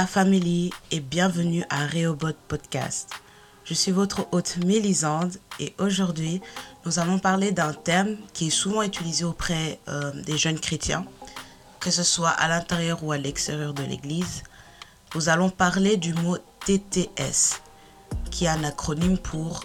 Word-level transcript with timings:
la 0.00 0.06
famille 0.06 0.70
et 0.90 1.00
bienvenue 1.00 1.62
à 1.68 1.86
Reobot 1.86 2.32
Podcast. 2.48 3.10
Je 3.66 3.74
suis 3.74 3.92
votre 3.92 4.28
hôte 4.32 4.56
Mélisande 4.64 5.36
et 5.58 5.74
aujourd'hui 5.78 6.40
nous 6.86 6.98
allons 6.98 7.18
parler 7.18 7.52
d'un 7.52 7.74
thème 7.74 8.16
qui 8.32 8.46
est 8.46 8.50
souvent 8.62 8.80
utilisé 8.80 9.26
auprès 9.26 9.78
euh, 9.88 10.10
des 10.22 10.38
jeunes 10.38 10.58
chrétiens, 10.58 11.04
que 11.80 11.90
ce 11.90 12.02
soit 12.02 12.30
à 12.30 12.48
l'intérieur 12.48 13.04
ou 13.04 13.12
à 13.12 13.18
l'extérieur 13.18 13.74
de 13.74 13.82
l'Église. 13.82 14.42
Nous 15.14 15.28
allons 15.28 15.50
parler 15.50 15.98
du 15.98 16.14
mot 16.14 16.38
TTS, 16.64 17.60
qui 18.30 18.46
est 18.46 18.48
un 18.48 18.64
acronyme 18.64 19.18
pour 19.18 19.64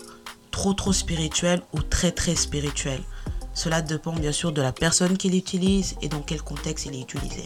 trop 0.52 0.74
trop 0.74 0.92
spirituel 0.92 1.62
ou 1.72 1.82
très 1.82 2.12
très 2.12 2.36
spirituel. 2.36 3.02
Cela 3.54 3.82
dépend 3.82 4.12
bien 4.12 4.34
sûr 4.34 4.52
de 4.52 4.62
la 4.62 4.74
personne 4.74 5.18
qui 5.18 5.30
l'utilise 5.30 5.96
et 6.02 6.10
dans 6.10 6.22
quel 6.22 6.42
contexte 6.42 6.88
il 6.88 6.96
est 6.96 7.04
utilisé. 7.04 7.46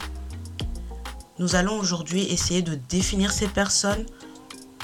Nous 1.40 1.56
allons 1.56 1.80
aujourd'hui 1.80 2.24
essayer 2.24 2.62
de 2.62 2.76
définir 2.76 3.32
ces 3.32 3.48
personnes, 3.48 4.06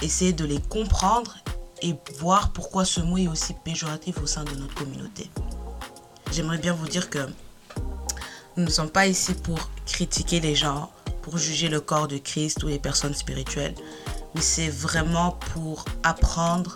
essayer 0.01 0.31
de 0.31 0.45
les 0.45 0.61
comprendre 0.61 1.35
et 1.81 1.95
voir 2.19 2.53
pourquoi 2.53 2.85
ce 2.85 3.01
mot 3.01 3.17
est 3.17 3.27
aussi 3.27 3.53
péjoratif 3.65 4.21
au 4.23 4.25
sein 4.25 4.45
de 4.45 4.55
notre 4.55 4.73
communauté. 4.73 5.29
J'aimerais 6.31 6.57
bien 6.57 6.73
vous 6.73 6.87
dire 6.87 7.09
que 7.09 7.19
nous 8.55 8.63
ne 8.63 8.69
sommes 8.69 8.89
pas 8.89 9.05
ici 9.05 9.33
pour 9.33 9.69
critiquer 9.85 10.39
les 10.39 10.55
gens, 10.55 10.89
pour 11.23 11.37
juger 11.37 11.67
le 11.67 11.81
corps 11.81 12.07
de 12.07 12.17
Christ 12.17 12.63
ou 12.63 12.67
les 12.67 12.79
personnes 12.79 13.13
spirituelles, 13.13 13.75
mais 14.33 14.41
c'est 14.41 14.69
vraiment 14.69 15.31
pour 15.53 15.83
apprendre, 16.03 16.75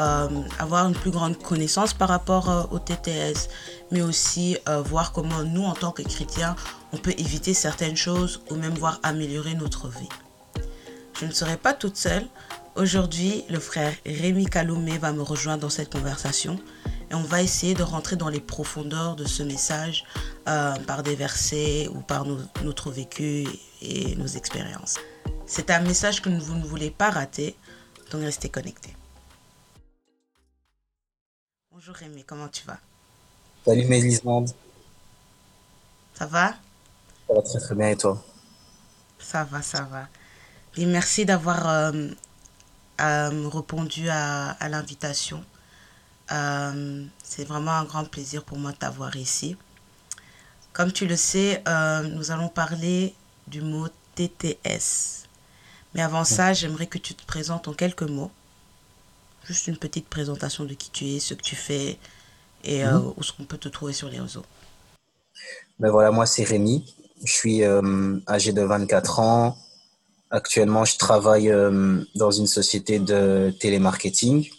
euh, 0.00 0.28
avoir 0.58 0.86
une 0.86 0.94
plus 0.94 1.10
grande 1.10 1.38
connaissance 1.38 1.94
par 1.94 2.10
rapport 2.10 2.50
euh, 2.50 2.64
au 2.72 2.78
TTS, 2.78 3.48
mais 3.90 4.02
aussi 4.02 4.58
euh, 4.68 4.82
voir 4.82 5.12
comment 5.12 5.44
nous, 5.44 5.64
en 5.64 5.72
tant 5.72 5.92
que 5.92 6.02
chrétiens, 6.02 6.56
on 6.94 6.96
peut 6.96 7.14
éviter 7.18 7.54
certaines 7.54 7.96
choses 7.96 8.40
ou 8.50 8.54
même 8.54 8.74
voir 8.74 9.00
améliorer 9.02 9.54
notre 9.54 9.88
vie. 9.88 10.08
Je 11.18 11.26
ne 11.26 11.32
serai 11.32 11.56
pas 11.56 11.74
toute 11.74 11.96
seule. 11.96 12.24
Aujourd'hui, 12.76 13.44
le 13.50 13.58
frère 13.58 13.92
Rémi 14.06 14.46
Kaloumé 14.46 14.96
va 14.98 15.12
me 15.12 15.22
rejoindre 15.22 15.62
dans 15.62 15.70
cette 15.70 15.92
conversation 15.92 16.56
et 17.10 17.14
on 17.14 17.22
va 17.22 17.42
essayer 17.42 17.74
de 17.74 17.82
rentrer 17.82 18.14
dans 18.14 18.28
les 18.28 18.40
profondeurs 18.40 19.16
de 19.16 19.24
ce 19.24 19.42
message 19.42 20.04
euh, 20.48 20.74
par 20.86 21.02
des 21.02 21.16
versets 21.16 21.88
ou 21.88 22.00
par 22.00 22.26
notre 22.62 22.92
vécu 22.92 23.44
et 23.82 24.14
nos 24.14 24.28
expériences. 24.28 24.98
C'est 25.46 25.70
un 25.70 25.80
message 25.80 26.22
que 26.22 26.28
vous 26.28 26.54
ne 26.54 26.64
voulez 26.64 26.92
pas 26.92 27.10
rater, 27.10 27.56
donc 28.12 28.22
restez 28.22 28.50
connectés. 28.50 28.94
Bonjour 31.72 31.96
Rémi, 31.96 32.22
comment 32.22 32.48
tu 32.48 32.64
vas? 32.64 32.78
Salut 33.64 33.84
Mélisande. 33.86 34.50
Ça 36.14 36.26
va? 36.26 36.54
Ça 37.26 37.34
va 37.34 37.42
très 37.42 37.58
très 37.58 37.74
bien 37.74 37.88
et 37.88 37.96
toi? 37.96 38.22
Ça 39.18 39.44
va, 39.44 39.62
ça 39.62 39.82
va. 39.82 40.06
Et 40.76 40.86
merci 40.86 41.24
d'avoir 41.24 41.68
euh, 41.68 42.08
euh, 43.00 43.48
répondu 43.48 44.08
à, 44.10 44.56
l'invitation. 44.68 45.42
Euh, 46.32 47.04
c'est 47.22 47.44
vraiment 47.44 47.72
un 47.72 47.84
grand 47.84 48.04
plaisir 48.04 48.44
pour 48.44 48.58
moi 48.58 48.72
de 48.72 48.76
t'avoir 48.76 49.16
ici. 49.16 49.56
Comme 50.72 50.92
tu 50.92 51.06
le 51.06 51.16
sais, 51.16 51.62
nous 52.14 52.30
allons 52.32 52.48
parler 52.48 53.14
du 53.46 53.60
mot 53.60 53.86
TTS. 54.16 55.26
Mais 55.94 56.02
avant 56.02 56.24
ça, 56.24 56.52
j'aimerais 56.52 56.88
que 56.88 56.98
tu 56.98 57.14
te 57.14 57.24
présentes 57.24 57.68
en 57.68 57.72
quelques 57.72 58.02
mots. 58.02 58.32
Juste 59.44 59.68
une 59.68 59.76
petite 59.76 60.08
présentation 60.08 60.64
de 60.64 60.74
qui 60.74 60.90
tu 60.90 61.06
es, 61.06 61.20
ce 61.20 61.34
que 61.34 61.42
tu 61.42 61.54
fais 61.54 61.98
et 62.64 62.84
mhm. 62.84 63.12
où 63.16 63.20
est-ce 63.20 63.32
qu'on 63.32 63.44
peut 63.44 63.58
te 63.58 63.68
trouver 63.68 63.92
sur 63.92 64.08
les 64.08 64.18
réseaux. 64.18 64.44
Ben 65.78 65.90
voilà, 65.90 66.10
moi 66.10 66.26
c'est 66.26 66.44
Rémi. 66.44 66.84
Je 67.24 67.32
suis 67.32 67.64
euh, 67.64 68.18
âgé 68.28 68.52
de 68.52 68.62
24 68.62 69.20
ans. 69.20 69.56
Actuellement, 70.30 70.84
je 70.84 70.98
travaille 70.98 71.50
euh, 71.50 72.02
dans 72.14 72.30
une 72.30 72.46
société 72.46 72.98
de 72.98 73.52
télémarketing. 73.60 74.50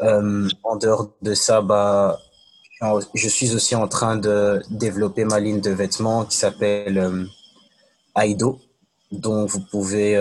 Euh, 0.00 0.48
en 0.62 0.76
dehors 0.76 1.10
de 1.20 1.34
ça, 1.34 1.60
bah, 1.60 2.18
je 3.14 3.28
suis 3.28 3.54
aussi 3.54 3.74
en 3.74 3.86
train 3.86 4.16
de 4.16 4.62
développer 4.70 5.24
ma 5.24 5.40
ligne 5.40 5.60
de 5.60 5.70
vêtements 5.70 6.24
qui 6.24 6.36
s'appelle 6.36 7.28
Aido, 8.16 8.60
dont 9.10 9.44
vous 9.44 9.60
pouvez 9.60 10.16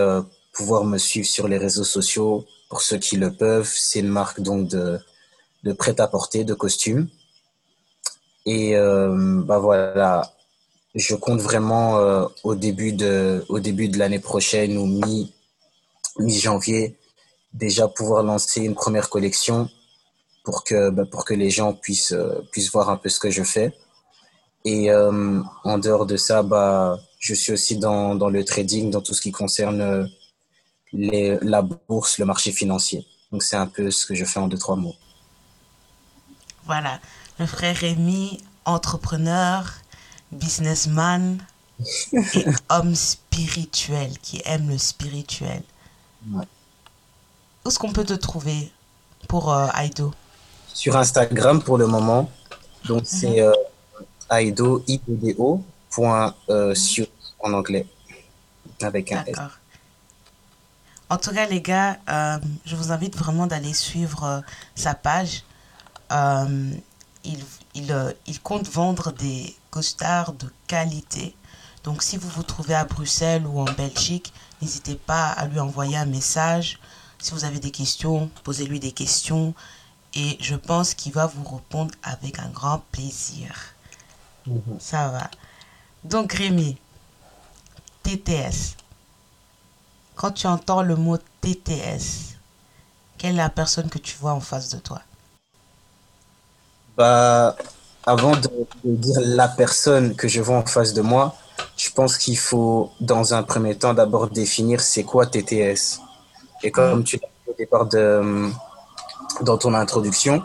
pouvoir 0.53 0.83
me 0.83 0.97
suivre 0.97 1.27
sur 1.27 1.47
les 1.47 1.59
réseaux 1.59 1.83
sociaux 1.83 2.45
pour 2.69 2.81
ceux 2.81 2.97
qui 2.97 3.15
le 3.15 3.31
peuvent. 3.31 3.71
C'est 3.71 3.99
une 3.99 4.07
marque 4.07 4.41
donc 4.41 4.69
de, 4.69 4.99
prêt-à-porter, 5.73 6.43
de 6.45 6.55
costumes. 6.55 7.07
Et 8.47 8.75
bah 8.75 9.59
voilà, 9.59 10.33
je 10.97 11.15
compte 11.15 11.39
vraiment 11.39 11.99
euh, 11.99 12.25
au 12.43 12.55
début 12.55 12.91
de, 12.91 13.45
au 13.49 13.59
début 13.59 13.87
de 13.87 13.99
l'année 13.99 14.19
prochaine 14.19 14.77
ou 14.77 14.85
mi, 14.87 15.31
mi-janvier 16.17 16.97
déjà 17.53 17.87
pouvoir 17.87 18.23
lancer 18.23 18.61
une 18.61 18.73
première 18.73 19.09
collection 19.09 19.69
pour 20.43 20.63
que, 20.63 20.89
bah, 20.89 21.03
pour 21.09 21.23
que 21.23 21.35
les 21.35 21.51
gens 21.51 21.73
puissent, 21.73 22.13
euh, 22.13 22.41
puissent 22.51 22.71
voir 22.71 22.89
un 22.89 22.97
peu 22.97 23.09
ce 23.09 23.19
que 23.19 23.29
je 23.29 23.43
fais. 23.43 23.73
Et 24.65 24.91
euh, 24.91 25.41
en 25.63 25.77
dehors 25.77 26.07
de 26.07 26.17
ça, 26.17 26.41
bah, 26.41 26.99
je 27.19 27.33
suis 27.35 27.53
aussi 27.53 27.77
dans, 27.77 28.15
dans 28.15 28.29
le 28.29 28.43
trading, 28.43 28.89
dans 28.89 29.01
tout 29.01 29.13
ce 29.13 29.21
qui 29.21 29.31
concerne 29.31 30.09
les, 30.93 31.37
la 31.41 31.61
bourse, 31.61 32.17
le 32.17 32.25
marché 32.25 32.51
financier. 32.51 33.05
Donc 33.31 33.43
c'est 33.43 33.55
un 33.55 33.67
peu 33.67 33.91
ce 33.91 34.05
que 34.07 34.15
je 34.15 34.25
fais 34.25 34.39
en 34.39 34.47
deux, 34.47 34.57
trois 34.57 34.75
mots. 34.75 34.95
Voilà, 36.65 36.99
le 37.39 37.45
frère 37.45 37.75
Rémi, 37.75 38.39
entrepreneur, 38.65 39.73
businessman 40.31 41.39
et 42.13 42.45
homme 42.69 42.95
spirituel 42.95 44.17
qui 44.19 44.41
aime 44.45 44.69
le 44.69 44.77
spirituel. 44.77 45.61
Où 46.31 46.39
est-ce 47.67 47.79
qu'on 47.79 47.91
peut 47.93 48.05
te 48.05 48.13
trouver 48.13 48.71
pour 49.27 49.53
euh, 49.53 49.67
Aido? 49.77 50.13
Sur 50.73 50.97
Instagram 50.97 51.61
pour 51.61 51.77
le 51.77 51.87
moment. 51.87 52.29
Donc 52.85 53.01
mhm. 53.01 53.05
c'est 53.05 53.41
euh, 53.41 53.53
Aido, 54.31 54.83
i 54.87 54.99
d 55.07 55.35
o 55.37 55.61
point, 55.89 56.35
euh, 56.49 56.73
mhm. 56.97 57.05
en 57.39 57.53
anglais. 57.53 57.85
Avec 58.81 59.11
un 59.11 59.23
S. 59.25 59.35
En 61.09 61.17
tout 61.17 61.31
cas, 61.31 61.47
les 61.47 61.61
gars, 61.61 61.97
euh, 62.09 62.37
je 62.65 62.75
vous 62.75 62.91
invite 62.91 63.15
vraiment 63.15 63.47
d'aller 63.47 63.73
suivre 63.73 64.43
sa 64.75 64.93
page. 64.93 65.43
il, 66.11 67.39
il, 67.73 68.15
il 68.27 68.41
compte 68.41 68.67
vendre 68.69 69.11
des 69.13 69.55
costards 69.77 70.33
de 70.33 70.49
qualité. 70.65 71.35
Donc 71.83 72.01
si 72.01 72.17
vous 72.17 72.29
vous 72.29 72.41
trouvez 72.41 72.73
à 72.73 72.83
Bruxelles 72.83 73.45
ou 73.45 73.61
en 73.61 73.71
Belgique, 73.73 74.33
n'hésitez 74.59 74.95
pas 74.95 75.27
à 75.29 75.45
lui 75.45 75.59
envoyer 75.59 75.95
un 75.97 76.07
message. 76.07 76.79
Si 77.19 77.31
vous 77.31 77.45
avez 77.45 77.59
des 77.59 77.69
questions, 77.69 78.31
posez-lui 78.43 78.79
des 78.79 78.91
questions. 78.91 79.53
Et 80.15 80.35
je 80.41 80.55
pense 80.55 80.95
qu'il 80.95 81.13
va 81.13 81.27
vous 81.27 81.43
répondre 81.43 81.93
avec 82.01 82.39
un 82.39 82.49
grand 82.49 82.79
plaisir. 82.91 83.53
Mhm. 84.47 84.79
Ça 84.79 85.09
va. 85.09 85.29
Donc 86.03 86.33
Rémi, 86.33 86.77
TTS. 88.01 88.77
Quand 90.15 90.31
tu 90.31 90.47
entends 90.47 90.81
le 90.81 90.95
mot 90.95 91.19
TTS, 91.41 92.35
quelle 93.19 93.35
est 93.35 93.43
la 93.45 93.51
personne 93.51 93.91
que 93.91 93.99
tu 93.99 94.15
vois 94.17 94.33
en 94.33 94.41
face 94.41 94.69
de 94.69 94.79
toi? 94.79 95.03
Bah, 96.97 97.55
avant 98.07 98.31
de, 98.31 98.49
dire 98.85 99.19
la 99.19 99.49
personne 99.49 100.15
que 100.15 100.29
je 100.29 100.41
vois 100.41 100.57
en 100.57 100.65
face 100.65 100.93
de 100.93 101.01
moi, 101.01 101.35
je 101.75 101.89
pense 101.91 102.17
qu'il 102.17 102.37
faut, 102.37 102.89
dans 103.01 103.33
un 103.33 103.43
premier 103.43 103.75
temps, 103.75 103.93
d'abord 103.93 104.29
définir 104.29 104.79
c'est 104.79 105.03
quoi 105.03 105.25
TTS. 105.25 105.99
Et 106.63 106.71
comme 106.71 107.03
tu 107.03 107.17
l'as 107.17 107.27
dit 107.27 107.51
au 107.51 107.55
départ 107.57 107.85
de, 107.85 108.49
dans 109.41 109.57
ton 109.57 109.73
introduction, 109.73 110.41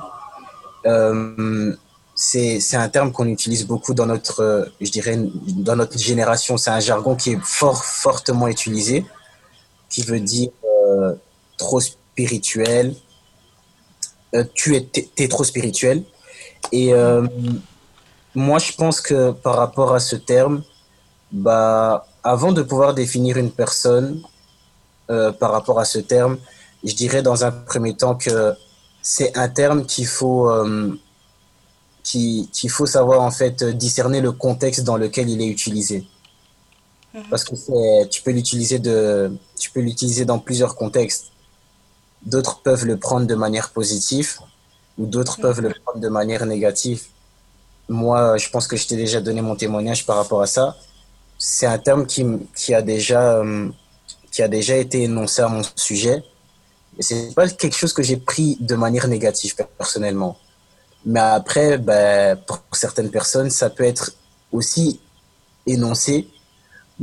euh, 0.87 1.77
c'est 2.17 2.75
un 2.75 2.89
terme 2.89 3.13
qu'on 3.13 3.29
utilise 3.29 3.65
beaucoup 3.65 3.95
dans 3.95 4.07
notre, 4.07 4.69
je 4.81 4.91
dirais, 4.91 5.17
dans 5.17 5.77
notre 5.77 5.97
génération. 5.99 6.57
C'est 6.57 6.71
un 6.71 6.81
jargon 6.81 7.15
qui 7.15 7.31
est 7.31 7.41
fort, 7.45 7.85
fortement 7.85 8.49
utilisé, 8.49 9.07
qui 9.89 10.03
veut 10.03 10.21
dire 10.21 10.51
euh, 10.65 11.15
trop 11.59 11.81
spirituel. 11.81 12.97
Euh, 14.35 14.45
tu 14.53 14.75
es, 14.75 14.89
es 15.17 15.29
trop 15.29 15.45
spirituel. 15.45 16.03
Et 16.73 16.95
euh, 16.95 17.27
moi, 18.35 18.59
je 18.59 18.73
pense 18.73 19.01
que 19.01 19.31
par 19.31 19.57
rapport 19.57 19.95
à 19.95 20.01
ce 20.01 20.17
terme, 20.17 20.63
bah, 21.31 22.07
avant 22.25 22.53
de 22.53 22.63
pouvoir 22.63 22.95
définir 22.95 23.37
une 23.37 23.51
personne 23.51 24.23
euh, 25.11 25.33
par 25.33 25.53
rapport 25.53 25.79
à 25.79 25.85
ce 25.85 25.99
terme, 25.99 26.39
je 26.83 26.95
dirais 26.95 27.23
dans 27.23 27.45
un 27.45 27.51
premier 27.51 27.95
temps 27.95 28.15
que 28.15 28.55
c'est 29.03 29.37
un 29.37 29.49
terme 29.49 29.85
qu'il 29.85 30.07
faut, 30.07 30.49
euh, 30.51 30.99
qu'il 32.03 32.71
faut 32.71 32.87
savoir 32.87 33.21
en 33.21 33.31
fait 33.31 33.63
discerner 33.63 34.21
le 34.21 34.33
contexte 34.33 34.83
dans 34.83 34.97
lequel 34.97 35.29
il 35.29 35.43
est 35.43 35.49
utilisé. 35.49 36.07
Mhm. 37.13 37.25
Parce 37.29 37.45
que 37.45 38.07
tu 38.07 38.23
peux 38.23 38.31
l'utiliser 38.31 38.79
de, 38.79 39.37
tu 39.59 39.71
peux 39.71 39.81
l'utiliser 39.81 40.25
dans 40.25 40.39
plusieurs 40.39 40.75
contextes. 40.75 41.27
D'autres 42.25 42.61
peuvent 42.63 42.87
le 42.87 42.97
prendre 42.97 43.27
de 43.27 43.35
manière 43.35 43.71
positive, 43.71 44.39
ou 44.99 45.07
d'autres 45.07 45.41
peuvent 45.41 45.61
le 45.61 45.73
prendre 45.85 46.01
de 46.01 46.09
manière 46.09 46.45
négative. 46.47 47.03
Moi, 47.89 48.37
je 48.39 48.49
pense 48.51 48.67
que 48.67 48.77
je 48.77 48.87
t'ai 48.87 48.97
déjà 48.97 49.21
donné 49.21 49.41
mon 49.41 49.57
témoignage 49.57 50.07
par 50.07 50.17
rapport 50.17 50.43
à 50.43 50.47
ça. 50.47 50.77
C'est 51.39 51.67
un 51.67 51.79
terme 51.79 52.07
qui, 52.07 52.25
qui 52.55 52.75
a 52.75 52.83
déjà, 52.83 53.39
euh, 53.39 53.69
qui 54.31 54.43
a 54.43 54.49
déjà 54.49 54.77
été 54.77 55.03
énoncé 55.03 55.43
à 55.43 55.49
mon 55.49 55.63
sujet. 55.77 56.23
Et 56.99 57.03
c'est 57.03 57.35
pas 57.35 57.49
quelque 57.49 57.77
chose 57.77 57.93
que 57.93 58.03
j'ai 58.03 58.19
pris 58.19 58.57
de 58.61 58.75
manière 58.75 59.09
négative 59.09 59.55
personnellement. 59.79 60.37
Mais 61.05 61.21
après, 61.21 61.79
ben, 61.79 62.37
pour 62.47 62.61
certaines 62.73 63.11
personnes, 63.11 63.51
ça 63.51 63.71
peut 63.71 63.85
être 63.85 64.13
aussi 64.53 65.01
énoncé, 65.67 66.29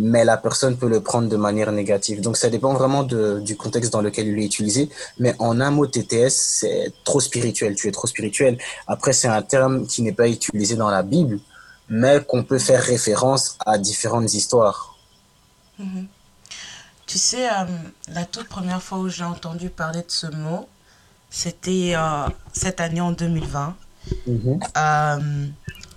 mais 0.01 0.23
la 0.23 0.37
personne 0.37 0.77
peut 0.77 0.87
le 0.87 1.01
prendre 1.01 1.27
de 1.27 1.35
manière 1.35 1.73
négative. 1.73 2.21
Donc 2.21 2.37
ça 2.37 2.49
dépend 2.49 2.73
vraiment 2.73 3.03
de, 3.03 3.41
du 3.41 3.57
contexte 3.57 3.91
dans 3.91 4.01
lequel 4.01 4.27
il 4.27 4.39
est 4.39 4.45
utilisé. 4.45 4.89
Mais 5.19 5.35
en 5.39 5.59
un 5.59 5.71
mot, 5.71 5.85
TTS, 5.87 6.29
c'est 6.29 6.93
trop 7.03 7.19
spirituel. 7.19 7.75
Tu 7.75 7.89
es 7.89 7.91
trop 7.91 8.07
spirituel. 8.07 8.57
Après, 8.87 9.11
c'est 9.11 9.27
un 9.27 9.41
terme 9.41 9.85
qui 9.85 10.01
n'est 10.01 10.13
pas 10.13 10.29
utilisé 10.29 10.77
dans 10.77 10.89
la 10.89 11.03
Bible, 11.03 11.39
mais 11.89 12.23
qu'on 12.25 12.43
peut 12.43 12.59
faire 12.59 12.81
référence 12.81 13.57
à 13.65 13.77
différentes 13.77 14.33
histoires. 14.33 14.95
Mhm. 15.79 16.07
Tu 17.05 17.17
sais, 17.17 17.49
euh, 17.49 17.65
la 18.13 18.23
toute 18.23 18.47
première 18.47 18.81
fois 18.81 18.99
où 18.99 19.09
j'ai 19.09 19.25
entendu 19.25 19.69
parler 19.69 19.99
de 19.99 20.11
ce 20.11 20.27
mot, 20.27 20.69
c'était 21.29 21.93
euh, 21.95 22.29
cette 22.53 22.79
année 22.79 23.01
en 23.01 23.11
2020. 23.11 23.75
Mhm. 24.27 24.59
Euh, 24.77 25.47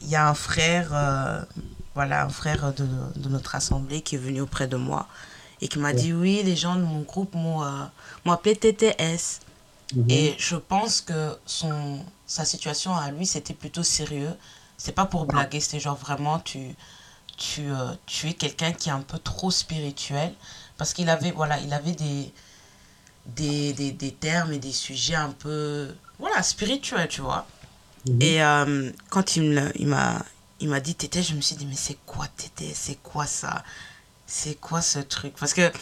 il 0.01 0.09
y 0.09 0.17
a 0.17 0.29
un 0.29 0.35
frère, 0.35 1.47
voilà, 1.95 2.25
un 2.25 2.29
frère 2.29 2.73
de, 2.73 2.87
de, 3.17 3.29
notre 3.29 3.55
assemblée 3.55 4.01
qui 4.01 4.15
est 4.15 4.19
venu 4.19 4.41
auprès 4.41 4.67
de 4.67 4.77
moi 4.77 5.09
et 5.61 5.69
qui 5.69 5.79
m'a 5.79 5.93
dit 5.93 6.13
oui, 6.13 6.43
les 6.45 6.57
gens 6.57 6.77
de 6.77 6.83
mon 6.83 7.01
groupe 7.01 7.35
m'ont 7.35 7.63
appelé 8.27 8.57
TTS. 8.57 9.41
Mhm. 9.95 10.11
Et 10.11 10.35
je 10.39 10.57
pense 10.57 11.01
que 11.01 11.37
son, 11.45 12.05
sa 12.27 12.45
situation 12.45 12.97
à 12.97 13.11
lui, 13.11 13.27
c'était 13.27 13.55
plutôt 13.55 13.83
sérieux. 13.83 14.33
C'est 14.79 14.93
pas 14.93 15.05
pour 15.05 15.27
blaguer, 15.27 15.61
c'était 15.61 15.81
genre 15.81 15.97
vraiment, 15.97 16.41
tu, 16.41 16.75
tu, 17.37 17.69
tu 18.07 18.29
es 18.29 18.33
quelqu'un 18.33 18.73
qui 18.73 18.89
est 18.89 18.93
un 18.93 19.03
peu 19.03 19.19
trop 19.19 19.51
spirituel 19.51 20.33
parce 20.79 20.95
qu'il 20.95 21.09
avait, 21.09 21.31
voilà, 21.31 21.61
il 21.61 21.73
avait 21.73 21.93
des, 21.93 22.33
des, 23.27 23.73
des, 23.75 23.93
des, 23.93 24.13
termes 24.13 24.53
et 24.53 24.59
des 24.59 24.73
sujets 24.73 25.15
un 25.15 25.31
peu, 25.31 25.95
voilà, 26.19 26.43
spirituels, 26.43 27.09
tu 27.09 27.21
vois. 27.21 27.47
Mhm. 28.09 28.23
Et 28.23 28.43
euh, 28.43 28.91
quand 29.11 29.37
il 29.37 29.71
m'a 29.87 30.25
il 30.63 30.69
m'a 30.69 30.79
dit 30.79 30.95
Tété, 30.95 31.23
je 31.23 31.35
me 31.35 31.41
suis 31.41 31.57
dit, 31.57 31.67
mais 31.67 31.75
c'est 31.75 31.99
quoi 32.07 32.27
Tété 32.37 32.71
C'est 32.73 32.95
quoi 33.03 33.27
ça? 33.27 33.65
C'est 34.27 34.55
quoi 34.55 34.81
ce 34.81 35.01
truc? 35.01 35.35
Parce 35.39 35.55
que 35.55 35.73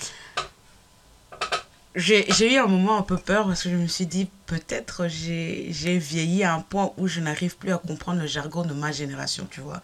j'ai 1.95 2.55
eu 2.55 2.57
un 2.57 2.67
moment 2.67 2.97
un 2.97 3.03
peu 3.03 3.19
peur 3.19 3.47
parce 3.47 3.63
que 3.63 3.69
je 3.69 3.77
me 3.77 3.87
suis 3.87 4.07
dit, 4.07 4.27
peut-être 4.47 5.07
j'ai 5.07 5.99
vieilli 5.99 6.45
à 6.45 6.55
un 6.55 6.61
point 6.61 6.93
où 6.97 7.07
je 7.07 7.21
n'arrive 7.21 7.59
plus 7.59 7.73
à 7.73 7.79
comprendre 7.79 8.21
le 8.21 8.27
jargon 8.27 8.65
de 8.65 8.73
ma 8.73 8.91
génération, 8.91 9.47
tu 9.51 9.61
vois. 9.61 9.83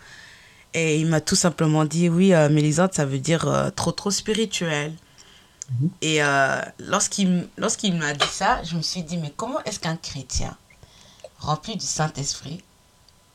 Et 0.72 0.98
il 0.98 1.06
m'a 1.06 1.20
tout 1.20 1.36
simplement 1.36 1.84
dit, 1.84 2.08
oui, 2.08 2.32
euh, 2.32 2.48
Mélisande, 2.48 2.94
ça 2.94 3.04
veut 3.04 3.18
dire 3.18 3.46
euh, 3.46 3.68
trop, 3.70 3.92
trop 3.92 4.10
spirituel. 4.10 4.94
Mhm. 5.70 5.90
Et 6.00 6.22
euh, 6.22 6.60
lorsqu'il 6.78 7.48
lorsqu'il 7.58 7.94
m'a 7.96 8.14
dit 8.14 8.28
ça, 8.30 8.62
je 8.62 8.76
me 8.76 8.82
suis 8.82 9.02
dit, 9.02 9.18
mais 9.18 9.32
comment 9.36 9.62
est-ce 9.64 9.78
qu'un 9.78 9.96
chrétien 9.96 10.56
rempli 11.38 11.76
du 11.76 11.84
Saint-Esprit 11.84 12.62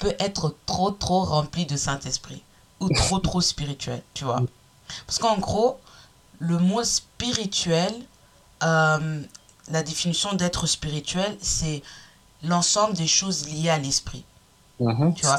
peut 0.02 0.16
être 0.20 0.56
trop, 0.66 0.92
trop 0.92 1.24
rempli 1.24 1.66
de 1.66 1.78
Saint-Esprit 1.78 2.44
ou 2.80 2.90
trop, 2.90 3.20
trop 3.20 3.42
spirituel, 3.42 4.02
tu 4.14 4.26
vois 4.26 4.42
Parce 5.06 5.20
qu'en 5.20 5.38
gros, 5.38 5.80
le 6.40 6.58
mot 6.58 6.84
spirituel, 6.84 7.94
euh, 8.64 9.22
la 9.70 9.84
définition 9.84 10.34
d'être 10.34 10.66
spirituel, 10.66 11.38
c'est 11.40 11.84
l'ensemble 12.44 12.96
des 12.96 13.08
choses 13.08 13.48
liées 13.48 13.70
à 13.70 13.78
l'esprit. 13.78 14.26
Mhm. 14.80 15.14
tu 15.14 15.26
vois 15.26 15.38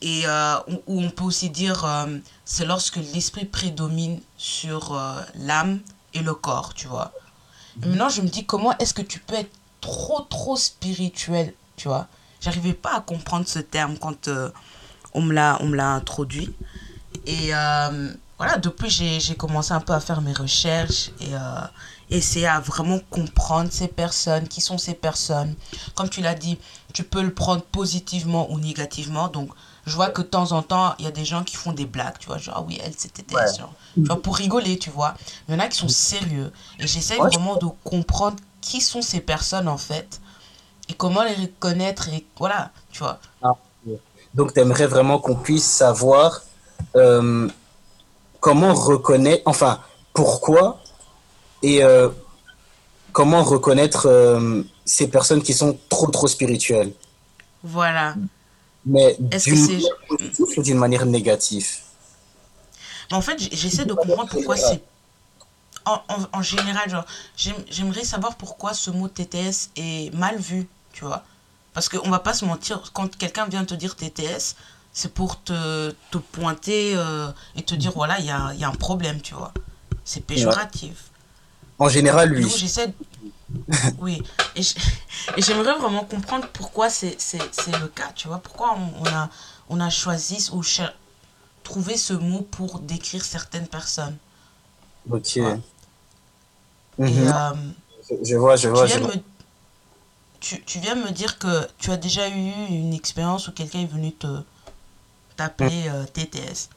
et 0.00 0.22
euh, 0.26 0.58
où 0.86 1.02
on 1.02 1.10
peut 1.10 1.24
aussi 1.24 1.50
dire 1.50 1.84
euh, 1.84 2.18
c'est 2.44 2.64
lorsque 2.64 2.96
l'esprit 2.96 3.44
prédomine 3.44 4.20
sur 4.36 4.94
euh, 4.94 5.20
l'âme 5.34 5.80
et 6.14 6.20
le 6.20 6.34
corps, 6.34 6.74
tu 6.74 6.86
vois. 6.86 7.12
Mhm. 7.78 7.90
maintenant, 7.90 8.08
je 8.08 8.22
me 8.22 8.28
dis 8.28 8.44
comment 8.44 8.76
est-ce 8.78 8.94
que 8.94 9.02
tu 9.02 9.18
peux 9.18 9.34
être 9.34 9.54
trop, 9.80 10.20
trop 10.20 10.56
spirituel, 10.56 11.54
tu 11.76 11.88
vois. 11.88 12.06
J'arrivais 12.40 12.74
pas 12.74 12.96
à 12.96 13.00
comprendre 13.00 13.46
ce 13.46 13.58
terme 13.58 13.96
quand 13.98 14.28
on 15.14 15.22
me 15.22 15.32
l'a 15.32 15.92
introduit. 15.92 16.54
Et 17.26 17.50
voilà, 18.38 18.56
depuis, 18.58 18.90
j'ai 18.90 19.34
commencé 19.34 19.72
un 19.72 19.80
peu 19.80 19.92
à 19.92 20.00
faire 20.00 20.20
mes 20.20 20.32
recherches 20.32 21.10
et 21.20 21.32
essayer 22.10 22.46
à 22.46 22.60
vraiment 22.60 23.00
comprendre 23.10 23.70
ces 23.70 23.88
personnes, 23.88 24.48
qui 24.48 24.60
sont 24.60 24.78
ces 24.78 24.94
personnes. 24.94 25.54
Comme 25.94 26.08
tu 26.08 26.22
l'as 26.22 26.34
dit, 26.34 26.58
tu 26.94 27.04
peux 27.04 27.22
le 27.22 27.34
prendre 27.34 27.62
positivement 27.62 28.50
ou 28.50 28.58
négativement. 28.58 29.28
Donc, 29.28 29.50
je 29.86 29.94
vois 29.94 30.08
que 30.08 30.22
de 30.22 30.26
temps 30.26 30.52
en 30.52 30.62
temps, 30.62 30.94
il 30.98 31.04
y 31.04 31.08
a 31.08 31.10
des 31.10 31.24
gens 31.24 31.44
qui 31.44 31.56
font 31.56 31.72
des 31.72 31.86
blagues, 31.86 32.18
tu 32.18 32.26
vois, 32.26 32.38
genre, 32.38 32.56
ah 32.58 32.62
oui, 32.66 32.78
elle, 32.82 32.92
c'était 32.96 33.24
genre, 33.56 34.20
pour 34.20 34.36
rigoler, 34.36 34.78
tu 34.78 34.90
vois. 34.90 35.14
Il 35.48 35.54
y 35.54 35.56
en 35.56 35.60
a 35.60 35.68
qui 35.68 35.78
sont 35.78 35.88
sérieux. 35.88 36.52
Et 36.78 36.86
j'essaie 36.86 37.16
vraiment 37.16 37.56
de 37.56 37.66
comprendre 37.84 38.36
qui 38.60 38.80
sont 38.80 39.02
ces 39.02 39.20
personnes, 39.20 39.68
en 39.68 39.78
fait, 39.78 40.20
et 40.88 40.94
comment 40.94 41.22
les 41.24 41.34
reconnaître, 41.34 42.08
et 42.08 42.24
voilà, 42.38 42.70
tu 42.90 43.00
vois. 43.00 43.18
Ah, 43.42 43.54
donc, 44.34 44.54
tu 44.54 44.60
aimerais 44.60 44.86
vraiment 44.86 45.18
qu'on 45.18 45.34
puisse 45.34 45.64
savoir 45.64 46.42
euh, 46.96 47.48
comment 48.40 48.74
reconnaître, 48.74 49.42
enfin, 49.46 49.80
pourquoi 50.12 50.80
et 51.62 51.82
euh, 51.82 52.08
comment 53.12 53.42
reconnaître 53.42 54.06
euh, 54.06 54.62
ces 54.84 55.08
personnes 55.08 55.42
qui 55.42 55.54
sont 55.54 55.78
trop, 55.88 56.08
trop 56.08 56.28
spirituelles. 56.28 56.92
Voilà. 57.62 58.14
Mais 58.86 59.16
d'une 59.18 60.78
manière 60.78 61.04
négative? 61.04 61.68
En 63.10 63.20
fait, 63.20 63.38
j'essaie 63.52 63.84
de 63.84 63.94
comprendre 63.94 64.28
pourquoi 64.30 64.56
c'est. 64.56 64.82
En, 65.84 66.00
en, 66.32 66.42
général, 66.42 66.90
genre, 66.90 67.06
j'aimerais 67.36 68.04
savoir 68.04 68.36
pourquoi 68.36 68.74
ce 68.74 68.90
mot 68.90 69.08
TTS 69.08 69.70
est 69.76 70.14
mal 70.14 70.36
vu, 70.36 70.68
tu 70.98 71.04
vois. 71.04 71.22
Parce 71.74 71.88
qu'on 71.88 72.10
va 72.10 72.18
pas 72.18 72.34
se 72.34 72.44
mentir, 72.44 72.90
quand 72.92 73.16
quelqu'un 73.16 73.46
vient 73.46 73.64
te 73.64 73.74
dire 73.74 73.94
TTS, 73.94 74.56
c'est 74.92 75.14
pour 75.14 75.40
te, 75.44 75.94
te 76.10 76.18
pointer 76.18 76.96
euh, 76.96 77.30
et 77.54 77.62
te 77.62 77.76
dire, 77.76 77.92
voilà, 77.92 78.18
il 78.18 78.26
y 78.26 78.32
a, 78.32 78.52
y 78.54 78.64
a, 78.64 78.68
un 78.68 78.72
problème, 78.72 79.20
tu 79.20 79.34
vois. 79.34 79.52
C'est 80.04 80.22
péjoratif. 80.26 81.10
En 81.78 81.88
général, 81.88 82.30
lui. 82.30 82.48
j'essaie 82.48 82.92
oui, 84.00 84.22
et 84.56 85.40
j'aimerais 85.40 85.78
vraiment 85.78 86.04
comprendre 86.04 86.46
pourquoi 86.52 86.90
c'est 86.90 87.16
le 87.80 87.86
cas, 87.86 88.12
tu 88.14 88.28
vois, 88.28 88.38
pourquoi 88.38 88.76
on, 89.00 89.06
a, 89.06 89.30
on 89.70 89.80
a 89.80 89.88
choisi 89.88 90.50
ou 90.52 90.62
trouvé 91.62 91.96
ce 91.96 92.12
mot 92.12 92.42
pour 92.42 92.80
décrire 92.80 93.24
certaines 93.24 93.66
personnes. 93.68 94.16
Ok. 95.10 95.36
Mhm. 95.36 95.58
Euh, 96.98 97.52
je 98.22 98.36
vois, 98.36 98.56
je 98.56 98.68
vois. 98.68 98.86
Tu 98.86 98.98
viens, 98.98 99.06
Me, 99.08 99.14
tu, 100.40 100.62
tu 100.62 100.78
viens 100.78 100.94
me 100.94 101.10
dire 101.10 101.38
que 101.38 101.68
tu 101.78 101.90
as 101.90 101.96
déjà 101.96 102.28
eu 102.28 102.52
une 102.68 102.94
expérience 102.94 103.48
où 103.48 103.52
quelqu'un 103.52 103.80
est 103.80 103.86
venu 103.92 104.12
te 104.12 104.42
t'appeler 105.36 105.88
euh, 105.88 106.04
TTS. 106.04 106.68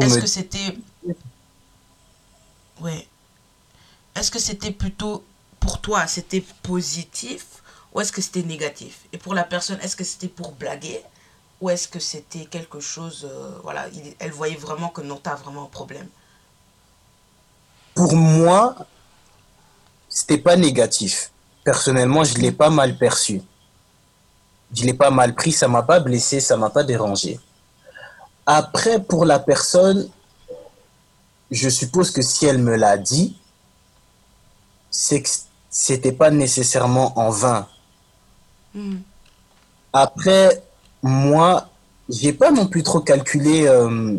Est-ce 0.00 0.18
que 0.20 0.26
c'était... 0.26 0.78
Oui. 2.80 3.06
Est-ce 4.14 4.30
que 4.30 4.38
c'était 4.38 4.70
plutôt 4.70 5.24
pour 5.58 5.80
toi, 5.80 6.06
c'était 6.06 6.44
positif 6.62 7.44
ou 7.92 8.00
est-ce 8.00 8.12
que 8.12 8.22
c'était 8.22 8.42
négatif? 8.42 9.00
Et 9.12 9.18
pour 9.18 9.34
la 9.34 9.44
personne, 9.44 9.78
est-ce 9.82 9.96
que 9.96 10.04
c'était 10.04 10.28
pour 10.28 10.52
blaguer 10.52 11.02
ou 11.60 11.68
est-ce 11.68 11.88
que 11.88 11.98
c'était 11.98 12.46
quelque 12.46 12.80
chose, 12.80 13.28
euh, 13.30 13.58
voilà, 13.62 13.86
elle 14.18 14.30
voyait 14.30 14.56
vraiment 14.56 14.88
que 14.88 15.02
non, 15.02 15.20
tu 15.22 15.28
as 15.28 15.34
vraiment 15.34 15.64
un 15.64 15.66
problème? 15.66 16.08
Pour 17.94 18.14
moi, 18.14 18.76
c'était 20.08 20.38
pas 20.38 20.56
négatif. 20.56 21.32
Personnellement, 21.64 22.24
je 22.24 22.38
l'ai 22.38 22.52
pas 22.52 22.70
mal 22.70 22.96
perçu. 22.96 23.42
Je 24.72 24.84
l'ai 24.84 24.94
pas 24.94 25.10
mal 25.10 25.34
pris, 25.34 25.52
ça 25.52 25.68
m'a 25.68 25.82
pas 25.82 26.00
blessé, 26.00 26.40
ça 26.40 26.56
m'a 26.56 26.70
pas 26.70 26.84
dérangé. 26.84 27.38
Après, 28.46 29.00
pour 29.00 29.24
la 29.24 29.38
personne, 29.38 30.08
je 31.50 31.68
suppose 31.68 32.10
que 32.10 32.22
si 32.22 32.46
elle 32.46 32.58
me 32.58 32.76
l'a 32.76 32.96
dit, 32.96 33.36
c'est 34.90 35.22
que 35.22 35.28
c'était 35.68 36.12
pas 36.12 36.30
nécessairement 36.30 37.18
en 37.18 37.30
vain. 37.30 37.66
Hmm. 38.74 38.98
Après, 39.92 40.62
moi, 41.02 41.68
j'ai 42.08 42.32
pas 42.32 42.50
non 42.50 42.66
plus 42.66 42.82
trop 42.82 43.00
calculé 43.00 43.66
euh, 43.66 44.18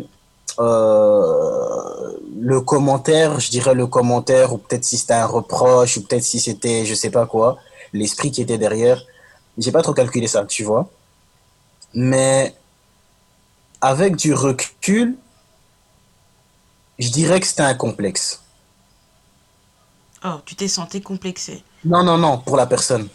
euh, 0.58 2.11
le 2.42 2.60
commentaire, 2.60 3.38
je 3.38 3.50
dirais 3.50 3.72
le 3.72 3.86
commentaire, 3.86 4.52
ou 4.52 4.58
peut-être 4.58 4.84
si 4.84 4.98
c'était 4.98 5.14
un 5.14 5.26
reproche, 5.26 5.96
ou 5.96 6.02
peut-être 6.02 6.24
si 6.24 6.40
c'était 6.40 6.84
je 6.84 6.92
sais 6.92 7.10
pas 7.10 7.24
quoi, 7.24 7.58
l'esprit 7.92 8.32
qui 8.32 8.42
était 8.42 8.58
derrière. 8.58 9.00
J'ai 9.58 9.70
pas 9.70 9.82
trop 9.82 9.94
calculé 9.94 10.26
ça, 10.26 10.44
tu 10.44 10.64
vois. 10.64 10.90
Mais 11.94 12.56
avec 13.80 14.16
du 14.16 14.34
recul, 14.34 15.16
je 16.98 17.10
dirais 17.10 17.38
que 17.38 17.46
c'était 17.46 17.62
un 17.62 17.74
complexe. 17.74 18.42
Oh, 20.24 20.40
tu 20.44 20.56
t'es 20.56 20.68
senti 20.68 21.00
complexé. 21.00 21.62
Non, 21.84 22.02
non, 22.02 22.18
non, 22.18 22.38
pour 22.38 22.56
la 22.56 22.66
personne. 22.66 23.08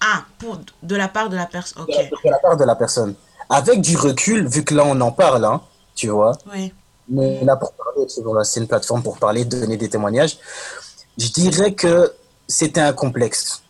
Ah, 0.00 0.24
pour, 0.38 0.60
de 0.82 0.96
la 0.96 1.08
part 1.08 1.28
de 1.28 1.36
la 1.36 1.46
personne, 1.46 1.82
ok. 1.82 1.88
De 2.24 2.30
la 2.30 2.38
part 2.38 2.56
de 2.56 2.64
la 2.64 2.76
personne. 2.76 3.16
Avec 3.48 3.80
du 3.80 3.96
recul, 3.96 4.46
vu 4.46 4.64
que 4.64 4.74
là 4.74 4.84
on 4.86 5.00
en 5.00 5.10
parle, 5.10 5.44
hein, 5.44 5.60
tu 5.96 6.06
vois. 6.08 6.38
Oui. 6.52 6.72
Mais 7.12 7.44
là 7.44 7.56
pour 7.56 7.72
parler, 7.72 8.06
c'est 8.08 8.60
une 8.60 8.66
plateforme 8.66 9.02
pour 9.02 9.18
parler, 9.18 9.44
donner 9.44 9.76
des 9.76 9.88
témoignages. 9.88 10.38
Je 11.18 11.28
dirais 11.28 11.74
que 11.74 12.12
c'était 12.48 12.80
un 12.80 12.94
complexe 12.94 13.62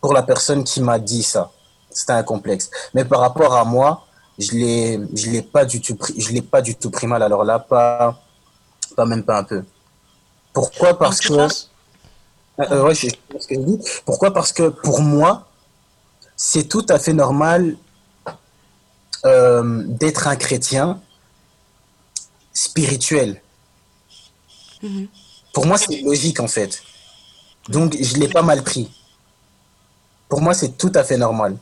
pour 0.00 0.12
la 0.12 0.22
personne 0.22 0.64
qui 0.64 0.82
m'a 0.82 0.98
dit 0.98 1.22
ça. 1.22 1.50
C'était 1.90 2.12
un 2.12 2.24
complexe. 2.24 2.68
Mais 2.92 3.04
par 3.04 3.20
rapport 3.20 3.54
à 3.54 3.64
moi, 3.64 4.04
je 4.38 4.52
l'ai, 4.52 5.00
je 5.14 5.30
l'ai 5.30 5.42
pas 5.42 5.64
du 5.64 5.80
tout 5.80 5.94
pris, 5.94 6.20
je 6.20 6.32
l'ai 6.32 6.42
pas 6.42 6.60
du 6.60 6.74
tout 6.74 6.90
pris 6.90 7.06
mal. 7.06 7.22
Alors 7.22 7.44
là, 7.44 7.60
pas, 7.60 8.20
pas 8.96 9.06
même 9.06 9.22
pas 9.22 9.38
un 9.38 9.44
peu. 9.44 9.62
Pourquoi 10.52 10.98
Parce 10.98 11.20
que, 11.20 11.32
euh, 11.32 12.84
ouais, 12.84 12.94
je, 12.94 13.08
ce 13.38 13.46
que 13.46 13.54
je 13.54 13.60
dis. 13.60 13.78
Pourquoi 14.04 14.32
Parce 14.32 14.52
que 14.52 14.68
pour 14.68 15.00
moi, 15.00 15.46
c'est 16.36 16.64
tout 16.64 16.84
à 16.88 16.98
fait 16.98 17.12
normal 17.12 17.76
euh, 19.24 19.84
d'être 19.86 20.26
un 20.26 20.34
chrétien 20.34 21.00
spirituel. 22.54 23.42
Mhm. 24.82 25.08
Pour 25.52 25.66
moi, 25.66 25.76
c'est 25.76 26.00
logique 26.00 26.40
en 26.40 26.48
fait. 26.48 26.82
Donc, 27.68 27.96
je 28.00 28.16
l'ai 28.16 28.28
pas 28.28 28.42
mal 28.42 28.62
pris. 28.62 28.90
Pour 30.28 30.40
moi, 30.40 30.54
c'est 30.54 30.76
tout 30.78 30.92
à 30.94 31.04
fait 31.04 31.16
normal. 31.16 31.56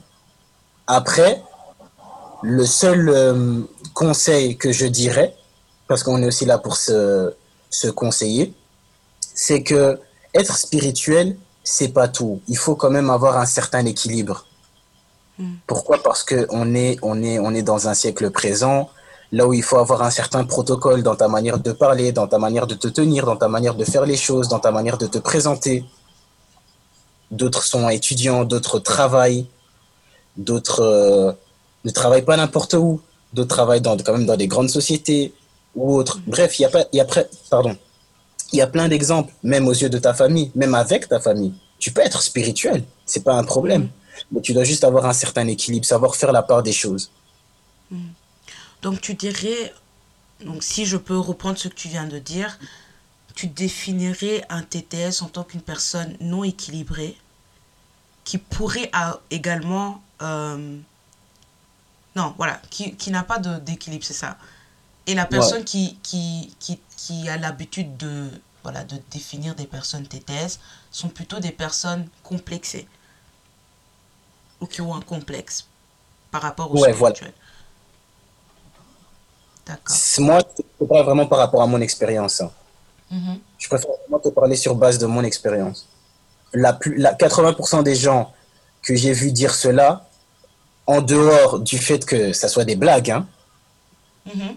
Après, 0.87 1.41
le 2.41 2.65
seul 2.65 3.09
euh, 3.09 3.61
conseil 3.93 4.57
que 4.57 4.71
je 4.71 4.85
dirais, 4.85 5.35
parce 5.87 6.03
qu'on 6.03 6.21
est 6.21 6.27
aussi 6.27 6.45
là 6.45 6.57
pour 6.57 6.75
se, 6.75 7.33
se 7.69 7.87
conseiller, 7.87 8.53
c'est 9.33 9.63
que 9.63 9.99
être 10.33 10.57
spirituel, 10.57 11.37
c'est 11.63 11.89
pas 11.89 12.07
tout. 12.07 12.41
Il 12.47 12.57
faut 12.57 12.75
quand 12.75 12.89
même 12.89 13.09
avoir 13.09 13.37
un 13.37 13.45
certain 13.45 13.85
équilibre. 13.85 14.45
Hmm. 15.37 15.53
Pourquoi? 15.67 16.01
Parce 16.03 16.23
que 16.23 16.45
on 16.49 16.75
est, 16.75 16.97
on 17.01 17.23
est, 17.23 17.39
on 17.39 17.53
est 17.53 17.63
dans 17.63 17.87
un 17.87 17.93
siècle 17.93 18.29
présent, 18.31 18.89
là 19.33 19.47
où 19.47 19.53
il 19.53 19.63
faut 19.63 19.77
avoir 19.77 20.03
un 20.03 20.11
certain 20.11 20.43
protocole 20.45 21.01
dans 21.01 21.15
ta 21.15 21.27
manière 21.27 21.57
de 21.57 21.71
parler, 21.71 22.11
dans 22.11 22.27
ta 22.27 22.37
manière 22.37 22.67
de 22.67 22.75
te 22.75 22.87
tenir, 22.87 23.25
dans 23.25 23.35
ta 23.35 23.47
manière 23.47 23.73
de 23.73 23.83
faire 23.83 24.05
les 24.05 24.15
choses, 24.15 24.47
dans 24.47 24.59
ta 24.59 24.71
manière 24.71 24.99
de 24.99 25.07
te 25.07 25.17
présenter. 25.17 25.83
D'autres 27.31 27.63
sont 27.63 27.89
étudiants, 27.89 28.45
d'autres 28.45 28.77
travaillent, 28.77 29.47
d'autres 30.37 30.81
euh, 30.81 31.31
ne 31.83 31.89
travaillent 31.89 32.29
pas 32.31 32.37
n'importe 32.37 32.75
où, 32.75 33.01
d'autres 33.33 33.55
travaillent 33.55 33.81
dans, 33.81 33.97
quand 33.97 34.13
même 34.13 34.27
dans 34.27 34.37
des 34.37 34.47
grandes 34.47 34.69
sociétés 34.69 35.33
ou 35.75 35.95
autres. 35.95 36.19
Bref, 36.27 36.59
il 36.59 36.61
y 36.61 36.65
a 36.65 36.69
pas, 36.69 36.85
il 36.93 36.97
y 36.97 37.01
a 37.01 37.07
pardon, 37.49 37.75
il 38.51 38.59
y 38.59 38.61
a 38.61 38.67
plein 38.67 38.87
d'exemples, 38.87 39.33
même 39.41 39.67
aux 39.67 39.73
yeux 39.73 39.89
de 39.89 39.97
ta 39.97 40.13
famille, 40.13 40.51
même 40.53 40.75
avec 40.75 41.09
ta 41.09 41.19
famille. 41.19 41.55
Tu 41.79 41.89
peux 41.91 42.01
être 42.01 42.21
spirituel, 42.21 42.83
c'est 43.07 43.23
pas 43.23 43.33
un 43.33 43.43
problème, 43.43 43.89
mais 44.31 44.41
tu 44.41 44.53
dois 44.53 44.63
juste 44.63 44.83
avoir 44.83 45.07
un 45.07 45.13
certain 45.13 45.47
équilibre, 45.47 45.87
savoir 45.87 46.15
faire 46.15 46.31
la 46.31 46.43
part 46.43 46.61
des 46.61 46.71
choses. 46.71 47.09
Hmm. 47.89 48.11
Donc 48.83 49.01
tu 49.01 49.15
dirais, 49.15 49.73
donc 50.41 50.61
si 50.61 50.85
je 50.85 50.97
peux 50.97 51.17
reprendre 51.17 51.57
ce 51.57 51.69
que 51.69 51.73
tu 51.73 51.87
viens 51.87 52.05
de 52.05 52.19
dire, 52.19 52.59
tu 53.33 53.47
définirais 53.47 54.45
un 54.49 54.61
TTS 54.61 55.21
en 55.21 55.29
tant 55.29 55.43
qu'une 55.43 55.61
personne 55.61 56.15
non 56.19 56.43
équilibrée 56.43 57.17
qui 58.25 58.37
pourrait 58.37 58.91
également 59.31 60.03
euh, 60.21 60.77
non, 62.15 62.33
voilà, 62.37 62.61
qui, 62.69 62.95
qui 62.95 63.09
n'a 63.09 63.23
pas 63.23 63.39
d'équilibre, 63.39 64.03
c'est 64.03 64.13
ça. 64.13 64.37
Et 65.07 65.15
la 65.15 65.25
personne 65.25 65.63
qui, 65.63 65.97
qui, 66.03 66.55
qui, 66.59 66.79
qui 66.95 67.27
a 67.27 67.37
l'habitude 67.37 67.97
de, 67.97 68.29
voilà, 68.63 68.83
de 68.83 68.97
définir 69.11 69.55
des 69.55 69.65
personnes 69.65 70.07
TTS 70.07 70.59
sont 70.91 71.09
plutôt 71.09 71.39
des 71.39 71.51
personnes 71.51 72.07
complexées 72.21 72.87
ou 74.61 74.67
qui 74.67 74.81
ont 74.81 74.93
un 74.93 75.01
complexe 75.01 75.67
par 76.31 76.41
rapport 76.41 76.71
au 76.71 76.79
ouais, 76.79 76.93
spirituel. 76.93 77.33
D'accord. 79.65 79.95
Moi, 80.19 80.39
c'est 80.55 80.87
pas 80.87 81.03
vraiment 81.03 81.25
par 81.25 81.39
rapport 81.39 81.61
à 81.61 81.67
mon 81.67 81.79
expérience. 81.81 82.41
Hein. 82.41 82.51
Mm-hmm. 83.11 83.37
Je 83.57 83.67
préfère 83.69 83.91
vraiment 84.01 84.19
te 84.19 84.29
parler 84.29 84.55
sur 84.55 84.75
base 84.75 84.97
de 84.97 85.05
mon 85.05 85.23
expérience. 85.23 85.87
La, 86.53 86.77
la 86.97 87.13
80% 87.13 87.83
des 87.83 87.95
gens 87.95 88.31
que 88.81 88.95
j'ai 88.95 89.13
vu 89.13 89.31
dire 89.31 89.55
cela 89.55 90.07
en 90.85 91.01
dehors 91.01 91.59
du 91.59 91.77
fait 91.77 92.03
que 92.05 92.33
ça 92.33 92.47
soit 92.49 92.65
des 92.65 92.75
blagues, 92.75 93.11
hein, 93.11 93.25
mm-hmm. 94.27 94.55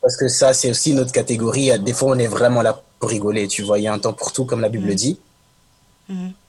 parce 0.00 0.16
que 0.16 0.28
ça, 0.28 0.54
c'est 0.54 0.70
aussi 0.70 0.94
notre 0.94 1.12
catégorie. 1.12 1.78
Des 1.80 1.92
fois, 1.92 2.12
on 2.12 2.18
est 2.18 2.26
vraiment 2.26 2.62
là 2.62 2.80
pour 2.98 3.10
rigoler, 3.10 3.46
tu 3.46 3.62
vois, 3.62 3.78
il 3.78 3.82
y 3.82 3.88
a 3.88 3.92
un 3.92 3.98
temps 3.98 4.14
pour 4.14 4.32
tout, 4.32 4.46
comme 4.46 4.60
la 4.60 4.70
Bible 4.70 4.90
mm-hmm. 4.90 4.94
dit. 4.94 5.20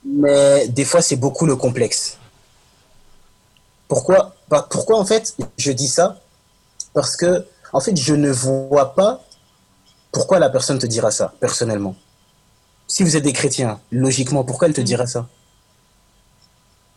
Mais 0.06 0.68
des 0.68 0.86
fois, 0.86 1.02
c'est 1.02 1.16
beaucoup 1.16 1.46
le 1.46 1.56
complexe. 1.56 2.18
Pourquoi, 3.88 4.36
bah, 4.50 4.68
pourquoi, 4.70 4.98
en 4.98 5.06
fait, 5.06 5.36
je 5.58 5.72
dis 5.72 5.88
ça? 5.88 6.20
Parce 6.94 7.16
que, 7.16 7.46
en 7.78 7.80
fait, 7.80 7.96
je 7.96 8.16
ne 8.16 8.32
vois 8.32 8.96
pas 8.96 9.24
pourquoi 10.12 10.40
la 10.40 10.50
personne 10.50 10.80
te 10.80 10.88
dira 10.88 11.12
ça, 11.12 11.36
personnellement. 11.40 11.96
Si 12.88 13.04
vous 13.04 13.16
êtes 13.16 13.24
des 13.24 13.34
chrétiens, 13.34 13.80
logiquement, 13.92 14.44
pourquoi 14.44 14.68
elle 14.68 14.74
te 14.74 14.82
dira 14.82 15.06
ça? 15.06 15.30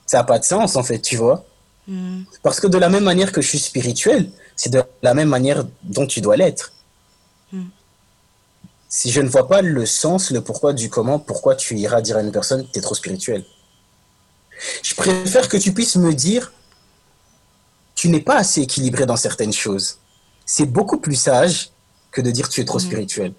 Ça 0.06 0.16
n'a 0.16 0.24
pas 0.24 0.38
de 0.38 0.44
sens, 0.44 0.76
en 0.76 0.82
fait, 0.82 1.00
tu 1.00 1.16
vois? 1.16 1.44
Mm. 1.86 2.22
Parce 2.42 2.60
que 2.60 2.66
de 2.66 2.78
la 2.78 2.88
même 2.88 3.04
manière 3.04 3.30
que 3.30 3.42
je 3.42 3.48
suis 3.48 3.58
spirituel, 3.58 4.30
c'est 4.56 4.70
de 4.70 4.82
la 5.02 5.12
même 5.12 5.28
manière 5.28 5.66
dont 5.82 6.06
tu 6.06 6.22
dois 6.22 6.38
l'être. 6.38 6.72
Mm. 7.52 7.66
Si 8.88 9.10
je 9.10 9.20
ne 9.20 9.28
vois 9.28 9.48
pas 9.48 9.60
le 9.60 9.84
sens, 9.84 10.30
le 10.30 10.40
pourquoi 10.40 10.72
du 10.72 10.88
comment, 10.88 11.18
pourquoi 11.18 11.56
tu 11.56 11.76
iras 11.76 12.00
dire 12.00 12.16
à 12.16 12.22
une 12.22 12.32
personne, 12.32 12.66
tu 12.72 12.78
es 12.78 12.82
trop 12.82 12.94
spirituel? 12.94 13.44
Je 14.82 14.94
préfère 14.94 15.46
que 15.46 15.58
tu 15.58 15.74
puisses 15.74 15.96
me 15.96 16.14
dire, 16.14 16.54
tu 17.94 18.08
n'es 18.08 18.22
pas 18.22 18.36
assez 18.36 18.62
équilibré 18.62 19.04
dans 19.04 19.16
certaines 19.16 19.52
choses. 19.52 19.98
C'est 20.52 20.66
beaucoup 20.66 20.98
plus 20.98 21.14
sage 21.14 21.70
que 22.10 22.20
de 22.20 22.32
dire 22.32 22.48
tu 22.48 22.60
es 22.60 22.64
trop 22.64 22.78
mm. 22.78 22.86
spirituel. 22.88 23.32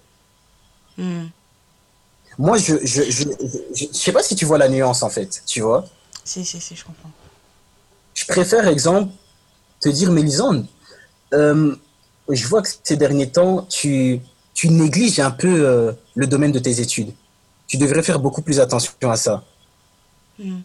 Moi, 2.38 2.56
je 2.56 2.74
je, 2.82 3.02
je, 3.10 3.28
je, 3.44 3.58
je 3.74 3.84
sais 3.92 4.12
pas 4.12 4.22
si 4.22 4.34
tu 4.34 4.46
vois 4.46 4.56
la 4.56 4.70
nuance 4.70 5.02
en 5.02 5.10
fait, 5.10 5.42
tu 5.46 5.60
vois. 5.60 5.84
Si, 6.24 6.42
si, 6.42 6.58
si, 6.58 6.74
je 6.74 6.82
comprends 6.82 7.10
je 8.14 8.24
préfère, 8.24 8.66
exemple, 8.66 9.12
te 9.80 9.90
dire, 9.90 10.10
Mélisande, 10.10 10.66
euh, 11.34 11.76
je 12.30 12.46
vois 12.46 12.62
que 12.62 12.68
ces 12.82 12.96
derniers 12.96 13.30
temps, 13.30 13.62
tu, 13.64 14.20
tu 14.54 14.70
négliges 14.70 15.20
un 15.20 15.30
peu 15.30 15.54
euh, 15.68 15.92
le 16.14 16.26
domaine 16.26 16.52
de 16.52 16.60
tes 16.60 16.80
études. 16.80 17.12
Tu 17.66 17.76
devrais 17.76 18.02
faire 18.02 18.20
beaucoup 18.20 18.40
plus 18.40 18.58
attention 18.58 18.94
à 19.02 19.16
ça. 19.16 19.44
Mm. 20.38 20.60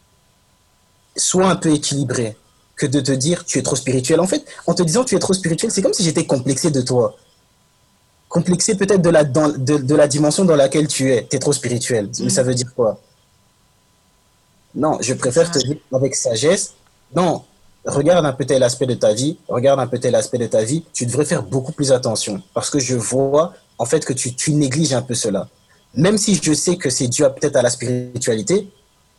Sois 1.17 1.49
un 1.49 1.57
peu 1.57 1.73
équilibré 1.73 2.37
que 2.77 2.85
de 2.85 3.01
te 3.01 3.11
dire 3.11 3.43
tu 3.43 3.57
es 3.57 3.63
trop 3.63 3.75
spirituel. 3.75 4.19
En 4.21 4.27
fait, 4.27 4.45
en 4.67 4.73
te 4.73 4.83
disant 4.83 5.03
tu 5.03 5.15
es 5.15 5.19
trop 5.19 5.33
spirituel, 5.33 5.71
c'est 5.71 5.81
comme 5.81 5.93
si 5.93 6.03
j'étais 6.03 6.25
complexé 6.25 6.71
de 6.71 6.81
toi. 6.81 7.17
Complexé 8.29 8.75
peut-être 8.75 9.01
de 9.01 9.09
la, 9.09 9.23
de, 9.23 9.77
de, 9.77 9.95
la 9.95 10.07
dimension 10.07 10.45
dans 10.45 10.55
laquelle 10.55 10.87
tu 10.87 11.11
es. 11.11 11.25
Tu 11.29 11.35
es 11.35 11.39
trop 11.39 11.53
spirituel. 11.53 12.09
Mais 12.19 12.27
mm. 12.27 12.29
ça 12.29 12.43
veut 12.43 12.53
dire 12.53 12.73
quoi? 12.75 13.01
Non, 14.75 14.99
je 15.01 15.13
préfère 15.13 15.49
te 15.49 15.59
dire 15.59 15.77
avec 15.91 16.15
sagesse, 16.15 16.73
non, 17.15 17.43
regarde 17.85 18.25
un 18.25 18.33
peu 18.33 18.45
tel 18.45 18.61
aspect 18.61 18.85
de 18.85 18.93
ta 18.93 19.13
vie, 19.13 19.39
regarde 19.47 19.79
un 19.79 19.87
peu 19.87 19.97
tel 19.97 20.13
aspect 20.13 20.37
de 20.37 20.45
ta 20.45 20.63
vie, 20.63 20.83
tu 20.93 21.05
devrais 21.07 21.25
faire 21.25 21.41
beaucoup 21.41 21.71
plus 21.71 21.91
attention 21.91 22.43
parce 22.53 22.69
que 22.69 22.79
je 22.79 22.95
vois 22.95 23.53
en 23.79 23.85
fait 23.85 24.05
que 24.05 24.13
tu, 24.13 24.35
tu 24.35 24.53
négliges 24.53 24.93
un 24.93 25.01
peu 25.01 25.15
cela. 25.15 25.47
Même 25.95 26.17
si 26.17 26.35
je 26.35 26.53
sais 26.53 26.75
que 26.75 26.91
c'est 26.91 27.07
dû 27.07 27.23
peut-être 27.23 27.55
à 27.55 27.63
la 27.63 27.71
spiritualité, 27.71 28.69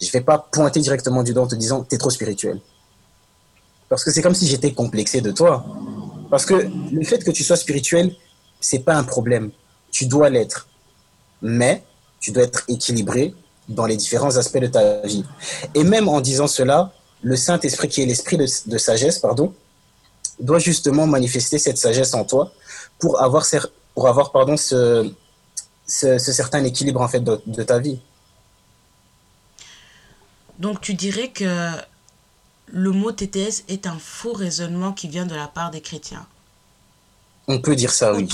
je 0.01 0.11
vais 0.13 0.21
pas 0.21 0.39
pointer 0.53 0.79
directement 0.81 1.25
du 1.25 1.33
doigt 1.33 1.45
en 1.45 1.49
te 1.49 1.57
disant 1.57 1.85
tu 1.89 1.97
es 1.97 1.99
trop 1.99 2.11
spirituel. 2.11 2.61
Parce 3.89 4.05
que 4.05 4.11
c'est 4.11 4.23
comme 4.23 4.35
si 4.35 4.47
j'étais 4.47 4.73
complexé 4.73 5.21
de 5.21 5.31
toi. 5.31 5.65
Parce 6.31 6.45
que 6.45 6.55
le 6.93 7.05
fait 7.05 7.25
que 7.25 7.31
tu 7.31 7.43
sois 7.43 7.57
spirituel, 7.57 8.15
c'est 8.61 8.81
pas 8.81 8.95
un 8.95 9.05
problème. 9.05 9.51
Tu 9.91 10.07
dois 10.07 10.29
l'être. 10.29 10.69
Mais 11.41 11.83
tu 12.21 12.33
dois 12.33 12.45
être 12.45 12.65
équilibré 12.69 13.35
dans 13.69 13.87
les 13.87 13.97
différents 13.97 14.37
aspects 14.37 14.59
de 14.59 14.67
ta 14.67 15.01
vie. 15.03 15.25
Et 15.75 15.85
même 15.85 16.09
en 16.09 16.21
disant 16.21 16.47
cela, 16.47 16.93
le 17.23 17.37
Saint-Esprit, 17.37 17.89
qui 17.89 18.03
est 18.03 18.07
l'esprit 18.07 18.37
de, 18.37 18.79
sagesse, 18.79 19.19
pardon, 19.19 19.55
doit 20.41 20.59
justement 20.59 21.07
manifester 21.07 21.59
cette 21.59 21.79
sagesse 21.79 22.15
en 22.15 22.25
toi 22.25 22.53
pour 22.99 23.21
avoir, 23.21 23.45
pour 23.95 24.09
avoir 24.09 24.33
pardon, 24.33 24.57
ce, 24.57 25.11
ce, 25.87 26.19
certain 26.19 26.63
équilibre 26.65 27.01
en 27.01 27.09
fait 27.09 27.23
de, 27.23 27.63
ta 27.63 27.79
vie. 27.79 27.99
Donc 30.59 30.81
tu 30.81 30.95
dirais 30.95 31.29
que 31.29 31.73
le 32.73 32.91
mot 32.91 33.13
TTS 33.13 33.65
est 33.69 33.87
un 33.87 33.99
faux 33.99 34.33
raisonnement 34.33 34.93
qui 34.93 35.09
vient 35.09 35.27
de 35.27 35.35
la 35.35 35.49
part 35.49 35.71
des 35.71 35.81
chrétiens. 35.81 36.27
On 37.47 37.61
peut 37.61 37.75
dire 37.75 37.93
ça, 37.93 38.13
oui. 38.13 38.29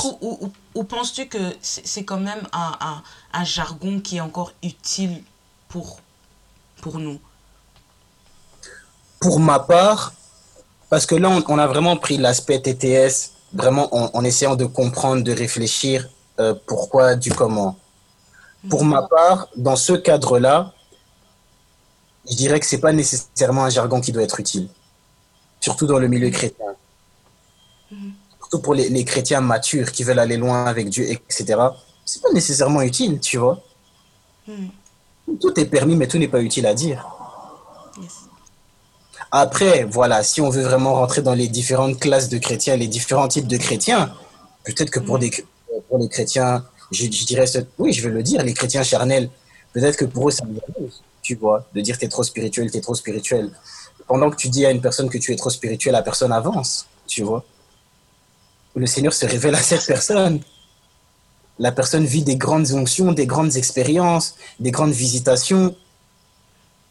Ou, 0.75 0.85
penses-tu 0.85 1.27
que 1.27 1.39
c'est 1.63 2.05
quand 2.05 2.19
même 2.19 2.49
un, 2.53 2.73
un, 2.81 3.03
un, 3.33 3.45
jargon 3.45 4.01
qui 4.01 4.17
est 4.17 4.21
encore 4.21 4.53
utile 4.63 5.23
pour, 5.69 6.01
pour 6.83 6.99
nous? 6.99 7.21
Pour 9.21 9.39
ma 9.39 9.61
part, 9.61 10.13
parce 10.91 11.07
que 11.07 11.15
là, 11.15 11.31
on, 11.47 11.59
a 11.59 11.67
vraiment 11.69 11.97
pris 11.97 12.17
l'aspect 12.17 12.61
TTS, 12.61 13.33
vraiment 13.53 13.89
en, 14.17 14.25
essayant 14.25 14.57
de 14.57 14.65
comprendre, 14.65 15.23
de 15.23 15.33
réfléchir 15.33 16.09
euh, 16.41 16.55
pourquoi, 16.67 17.15
du 17.15 17.31
comment. 17.31 17.79
Pour 18.69 18.85
ma 18.85 19.03
part, 19.03 19.49
dans 19.57 19.77
ce 19.77 19.93
cadre-là, 19.93 20.73
je 22.29 22.37
dirais 22.37 22.61
que 22.61 22.67
c'est 22.67 22.79
pas 22.79 22.93
nécessairement 22.93 23.65
un 23.65 23.71
jargon 23.71 24.01
qui 24.01 24.13
doit 24.13 24.23
être 24.23 24.41
utile, 24.41 24.69
surtout 25.61 25.87
dans 25.87 25.99
le 25.99 26.09
milieu 26.09 26.31
chrétien. 26.31 26.67
surtout 28.39 28.61
pour 28.61 28.75
les, 28.75 28.89
les, 28.89 29.05
chrétiens 29.05 29.41
matures 29.41 29.93
qui 29.93 30.05
veulent 30.05 30.19
aller 30.19 30.37
loin 30.37 30.65
avec 30.65 30.89
Dieu, 30.89 31.11
etc., 31.11 31.59
c'est 32.05 32.23
pas 32.23 32.33
nécessairement 32.33 32.83
utile, 32.83 33.21
tu 33.21 33.39
vois. 33.39 33.63
Mm. 34.47 34.69
Tout 35.41 35.59
est 35.59 35.65
permis, 35.65 35.97
mais 35.97 36.07
tout 36.07 36.19
n'est 36.19 36.29
pas 36.29 36.43
utile 36.43 36.67
à 36.67 36.75
dire. 36.75 37.07
Yes. 38.01 38.13
Après, 39.31 39.85
voilà, 39.85 40.23
si 40.23 40.41
on 40.41 40.51
veut 40.51 40.63
vraiment 40.63 40.95
rentrer 40.95 41.23
dans 41.23 41.35
les 41.35 41.49
différentes 41.49 41.99
classes 41.99 42.29
de 42.29 42.39
chrétiens, 42.39 42.77
les 42.77 42.89
différents 42.89 43.29
types 43.29 43.49
de 43.49 43.57
chrétiens, 43.57 44.15
peut-être 44.65 44.91
que 44.91 45.01
pour, 45.01 45.17
mm. 45.17 45.21
des, 45.21 45.31
pour 45.89 45.99
les 45.99 46.09
chrétiens, 46.09 46.65
je, 46.91 47.05
je, 47.05 47.25
dirais, 47.25 47.47
oui, 47.79 47.93
je 47.93 48.07
vais 48.07 48.15
le 48.15 48.23
dire, 48.23 48.43
les 48.43 48.55
chrétiens 48.55 48.83
charnels, 48.83 49.31
peut-être 49.73 49.97
que 49.97 50.05
pour 50.05 50.29
eux, 50.29 50.33
ça 50.33 50.45
me 50.45 50.61
tu 51.25 51.35
vois, 51.35 51.67
de 51.75 51.81
dire 51.81 51.97
t'es 51.99 52.09
trop 52.09 52.23
spirituel, 52.23 52.71
t'es 52.71 52.83
trop 52.83 52.95
spirituel. 52.95 53.51
Pendant 54.07 54.29
que 54.31 54.37
tu 54.37 54.49
dis 54.51 54.65
à 54.67 54.71
une 54.71 54.83
personne 54.83 55.09
que 55.09 55.19
tu 55.19 55.33
es 55.33 55.37
trop 55.37 55.51
spirituel, 55.51 55.93
la 55.95 56.03
personne 56.03 56.33
avance, 56.33 56.87
tu 57.07 57.23
vois. 57.23 57.43
Le 58.77 58.87
Seigneur 58.87 59.15
se 59.15 59.25
révèle 59.25 59.55
à 59.55 59.63
cette 59.71 59.87
personne. 59.87 60.41
La 61.59 61.73
personne 61.73 62.05
vit 62.05 62.23
des 62.23 62.37
grandes 62.37 62.71
onctions, 62.73 63.13
des 63.13 63.27
grandes 63.27 63.57
expériences, 63.57 64.35
des 64.61 64.71
grandes 64.71 64.93
visitations. 64.93 65.75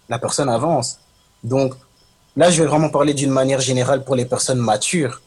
La 0.10 0.18
personne 0.18 0.50
avance. 0.50 1.00
Donc, 1.44 1.76
là, 2.36 2.50
je 2.50 2.62
vais 2.62 2.68
vraiment 2.68 2.90
parler 2.90 3.14
d'une 3.14 3.30
manière 3.42 3.62
générale 3.62 4.04
pour 4.04 4.16
les 4.16 4.26
personnes 4.26 4.64
matures. 4.72 5.22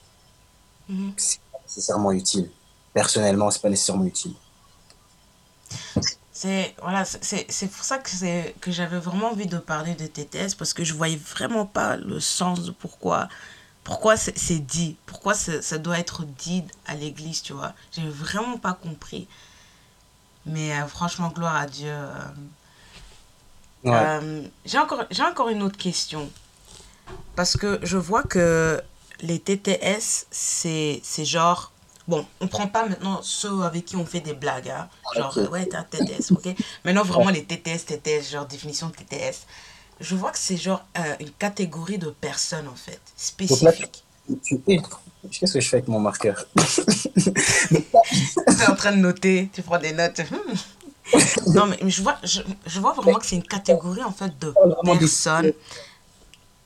Mm 0.89 0.95
-hmm. 0.95 1.13
C'est 1.17 1.41
pas 1.53 1.61
nécessairement 1.67 2.13
utile. 2.23 2.47
Personnellement, 2.93 3.49
c'est 3.53 3.63
pas 3.67 3.73
nécessairement 3.75 4.09
utile. 4.15 4.35
C'est 6.39 6.75
voilà, 6.83 7.07
c'est 7.07 7.67
pour 7.69 7.83
ça 7.83 7.97
que, 7.97 8.51
que 8.61 8.71
j'avais 8.71 8.99
vraiment 8.99 9.31
envie 9.31 9.47
de 9.47 9.57
parler 9.57 9.95
de 9.95 10.07
TTS 10.07 10.55
parce 10.55 10.75
que 10.75 10.85
je 10.85 10.93
voyais 10.93 11.17
vraiment 11.17 11.65
pas 11.65 11.97
le 11.97 12.21
sens 12.21 12.63
de 12.63 12.73
pourquoi, 12.73 13.31
pourquoi 13.85 14.19
c'est 14.19 14.59
dit, 14.59 14.97
pourquoi 15.07 15.33
ça 15.33 15.79
doit 15.79 15.99
être 15.99 16.25
dit 16.25 16.63
à 16.87 16.95
l'église, 16.95 17.41
tu 17.41 17.55
vois. 17.55 17.73
J'ai 17.91 18.07
vraiment 18.07 18.59
pas 18.59 18.75
compris. 18.75 19.29
Mais 20.45 20.73
euh, 20.79 20.87
franchement, 20.87 21.29
gloire 21.35 21.57
à 21.57 21.67
Dieu. 21.67 21.89
Euh, 21.91 22.13
Ouais. 23.85 23.93
euh, 23.95 24.43
J'ai 24.67 24.79
encore, 24.79 25.05
j'ai 25.11 25.23
encore 25.23 25.49
une 25.49 25.63
autre 25.63 25.79
question. 25.79 26.31
Parce 27.35 27.57
que 27.57 27.79
je 27.83 27.97
vois 27.97 28.25
que 28.25 28.83
les 29.21 29.39
TTS, 29.39 30.27
c'est 30.31 31.01
c'est 31.03 31.25
genre. 31.25 31.73
Bon, 32.09 32.25
on 32.41 32.47
prend 32.47 32.69
pas 32.69 32.87
maintenant 32.87 33.21
ceux 33.23 33.63
avec 33.63 33.85
qui 33.87 33.97
on 33.97 34.07
fait 34.07 34.21
des 34.21 34.35
blagues. 34.35 34.69
Hein. 34.71 34.89
Genre, 35.17 35.37
Ok. 35.37 35.51
ouais, 35.51 35.67
t'es 35.67 35.77
un 35.77 35.83
TTS, 35.83 36.31
ok 36.33 36.55
Maintenant, 36.85 37.03
vraiment, 37.03 37.31
les 37.31 37.45
TTS, 37.45 37.85
TTS, 37.87 38.31
genre 38.31 38.47
définition 38.47 38.89
de 38.89 38.93
TTS. 38.95 39.47
Je 40.01 40.15
vois 40.15 40.31
que 40.31 40.39
c'est 40.39 40.57
genre 40.57 40.85
euh, 40.99 41.15
une 41.21 41.31
catégorie 41.33 41.99
de 41.99 42.11
personnes, 42.11 42.69
en 42.69 42.77
fait, 42.77 43.01
spécifique. 43.17 44.05
Qu'est-ce 45.31 45.55
que 45.55 45.61
je 45.61 45.69
fais 45.69 45.77
avec 45.79 45.89
mon 45.89 45.99
marqueur? 46.01 46.45
Tu 46.57 48.63
es 48.63 48.67
en 48.69 48.77
train 48.77 48.93
de 48.93 48.99
noter, 48.99 49.49
tu 49.53 49.63
prends 49.63 49.79
des 49.79 49.93
notes. 49.93 50.21
Hmm. 50.31 51.53
Non, 51.55 51.67
mais 51.67 51.79
je 51.89 52.03
vois, 52.03 52.17
je, 52.23 52.41
je 52.67 52.81
vois 52.81 52.93
vraiment 52.93 53.19
que 53.19 53.27
c'est 53.27 53.37
une 53.37 53.43
catégorie, 53.47 54.03
en 54.03 54.13
fait, 54.13 54.33
de 54.39 54.53
des- 54.93 54.99
personnes. 54.99 55.53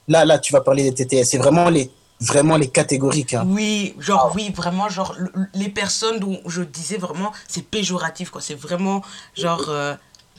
Là, 0.08 0.24
là, 0.24 0.38
tu 0.38 0.52
vas 0.52 0.60
parler 0.60 0.90
des 0.90 1.06
TTS. 1.06 1.24
C'est 1.30 1.38
vraiment 1.38 1.68
les, 1.70 1.90
vraiment 2.20 2.56
les 2.56 2.68
catégoriques. 2.68 3.34
Hein. 3.34 3.44
Oui, 3.46 3.94
genre, 3.98 4.32
oui, 4.34 4.50
vraiment, 4.54 4.88
genre, 4.88 5.14
le- 5.18 5.30
le- 5.34 5.48
les 5.54 5.68
personnes 5.68 6.18
dont 6.18 6.40
je 6.46 6.62
disais 6.62 6.96
vraiment, 6.98 7.32
c'est 7.48 7.62
péjoratif, 7.62 8.30
quoi. 8.30 8.40
C'est 8.40 8.54
vraiment, 8.54 9.02
genre, 9.34 9.64
euh, 9.68 9.94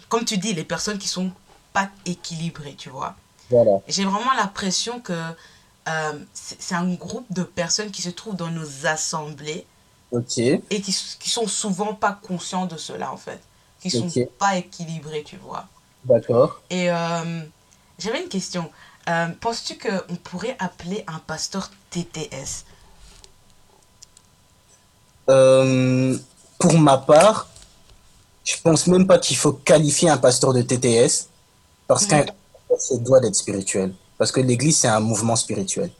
comme 0.09 0.25
tu 0.25 0.37
dis, 0.37 0.53
les 0.53 0.63
personnes 0.63 0.97
qui 0.97 1.07
sont 1.07 1.31
pas 1.73 1.89
équilibrées, 2.05 2.75
tu 2.77 2.89
vois. 2.89 3.15
Voilà. 3.49 3.79
J'ai 3.87 4.05
vraiment 4.05 4.33
l'impression 4.37 4.99
que 4.99 5.13
euh, 5.89 6.13
c'est 6.33 6.75
un 6.75 6.93
groupe 6.93 7.25
de 7.31 7.43
personnes 7.43 7.89
qui 7.91 8.01
se 8.01 8.09
trouvent 8.09 8.35
dans 8.35 8.51
nos 8.51 8.85
assemblées 8.85 9.65
Ok. 10.11 10.37
et 10.37 10.61
qui, 10.69 10.95
qui 11.19 11.29
sont 11.29 11.47
souvent 11.47 11.93
pas 11.95 12.19
conscients 12.21 12.65
de 12.67 12.77
cela, 12.77 13.11
en 13.11 13.17
fait. 13.17 13.41
Qui 13.81 13.89
sont 13.89 14.07
pas 14.37 14.57
équilibrés, 14.57 15.23
tu 15.25 15.37
vois. 15.37 15.65
D'accord. 16.05 16.61
Et 16.69 16.91
euh, 16.91 17.41
j'avais 17.97 18.21
une 18.21 18.29
question. 18.29 18.69
Euh, 19.09 19.27
Penses-tu 19.39 19.77
qu'on 19.77 20.15
pourrait 20.17 20.55
appeler 20.59 21.03
un 21.07 21.19
pasteur 21.19 21.69
TTS 21.89 22.65
Euh, 25.29 26.17
pour 26.59 26.73
ma 26.79 26.97
part, 26.97 27.47
je 28.43 28.55
pense 28.63 28.87
même 28.87 29.07
pas 29.07 29.17
qu'il 29.19 29.37
faut 29.37 29.53
qualifier 29.53 30.09
un 30.09 30.17
pasteur 30.17 30.53
de 30.53 30.61
TTS 30.61 31.27
parce 31.87 32.05
qu'un 32.05 32.21
Mhm. 32.23 32.31
pasteur 32.69 32.99
doit 32.99 33.19
d'être 33.19 33.35
spirituel. 33.35 33.93
Parce 34.17 34.31
que 34.31 34.39
l'Église, 34.41 34.79
c'est 34.79 34.87
un 34.87 34.99
mouvement 34.99 35.35
spirituel. 35.35 35.91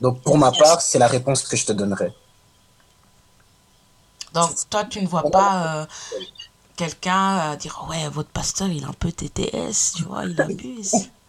Donc, 0.00 0.22
pour 0.22 0.38
ma 0.38 0.50
part, 0.52 0.80
c'est 0.80 0.98
la 0.98 1.06
réponse 1.08 1.42
que 1.42 1.56
je 1.56 1.66
te 1.66 1.72
donnerai. 1.72 2.12
Donc, 4.32 4.50
toi, 4.70 4.84
tu 4.84 5.02
ne 5.02 5.06
vois 5.08 5.28
pas 5.30 5.80
euh, 5.82 5.86
quelqu'un 6.76 7.54
dire 7.56 7.84
Ouais, 7.90 8.08
votre 8.08 8.30
pasteur, 8.30 8.68
il 8.68 8.82
est 8.82 8.86
un 8.86 8.92
peu 8.92 9.12
TTS, 9.12 9.92
tu 9.96 10.04
vois, 10.04 10.24
il 10.24 10.40
abuse. 10.40 10.94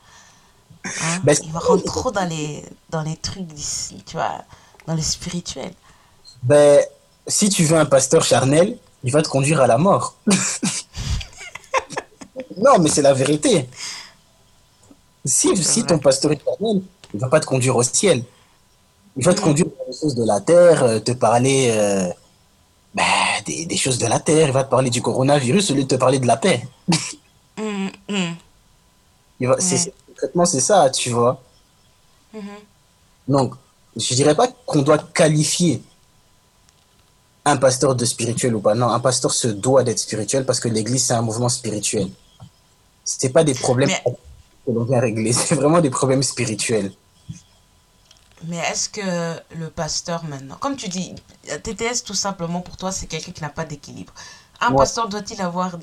Hein? 0.86 1.20
Ben, 1.24 1.36
Il 1.44 1.52
va 1.52 1.60
rentrer 1.60 1.86
trop 1.86 2.12
dans 2.12 2.26
les, 2.26 2.64
dans 2.90 3.02
les 3.04 3.16
trucs 3.16 3.48
d'ici, 3.48 4.04
tu 4.06 4.14
vois, 4.18 4.44
dans 4.88 4.96
le 4.96 5.02
spirituel. 5.02 5.72
Ben, 6.44 6.82
si 7.28 7.50
tu 7.50 7.64
veux 7.66 7.78
un 7.78 7.86
pasteur 7.86 8.24
charnel, 8.24 8.78
il 9.04 9.12
va 9.12 9.22
te 9.22 9.28
conduire 9.30 9.62
à 9.62 9.68
la 9.68 9.78
mort. 9.78 10.16
non, 12.58 12.80
mais 12.80 12.90
c'est 12.90 13.02
la 13.02 13.14
vérité. 13.14 13.70
Si, 15.26 15.56
si 15.64 15.86
ton 15.86 16.00
pasteur 16.00 16.32
est 16.32 16.42
charnel, 16.44 16.82
il 17.14 17.20
va 17.20 17.30
pas 17.30 17.40
te 17.40 17.46
conduire 17.46 17.76
au 17.76 17.84
ciel. 17.84 18.24
Il 19.18 19.24
va 19.26 19.34
te 19.34 19.40
Mhm. 19.40 19.46
conduire 19.46 19.68
dans 19.68 19.86
les 19.88 19.98
choses 20.00 20.16
de 20.16 20.24
la 20.26 20.40
terre, 20.40 20.84
euh, 20.84 21.00
te 21.00 21.12
parler 21.12 21.70
euh, 21.72 22.08
ben, 22.96 23.04
des, 23.46 23.66
des 23.66 23.78
choses 23.78 23.98
de 23.98 24.08
la 24.08 24.20
terre. 24.20 24.48
Il 24.48 24.54
va 24.54 24.64
te 24.64 24.70
parler 24.70 24.90
du 24.90 25.02
coronavirus 25.02 25.72
au 25.72 25.74
lieu 25.76 25.84
de 25.84 25.88
te 25.88 25.96
parler 25.96 26.20
de 26.20 26.26
la 26.28 26.38
paix. 26.38 26.66
Il 29.40 29.48
va, 29.48 29.56
c'est, 29.60 29.94
C'est- 30.46 30.60
ça, 30.62 30.90
tu 30.90 31.10
vois. 31.12 31.42
mhm. 32.34 32.42
Donc, 33.28 33.56
je 33.96 34.14
dirais 34.16 34.36
pas 34.36 34.48
qu'on 34.66 34.82
doit 34.84 34.98
qualifier 35.00 35.82
un 37.46 37.58
pasteur 37.58 37.96
de 37.96 38.06
spirituel 38.06 38.56
ou 38.56 38.62
pas. 38.62 38.76
Non, 38.76 38.90
un 38.90 39.00
pasteur 39.00 39.32
se 39.34 39.48
doit 39.48 39.84
d'être 39.84 40.00
spirituel 40.00 40.46
parce 40.46 40.60
que 40.60 40.68
l'Église, 40.70 41.06
c'est 41.08 41.14
un 41.14 41.22
mouvement 41.22 41.50
spirituel. 41.50 42.10
C'est 43.04 43.30
pas 43.30 43.44
des 43.44 43.54
problèmes 43.56 43.90
Mais, 43.90 44.04
que 44.66 44.72
l'on 44.72 44.86
vient 44.86 45.00
régler, 45.00 45.34
c'est 45.34 45.56
vraiment 45.56 45.82
des 45.82 45.90
problèmes 45.90 46.24
spirituels. 46.24 46.94
mais 48.44 48.58
est-ce 48.58 48.90
que 48.90 49.56
le 49.56 49.70
pasteur 49.70 50.24
maintenant, 50.24 50.56
comme 50.60 50.76
tu 50.76 50.88
dis, 50.90 51.14
TTS 51.64 52.04
tout 52.04 52.14
simplement 52.16 52.62
pour 52.62 52.78
toi, 52.78 52.92
c'est 52.92 53.08
quelqu'un 53.08 53.32
qui 53.32 53.42
n'a 53.42 53.50
pas 53.50 53.66
d'équilibre. 53.66 54.14
Un 54.60 54.74
Ouais. 54.74 54.76
pasteur 54.76 55.10
doit-il 55.10 55.42
avoir, 55.42 55.78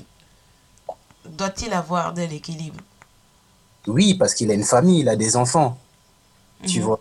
doit-il 1.25 1.73
avoir 1.73 2.13
de 2.13 2.23
l'équilibre? 2.23 2.79
Oui, 3.87 4.13
parce 4.15 4.33
qu'il 4.33 4.51
a 4.51 4.53
une 4.53 4.63
famille, 4.63 4.99
il 5.01 5.09
a 5.09 5.15
des 5.15 5.35
enfants, 5.35 5.77
tu 6.67 6.79
Mhm. 6.79 6.85
vois. 6.85 6.99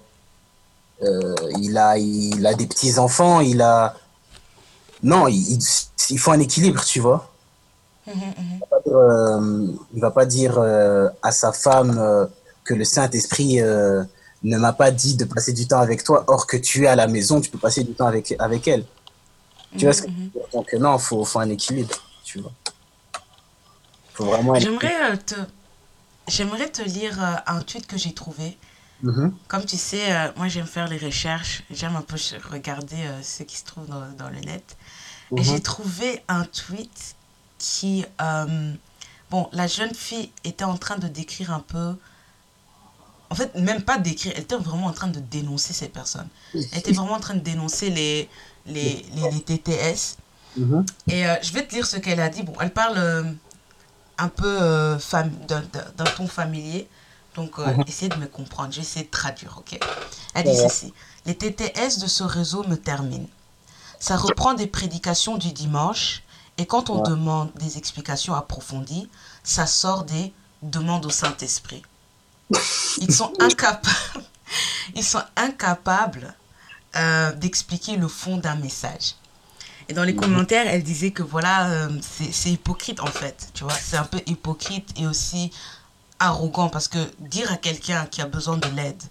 Euh, 1.03 1.35
il 1.61 1.77
a, 1.79 1.97
il 1.99 2.45
a 2.47 2.55
des 2.55 2.67
petits-enfants, 2.67 3.41
il 3.41 3.61
a... 3.63 3.95
Non, 5.03 5.29
il, 5.29 5.37
il- 5.53 5.63
il 6.11 6.19
faut 6.19 6.33
un 6.33 6.41
équilibre, 6.41 6.85
tu 6.85 7.01
vois. 7.01 7.31
Mhm, 8.07 8.15
mhm. 8.15 8.61
euh, 8.87 9.73
il 9.95 10.01
va 10.01 10.11
pas 10.11 10.25
dire 10.25 10.59
euh, 10.59 11.09
à 11.23 11.31
sa 11.31 11.53
femme 11.53 11.99
euh, 11.99 12.27
que 12.65 12.73
le 12.75 12.85
Saint-Esprit 12.85 13.61
euh, 13.61 14.03
ne 14.43 14.57
m'a 14.57 14.73
pas 14.73 14.91
dit 14.91 15.15
de 15.17 15.25
passer 15.25 15.53
du 15.53 15.67
temps 15.69 15.81
avec 15.81 16.03
toi, 16.05 16.25
or 16.27 16.47
que 16.47 16.57
tu 16.57 16.85
es 16.85 16.87
à 16.87 16.97
la 16.97 17.07
maison, 17.07 17.41
tu 17.41 17.51
peux 17.51 17.59
passer 17.59 17.85
du 17.85 17.93
temps 17.93 18.07
avec, 18.07 18.35
avec 18.39 18.67
elle. 18.67 18.85
Tu 19.77 19.85
vois 19.85 19.93
ce 19.93 20.03
que 20.03 20.09
je 20.09 20.13
veux 20.15 20.29
dire? 20.31 20.43
Donc 20.55 20.73
euh, 20.73 20.79
non, 20.79 20.97
il 20.97 21.01
faut, 21.01 21.25
faut 21.25 21.39
un 21.41 21.51
équilibre, 21.51 21.95
tu 22.25 22.41
vois. 22.41 22.53
faut 24.15 24.25
vraiment. 24.25 24.55
J'aimerais 24.55 25.13
euh, 25.13 25.17
te, 25.17 25.35
j'aimerais 26.29 26.69
te 26.69 26.83
lire 26.83 27.23
euh, 27.23 27.35
un 27.47 27.61
tweet 27.63 27.87
que 27.87 27.97
j'ai 27.99 28.13
trouvé. 28.13 28.57
Mhm. 29.03 29.35
Comme 29.47 29.65
tu 29.65 29.77
sais, 29.77 30.13
euh, 30.13 30.29
moi 30.37 30.49
j'aime 30.49 30.67
faire 30.67 30.89
les 30.89 30.99
recherches, 30.99 31.63
j'aime 31.71 31.95
un 31.97 32.03
peu 32.03 32.17
regarder 32.51 32.97
euh, 32.97 33.23
ce 33.23 33.43
qui 33.45 33.57
se 33.57 33.65
trouve 33.65 33.87
dans, 33.87 34.11
dans 34.19 34.29
le 34.31 34.41
net. 34.41 34.77
Et 35.37 35.43
j'ai 35.43 35.53
Mhm. 35.55 35.61
trouvé 35.61 36.23
un 36.29 36.45
tweet 36.45 37.15
qui... 37.59 38.05
bon, 39.31 39.49
la 39.53 39.67
jeune 39.67 39.95
fille 39.95 40.31
était 40.45 40.65
en 40.65 40.77
train 40.79 40.97
de 40.97 41.07
décrire 41.09 41.53
un 41.53 41.61
peu... 41.61 41.95
En 43.31 43.35
fait, 43.35 43.55
même 43.57 43.83
pas 43.83 43.99
décrire, 43.99 44.33
elle 44.37 44.43
était 44.45 44.57
vraiment 44.57 44.87
en 44.87 44.93
train 44.93 45.09
de 45.09 45.21
dénoncer 45.21 45.75
ces 45.75 45.89
personnes. 45.89 46.29
Elle 46.55 46.79
était 46.79 46.93
vraiment 46.93 47.13
en 47.13 47.21
train 47.21 47.35
de 47.35 47.41
dénoncer 47.41 47.91
les, 47.91 48.29
les, 48.65 49.05
les, 49.15 49.31
les 49.31 49.41
TTS. 49.43 50.17
Mhm. 50.57 50.87
Et 51.09 51.27
euh, 51.27 51.37
je 51.43 51.53
vais 51.53 51.67
te 51.67 51.75
lire 51.75 51.87
ce 51.87 51.99
qu'elle 51.99 52.21
a 52.21 52.31
dit. 52.31 52.43
Bon, 52.43 52.55
elle 52.61 52.73
parle 52.73 52.97
un 54.19 54.29
peu 54.29 54.61
euh, 54.63 54.99
fam- 54.99 55.31
d'un 55.47 56.05
ton 56.17 56.27
familier. 56.29 56.89
Donc, 57.35 57.59
euh, 57.59 57.67
Mhm. 57.67 57.85
essayez 57.87 58.09
de 58.09 58.17
me 58.17 58.27
comprendre. 58.27 58.71
Je 58.73 58.77
vais 58.77 58.83
essayer 58.83 59.05
de 59.05 59.11
traduire, 59.11 59.57
ok? 59.59 59.79
Elle 60.35 60.45
dit 60.45 60.51
Ouais. 60.51 60.69
ceci. 60.69 60.93
Les 61.25 61.37
TTS 61.37 61.99
de 61.99 62.07
ce 62.07 62.25
réseau 62.25 62.65
me 62.65 62.77
terminent. 62.77 63.29
Ça 64.01 64.17
reprend 64.17 64.55
des 64.55 64.67
prédications 64.67 65.37
du 65.37 65.53
dimanche. 65.53 66.23
Et 66.57 66.67
quand 66.67 66.91
on 66.91 67.03
Ouais. 67.03 67.09
demande 67.11 67.53
des 67.55 67.79
explications 67.79 68.35
approfondies, 68.35 69.09
ça 69.45 69.67
sort 69.67 70.03
des 70.05 70.33
demandes 70.63 71.07
au 71.07 71.11
Saint-Esprit. 71.11 71.83
Ils 72.99 73.15
sont 73.15 73.33
incapables. 73.39 74.25
Ils 74.95 75.05
sont 75.05 75.23
incapables 75.37 76.35
euh, 76.97 77.33
d'expliquer 77.33 77.97
le 77.97 78.09
fond 78.09 78.39
d'un 78.39 78.57
message. 78.57 79.15
Et 79.89 79.95
dans 79.95 80.05
les 80.05 80.15
commentaires, 80.15 80.67
elle 80.67 80.83
disait 80.83 81.13
que 81.13 81.23
voilà, 81.23 81.71
euh, 81.71 81.89
c'est 82.03 82.51
hypocrite 82.51 83.01
en 83.01 83.07
fait, 83.07 83.49
tu 83.55 83.65
vois, 83.65 83.73
c'est 83.73 83.97
un 83.97 84.05
peu 84.05 84.21
hypocrite 84.27 84.91
et 84.99 85.07
aussi 85.07 85.51
arrogant 86.19 86.69
parce 86.69 86.89
que 86.89 86.99
dire 87.21 87.51
à 87.53 87.57
quelqu'un 87.57 88.05
qui 88.07 88.21
a 88.21 88.27
besoin 88.27 88.59
de 88.59 88.69
l'aide, 88.69 89.03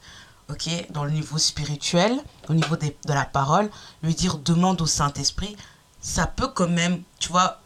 ok, 0.50 0.70
dans 0.92 1.04
le 1.04 1.12
niveau 1.12 1.38
spirituel, 1.40 2.14
au 2.50 2.54
niveau 2.54 2.76
des- 2.76 2.96
de 3.08 3.14
la 3.14 3.26
parole, 3.26 3.70
lui 4.04 4.14
dire 4.14 4.38
demande 4.38 4.80
au 4.82 4.86
Saint-Esprit, 4.86 5.56
ça 6.00 6.28
peut 6.28 6.48
quand 6.50 6.70
même, 6.70 7.02
tu 7.20 7.30
vois, 7.30 7.60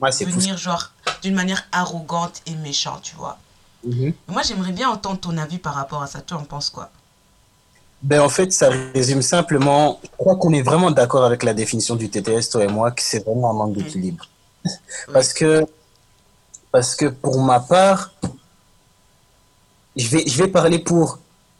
Ouais, 0.00 0.10
venir 0.24 0.56
genre 0.56 0.92
d'une 1.22 1.34
manière 1.34 1.62
arrogante 1.72 2.42
et 2.46 2.54
méchante, 2.54 3.02
tu 3.02 3.14
vois. 3.16 3.38
Mhm. 3.86 4.12
Moi, 4.28 4.42
j'aimerais 4.42 4.72
bien 4.72 4.88
entendre 4.90 5.20
ton 5.20 5.36
avis 5.38 5.58
par 5.58 5.74
rapport 5.74 6.02
à 6.02 6.06
ça. 6.06 6.20
Toi, 6.20 6.38
en 6.38 6.44
penses 6.44 6.70
quoi? 6.70 6.90
Ben, 8.02 8.20
en 8.22 8.28
fait, 8.30 8.52
ça 8.52 8.70
résume 8.94 9.20
simplement. 9.22 10.00
Je 10.02 10.08
crois 10.16 10.36
qu'on 10.36 10.52
est 10.52 10.62
vraiment 10.62 10.90
d'accord 10.90 11.24
avec 11.24 11.42
la 11.42 11.52
définition 11.54 11.96
du 11.96 12.08
TTS, 12.08 12.48
toi 12.50 12.64
et 12.64 12.68
moi, 12.68 12.90
que 12.92 13.02
c'est 13.02 13.24
vraiment 13.24 13.50
un 13.50 13.54
manque 13.54 13.74
d'équilibre. 13.74 14.26
Parce 15.12 15.32
que, 15.32 15.66
parce 16.72 16.94
que 16.94 17.06
pour 17.06 17.40
ma 17.42 17.60
part, 17.60 18.12
je 19.96 20.08
vais, 20.08 20.24
je 20.26 20.42
vais 20.42 20.48
parler 20.48 20.78
pour 20.78 21.18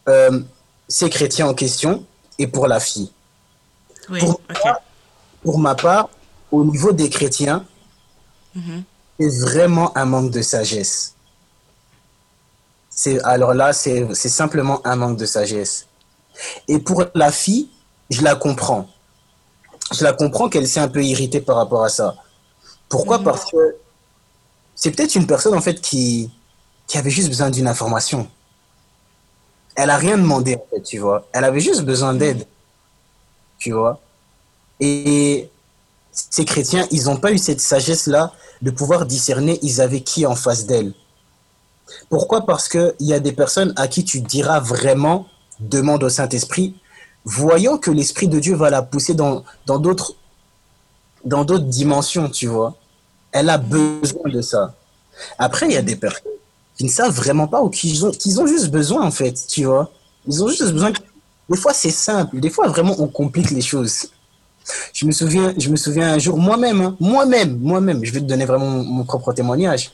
euh, 0.09 0.41
ces 0.87 1.09
chrétiens 1.09 1.47
en 1.47 1.53
question 1.53 2.05
et 2.39 2.47
pour 2.47 2.67
la 2.67 2.79
fille. 2.79 3.11
Oui, 4.09 4.19
Pour 4.19 4.41
ok. 4.49 4.73
Pour 5.43 5.59
ma 5.59 5.75
part, 5.75 6.09
au 6.51 6.63
niveau 6.63 6.91
des 6.91 7.09
chrétiens, 7.09 7.65
Mhm. 8.53 8.83
c'est 9.17 9.39
vraiment 9.39 9.95
un 9.97 10.03
manque 10.03 10.31
de 10.31 10.41
sagesse. 10.41 11.13
C'est, 12.89 13.21
alors 13.23 13.53
là, 13.53 13.71
c'est, 13.71 14.13
c'est 14.13 14.27
simplement 14.29 14.81
un 14.85 14.97
manque 14.97 15.17
de 15.17 15.25
sagesse. 15.25 15.87
Et 16.67 16.79
pour 16.79 17.03
la 17.15 17.31
fille, 17.31 17.69
je 18.09 18.21
la 18.21 18.35
comprends. 18.35 18.87
Je 19.93 20.03
la 20.03 20.13
comprends 20.13 20.49
qu'elle 20.49 20.67
s'est 20.67 20.79
un 20.79 20.87
peu 20.87 21.03
irritée 21.03 21.41
par 21.41 21.57
rapport 21.57 21.83
à 21.83 21.89
ça. 21.89 22.15
Pourquoi? 22.89 23.19
Mhm. 23.19 23.23
Parce 23.23 23.49
que 23.51 23.75
c'est 24.75 24.91
peut-être 24.91 25.15
une 25.15 25.27
personne 25.27 25.53
en 25.53 25.61
fait 25.61 25.79
qui, 25.81 26.29
qui 26.87 26.97
avait 26.97 27.09
juste 27.09 27.29
besoin 27.29 27.49
d'une 27.49 27.67
information. 27.67 28.27
Elle 29.75 29.89
a 29.89 29.97
rien 29.97 30.17
demandé 30.17 30.55
en 30.55 30.65
fait, 30.69 30.81
tu 30.81 30.99
vois. 30.99 31.27
Elle 31.31 31.43
avait 31.43 31.59
juste 31.59 31.81
besoin 31.81 32.13
d'aide, 32.13 32.45
tu 33.57 33.71
vois. 33.71 34.01
Et 34.79 35.49
ces 36.11 36.45
chrétiens, 36.45 36.87
ils 36.91 37.05
n'ont 37.05 37.17
pas 37.17 37.31
eu 37.31 37.37
cette 37.37 37.61
sagesse-là 37.61 38.33
de 38.61 38.71
pouvoir 38.71 39.05
discerner 39.05 39.59
ils 39.61 39.79
avaient 39.81 40.01
qui 40.01 40.25
en 40.25 40.35
face 40.35 40.65
d'elle. 40.65 40.93
Pourquoi? 42.09 42.45
Parce 42.45 42.67
qu'il 42.67 42.93
y 42.99 43.13
a 43.13 43.19
des 43.19 43.31
personnes 43.31 43.73
à 43.77 43.87
qui 43.87 44.03
tu 44.03 44.21
diras 44.21 44.59
vraiment, 44.59 45.27
demande 45.61 46.03
au 46.03 46.09
Saint-Esprit, 46.09 46.75
voyant 47.25 47.77
que 47.77 47.91
l'Esprit 47.91 48.27
de 48.27 48.39
Dieu 48.39 48.55
va 48.55 48.69
la 48.69 48.81
pousser 48.81 49.13
dans 49.13 49.43
d'autres 49.65 50.15
dans 51.23 51.45
d'autres 51.45 51.65
dimensions, 51.65 52.29
tu 52.29 52.47
vois. 52.47 52.75
Elle 53.31 53.49
a 53.49 53.57
besoin 53.57 54.29
de 54.29 54.41
ça. 54.41 54.73
Après, 55.37 55.67
il 55.67 55.73
y 55.73 55.77
a 55.77 55.81
des 55.81 55.95
personnes 55.95 56.31
qui 56.77 56.85
ne 56.85 56.89
savent 56.89 57.13
vraiment 57.13 57.47
pas 57.47 57.61
ou 57.61 57.69
qui 57.69 58.01
ont, 58.03 58.11
qui 58.11 58.37
ont 58.39 58.47
juste 58.47 58.69
besoin, 58.69 59.05
en 59.05 59.11
fait, 59.11 59.33
tu 59.47 59.65
vois. 59.65 59.91
Ils 60.27 60.43
ont 60.43 60.47
juste 60.47 60.71
besoin. 60.71 60.91
Des 61.49 61.57
fois, 61.57 61.73
c'est 61.73 61.91
simple. 61.91 62.39
Des 62.39 62.49
fois, 62.49 62.67
vraiment, 62.67 62.95
on 62.99 63.07
complique 63.07 63.51
les 63.51 63.61
choses. 63.61 64.07
Je 64.93 65.05
me 65.05 65.11
souviens, 65.11 65.53
je 65.57 65.69
me 65.69 65.75
souviens 65.75 66.13
un 66.13 66.19
jour, 66.19 66.37
moi-même, 66.37 66.81
hein, 66.81 66.95
moi-même, 66.99 67.57
moi-même, 67.59 68.05
je 68.05 68.11
vais 68.11 68.19
te 68.19 68.25
donner 68.25 68.45
vraiment 68.45 68.69
mon 68.69 69.03
propre 69.03 69.33
témoignage. 69.33 69.91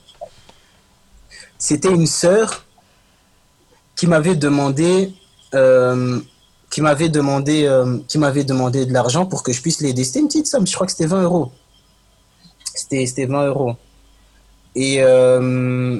C'était 1.58 1.90
une 1.90 2.06
sœur 2.06 2.66
qui 3.96 4.08
m'avait 4.08 4.36
demandé, 4.36 5.14
euh, 5.54 6.20
qui 6.70 6.82
m'avait 6.82 7.10
demandé, 7.10 7.64
euh, 7.66 8.00
qui 8.08 8.18
m'avait 8.18 8.44
demandé 8.44 8.86
de 8.86 8.94
l'argent 8.94 9.26
pour 9.26 9.44
que 9.44 9.54
je 9.54 9.62
puisse 9.62 9.82
l'aider. 9.82 10.04
C'était 10.04 10.20
une 10.20 10.28
petite 10.28 10.48
somme, 10.48 10.68
je 10.68 10.74
crois 10.74 10.86
que 10.86 10.92
c'était 10.92 11.06
20 11.06 11.24
euros. 11.24 11.52
C'était, 12.74 13.06
c'était 13.06 13.26
20 13.26 13.48
euros. 13.48 13.76
Et, 14.76 14.98
euh, 15.00 16.00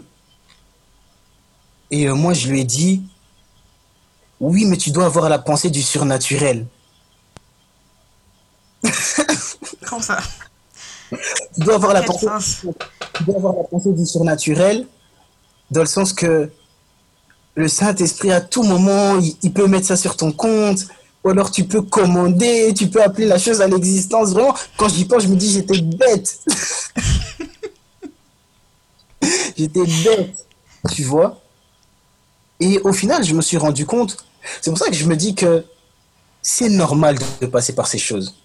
et 1.90 2.08
moi, 2.10 2.34
je 2.34 2.50
lui 2.50 2.62
ai 2.62 2.64
dit, 2.66 3.02
oui, 4.40 4.66
mais 4.66 4.78
tu 4.78 4.92
dois 4.92 5.06
avoir 5.06 5.30
la 5.30 5.40
pensée 5.40 5.70
du 5.70 5.82
surnaturel. 5.82 6.68
Comment 9.88 10.02
ça 10.02 10.20
Tu 11.10 11.62
dois 11.62 11.76
avoir 11.76 11.94
la 11.94 12.04
pensée, 12.04 12.28
tu 13.14 13.24
dois 13.24 13.38
avoir 13.38 13.56
la 13.56 13.64
pensée 13.64 13.94
du 13.94 14.06
surnaturel, 14.06 14.86
dans 15.72 15.82
le 15.82 15.88
sens 15.88 16.14
que 16.14 16.52
le 17.58 17.68
Saint-Esprit, 17.68 18.32
à 18.32 18.40
tout 18.40 18.62
moment, 18.62 19.18
il, 19.18 19.52
peut 19.52 19.66
mettre 19.66 19.88
ça 19.88 19.98
sur 19.98 20.16
ton 20.16 20.32
compte, 20.32 20.86
ou 21.24 21.30
alors 21.30 21.50
tu 21.50 21.64
peux 21.64 21.82
commander, 21.82 22.72
tu 22.76 22.88
peux 22.88 23.02
appeler 23.02 23.26
la 23.26 23.40
chose 23.40 23.62
à 23.62 23.68
l'existence. 23.68 24.30
Vraiment, 24.30 24.54
quand 24.78 24.88
j'y 24.90 25.06
pense, 25.06 25.24
je 25.24 25.28
me 25.28 25.36
dis, 25.36 25.52
j'étais 25.52 25.82
bête. 25.82 26.40
j'étais 29.58 29.86
bête, 30.06 30.46
tu 30.94 31.02
vois. 31.02 31.42
Et 32.60 32.80
au 32.82 32.94
final, 32.94 33.24
je 33.24 33.34
me 33.34 33.42
suis 33.42 33.58
rendu 33.58 33.88
compte, 33.88 34.18
c'est 34.62 34.70
pour 34.70 34.78
ça 34.78 34.90
que 34.90 34.96
je 34.96 35.06
me 35.06 35.16
dis 35.16 35.34
que 35.34 35.66
c'est 36.44 36.70
normal 36.70 37.18
de 37.42 37.48
passer 37.48 37.74
par 37.74 37.88
ces 37.88 37.98
choses. 37.98 38.36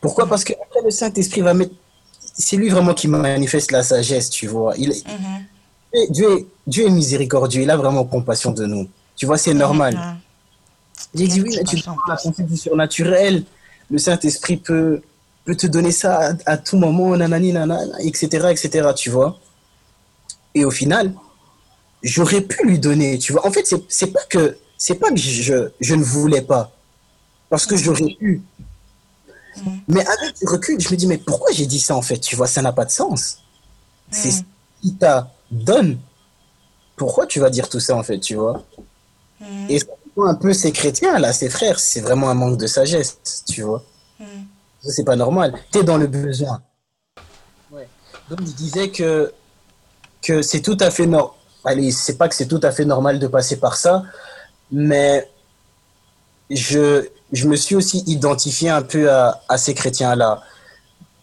Pourquoi? 0.00 0.26
Parce 0.26 0.42
que 0.42 0.54
après, 0.54 0.80
le 0.84 0.90
Saint-Esprit 0.90 1.42
va 1.42 1.54
mettre. 1.54 1.74
C'est 2.36 2.56
lui 2.56 2.68
vraiment 2.68 2.94
qui 2.94 3.06
manifeste 3.06 3.70
la 3.70 3.84
sagesse, 3.84 4.28
tu 4.28 4.48
vois. 4.48 4.74
Il, 4.76 4.92
Dieu, 6.10 6.30
est, 6.38 6.46
Dieu 6.66 6.86
est 6.86 6.90
miséricordieux, 6.90 7.62
il 7.62 7.70
a 7.70 7.76
vraiment 7.76 8.04
compassion 8.04 8.52
de 8.52 8.64
nous. 8.66 8.88
Tu 9.16 9.26
vois, 9.26 9.38
c'est 9.38 9.54
normal. 9.54 9.94
Mhm. 9.94 10.16
J'ai 11.14 11.26
dit 11.28 11.40
oui, 11.40 11.58
tu 11.68 11.78
avoir 11.80 11.96
la 12.08 12.16
pensée 12.16 12.42
du 12.44 12.56
surnaturel. 12.56 13.44
Le 13.90 13.98
Saint-Esprit 13.98 14.56
peut, 14.56 15.02
peut 15.44 15.56
te 15.56 15.66
donner 15.66 15.90
ça 15.90 16.30
à, 16.46 16.52
à 16.52 16.56
tout 16.56 16.76
moment, 16.78 17.16
nanani, 17.16 17.52
nanana, 17.52 17.82
etc., 18.00 18.48
etc., 18.50 18.88
tu 18.94 19.10
vois. 19.10 19.38
Et 20.54 20.64
au 20.64 20.70
final, 20.70 21.12
j'aurais 22.02 22.40
pu 22.40 22.64
lui 22.66 22.78
donner, 22.78 23.18
tu 23.18 23.32
vois. 23.32 23.44
En 23.46 23.50
fait, 23.50 23.66
c'est 23.88 24.06
pas 24.12 24.22
que, 24.28 24.56
c'est 24.78 24.94
pas 24.94 25.10
que 25.10 25.16
je, 25.16 25.70
je 25.80 25.94
ne 25.94 26.02
voulais 26.04 26.42
pas. 26.42 26.70
Parce 27.48 27.66
que 27.66 27.76
j'aurais 27.76 28.14
pu. 28.18 28.42
Mhm. 29.56 29.80
Mais 29.88 30.06
avec 30.06 30.38
du 30.38 30.46
recul, 30.46 30.80
je 30.80 30.88
me 30.90 30.96
dis, 30.96 31.08
mais 31.08 31.18
pourquoi 31.18 31.50
j'ai 31.52 31.66
dit 31.66 31.80
ça, 31.80 31.96
en 31.96 32.02
fait, 32.02 32.18
tu 32.18 32.36
vois, 32.36 32.46
ça 32.46 32.62
n'a 32.62 32.72
pas 32.72 32.84
de 32.84 32.90
sens. 32.92 33.38
C'est 34.12 34.28
Mhm. 34.28 34.34
ce 34.34 34.42
qui 34.82 34.94
t'a 34.94 35.32
donne. 35.50 35.98
Pourquoi 36.96 37.26
tu 37.26 37.40
vas 37.40 37.50
dire 37.50 37.68
tout 37.68 37.80
ça, 37.80 37.96
en 37.96 38.02
fait, 38.02 38.18
tu 38.18 38.34
vois? 38.34 38.62
Mhm. 39.40 39.70
et 39.70 39.78
ça 39.78 39.86
un 40.22 40.34
peu 40.34 40.52
ces 40.52 40.72
chrétiens, 40.72 41.18
là, 41.18 41.32
ces 41.32 41.48
frères, 41.48 41.78
c'est 41.78 42.00
vraiment 42.00 42.28
un 42.30 42.34
manque 42.34 42.58
de 42.58 42.66
sagesse, 42.66 43.18
tu 43.48 43.62
vois. 43.62 43.82
Ça, 44.18 44.90
C'est 44.92 45.04
pas 45.04 45.16
normal. 45.16 45.54
Tu 45.72 45.78
es 45.78 45.82
dans 45.82 45.96
le 45.96 46.06
besoin. 46.06 46.60
Donc, 48.28 48.40
je 48.40 48.52
disais 48.52 48.90
que, 48.90 49.32
que 50.22 50.42
c'est 50.42 50.60
tout 50.60 50.76
à 50.80 50.90
fait 50.90 51.06
normal. 51.06 51.34
Allez, 51.64 51.90
c'est 51.90 52.16
pas 52.16 52.28
que 52.28 52.34
c'est 52.34 52.46
tout 52.46 52.60
à 52.62 52.70
fait 52.70 52.84
normal 52.84 53.18
de 53.18 53.26
passer 53.26 53.56
par 53.56 53.76
ça, 53.76 54.02
mais 54.70 55.28
je, 56.48 57.06
je 57.32 57.48
me 57.48 57.56
suis 57.56 57.74
aussi 57.76 58.02
identifié 58.06 58.70
un 58.70 58.82
peu 58.82 59.10
à, 59.10 59.40
à 59.48 59.58
ces 59.58 59.74
chrétiens-là. 59.74 60.42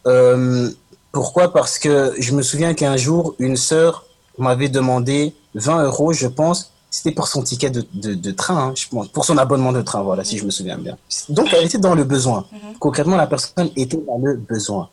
Euh, 0.06 0.70
pourquoi? 1.12 1.54
Parce 1.54 1.80
que 1.80 2.14
je 2.20 2.34
me 2.34 2.42
souviens 2.42 2.74
qu'un 2.74 2.98
jour, 2.98 3.36
une 3.40 3.58
sœur 3.58 4.07
m'avait 4.38 4.70
demandé 4.70 5.34
20 5.56 5.84
euros, 5.86 6.14
je 6.14 6.28
pense. 6.28 6.72
C'était 6.90 7.12
pour 7.12 7.28
son 7.28 7.44
ticket 7.44 7.70
de, 7.70 7.86
de, 7.94 8.14
de 8.14 8.32
train, 8.32 8.70
hein, 8.70 8.74
je 8.76 8.88
pense, 8.88 9.10
pour 9.10 9.26
son 9.26 9.38
abonnement 9.38 9.74
de 9.74 9.82
train, 9.82 10.02
voilà, 10.02 10.24
si 10.24 10.38
je 10.38 10.46
me 10.46 10.52
souviens 10.52 10.78
bien. 10.78 10.98
Donc, 11.30 11.50
elle 11.54 11.66
était 11.66 11.78
dans 11.78 11.96
le 11.96 12.06
besoin. 12.06 12.46
Mhm. 12.52 12.78
Concrètement, 12.80 13.18
la 13.18 13.28
personne 13.28 13.70
était 13.76 13.98
dans 13.98 14.18
le 14.18 14.36
besoin. 14.36 14.90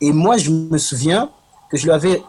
Et 0.00 0.12
moi, 0.12 0.36
je 0.36 0.50
me 0.50 0.78
souviens 0.78 1.30
que 1.70 1.76
je 1.76 1.84
lui 1.84 1.92
avais 1.92 2.22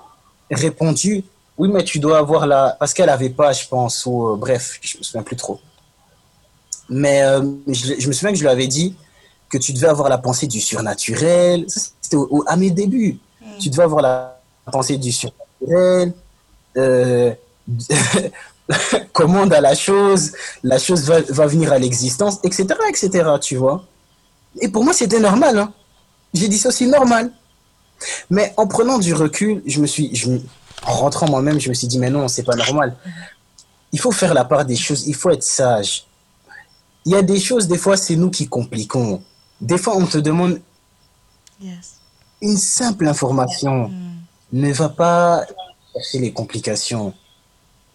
répondu, 0.52 1.24
oui, 1.58 1.70
mais 1.70 1.84
tu 1.84 2.00
dois 2.00 2.20
avoir 2.20 2.46
la... 2.46 2.78
Parce 2.80 2.94
qu'elle 2.94 3.08
n'avait 3.08 3.32
pas, 3.32 3.52
je 3.52 3.68
pense, 3.68 4.06
ou 4.06 4.28
euh, 4.28 4.36
bref, 4.36 4.80
je 4.82 5.00
me 5.00 5.04
souviens 5.04 5.24
plus 5.24 5.36
trop. 5.36 5.60
Mais 6.88 7.24
euh, 7.24 7.42
je, 7.68 7.96
je 8.00 8.08
me 8.08 8.14
souviens 8.14 8.30
que 8.30 8.38
je 8.38 8.44
lui 8.44 8.50
avais 8.50 8.68
dit 8.68 8.96
que 9.50 9.58
tu 9.58 9.74
devais 9.74 9.88
avoir 9.88 10.08
la 10.08 10.18
pensée 10.18 10.48
du 10.48 10.62
surnaturel. 10.62 11.66
C'était 11.68 12.18
à 12.46 12.56
mes 12.56 12.70
débuts. 12.70 13.20
Mhm. 13.42 13.58
Tu 13.60 13.70
devais 13.70 13.84
avoir 13.84 14.02
la 14.02 14.40
pensée 14.72 14.98
du 14.98 15.12
surnaturel. 15.12 15.47
Euh, 15.66 16.06
commande 19.14 19.54
à 19.54 19.62
la 19.62 19.76
chose, 19.76 20.34
la 20.64 20.78
chose 20.78 21.04
va, 21.06 21.22
va 21.22 21.48
venir 21.48 21.72
à 21.72 21.80
l'existence, 21.80 22.40
etc., 22.44 22.68
etc., 22.90 23.30
tu 23.42 23.56
vois. 23.56 23.86
Et 24.62 24.68
pour 24.68 24.84
moi, 24.84 24.94
c'était 24.94 25.20
normal. 25.20 25.58
Hein. 25.58 25.74
J'ai 26.34 26.48
dit 26.48 26.58
ça 26.58 26.70
aussi 26.70 26.88
normal. 26.88 27.32
Mais 28.30 28.54
en 28.58 28.68
prenant 28.68 29.00
du 29.00 29.14
recul, 29.14 29.64
je 29.66 29.80
me 29.80 29.88
suis, 29.88 30.16
je, 30.16 30.30
en 30.86 30.94
rentrant 30.94 31.30
moi-même, 31.30 31.60
je 31.60 31.70
me 31.70 31.74
suis 31.74 31.88
dit, 31.88 31.98
mais 31.98 32.10
non, 32.10 32.28
c'est 32.28 32.44
pas 32.44 32.56
normal. 32.56 32.96
Il 33.92 34.00
faut 34.00 34.12
faire 34.12 34.34
la 34.34 34.46
part 34.46 34.66
des 34.66 34.76
choses, 34.76 35.08
il 35.08 35.16
faut 35.16 35.30
être 35.30 35.44
sage. 35.44 36.06
Il 37.06 37.14
y 37.14 37.16
a 37.16 37.22
des 37.22 37.40
choses, 37.40 37.68
des 37.68 37.78
fois, 37.78 37.96
c'est 37.98 38.16
nous 38.16 38.30
qui 38.30 38.48
compliquons. 38.48 39.24
Des 39.62 39.78
fois, 39.78 39.96
on 39.96 40.06
te 40.06 40.18
demande 40.18 40.60
Yes. 41.60 41.96
une 42.42 42.58
simple 42.58 43.08
information. 43.08 43.88
Mhm. 43.88 44.07
Ne 44.54 44.72
va 44.74 44.90
pas 44.90 45.46
chercher 45.94 46.20
les 46.20 46.32
complications. 46.32 47.14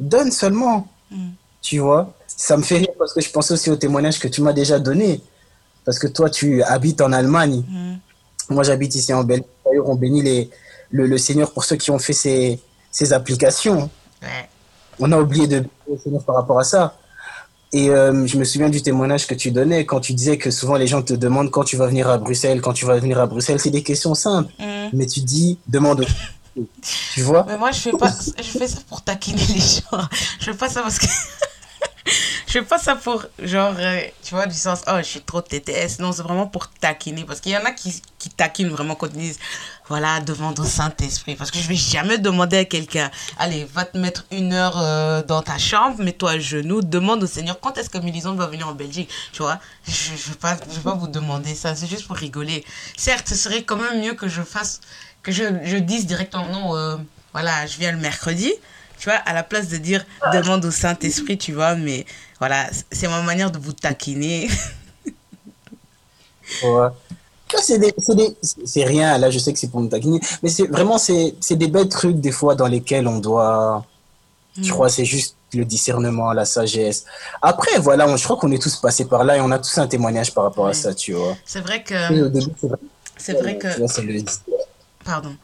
Donne 0.00 0.30
seulement, 0.30 0.88
Mhm. 1.10 1.32
tu 1.60 1.78
vois. 1.78 2.12
ça 2.26 2.56
me 2.56 2.62
fait 2.62 2.78
rire 2.78 2.88
parce 2.98 3.12
que 3.12 3.20
je 3.20 3.30
pense 3.30 3.50
aussi 3.50 3.70
au 3.70 3.76
témoignage 3.76 4.18
que 4.18 4.26
tu 4.26 4.40
m'as 4.42 4.52
déjà 4.54 4.78
donné. 4.80 5.20
Parce 5.84 5.98
que 5.98 6.06
toi, 6.08 6.28
tu 6.30 6.62
habites 6.62 7.00
en 7.00 7.12
Allemagne. 7.12 7.62
Mhm. 7.68 7.98
Moi, 8.50 8.62
j'habite 8.64 8.94
ici 8.94 9.12
en 9.12 9.22
Belgique. 9.22 9.46
D'ailleurs, 9.64 9.88
on 9.88 9.94
bénit 9.94 10.22
les, 10.22 10.50
le, 10.90 11.06
le 11.06 11.18
Seigneur 11.18 11.52
pour 11.52 11.64
ceux 11.64 11.76
qui 11.76 11.90
ont 11.90 11.98
fait 11.98 12.12
ces, 12.14 12.60
ces 12.90 13.12
applications. 13.12 13.90
On 14.98 15.10
a 15.12 15.18
oublié 15.20 15.46
de 15.46 15.58
bénir 15.60 15.70
le 15.90 15.98
Seigneur 15.98 16.22
par 16.24 16.36
rapport 16.36 16.58
à 16.58 16.64
ça. 16.64 16.96
Et 17.72 17.88
euh, 17.90 18.26
je 18.26 18.36
me 18.38 18.44
souviens 18.44 18.68
du 18.68 18.82
témoignage 18.82 19.26
que 19.26 19.34
tu 19.34 19.50
donnais 19.50 19.86
quand 19.86 20.00
tu 20.00 20.12
disais 20.14 20.36
que 20.38 20.50
souvent 20.50 20.74
les 20.76 20.86
gens 20.86 21.02
te 21.02 21.14
demandent 21.14 21.50
quand 21.50 21.64
tu 21.64 21.76
vas 21.76 21.86
venir 21.86 22.08
à 22.08 22.18
Bruxelles, 22.18 22.60
quand 22.60 22.72
tu 22.74 22.84
vas 22.86 22.98
venir 22.98 23.18
à 23.20 23.26
Bruxelles. 23.26 23.60
C'est 23.60 23.70
des 23.70 23.82
questions 23.82 24.14
simples. 24.14 24.52
Mhm. 24.58 24.90
Mais 24.94 25.06
tu 25.06 25.20
dis, 25.20 25.58
demande. 25.68 26.04
Tu 27.14 27.22
vois 27.22 27.44
Mais 27.48 27.56
moi, 27.56 27.70
je 27.72 27.80
fais 27.80 27.92
pas, 27.92 28.12
je 28.36 28.42
fais 28.42 28.68
ça 28.68 28.78
pour 28.88 29.02
taquiner 29.02 29.44
les 29.46 29.60
gens. 29.60 30.08
Je 30.38 30.44
fais 30.44 30.56
pas 30.56 30.68
ça 30.68 30.82
parce 30.82 30.98
que. 30.98 31.06
je 32.46 32.52
fais 32.52 32.62
pas 32.62 32.78
ça 32.78 32.96
pour, 32.96 33.24
genre, 33.38 33.74
euh, 33.78 34.00
tu 34.22 34.34
vois, 34.34 34.46
du 34.46 34.54
sens, 34.54 34.82
oh, 34.86 34.98
je 34.98 35.04
suis 35.04 35.20
trop 35.22 35.40
TTS. 35.40 35.98
Non, 36.00 36.12
c'est 36.12 36.22
vraiment 36.22 36.46
pour 36.46 36.68
taquiner. 36.68 37.24
Parce 37.24 37.40
qu'il 37.40 37.52
y 37.52 37.56
en 37.56 37.64
a 37.64 37.70
qui, 37.70 38.02
qui 38.18 38.28
taquinent 38.28 38.68
vraiment 38.68 38.94
quand 38.94 39.06
ils 39.14 39.20
disent, 39.20 39.38
voilà, 39.88 40.20
demande 40.20 40.58
au 40.60 40.64
Saint-Esprit. 40.64 41.36
Parce 41.36 41.50
que 41.50 41.58
je 41.58 41.68
vais 41.68 41.76
jamais 41.76 42.18
demander 42.18 42.58
à 42.58 42.64
quelqu'un, 42.64 43.10
allez, 43.38 43.64
va 43.64 43.84
te 43.84 43.96
mettre 43.96 44.26
une 44.30 44.52
heure 44.52 44.78
euh, 44.78 45.22
dans 45.22 45.42
ta 45.42 45.58
chambre, 45.58 46.02
mets-toi 46.02 46.32
à 46.32 46.38
genoux, 46.38 46.82
demande 46.82 47.22
au 47.22 47.26
Seigneur 47.26 47.58
quand 47.60 47.78
est-ce 47.78 47.88
que 47.88 47.98
Mélisande 47.98 48.36
va 48.36 48.46
venir 48.46 48.68
en 48.68 48.74
Belgique? 48.74 49.08
Tu 49.32 49.42
vois, 49.42 49.58
je, 49.86 49.92
je 49.92 50.30
vais 50.30 50.36
pas, 50.36 50.56
je 50.68 50.76
vais 50.76 50.82
pas 50.82 50.94
vous 50.94 51.08
demander 51.08 51.54
ça. 51.54 51.74
C'est 51.74 51.86
juste 51.86 52.06
pour 52.06 52.16
rigoler. 52.16 52.64
Certes, 52.96 53.28
ce 53.28 53.34
serait 53.34 53.62
quand 53.62 53.76
même 53.76 54.00
mieux 54.00 54.14
que 54.14 54.28
je 54.28 54.42
fasse, 54.42 54.80
que 55.22 55.32
je, 55.32 55.44
je 55.64 55.76
dise 55.76 56.06
directement, 56.06 56.46
non, 56.48 56.76
euh, 56.76 56.96
voilà, 57.32 57.66
je 57.66 57.78
viens 57.78 57.92
le 57.92 57.98
mercredi. 57.98 58.52
Tu 58.98 59.08
vois, 59.08 59.18
à 59.18 59.32
la 59.32 59.42
place 59.42 59.68
de 59.68 59.78
dire 59.78 60.04
demande 60.32 60.64
au 60.64 60.70
Saint-Esprit, 60.70 61.36
tu 61.36 61.52
vois, 61.52 61.74
mais 61.74 62.06
voilà, 62.38 62.66
c'est 62.92 63.08
ma 63.08 63.20
manière 63.22 63.50
de 63.50 63.58
vous 63.58 63.72
taquiner. 63.72 64.48
Ouais. 66.64 66.88
C'est 67.62 67.78
des- 67.78 67.94
c'est 67.98 68.14
des- 68.14 68.36
c'est 68.64 68.84
rien, 68.84 69.16
là 69.18 69.30
je 69.30 69.38
sais 69.38 69.52
que 69.52 69.58
c'est 69.58 69.68
pour 69.70 69.80
me 69.80 69.88
taquiner, 69.88 70.20
mais 70.42 70.48
c'est 70.48 70.66
vraiment 70.66 70.96
c'est 70.98 71.34
c'est 71.40 71.56
des 71.56 71.68
belles 71.68 71.88
trucs 71.88 72.16
des 72.20 72.32
fois 72.32 72.54
dans 72.54 72.66
lesquels 72.66 73.06
on 73.06 73.18
doit, 73.18 73.84
je 74.60 74.70
crois 74.70 74.88
c'est 74.88 75.04
juste 75.04 75.36
le 75.52 75.64
discernement, 75.66 76.32
la 76.32 76.44
sagesse. 76.46 77.04
Après 77.42 77.78
voilà, 77.78 78.08
on- 78.08 78.16
je 78.16 78.24
crois 78.24 78.36
qu'on 78.36 78.50
est 78.52 78.62
tous 78.62 78.76
passés 78.76 79.04
par 79.04 79.24
là 79.24 79.36
et 79.36 79.40
on 79.40 79.50
a 79.50 79.58
tous 79.58 79.76
un 79.78 79.86
témoignage 79.86 80.32
par 80.34 80.44
rapport 80.44 80.66
à 80.66 80.72
ça, 80.74 80.94
tu 80.94 81.12
vois. 81.12 81.36
C'est 81.44 81.60
vrai 81.60 81.82
que, 81.82 81.94
c'est 83.18 83.34
vrai, 83.38 83.58
que, 83.58 83.68
le 84.02 84.22
pardon, 85.04 85.36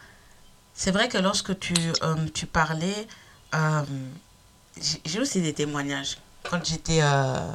c'est 0.75 0.91
vrai 0.91 1.09
que 1.09 1.19
lorsque 1.19 1.59
tu, 1.59 1.75
euh, 2.03 2.27
tu 2.35 2.47
parlais, 2.47 3.07
euh, 3.55 3.83
j'ai 5.05 5.21
aussi 5.21 5.41
des 5.41 5.53
témoignages. 5.53 6.19
Quand 6.49 6.65
j'étais 6.65 7.01
euh, 7.03 7.53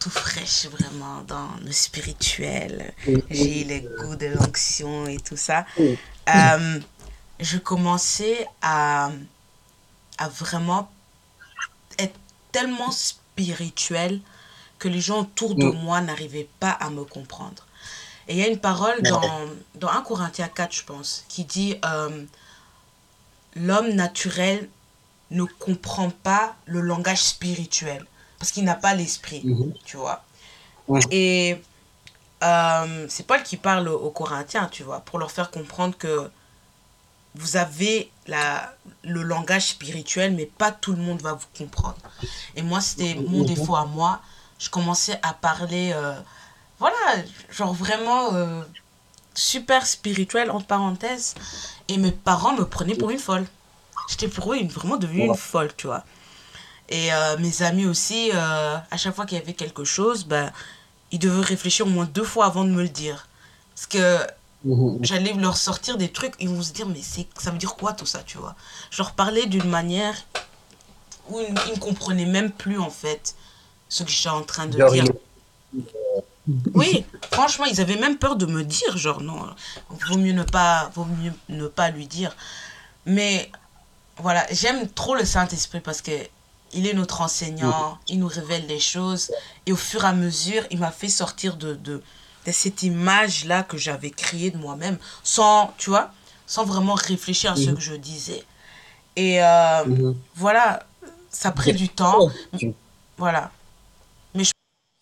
tout 0.00 0.10
fraîche 0.10 0.66
vraiment 0.66 1.22
dans 1.22 1.48
le 1.64 1.72
spirituel, 1.72 2.92
j'ai 3.30 3.64
les 3.64 3.80
goûts 3.82 4.16
de 4.16 4.26
l'onction 4.26 5.06
et 5.06 5.18
tout 5.18 5.36
ça. 5.36 5.64
Je 7.40 7.56
commençais 7.58 8.46
à, 8.60 9.10
à 10.18 10.28
vraiment 10.28 10.90
être 11.98 12.18
tellement 12.52 12.90
spirituel 12.90 14.20
que 14.78 14.88
les 14.88 15.00
gens 15.00 15.20
autour 15.20 15.54
de 15.54 15.64
Mm. 15.66 15.82
moi 15.82 16.00
n'arrivaient 16.02 16.48
pas 16.58 16.70
à 16.70 16.90
me 16.90 17.04
comprendre. 17.04 17.64
Et 18.30 18.34
il 18.34 18.38
y 18.38 18.44
a 18.44 18.48
une 18.48 18.60
parole 18.60 19.02
dans, 19.02 19.28
dans 19.74 19.88
1 19.88 20.02
Corinthiens 20.02 20.48
4, 20.48 20.72
je 20.72 20.84
pense, 20.84 21.24
qui 21.28 21.44
dit 21.44 21.76
euh, 21.84 22.24
L'homme 23.56 23.90
naturel 23.94 24.70
ne 25.32 25.42
comprend 25.44 26.10
pas 26.10 26.54
le 26.66 26.80
langage 26.80 27.22
spirituel 27.22 28.06
parce 28.38 28.52
qu'il 28.52 28.64
n'a 28.64 28.76
pas 28.76 28.94
l'esprit, 28.94 29.42
Mhm. 29.44 29.74
tu 29.84 29.96
vois. 29.96 30.24
Et 31.10 31.60
euh, 32.44 33.06
c'est 33.08 33.26
Paul 33.26 33.42
qui 33.42 33.56
parle 33.56 33.88
aux, 33.88 33.98
aux 33.98 34.10
Corinthiens, 34.10 34.68
tu 34.70 34.84
vois, 34.84 35.00
pour 35.00 35.18
leur 35.18 35.30
faire 35.32 35.50
comprendre 35.50 35.96
que 35.98 36.30
vous 37.34 37.56
avez 37.56 38.12
la, 38.26 38.74
le 39.04 39.22
langage 39.22 39.68
spirituel, 39.68 40.34
mais 40.34 40.46
pas 40.46 40.72
tout 40.72 40.92
le 40.92 40.98
monde 41.02 41.22
va 41.22 41.34
vous 41.34 41.46
comprendre. 41.56 41.98
Et 42.56 42.62
moi, 42.62 42.80
c'était 42.80 43.14
mon 43.26 43.40
Mhm. 43.40 43.46
défaut 43.46 43.76
à 43.76 43.84
moi. 43.86 44.20
Je 44.58 44.70
commençais 44.70 45.18
à 45.22 45.32
parler, 45.34 45.92
euh, 45.94 46.14
voilà, 46.80 46.96
genre 47.50 47.72
vraiment 47.74 48.34
euh, 48.34 48.62
super 49.34 49.86
spirituel, 49.86 50.50
entre 50.50 50.66
parenthèses. 50.66 51.34
Et 51.88 51.98
mes 51.98 52.10
parents 52.10 52.54
me 52.54 52.64
prenaient 52.64 52.94
pour 52.96 53.10
une 53.10 53.18
folle. 53.18 53.46
J'étais 54.08 54.28
pour 54.28 54.52
eux 54.52 54.58
vraiment 54.64 54.96
devenue 54.96 55.26
une 55.26 55.34
folle, 55.36 55.70
tu 55.76 55.86
vois. 55.86 56.04
Et 56.88 57.12
euh, 57.12 57.36
mes 57.38 57.62
amis 57.62 57.86
aussi, 57.86 58.30
euh, 58.34 58.76
à 58.90 58.96
chaque 58.96 59.14
fois 59.14 59.26
qu'il 59.26 59.38
y 59.38 59.40
avait 59.40 59.52
quelque 59.52 59.84
chose, 59.84 60.24
ben, 60.24 60.50
ils 61.12 61.18
devaient 61.18 61.44
réfléchir 61.44 61.86
au 61.86 61.90
moins 61.90 62.06
deux 62.06 62.24
fois 62.24 62.46
avant 62.46 62.64
de 62.64 62.70
me 62.70 62.82
le 62.82 62.88
dire. 62.88 63.28
Parce 63.74 63.86
que 63.86 64.26
Mhm. 64.62 64.98
j'allais 65.02 65.32
leur 65.34 65.56
sortir 65.56 65.96
des 65.96 66.10
trucs, 66.12 66.34
ils 66.38 66.48
vont 66.48 66.62
se 66.62 66.72
dire, 66.72 66.86
mais 66.86 67.00
c'est, 67.02 67.26
ça 67.38 67.50
veut 67.50 67.56
dire 67.56 67.76
quoi 67.76 67.94
tout 67.94 68.04
ça, 68.04 68.22
tu 68.22 68.36
vois 68.36 68.54
Je 68.90 68.98
leur 68.98 69.12
parlais 69.12 69.46
d'une 69.46 69.68
manière 69.68 70.14
où 71.30 71.40
ils, 71.40 71.54
ils 71.68 71.74
ne 71.74 71.78
comprenaient 71.78 72.26
même 72.26 72.50
plus, 72.50 72.78
en 72.78 72.90
fait, 72.90 73.34
ce 73.88 74.02
que 74.02 74.10
j'étais 74.10 74.28
en 74.28 74.42
train 74.42 74.66
de 74.66 74.78
dire. 74.90 75.04
Oui, 76.74 77.04
franchement, 77.32 77.64
ils 77.66 77.80
avaient 77.80 77.96
même 77.96 78.16
peur 78.16 78.36
de 78.36 78.46
me 78.46 78.62
dire, 78.64 78.96
genre, 78.96 79.20
non, 79.22 79.46
vaut 80.08 80.16
mieux 80.18 80.32
ne 80.32 80.42
pas, 80.42 80.90
vaut 80.94 81.04
mieux 81.04 81.32
ne 81.48 81.66
pas 81.68 81.90
lui 81.90 82.06
dire. 82.06 82.34
Mais 83.06 83.50
voilà, 84.18 84.46
j'aime 84.50 84.88
trop 84.88 85.14
le 85.14 85.24
Saint-Esprit 85.24 85.80
parce 85.80 86.02
que 86.02 86.12
il 86.72 86.86
est 86.86 86.94
notre 86.94 87.20
enseignant, 87.20 87.98
il 88.08 88.20
nous 88.20 88.28
révèle 88.28 88.66
les 88.68 88.78
choses. 88.78 89.30
Et 89.66 89.72
au 89.72 89.76
fur 89.76 90.04
et 90.04 90.08
à 90.08 90.12
mesure, 90.12 90.62
il 90.70 90.78
m'a 90.78 90.92
fait 90.92 91.08
sortir 91.08 91.56
de, 91.56 91.74
de, 91.74 92.02
de 92.46 92.52
cette 92.52 92.82
image-là 92.84 93.64
que 93.64 93.76
j'avais 93.76 94.10
créée 94.10 94.50
de 94.52 94.56
moi-même, 94.58 94.96
sans, 95.24 95.74
tu 95.78 95.90
vois, 95.90 96.12
sans 96.46 96.64
vraiment 96.64 96.94
réfléchir 96.94 97.52
à 97.52 97.56
ce 97.56 97.70
Mhm. 97.70 97.74
que 97.74 97.80
je 97.80 97.94
disais. 97.94 98.44
Et 99.16 99.42
euh, 99.42 99.84
Mhm. 99.84 100.16
voilà, 100.36 100.86
ça 101.30 101.48
a 101.48 101.52
pris 101.52 101.72
du 101.72 101.88
temps. 101.88 102.30
Tu- 102.58 102.72
Voilà. 103.18 103.50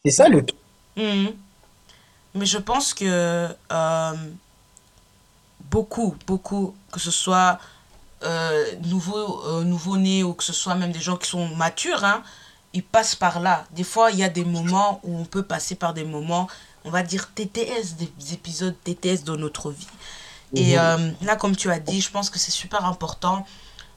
C'est 0.05 0.11
ça 0.13 0.29
le 0.29 0.45
Mhm. 0.99 1.35
Mais 2.35 2.47
je 2.47 2.59
pense 2.59 2.93
que 2.93 3.49
euh, 3.73 4.15
beaucoup, 5.71 6.17
beaucoup, 6.27 6.75
que 6.93 7.01
ce 7.01 7.11
soit 7.11 7.59
euh, 8.23 8.65
nouveau, 8.83 9.43
euh, 9.47 9.65
nouveau-nés 9.65 10.23
ou 10.25 10.35
que 10.35 10.45
ce 10.45 10.53
soit 10.53 10.75
même 10.75 10.93
des 10.93 11.01
gens 11.01 11.17
qui 11.17 11.29
sont 11.29 11.49
matures, 11.57 12.05
hein, 12.05 12.23
ils 12.73 12.83
passent 12.83 13.15
par 13.15 13.41
là. 13.41 13.65
Des 13.71 13.85
fois, 13.85 14.11
il 14.11 14.19
y 14.19 14.25
a 14.25 14.29
des 14.29 14.45
moments 14.45 15.01
où 15.05 15.19
on 15.19 15.25
peut 15.25 15.43
passer 15.43 15.75
par 15.75 15.95
des 15.95 16.05
moments, 16.05 16.49
on 16.85 16.91
va 16.91 17.03
dire 17.03 17.31
TTS, 17.35 17.95
des 17.97 18.11
épisodes 18.35 18.75
TTS 18.85 19.25
de 19.25 19.37
notre 19.37 19.71
vie. 19.71 19.87
Et 20.55 20.77
Mhm. 20.77 20.83
euh, 20.83 21.11
là, 21.23 21.37
comme 21.37 21.57
tu 21.57 21.71
as 21.71 21.79
dit, 21.79 22.01
je 22.01 22.11
pense 22.11 22.31
que 22.31 22.39
c'est 22.39 22.51
super 22.51 22.85
important 22.85 23.47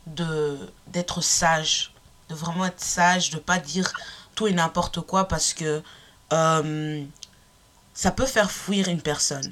de 0.08 0.58
d'être 0.88 1.22
sage, 1.22 1.94
de 2.30 2.36
vraiment 2.36 2.66
être 2.66 2.84
sage, 2.84 3.30
de 3.30 3.38
pas 3.38 3.58
dire 3.60 3.92
tout 4.36 4.48
et 4.48 4.54
n'importe 4.54 5.02
quoi 5.02 5.26
parce 5.28 5.54
que 5.54 5.82
euh, 6.34 7.04
ça 7.94 8.12
peut 8.12 8.26
faire 8.26 8.52
fuir 8.52 8.88
une 8.88 9.02
personne. 9.02 9.52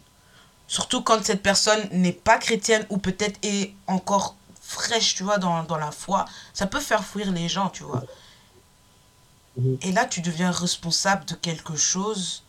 Surtout 0.68 1.02
quand 1.02 1.24
cette 1.24 1.42
personne 1.42 1.82
n'est 1.92 2.14
pas 2.14 2.38
chrétienne 2.38 2.86
ou 2.90 2.98
peut-être 2.98 3.40
est 3.44 3.74
encore 3.88 4.36
fraîche, 4.62 5.16
tu 5.16 5.24
vois, 5.24 5.38
dans, 5.40 5.64
dans 5.64 5.78
la 5.78 5.92
foi. 5.92 6.26
Ça 6.54 6.68
peut 6.68 6.80
faire 6.80 7.04
fuir 7.04 7.32
les 7.32 7.50
gens, 7.50 7.70
tu 7.70 7.84
vois. 7.84 8.04
Mhm. 9.58 9.78
Et 9.82 9.92
là, 9.92 10.06
tu 10.06 10.22
deviens 10.22 10.52
responsable 10.52 11.26
de 11.26 11.34
quelque 11.34 11.76
chose. 11.76 12.44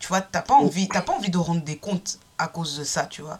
Tu 0.00 0.06
vois, 0.08 0.20
t'as 0.20 0.42
pas 0.42 0.54
envie, 0.54 0.88
t'as 0.88 1.02
pas 1.02 1.12
envie 1.12 1.30
de 1.30 1.38
rendre 1.38 1.62
des 1.62 1.76
comptes 1.76 2.18
à 2.38 2.46
cause 2.48 2.78
de 2.78 2.84
ça, 2.84 3.04
tu 3.06 3.20
vois. 3.22 3.38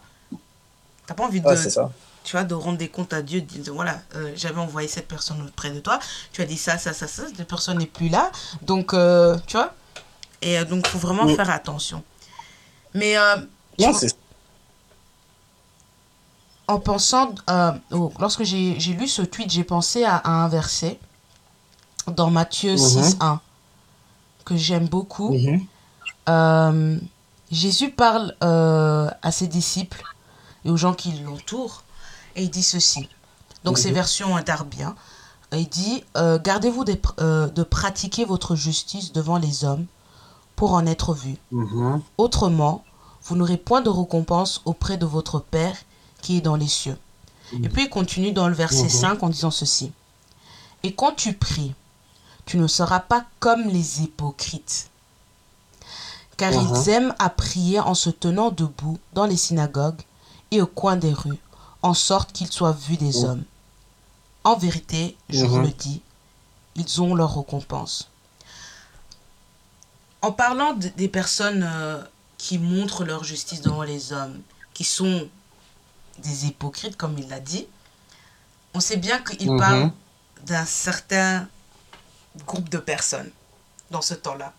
T'as 1.07 1.13
pas 1.15 1.23
envie 1.25 1.41
de, 1.41 1.47
Ouais, 1.47 1.57
c'est 1.57 1.69
ça. 1.71 1.89
tu 2.23 2.33
vois, 2.33 2.43
de 2.43 2.53
rendre 2.53 2.77
des 2.77 2.89
comptes 2.89 3.13
à 3.13 3.21
Dieu, 3.21 3.41
de 3.41 3.45
dire, 3.45 3.73
voilà, 3.73 3.99
euh, 4.15 4.31
j'avais 4.35 4.59
envoyé 4.59 4.87
cette 4.87 5.07
personne 5.07 5.41
auprès 5.41 5.71
de 5.71 5.79
toi, 5.79 5.99
tu 6.31 6.41
as 6.41 6.45
dit 6.45 6.57
ça, 6.57 6.77
ça, 6.77 6.93
ça, 6.93 7.07
ça, 7.07 7.23
cette 7.35 7.47
personne 7.47 7.79
n'est 7.79 7.87
plus 7.87 8.09
là, 8.09 8.31
donc, 8.61 8.93
euh, 8.93 9.37
tu 9.47 9.57
vois, 9.57 9.73
et 10.41 10.57
euh, 10.57 10.65
donc, 10.65 10.83
il 10.85 10.89
faut 10.91 10.97
vraiment 10.97 11.25
Mm. 11.25 11.35
faire 11.35 11.49
attention. 11.49 12.03
Mais 12.93 13.17
euh, 13.17 13.37
Non, 13.79 13.93
c'est 13.93 14.15
en 16.67 16.79
pensant, 16.79 17.35
euh, 17.49 17.71
au- 17.91 18.13
lorsque 18.19 18.43
j'ai 18.43 18.73
lu 18.93 19.07
ce 19.07 19.21
tweet, 19.21 19.49
j'ai 19.51 19.63
pensé 19.63 20.03
à, 20.05 20.15
à 20.17 20.29
un 20.29 20.47
verset 20.47 20.99
dans 22.07 22.29
Matthieu 22.31 22.71
Mhm. 22.73 22.77
6, 22.77 23.17
1, 23.19 23.41
que 24.45 24.55
j'aime 24.55 24.87
beaucoup. 24.87 25.33
Mhm. 25.33 25.65
Euh, 26.29 26.97
Jésus 27.51 27.91
parle 27.91 28.35
euh, 28.43 29.09
à 29.21 29.31
ses 29.31 29.47
disciples 29.47 30.01
et 30.63 30.69
aux 30.69 30.77
gens 30.77 30.93
qui 30.93 31.11
l'entourent 31.19 31.83
et 32.37 32.43
il 32.43 32.49
dit 32.49 32.63
ceci. 32.63 33.09
Donc 33.65 33.77
Mhm. 33.77 33.83
ces 33.83 33.91
versions 33.91 34.35
interdent 34.37 34.69
bien. 34.69 34.95
Il 35.51 35.67
dit 35.67 36.05
Gardez-vous 36.15 36.85
de 36.85 37.63
pratiquer 37.63 38.23
votre 38.23 38.55
justice 38.55 39.11
devant 39.11 39.37
les 39.37 39.65
hommes 39.65 39.85
pour 40.61 40.73
en 40.73 40.85
être 40.85 41.15
vu. 41.15 41.37
Mhm. 41.49 42.03
Autrement, 42.19 42.83
vous 43.23 43.35
n'aurez 43.35 43.57
point 43.57 43.81
de 43.81 43.89
récompense 43.89 44.61
auprès 44.65 44.95
de 44.95 45.07
votre 45.07 45.39
Père 45.39 45.75
qui 46.21 46.37
est 46.37 46.41
dans 46.41 46.55
les 46.55 46.67
cieux. 46.67 46.99
Et 47.63 47.67
puis 47.67 47.85
il 47.85 47.89
continue 47.89 48.31
dans 48.31 48.47
le 48.47 48.53
verset 48.53 48.83
Mhm. 48.83 48.89
5 48.89 49.23
en 49.23 49.29
disant 49.29 49.49
ceci. 49.49 49.91
Et 50.83 50.93
quand 50.93 51.13
tu 51.13 51.33
pries, 51.33 51.73
tu 52.45 52.57
ne 52.59 52.67
seras 52.67 52.99
pas 52.99 53.25
comme 53.39 53.63
les 53.69 54.03
hypocrites. 54.03 54.91
Car 56.37 56.53
ils 56.53 56.89
aiment 56.89 57.15
à 57.17 57.31
prier 57.31 57.79
en 57.79 57.95
se 57.95 58.11
tenant 58.11 58.51
debout 58.51 58.99
dans 59.13 59.25
les 59.25 59.37
synagogues 59.37 60.03
et 60.51 60.61
au 60.61 60.67
coin 60.67 60.95
des 60.95 61.11
rues, 61.11 61.39
en 61.81 61.95
sorte 61.95 62.33
qu'ils 62.33 62.51
soient 62.51 62.77
vus 62.87 62.97
des 62.97 63.25
hommes. 63.25 63.45
En 64.43 64.55
vérité, 64.57 65.17
je 65.27 65.43
vous 65.43 65.57
le 65.61 65.69
dis, 65.69 66.03
ils 66.75 67.01
ont 67.01 67.15
leur 67.15 67.35
récompense. 67.35 68.10
En 70.21 70.31
parlant 70.31 70.73
de- 70.73 70.89
des 70.89 71.07
personnes 71.07 71.63
euh, 71.67 72.01
qui 72.37 72.57
montrent 72.59 73.03
leur 73.05 73.23
justice 73.23 73.61
devant 73.61 73.83
les 73.83 74.13
hommes, 74.13 74.41
qui 74.73 74.83
sont 74.83 75.27
des 76.19 76.45
hypocrites, 76.45 76.95
comme 76.97 77.17
il 77.17 77.27
l'a 77.29 77.39
dit, 77.39 77.67
on 78.73 78.79
sait 78.79 78.97
bien 78.97 79.19
qu'il 79.19 79.51
Mhm. 79.51 79.57
parle 79.59 79.91
d'un 80.45 80.65
certain 80.65 81.47
groupe 82.45 82.69
de 82.69 82.77
personnes 82.77 83.31
dans 83.89 84.01
ce 84.01 84.13
temps-là. 84.13 84.53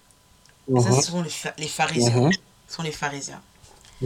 Ça, 0.81 0.91
Mhm. 0.91 1.01
ce 1.01 1.07
sont 1.11 1.23
les, 1.23 1.31
pha- 1.31 1.55
les 1.59 1.69
pharisiens. 1.69 2.21
Mhm. 2.27 2.33
Ce 2.69 2.75
sont 2.77 2.83
les 2.83 2.93
pharisiens. 2.93 3.41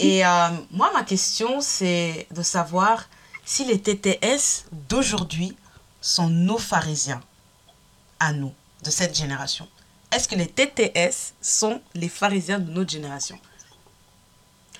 Et 0.00 0.24
euh, 0.24 0.48
moi, 0.70 0.90
ma 0.92 1.02
question, 1.04 1.60
c'est 1.60 2.26
de 2.30 2.42
savoir 2.42 3.08
si 3.44 3.64
les 3.64 3.80
TTS 3.80 4.66
d'aujourd'hui 4.88 5.56
sont 6.00 6.28
nos 6.28 6.58
pharisiens, 6.58 7.20
à 8.20 8.32
nous, 8.32 8.52
de 8.84 8.90
cette 8.90 9.16
génération. 9.16 9.66
Est-ce 10.12 10.26
que 10.28 10.34
les 10.34 10.46
TTS 10.46 11.34
sont 11.40 11.80
les 11.94 12.08
pharisiens 12.08 12.58
de 12.58 12.70
notre 12.70 12.90
génération? 12.90 13.38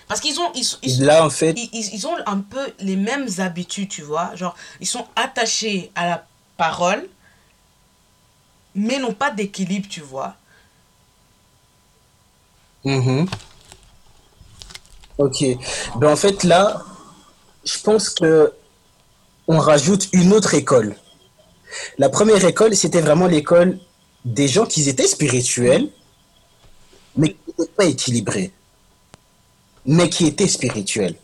Parce 0.09 0.21
qu'ils 0.21 0.39
ont, 0.41 0.51
ils, 0.55 0.65
sont- 0.65 0.79
ils 0.83 0.91
sont- 0.97 1.05
Là, 1.05 1.25
en 1.25 1.29
fait, 1.31 1.53
ils, 1.57 1.69
ils- 1.73 1.95
ils 1.95 2.07
ont 2.07 2.17
un 2.27 2.39
peu 2.39 2.73
les 2.81 2.97
mêmes 2.97 3.29
habitudes, 3.39 3.91
tu 3.91 4.03
vois. 4.03 4.35
Genre, 4.37 4.57
ils 4.81 4.87
sont 4.87 5.07
attachés 5.17 5.91
à 5.95 6.09
la 6.09 6.27
parole, 6.57 7.07
mais 8.75 8.99
n'ont 8.99 9.13
pas 9.13 9.31
d'équilibre, 9.31 9.87
tu 9.89 10.01
vois. 10.01 10.35
Mhm. 12.85 13.27
Ok. 15.19 15.45
Ben, 15.97 16.13
en 16.13 16.17
fait, 16.17 16.43
là, 16.45 16.83
je 17.65 17.79
pense 17.81 18.09
que 18.09 18.53
on 19.47 19.59
rajoute 19.59 20.09
une 20.13 20.33
autre 20.33 20.55
école. 20.55 20.97
La 21.99 22.09
première 22.09 22.45
école, 22.45 22.75
c'était 22.77 23.01
vraiment 23.01 23.27
l'école 23.27 23.79
des 24.35 24.49
gens 24.49 24.67
qui 24.67 24.89
étaient 24.89 25.07
spirituels, 25.07 25.89
mais 27.17 27.31
qui 27.31 27.39
n'étaient 27.49 27.73
pas 27.73 27.85
équilibrés, 27.87 28.53
mais 29.87 30.09
qui 30.09 30.27
étaient 30.27 30.49
spirituels. 30.49 31.17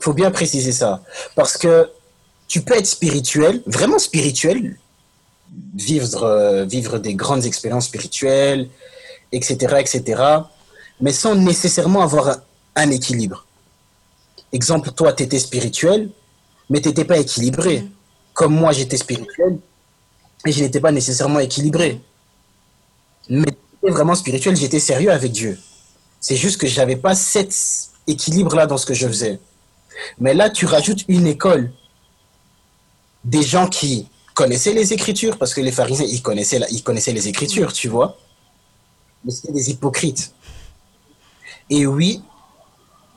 Il 0.00 0.04
faut 0.04 0.12
bien 0.12 0.30
préciser 0.30 0.72
ça. 0.72 1.02
Parce 1.34 1.56
que 1.56 1.90
tu 2.46 2.62
peux 2.62 2.76
être 2.76 2.86
spirituel, 2.86 3.62
vraiment 3.66 3.98
spirituel, 3.98 4.78
vivre, 5.74 6.22
euh, 6.22 6.64
vivre 6.64 6.98
des 6.98 7.14
grandes 7.14 7.44
expériences 7.44 7.86
spirituelles, 7.86 8.68
etc., 9.32 9.76
etc., 9.80 10.22
mais 11.00 11.12
sans 11.12 11.34
nécessairement 11.34 12.02
avoir 12.02 12.28
un, 12.28 12.42
un 12.76 12.90
équilibre. 12.90 13.46
Exemple, 14.52 14.92
toi, 14.92 15.12
tu 15.12 15.24
étais 15.24 15.38
spirituel, 15.38 16.10
mais 16.70 16.80
tu 16.80 16.88
n'étais 16.88 17.04
pas 17.04 17.18
équilibré. 17.18 17.80
Mhm. 17.80 17.90
Comme 18.32 18.54
moi, 18.54 18.72
j'étais 18.72 18.96
spirituel, 18.96 19.58
et 20.46 20.52
je 20.52 20.62
n'étais 20.62 20.80
pas 20.80 20.92
nécessairement 20.92 21.40
équilibré. 21.40 22.00
Mais 23.28 23.46
vraiment 23.82 24.14
spirituel, 24.14 24.56
j'étais 24.56 24.80
sérieux 24.80 25.10
avec 25.10 25.32
Dieu. 25.32 25.58
C'est 26.20 26.36
juste 26.36 26.60
que 26.60 26.66
je 26.66 26.76
n'avais 26.76 26.96
pas 26.96 27.14
cet 27.14 27.54
équilibre-là 28.06 28.66
dans 28.66 28.78
ce 28.78 28.86
que 28.86 28.94
je 28.94 29.06
faisais. 29.08 29.40
Mais 30.18 30.34
là, 30.34 30.50
tu 30.50 30.66
rajoutes 30.66 31.04
une 31.08 31.26
école 31.26 31.72
des 33.24 33.42
gens 33.42 33.66
qui 33.68 34.08
connaissaient 34.34 34.72
les 34.72 34.92
Écritures, 34.92 35.36
parce 35.38 35.54
que 35.54 35.60
les 35.60 35.72
pharisiens, 35.72 36.06
ils 36.06 36.22
connaissaient, 36.22 37.12
les 37.12 37.28
Écritures, 37.28 37.72
tu 37.72 37.88
vois. 37.88 38.16
Mais 39.24 39.30
c'était 39.30 39.52
des 39.52 39.70
hypocrites. 39.70 40.34
Et 41.70 41.86
oui, 41.86 42.22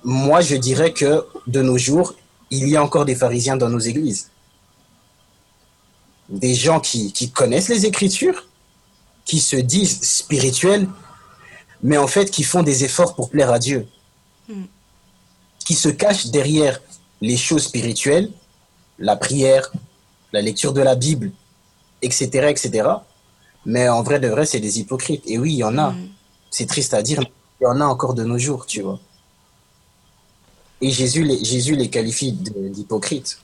moi, 0.03 0.41
je 0.41 0.55
dirais 0.55 0.93
que 0.93 1.25
de 1.47 1.61
nos 1.61 1.77
jours, 1.77 2.13
il 2.51 2.67
y 2.67 2.75
a 2.75 2.83
encore 2.83 3.05
des 3.05 3.15
pharisiens 3.15 3.57
dans 3.57 3.69
nos 3.69 3.79
églises. 3.79 4.29
Des 6.29 6.53
gens 6.53 6.79
qui 6.79 7.31
connaissent 7.31 7.69
les 7.69 7.85
Écritures, 7.85 8.47
qui 9.25 9.39
se 9.39 9.55
disent 9.55 10.01
spirituels, 10.01 10.87
mais 11.81 11.97
en 11.97 12.07
fait 12.07 12.31
qui 12.31 12.43
font 12.43 12.63
des 12.63 12.83
efforts 12.83 13.15
pour 13.15 13.29
plaire 13.29 13.51
à 13.51 13.59
Dieu. 13.59 13.87
Mm. 14.47 14.63
Qui 15.65 15.73
se 15.73 15.89
cachent 15.89 16.27
derrière 16.27 16.79
les 17.21 17.37
choses 17.37 17.63
spirituelles, 17.63 18.31
la 18.99 19.15
prière, 19.15 19.71
la 20.31 20.41
lecture 20.41 20.73
de 20.73 20.81
la 20.81 20.95
Bible, 20.95 21.31
etc., 22.01 22.47
etc. 22.49 22.89
Mais 23.65 23.89
en 23.89 24.03
vrai 24.03 24.19
de 24.19 24.27
vrai, 24.27 24.45
c'est 24.45 24.59
des 24.59 24.79
hypocrites. 24.79 25.23
Et 25.25 25.39
oui, 25.39 25.53
il 25.53 25.57
y 25.57 25.63
en 25.63 25.77
a. 25.77 25.91
Mm. 25.91 26.09
C'est 26.51 26.67
triste 26.67 26.93
à 26.93 27.01
dire, 27.01 27.19
mais 27.19 27.31
il 27.61 27.63
y 27.63 27.67
en 27.67 27.81
a 27.81 27.85
encore 27.85 28.13
de 28.13 28.23
nos 28.23 28.37
jours, 28.37 28.67
tu 28.67 28.81
vois. 28.81 28.99
Et 30.81 30.91
Jésus 30.91 31.23
les, 31.23 31.43
Jésus 31.43 31.75
les 31.75 31.89
qualifie 31.89 32.31
d'hypocrites. 32.31 33.39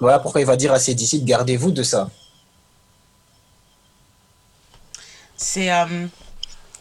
Voilà 0.00 0.18
pourquoi 0.18 0.40
il 0.40 0.46
va 0.46 0.56
dire 0.56 0.72
à 0.72 0.78
ses 0.78 0.94
disciples, 0.94 1.24
gardez-vous 1.24 1.72
de 1.72 1.82
ça. 1.82 2.10
C'est, 5.36 5.72
euh, 5.72 6.06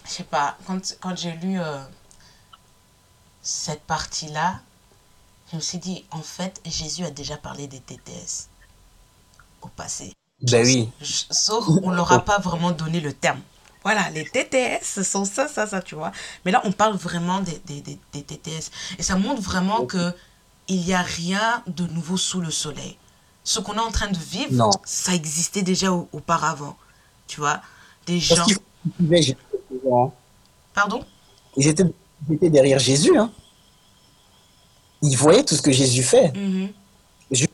je 0.05 0.09
sais 0.09 0.23
pas, 0.23 0.57
quand, 0.65 0.79
quand 0.99 1.15
j'ai 1.17 1.31
lu 1.33 1.59
euh, 1.59 1.83
cette 3.41 3.81
partie-là, 3.83 4.59
je 5.51 5.57
me 5.57 5.61
suis 5.61 5.77
dit, 5.77 6.05
en 6.11 6.21
fait, 6.21 6.61
Jésus 6.65 7.05
a 7.05 7.11
déjà 7.11 7.37
parlé 7.37 7.67
des 7.67 7.79
TTS 7.79 8.47
au 9.61 9.67
passé. 9.67 10.13
Ben 10.41 10.65
oui. 10.65 10.89
Sauf 11.01 11.65
on 11.83 11.91
leur 11.91 12.11
a 12.11 12.19
pas 12.25 12.39
vraiment 12.39 12.71
donné 12.71 12.99
le 12.99 13.13
terme. 13.13 13.39
Voilà, 13.83 14.09
les 14.09 14.25
TTS, 14.27 14.83
ce 14.83 15.03
sont 15.03 15.25
ça, 15.25 15.47
ça, 15.47 15.67
ça, 15.67 15.81
tu 15.81 15.93
vois. 15.95 16.11
Mais 16.43 16.51
là, 16.51 16.61
on 16.65 16.71
parle 16.71 16.95
vraiment 16.95 17.39
des, 17.41 17.59
des, 17.65 17.81
des, 17.81 17.99
des 18.13 18.23
TTS. 18.23 18.71
Et 18.97 19.03
ça 19.03 19.15
montre 19.15 19.41
vraiment 19.41 19.85
que 19.85 20.11
il 20.67 20.81
n'y 20.83 20.93
a 20.95 21.03
rien 21.03 21.63
de 21.67 21.85
nouveau 21.85 22.17
sous 22.17 22.41
le 22.41 22.49
soleil. 22.49 22.97
Ce 23.43 23.59
qu'on 23.59 23.75
est 23.75 23.79
en 23.79 23.91
train 23.91 24.07
de 24.09 24.17
vivre, 24.17 24.51
Non. 24.51 24.71
ça 24.83 25.13
existait 25.13 25.61
déjà 25.61 25.91
au- 25.91 26.09
auparavant. 26.11 26.75
Tu 27.27 27.39
vois 27.39 27.61
Des 28.05 28.19
gens... 28.19 28.45
Jésus, 29.09 29.35
hein. 29.91 30.11
Pardon? 30.73 31.03
Ils 31.57 31.67
étaient, 31.67 31.83
ils 32.29 32.35
étaient 32.35 32.49
derrière 32.49 32.79
Jésus. 32.79 33.17
Hein. 33.17 33.31
Ils 35.01 35.15
voyaient 35.17 35.43
tout 35.43 35.55
ce 35.55 35.61
que 35.61 35.71
Jésus 35.71 36.03
fait. 36.03 36.31
Mhm, 36.35 36.69
Jésus 37.31 37.49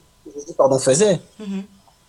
pardon, 0.57 0.79
faisait. 0.79 1.19
mhm. 1.39 1.63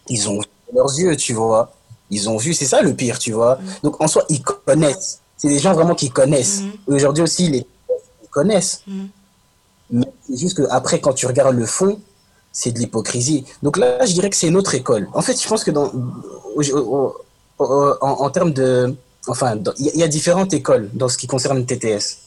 Ils 0.08 0.28
ont 0.28 0.38
vu 0.40 0.46
leurs 0.74 0.98
yeux, 0.98 1.16
tu 1.16 1.32
vois. 1.34 1.72
Ils 2.10 2.28
ont 2.28 2.36
vu, 2.36 2.54
c'est 2.54 2.66
ça 2.66 2.82
le 2.82 2.94
pire, 2.94 3.18
tu 3.18 3.32
vois. 3.32 3.58
Donc 3.82 4.00
en 4.02 4.08
soi, 4.08 4.24
ils 4.28 4.42
connaissent. 4.42 5.20
C'est 5.36 5.48
des 5.48 5.58
gens 5.58 5.72
vraiment 5.72 5.94
qui 5.94 6.10
connaissent. 6.10 6.62
Mhm. 6.62 6.72
Aujourd'hui 6.94 7.22
aussi, 7.22 7.48
les 7.48 7.66
ils 8.22 8.28
connaissent. 8.28 8.82
Mhm. 8.86 9.08
Mais 9.90 10.12
c'est 10.26 10.36
juste 10.36 10.56
qu'après, 10.56 11.00
quand 11.00 11.12
tu 11.12 11.26
regardes 11.26 11.54
le 11.56 11.66
fond, 11.66 12.00
c'est 12.50 12.72
de 12.72 12.78
l'hypocrisie. 12.78 13.44
Donc 13.62 13.76
là, 13.76 14.04
je 14.04 14.12
dirais 14.12 14.30
que 14.30 14.36
c'est 14.36 14.48
une 14.48 14.56
autre 14.56 14.74
école. 14.74 15.08
En 15.14 15.22
fait, 15.22 15.40
je 15.40 15.46
pense 15.48 15.64
que 15.64 15.70
dans, 15.70 15.90
en, 17.58 17.96
en 18.00 18.30
termes 18.30 18.52
de... 18.52 18.94
Enfin, 19.28 19.56
il 19.78 19.96
y, 19.96 20.02
a- 20.02 20.08
différentes 20.08 20.52
écoles 20.52 20.90
dans 20.94 21.08
ce 21.08 21.16
qui 21.16 21.26
concerne 21.28 21.58
le 21.58 21.64
TTS. 21.66 22.18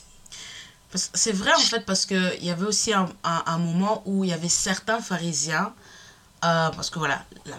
C'est 1.14 1.34
vrai 1.34 1.52
en 1.54 1.60
fait 1.60 1.86
parce 1.86 2.06
qu'il 2.06 2.40
y 2.42 2.50
avait 2.50 2.66
aussi 2.66 2.94
un, 2.94 3.10
un, 3.26 3.44
un 3.46 3.58
moment 3.58 4.02
où 4.06 4.24
il 4.24 4.30
y 4.30 4.34
avait 4.34 4.48
certains 4.48 5.00
pharisiens, 5.02 5.74
euh, 6.46 6.70
parce 6.70 6.90
que 6.90 7.00
voilà, 7.00 7.26
la- 7.46 7.58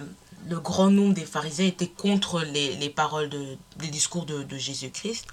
le 0.49 0.59
grand 0.61 0.89
nombre 0.91 1.13
des 1.13 1.27
pharisiens 1.27 1.67
étaient 1.67 1.89
contre 1.89 2.41
les, 2.41 2.77
les 2.77 2.89
paroles, 2.89 3.29
de, 3.29 3.57
les 3.83 3.89
discours 3.89 4.25
de, 4.25 4.43
de 4.43 4.57
Jésus-Christ. 4.57 5.25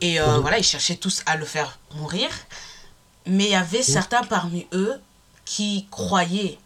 Et 0.00 0.18
euh, 0.20 0.38
voilà, 0.38 0.58
ils 0.58 0.64
cherchaient 0.64 0.96
tous 0.96 1.22
à 1.26 1.36
le 1.36 1.44
faire 1.44 1.78
mourir. 1.94 2.28
Mais 3.26 3.44
il 3.44 3.50
y 3.50 3.54
avait 3.54 3.82
certains 3.82 4.22
parmi 4.22 4.66
eux 4.72 4.94
qui 5.44 5.86
croyaient 5.90 6.58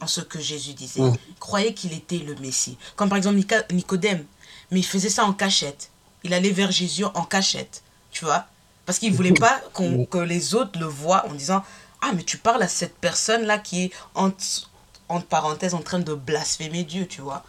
en 0.00 0.06
ce 0.06 0.20
que 0.20 0.40
Jésus 0.40 0.74
disait, 0.74 1.00
Mhm. 1.00 1.16
croyaient 1.40 1.74
qu'il 1.74 1.92
était 1.92 2.18
le 2.18 2.34
Messie. 2.36 2.76
Comme 2.96 3.08
par 3.08 3.18
exemple 3.18 3.36
Nicodème, 3.72 4.24
mais 4.70 4.80
il 4.80 4.86
faisait 4.86 5.08
ça 5.10 5.24
en 5.24 5.32
cachette. 5.32 5.90
Il 6.24 6.34
allait 6.34 6.50
vers 6.52 6.70
Jésus 6.70 7.04
en 7.04 7.24
cachette, 7.24 7.82
tu 8.10 8.24
vois 8.24 8.46
Parce 8.86 8.98
qu'il 8.98 9.12
voulait 9.12 9.32
pas 9.34 9.60
que 10.10 10.18
les 10.18 10.54
autres 10.54 10.78
le 10.78 10.86
voient 10.86 11.26
en 11.28 11.34
disant 11.34 11.62
Ah, 12.00 12.12
mais 12.14 12.22
tu 12.22 12.38
parles 12.38 12.62
à 12.62 12.68
cette 12.68 12.96
personne-là 12.96 13.58
qui 13.58 13.84
est 13.84 13.90
entre, 14.14 14.70
entre 15.08 15.26
parenthèses 15.26 15.74
en 15.74 15.82
train 15.82 15.98
de 15.98 16.14
blasphémer 16.14 16.84
Dieu, 16.84 17.06
tu 17.06 17.20
vois 17.20 17.44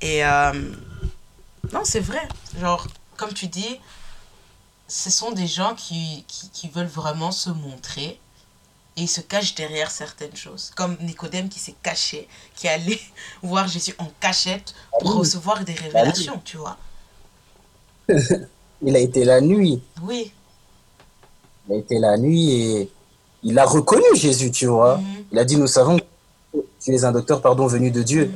Et 0.00 0.24
euh, 0.24 0.52
non, 1.72 1.84
c'est 1.84 2.00
vrai. 2.00 2.26
Genre, 2.60 2.86
comme 3.16 3.32
tu 3.32 3.46
dis, 3.48 3.80
ce 4.88 5.10
sont 5.10 5.32
des 5.32 5.46
gens 5.46 5.74
qui, 5.74 6.24
qui, 6.28 6.48
qui 6.50 6.68
veulent 6.68 6.86
vraiment 6.86 7.32
se 7.32 7.50
montrer 7.50 8.18
et 8.96 9.02
ils 9.02 9.08
se 9.08 9.20
cachent 9.20 9.54
derrière 9.54 9.90
certaines 9.90 10.36
choses. 10.36 10.70
Comme 10.76 10.96
Nicodème 11.00 11.48
qui 11.48 11.58
s'est 11.58 11.74
caché, 11.82 12.28
qui 12.54 12.68
allait 12.68 13.00
voir 13.42 13.68
Jésus 13.68 13.94
en 13.98 14.08
cachette 14.20 14.74
pour 15.00 15.10
oui. 15.10 15.18
recevoir 15.18 15.64
des 15.64 15.74
révélations, 15.74 16.40
tu 16.44 16.56
vois. 16.56 16.76
Il 18.82 18.94
a 18.94 18.98
été 18.98 19.24
la 19.24 19.40
nuit. 19.40 19.82
Oui. 20.02 20.32
Il 21.68 21.74
a 21.74 21.78
été 21.78 21.98
la 21.98 22.18
nuit 22.18 22.50
et 22.52 22.90
il 23.42 23.58
a 23.58 23.64
reconnu 23.64 24.04
Jésus, 24.14 24.50
tu 24.50 24.66
vois. 24.66 24.98
Mhm. 24.98 25.24
Il 25.32 25.38
a 25.38 25.44
dit, 25.44 25.56
nous 25.56 25.66
savons 25.66 25.98
que 25.98 26.58
tu 26.82 26.94
es 26.94 27.04
un 27.04 27.12
docteur, 27.12 27.40
pardon, 27.40 27.66
venu 27.66 27.90
de 27.90 28.02
Dieu. 28.02 28.30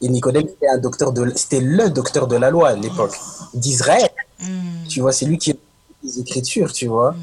Et 0.00 0.08
Nicodème, 0.08 0.48
c'était 0.48 0.68
un 0.68 0.78
docteur 0.78 1.12
de, 1.12 1.30
c'était 1.36 1.60
le 1.60 1.90
docteur 1.90 2.26
de 2.26 2.36
la 2.36 2.50
loi 2.50 2.70
à 2.70 2.74
l'époque 2.74 3.14
d'Israël. 3.54 4.10
Mm. 4.40 4.86
Tu 4.88 5.00
vois, 5.00 5.12
c'est 5.12 5.26
lui 5.26 5.38
qui 5.38 5.52
a 5.52 5.54
les 6.02 6.18
Écritures, 6.18 6.72
tu 6.72 6.86
vois. 6.86 7.14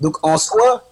Donc 0.00 0.16
en 0.26 0.38
soi, 0.38 0.84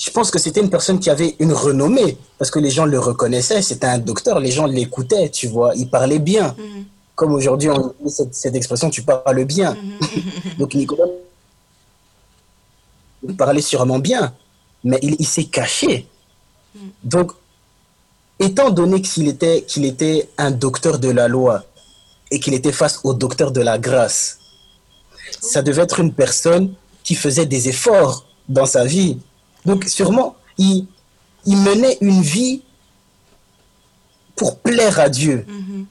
je 0.00 0.10
pense 0.10 0.30
que 0.30 0.38
c'était 0.38 0.60
une 0.60 0.70
personne 0.70 0.98
qui 0.98 1.10
avait 1.10 1.36
une 1.40 1.52
renommée 1.52 2.16
parce 2.38 2.50
que 2.50 2.58
les 2.58 2.70
gens 2.70 2.86
le 2.86 2.98
reconnaissaient. 2.98 3.60
C'était 3.60 3.86
un 3.86 3.98
docteur, 3.98 4.40
les 4.40 4.50
gens 4.50 4.64
l'écoutaient, 4.64 5.28
tu 5.28 5.46
vois. 5.46 5.74
Il 5.76 5.90
parlait 5.90 6.18
bien. 6.18 6.56
Mm. 6.58 6.82
Comme 7.14 7.34
aujourd'hui, 7.34 7.68
on 7.68 7.94
cette, 8.08 8.34
cette 8.34 8.54
expression, 8.54 8.88
tu 8.88 9.02
parles 9.02 9.44
bien. 9.44 9.76
Donc 10.58 10.74
Nicodème 10.74 11.10
il 13.22 13.36
parlait 13.36 13.60
sûrement 13.60 13.98
bien, 13.98 14.32
mais 14.84 14.98
il, 15.02 15.16
il 15.18 15.26
s'est 15.26 15.44
caché. 15.44 16.06
Donc, 17.04 17.32
étant 18.38 18.70
donné 18.70 19.02
qu'il 19.02 19.28
était, 19.28 19.62
qu'il 19.66 19.84
était 19.84 20.30
un 20.38 20.50
docteur 20.50 20.98
de 20.98 21.10
la 21.10 21.28
loi 21.28 21.64
et 22.30 22.40
qu'il 22.40 22.54
était 22.54 22.72
face 22.72 23.00
au 23.04 23.12
docteur 23.12 23.52
de 23.52 23.60
la 23.60 23.78
grâce, 23.78 24.38
ça 25.40 25.62
devait 25.62 25.82
être 25.82 26.00
une 26.00 26.12
personne 26.12 26.72
qui 27.04 27.14
faisait 27.14 27.46
des 27.46 27.68
efforts 27.68 28.24
dans 28.48 28.66
sa 28.66 28.84
vie. 28.84 29.18
Donc, 29.64 29.84
sûrement, 29.84 30.36
il, 30.58 30.86
il 31.46 31.56
menait 31.56 31.98
une 32.00 32.22
vie 32.22 32.62
pour 34.36 34.58
plaire 34.58 34.98
à 35.00 35.08
Dieu. 35.08 35.44
Mhm. 35.48 35.86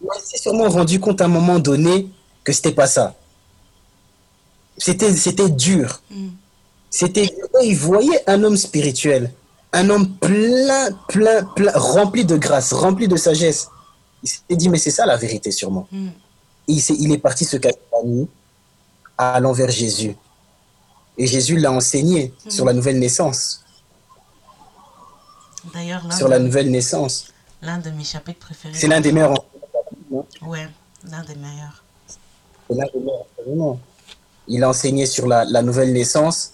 Mais 0.00 0.08
il 0.16 0.22
s'est 0.24 0.38
sûrement 0.38 0.68
rendu 0.68 1.00
compte 1.00 1.20
à 1.20 1.24
un 1.24 1.28
moment 1.28 1.58
donné 1.58 2.08
que 2.44 2.52
c'était 2.52 2.72
pas 2.72 2.86
ça. 2.86 3.14
C'était, 4.76 5.14
c'était 5.16 5.50
dur. 5.50 6.00
Mm. 6.10 6.28
C'était, 6.88 7.34
il 7.64 7.76
voyait 7.76 8.22
un 8.30 8.44
homme 8.44 8.56
spirituel, 8.56 9.32
un 9.72 9.90
homme 9.90 10.08
plein, 10.18 10.90
plein, 11.08 11.42
plein, 11.44 11.72
rempli 11.74 12.24
de 12.24 12.36
grâce, 12.36 12.72
rempli 12.72 13.08
de 13.08 13.16
sagesse. 13.16 13.68
Il 14.22 14.28
s'est 14.28 14.40
dit, 14.50 14.68
mais 14.68 14.78
c'est 14.78 14.92
ça 14.92 15.04
la 15.04 15.16
vérité 15.16 15.50
sûrement. 15.50 15.88
Mm. 15.90 16.06
Et 16.68 16.72
il, 16.74 16.80
s'est- 16.80 16.96
il 16.96 17.12
est 17.12 17.18
parti 17.18 17.44
se 17.44 17.56
cacher 17.56 17.76
la 17.92 18.08
nuit, 18.08 18.28
allant 19.18 19.52
vers 19.52 19.70
Jésus. 19.70 20.14
Et 21.18 21.26
Jésus 21.26 21.56
l'a 21.58 21.72
enseigné 21.72 22.32
sur 22.48 22.64
la 22.64 22.72
nouvelle 22.72 22.98
naissance, 22.98 23.64
D'ailleurs, 25.74 26.02
sur 26.12 26.28
la 26.28 26.38
nouvelle 26.38 26.70
naissance. 26.70 27.26
l'un 27.60 27.78
de 27.78 27.90
mes 27.90 28.04
chapitres 28.04 28.38
préférés. 28.38 28.74
C'est 28.74 28.86
l'un 28.86 29.00
des 29.00 29.12
meilleurs. 29.12 29.34
Ouais, 30.42 30.68
l'un 31.04 31.22
des 31.24 31.34
meilleurs. 31.34 31.82
C'est 32.68 32.76
l'un 32.76 32.86
des 32.94 33.00
meilleurs. 33.00 33.76
Il 34.46 34.62
a 34.64 34.68
enseigné 34.70 35.04
sur 35.06 35.26
la, 35.26 35.44
la 35.44 35.60
nouvelle 35.62 35.92
naissance 35.92 36.52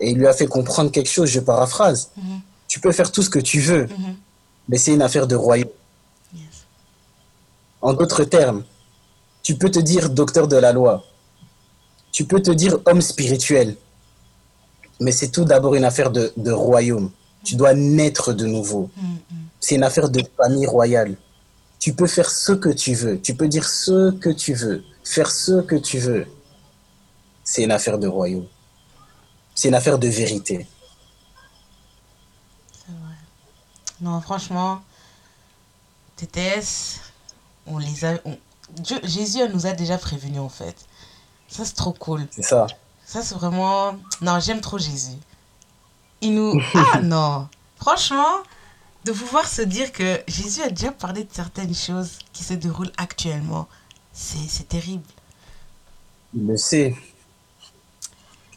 et 0.00 0.10
il 0.10 0.16
lui 0.18 0.26
a 0.26 0.32
fait 0.32 0.46
comprendre 0.46 0.90
quelque 0.90 1.10
chose, 1.10 1.28
je 1.28 1.40
paraphrase. 1.40 2.10
Mhm. 2.16 2.40
Tu 2.68 2.80
peux 2.80 2.92
faire 2.92 3.10
tout 3.12 3.22
ce 3.22 3.28
que 3.30 3.38
tu 3.40 3.60
veux, 3.60 3.86
Mhm. 3.86 4.16
mais 4.68 4.78
c'est 4.78 4.94
une 4.94 5.02
affaire 5.02 5.26
de 5.26 5.34
royaume. 5.36 5.68
Yes. 6.34 6.44
En 7.82 7.92
d'autres 7.94 8.24
termes, 8.24 8.64
tu 9.42 9.56
peux 9.56 9.70
te 9.70 9.78
dire 9.80 10.08
docteur 10.10 10.46
de 10.48 10.56
la 10.56 10.72
loi, 10.72 11.04
tu 12.12 12.24
peux 12.24 12.40
te 12.40 12.50
dire 12.52 12.78
homme 12.86 13.00
spirituel, 13.02 13.76
mais 15.00 15.12
c'est 15.12 15.28
tout 15.28 15.44
d'abord 15.44 15.74
une 15.74 15.84
affaire 15.84 16.10
de, 16.10 16.32
de 16.36 16.52
royaume. 16.52 17.10
Tu 17.44 17.54
dois 17.56 17.74
naître 17.74 18.32
de 18.32 18.46
nouveau. 18.46 18.90
Mm, 18.96 19.06
mm. 19.06 19.18
C'est 19.60 19.74
une 19.76 19.84
affaire 19.84 20.08
de 20.08 20.22
famille 20.36 20.66
royale. 20.66 21.16
Tu 21.78 21.92
peux 21.94 22.06
faire 22.08 22.28
ce 22.30 22.52
que 22.52 22.68
tu 22.70 22.94
veux, 22.94 23.20
tu 23.20 23.34
peux 23.34 23.46
dire 23.48 23.68
ce 23.68 24.10
que 24.10 24.30
tu 24.30 24.54
veux, 24.54 24.82
faire 25.04 25.30
ce 25.30 25.60
que 25.62 25.76
tu 25.76 25.98
veux. 25.98 26.26
C'est 27.44 27.62
une 27.62 27.70
affaire 27.70 27.98
de 27.98 28.08
royaume. 28.08 28.46
C'est 29.54 29.68
une 29.68 29.74
affaire 29.74 29.98
de 29.98 30.08
vérité. 30.08 30.66
C'est 32.72 32.92
vrai. 32.92 33.14
Non, 34.00 34.20
franchement, 34.20 34.80
TTS, 36.16 37.00
on 37.66 37.78
les 37.78 38.04
a. 38.04 38.18
on- 38.24 38.36
Dieu- 38.70 39.00
Jésus 39.04 39.38
nous 39.54 39.66
a 39.66 39.72
déjà 39.72 39.96
prévenus 39.98 40.40
en 40.40 40.48
fait. 40.48 40.76
Ça, 41.48 41.64
c'est 41.64 41.74
trop 41.74 41.92
cool. 41.92 42.26
C'est 42.30 42.42
ça. 42.42 42.66
Ça, 43.08 43.22
c'est 43.22 43.36
vraiment. 43.36 43.98
Non, 44.20 44.38
j'aime 44.38 44.60
trop 44.60 44.76
Jésus. 44.76 45.16
Il 46.20 46.34
nous. 46.34 46.60
Ah 46.74 47.00
non 47.00 47.48
Franchement, 47.78 48.42
de 49.06 49.12
pouvoir 49.12 49.48
se 49.48 49.62
dire 49.62 49.92
que 49.92 50.20
Jésus 50.28 50.60
a 50.60 50.68
déjà 50.68 50.92
parlé 50.92 51.24
de 51.24 51.32
certaines 51.32 51.74
choses 51.74 52.18
qui 52.34 52.44
se 52.44 52.52
déroulent 52.52 52.92
actuellement, 52.98 53.66
c'est 54.12 54.68
terrible. 54.68 55.06
Il 56.34 56.46
le 56.46 56.58
sait. 56.58 56.94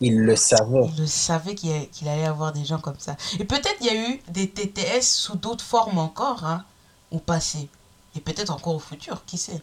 Il 0.01 0.19
le 0.19 0.35
savait. 0.35 0.85
Il 0.95 0.99
le 0.99 1.07
savait 1.07 1.55
qu'il 1.55 2.09
allait 2.09 2.25
avoir 2.25 2.51
des 2.51 2.65
gens 2.65 2.79
comme 2.79 2.99
ça. 2.99 3.15
Et 3.39 3.45
peut-être 3.45 3.77
il 3.79 3.87
y 3.87 3.89
a 3.91 4.09
eu 4.09 4.21
des 4.27 4.49
TTS 4.49 5.03
sous 5.03 5.37
d'autres 5.37 5.63
formes 5.63 5.97
encore, 5.97 6.43
hein, 6.43 6.65
au 7.11 7.19
passé. 7.19 7.69
Et 8.17 8.19
peut-être 8.19 8.49
encore 8.49 8.75
au 8.75 8.79
futur, 8.79 9.23
qui 9.25 9.37
sait. 9.37 9.61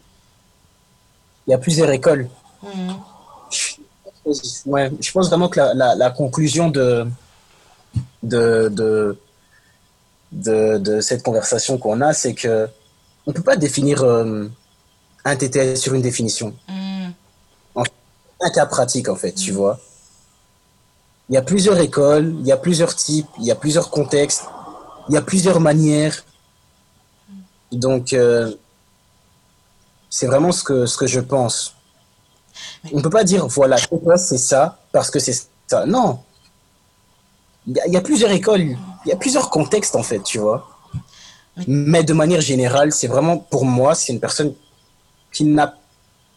Il 1.45 1.51
y 1.51 1.53
a 1.53 1.59
plusieurs 1.59 1.91
écoles. 1.91 2.27
Ouais, 4.65 4.91
je 4.99 5.11
pense 5.11 5.27
vraiment 5.29 5.49
que 5.49 5.59
la, 5.59 5.73
la- 5.73 5.95
la 5.95 6.09
conclusion 6.11 6.69
de, 6.69 7.05
de, 8.23 8.69
de, 8.69 9.17
de, 10.31 10.77
de 10.77 11.01
cette 11.01 11.23
conversation 11.23 11.77
qu'on 11.77 12.01
a, 12.01 12.13
c'est 12.13 12.33
que 12.33 12.67
on 13.25 13.31
ne 13.31 13.35
peut 13.35 13.43
pas 13.43 13.55
définir 13.57 14.03
euh, 14.03 14.47
un 15.25 15.35
TTS 15.35 15.75
sur 15.81 15.93
une 15.93 16.01
définition. 16.01 16.53
Mhm. 16.67 17.13
Un 18.41 18.49
cas 18.49 18.65
pratique, 18.65 19.07
en 19.09 19.15
fait, 19.15 19.33
tu 19.33 19.51
vois. 19.51 19.79
Il 21.29 21.35
y 21.35 21.37
a 21.37 21.41
plusieurs 21.41 21.77
écoles, 21.79 22.35
il 22.41 22.47
y 22.47 22.51
a 22.51 22.57
plusieurs 22.57 22.95
types, 22.95 23.27
il 23.39 23.45
y 23.45 23.51
a 23.51 23.55
plusieurs 23.55 23.89
contextes, 23.89 24.43
il 25.07 25.15
y 25.15 25.17
a 25.17 25.21
plusieurs 25.21 25.59
manières. 25.59 26.25
Donc, 27.71 28.13
euh, 28.13 28.51
c'est 30.09 30.27
vraiment 30.27 30.51
ce 30.51 30.63
que, 30.63 30.85
ce 30.85 30.97
que 30.97 31.07
je 31.07 31.19
pense. 31.19 31.75
On 32.93 32.97
ne 32.97 33.01
peut 33.01 33.09
pas 33.09 33.23
dire, 33.23 33.45
voilà, 33.47 33.77
c'est 34.17 34.37
ça, 34.37 34.79
parce 34.91 35.09
que 35.11 35.19
c'est 35.19 35.37
ça. 35.67 35.85
Non. 35.85 36.21
Il 37.67 37.75
y, 37.75 37.79
a, 37.79 37.87
il 37.87 37.93
y 37.93 37.97
a 37.97 38.01
plusieurs 38.01 38.31
écoles, 38.31 38.61
il 39.05 39.09
y 39.09 39.11
a 39.11 39.15
plusieurs 39.17 39.49
contextes, 39.49 39.95
en 39.95 40.03
fait, 40.03 40.21
tu 40.23 40.39
vois. 40.39 40.67
Mais- 41.57 41.65
Mais 41.67 42.03
de 42.03 42.13
manière 42.13 42.41
générale, 42.41 42.91
c'est 42.93 43.07
vraiment, 43.07 43.37
pour 43.37 43.65
moi, 43.65 43.93
c'est 43.95 44.13
une 44.13 44.19
personne 44.19 44.53
qui 45.31 45.43
n'a 45.43 45.75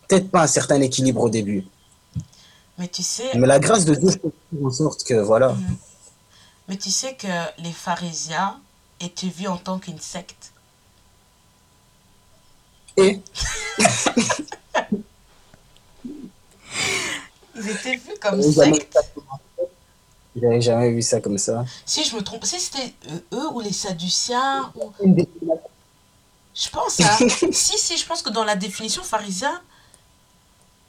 peut-être 0.08 0.30
pas 0.30 0.42
un 0.42 0.46
certain 0.46 0.80
équilibre 0.80 1.22
au 1.22 1.28
début. 1.30 1.64
Mais 2.78 2.88
tu 2.88 3.02
sais, 3.02 3.30
Mais 3.36 3.46
la 3.46 3.58
grâce 3.58 3.84
de 3.84 3.94
Dieu 3.94 4.10
fait 4.10 4.64
en 4.64 4.70
sorte 4.70 5.04
que, 5.04 5.14
voilà. 5.14 5.54
mais 6.68 6.76
tu 6.76 6.90
sais 6.90 7.14
que 7.14 7.28
les 7.62 7.72
pharisiens 7.72 8.58
étaient 9.00 9.28
vus 9.28 9.46
en 9.46 9.56
tant 9.58 9.78
qu'une 9.78 10.00
secte. 10.00 10.52
Et? 12.96 13.20
Ils 17.54 17.68
étaient 17.68 17.96
vus 17.96 18.14
comme 18.20 18.42
secte. 18.42 18.98
J'avais 20.34 20.60
jamais 20.62 20.90
vu 20.90 21.02
ça 21.02 21.20
comme 21.20 21.36
ça. 21.36 21.64
Si 21.84 22.04
je 22.04 22.16
me 22.16 22.22
trompe, 22.22 22.44
si 22.44 22.58
c'était 22.58 22.94
euh, 23.10 23.18
eux 23.34 23.48
ou 23.50 23.60
les 23.60 23.72
Sadduciens, 23.72 24.72
ou... 24.74 24.92
Je 26.54 26.68
pense, 26.70 27.00
hein. 27.00 27.16
si, 27.52 27.78
si, 27.78 27.96
je 27.98 28.06
pense 28.06 28.22
que 28.22 28.30
dans 28.30 28.44
la 28.44 28.56
définition 28.56 29.02
pharisien, 29.02 29.62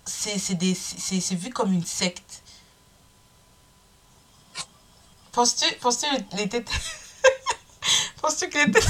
c'est 0.06 1.36
vu 1.36 1.50
comme 1.50 1.74
une 1.74 1.86
secte. 1.86 2.42
Penses-tu 5.34 5.74
penses 5.76 6.06
les 6.38 6.48
têtes... 6.48 6.70
Penses-tu 8.22 8.50
que 8.50 8.58
les 8.60 8.72
têtes... 8.72 8.88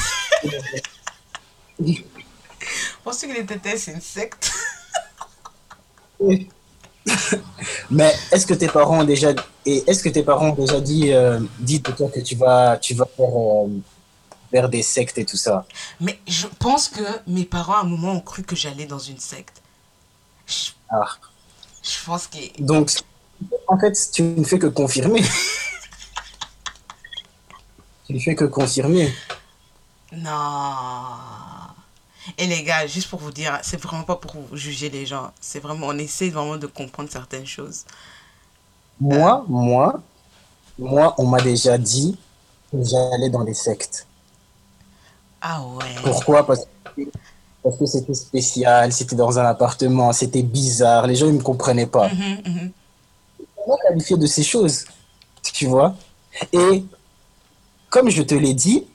Penses-tu 3.04 3.28
que 3.28 3.34
les 3.34 3.46
têtes, 3.46 3.80
c'est 3.80 3.94
une 3.94 4.02
secte? 4.02 4.52
Mais 7.92 8.14
est-ce 8.32 8.46
que 8.46 8.54
tes 8.54 8.68
parents 8.68 9.00
ont 9.00 9.04
déjà 9.04 9.32
et 9.66 9.84
est-ce 9.88 10.04
que 10.04 10.10
tes 10.10 10.24
parents 10.24 10.50
ont 10.50 10.56
déjà 10.56 10.80
dit 10.80 11.12
euh, 11.14 11.40
dit 11.60 11.80
de 11.80 11.92
toi 11.92 12.10
que 12.10 12.20
tu 12.20 12.36
vas 12.36 12.78
tu 12.78 12.94
vas 12.94 13.06
faire 13.18 13.30
euh, 13.36 13.68
vers 14.52 14.70
des 14.70 14.82
sectes 14.84 15.18
et 15.18 15.26
tout 15.26 15.38
ça? 15.38 15.66
Mais 16.00 16.20
je 16.28 16.48
pense 16.60 16.88
que 16.90 17.04
mes 17.28 17.46
parents, 17.46 17.76
à 17.76 17.82
un 17.82 17.86
moment, 17.86 18.14
ont 18.14 18.20
cru 18.22 18.44
que 18.44 18.56
j'allais 18.56 18.86
dans 18.86 19.00
une 19.00 19.20
secte. 19.20 19.62
Je, 20.46 20.72
Ah. 20.90 21.06
je 21.82 22.06
pense 22.06 22.28
que... 22.28 22.38
Donc 22.62 22.92
en 23.68 23.78
fait 23.80 23.94
tu 24.12 24.24
ne 24.24 24.44
fais 24.44 24.60
que 24.60 24.68
confirmer. 24.68 25.22
tu 28.06 28.14
ne 28.14 28.20
fais 28.20 28.36
que 28.36 28.46
confirmer. 28.46 29.14
Non. 30.12 30.32
Et 32.38 32.48
les 32.48 32.64
gars, 32.64 32.88
juste 32.88 33.10
pour 33.10 33.20
vous 33.20 33.32
dire, 33.32 33.60
c'est 33.64 33.82
vraiment 33.82 34.04
pas 34.04 34.16
pour 34.16 34.34
juger 34.54 34.90
les 34.90 35.06
gens. 35.06 35.32
C'est 35.42 35.60
vraiment, 35.60 35.88
on 35.88 35.98
essaie 35.98 36.30
vraiment 36.30 36.58
de 36.58 36.68
comprendre 36.68 37.10
certaines 37.10 37.46
choses. 37.46 37.86
Moi 39.00 39.44
moi 39.48 40.02
moi 40.78 41.16
on 41.18 41.28
m'a 41.28 41.42
déjà 41.42 41.78
dit 41.78 42.18
que 42.72 42.78
j'allais 42.84 43.30
dans 43.30 43.44
des 43.44 43.54
sectes. 43.54 44.08
Ah 45.42 45.62
ouais. 45.62 45.96
Pourquoi? 46.02 46.46
Parce 46.46 46.66
que 46.96 47.02
parce 47.64 47.78
que 47.78 47.86
c'était 47.86 48.14
spécial, 48.14 48.92
c'était 48.92 49.16
dans 49.16 49.40
un 49.40 49.46
appartement, 49.46 50.12
c'était 50.12 50.44
bizarre, 50.44 51.08
les 51.08 51.16
gens 51.16 51.28
ils 51.28 51.34
me 51.34 51.42
comprenaient 51.42 51.86
pas. 51.86 52.10
Mhm, 52.10 52.42
mhm. 52.46 52.72
comment 53.56 53.78
qualifier 53.78 54.18
de 54.18 54.26
ces 54.26 54.44
choses 54.44 54.86
Tu 55.42 55.68
vois? 55.68 55.96
Et 56.52 56.84
comme 57.90 58.10
je 58.10 58.22
te 58.24 58.36
l'ai 58.36 58.54
dit, 58.54 58.86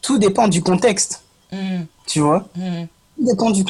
tout 0.00 0.18
dépend 0.18 0.48
du 0.48 0.62
contexte. 0.62 1.22
Mhm. 1.52 1.86
Tu 2.08 2.20
vois 2.20 2.44
Mhm. 2.56 2.88
Tout 3.18 3.24
dépend 3.26 3.50
du 3.50 3.64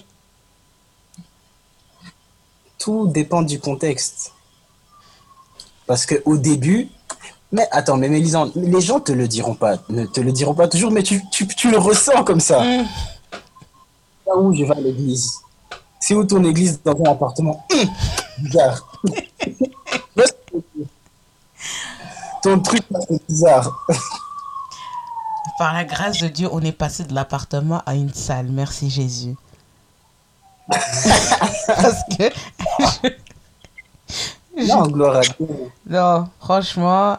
Tout 2.78 3.09
dépend 3.09 3.43
du 3.43 3.59
contexte. 3.59 4.32
Parce 5.86 6.07
que 6.07 6.22
au 6.24 6.36
début, 6.36 6.89
mais 7.51 7.66
attends, 7.72 7.97
mais 7.97 8.09
Mélisande, 8.09 8.53
les 8.55 8.80
gens 8.80 9.01
te 9.01 9.11
le 9.11 9.26
diront 9.26 9.55
pas, 9.55 9.78
ne 9.89 10.07
te 10.07 10.20
le 10.20 10.30
diront 10.32 10.55
pas 10.55 10.68
toujours, 10.68 10.91
mais 10.93 11.03
tu, 11.03 11.20
tu, 11.30 11.47
tu 11.49 11.70
le 11.70 11.78
ressens 11.78 12.22
comme 12.24 12.41
ça. 12.41 12.62
Là 12.64 14.36
où 14.36 14.55
je 14.55 14.62
vais 14.64 14.76
à 14.76 14.80
l'église. 14.80 15.32
C'est 15.99 16.14
où 16.14 16.24
ton 16.24 16.45
église 16.45 16.80
dans 16.84 16.93
un 16.93 17.11
appartement? 17.11 17.66
Hum, 17.72 17.89
Bizarre. 18.39 18.93
ton 22.43 22.61
truc, 22.61 22.82
c'est 23.09 23.26
bizarre. 23.28 23.86
Par 25.59 25.75
la 25.75 25.85
grâce 25.85 26.19
de 26.21 26.29
Dieu, 26.29 26.49
on 26.53 26.61
est 26.61 26.73
passé 26.73 27.05
de 27.05 27.15
l'appartement 27.15 27.83
à 27.85 27.95
une 27.95 28.13
salle. 28.15 28.47
Merci 28.51 28.91
Jésus. 28.91 29.35
Parce 30.69 32.03
que 32.17 32.31
Non, 34.67 34.87
gloire 34.87 35.17
à 35.17 35.21
Dieu. 35.21 35.35
Non, 35.89 36.29
franchement. 36.41 37.19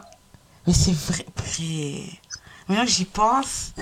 Mais 0.66 0.72
c'est 0.72 0.92
vrai. 0.92 1.26
vrai. 1.36 2.20
Maintenant 2.68 2.84
que 2.84 2.90
j'y 2.90 3.04
pense. 3.04 3.72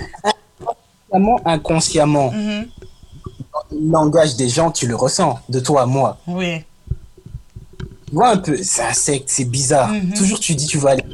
Inconsciemment, 1.11 1.41
inconsciemment, 1.45 2.31
mhm, 2.31 2.67
le 3.71 3.91
langage 3.91 4.35
des 4.35 4.49
gens, 4.49 4.71
tu 4.71 4.87
le 4.87 4.95
ressens, 4.95 5.39
de 5.49 5.59
toi 5.59 5.83
à 5.83 5.85
moi. 5.85 6.17
Oui. 6.27 6.63
Tu 8.07 8.13
vois 8.15 8.29
un 8.29 8.37
peu, 8.37 8.57
c'est 8.63 8.83
un 8.83 8.93
secte, 8.93 9.29
c'est 9.29 9.45
bizarre. 9.45 9.89
Mhm. 9.89 10.13
Toujours 10.13 10.39
tu 10.39 10.55
dis 10.55 10.65
tu 10.65 10.77
vas 10.77 10.91
aller. 10.91 11.05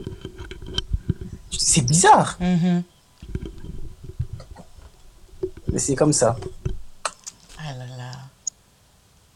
C'est 1.57 1.81
bizarre, 1.81 2.37
mhm. 2.39 2.83
Mais 5.71 5.79
c'est 5.79 5.95
comme 5.95 6.13
ça. 6.13 6.37
Ah 7.57 7.73
là 7.73 7.85
là. 7.85 8.11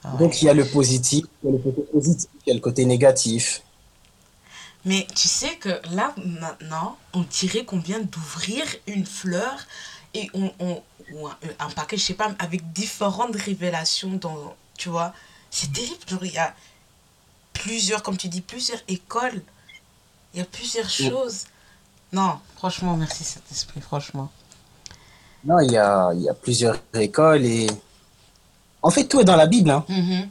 Ah 0.04 0.12
ouais. 0.14 0.20
Donc 0.20 0.42
il 0.42 0.46
y 0.46 0.50
a 0.50 0.54
le 0.54 0.66
positif, 0.66 1.26
il 1.44 1.48
y 1.48 1.50
a 1.50 1.58
le 1.58 1.60
côté 1.64 1.82
positif, 1.92 2.30
il 2.46 2.50
y 2.50 2.52
a 2.52 2.56
le 2.56 2.62
côté 2.62 2.86
négatif. 2.86 3.62
Mais 4.86 5.06
tu 5.14 5.28
sais 5.28 5.56
que 5.58 5.82
là, 5.94 6.14
maintenant, 6.24 6.98
on 7.14 7.22
dirait 7.22 7.66
qu'on 7.66 7.80
vient 7.80 8.00
d'ouvrir 8.00 8.64
une 8.88 9.06
fleur 9.06 9.68
et 10.14 10.30
on, 10.34 10.52
on- 10.60 10.82
ou 11.12 11.28
un, 11.28 11.38
un 11.60 11.70
paquet, 11.72 11.98
je 11.98 12.04
sais 12.04 12.14
pas, 12.14 12.34
avec 12.40 12.72
différentes 12.72 13.36
révélations 13.36 14.12
dans, 14.14 14.56
tu 14.78 14.90
vois. 14.90 15.14
C'est 15.52 15.74
terrible, 15.74 15.98
genre, 16.08 16.24
il 16.24 16.32
y 16.34 16.38
a 16.38 16.56
plusieurs, 17.54 18.04
comme 18.04 18.16
tu 18.16 18.30
dis, 18.30 18.42
plusieurs 18.42 18.80
écoles. 18.88 19.42
Il 20.34 20.40
y 20.40 20.42
a 20.42 20.46
plusieurs 20.46 20.90
choses. 20.90 21.46
Non, 22.14 22.40
franchement, 22.56 22.96
merci 22.96 23.24
Saint-Esprit, 23.24 23.82
franchement. 23.82 24.32
Non, 25.46 25.60
il 25.62 25.72
y 25.72 25.78
a, 25.78 26.12
il 26.14 26.22
y 26.22 26.30
a 26.30 26.34
plusieurs 26.34 26.78
écoles 26.94 27.46
et. 27.46 27.68
En 28.82 28.90
fait, 28.90 29.06
tout 29.06 29.20
est 29.20 29.26
dans 29.26 29.36
la 29.36 29.48
Bible. 29.48 29.70
Hein. 29.72 29.84
Mhm. 29.90 30.30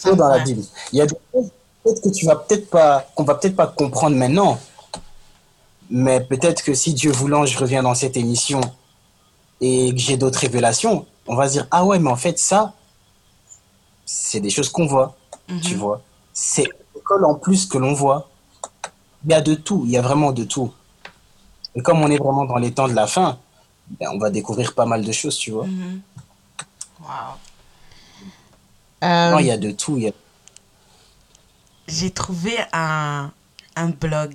Tout 0.00 0.08
est 0.10 0.16
dans 0.16 0.28
la. 0.28 0.38
Bible. 0.40 0.62
Il 0.92 0.98
y 0.98 1.02
a 1.02 1.06
des 1.06 1.16
choses 1.32 1.50
peut-être 1.84 2.02
que 2.02 2.08
tu 2.10 2.26
vas 2.26 2.36
peut-être 2.36 2.70
pas, 2.70 3.06
qu'on 3.14 3.24
va 3.24 3.34
peut-être 3.34 3.56
pas 3.56 3.66
comprendre 3.66 4.16
maintenant. 4.16 4.58
Mais 5.90 6.20
peut-être 6.20 6.62
que 6.62 6.74
si 6.74 6.94
Dieu 6.94 7.10
voulant, 7.12 7.44
je 7.44 7.58
reviens 7.58 7.82
dans 7.82 7.94
cette 7.94 8.16
émission 8.16 8.60
et 9.60 9.92
que 9.92 9.98
j'ai 9.98 10.16
d'autres 10.16 10.38
révélations, 10.38 11.06
on 11.26 11.34
va 11.36 11.48
se 11.48 11.52
dire 11.52 11.66
ah 11.70 11.84
ouais, 11.84 11.98
mais 11.98 12.10
en 12.10 12.16
fait 12.16 12.38
ça, 12.38 12.72
c'est 14.06 14.40
des 14.40 14.50
choses 14.50 14.68
qu'on 14.70 14.86
voit. 14.86 15.14
tu 15.62 15.74
Mhm. 15.74 15.80
vois. 15.80 16.00
C'est 16.32 16.66
l'école 16.94 17.24
en 17.24 17.34
plus 17.34 17.66
que 17.66 17.78
l'on 17.78 17.92
voit. 17.92 18.28
Il 19.24 19.30
y 19.32 19.34
a 19.34 19.40
de 19.40 19.54
tout, 19.54 19.82
il 19.84 19.90
y 19.92 19.98
a 19.98 20.02
vraiment 20.02 20.32
de 20.32 20.44
tout. 20.44 20.72
Et 21.74 21.82
comme 21.82 22.00
on 22.00 22.08
est 22.10 22.16
vraiment 22.18 22.44
dans 22.44 22.56
les 22.56 22.72
temps 22.72 22.88
de 22.88 22.94
la 22.94 23.06
fin, 23.06 23.38
ben, 23.98 24.08
on 24.12 24.18
va 24.18 24.30
découvrir 24.30 24.74
pas 24.74 24.86
mal 24.86 25.04
de 25.04 25.12
choses, 25.12 25.36
tu 25.38 25.50
vois. 25.52 25.66
Mhm. 25.66 26.00
Wow. 27.00 27.08
Non, 29.02 29.08
Euh, 29.08 29.40
il 29.40 29.46
y 29.46 29.50
a 29.50 29.56
de 29.58 29.70
tout. 29.72 29.96
a- 29.96 30.12
j'ai 31.88 32.10
trouvé 32.10 32.56
un, 32.72 33.30
un 33.76 33.88
blog 33.88 34.34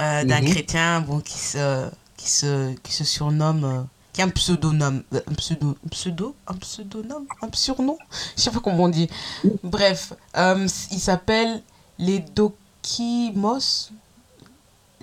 euh, 0.00 0.24
d'un 0.24 0.40
Mhm. 0.40 0.50
chrétien 0.50 1.00
bon, 1.00 1.20
qui, 1.20 1.38
se, 1.38 1.88
qui, 2.16 2.28
se, 2.28 2.74
qui 2.82 2.92
se 2.92 3.04
surnomme, 3.04 3.64
euh, 3.64 3.82
qui 4.12 4.20
a 4.22 4.26
un 4.26 4.30
pseudonyme, 4.30 5.02
un 5.12 5.34
pseudo, 5.34 5.76
un 5.84 5.88
pseudo, 5.88 6.34
un 6.46 6.54
pseudonyme, 6.54 7.26
un 7.40 7.48
surnom, 7.54 7.96
je 8.36 8.42
sais 8.42 8.50
pas 8.50 8.60
comment 8.60 8.84
on 8.84 8.88
dit. 8.88 9.08
Bref, 9.62 10.12
euh, 10.36 10.66
il 10.90 11.00
s'appelle 11.00 11.62
les 11.98 12.18
Dokimos. 12.20 13.90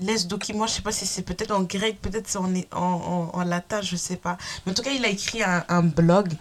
Les 0.01 0.23
Dokimos, 0.25 0.67
je 0.67 0.73
sais 0.73 0.81
pas 0.81 0.91
si 0.91 1.05
c'est 1.05 1.21
peut-être 1.23 1.51
en 1.51 1.61
grec, 1.61 2.01
peut-être 2.01 2.27
c'est 2.27 2.37
en, 2.37 2.53
en, 2.71 2.77
en, 2.77 3.29
en 3.33 3.43
latin, 3.43 3.81
je 3.81 3.95
sais 3.95 4.15
pas. 4.15 4.37
Mais 4.65 4.71
en 4.71 4.75
tout 4.75 4.81
cas, 4.81 4.91
il 4.91 5.03
a 5.03 5.09
écrit 5.09 5.43
un, 5.43 5.63
un 5.67 5.83
blog 5.83 6.33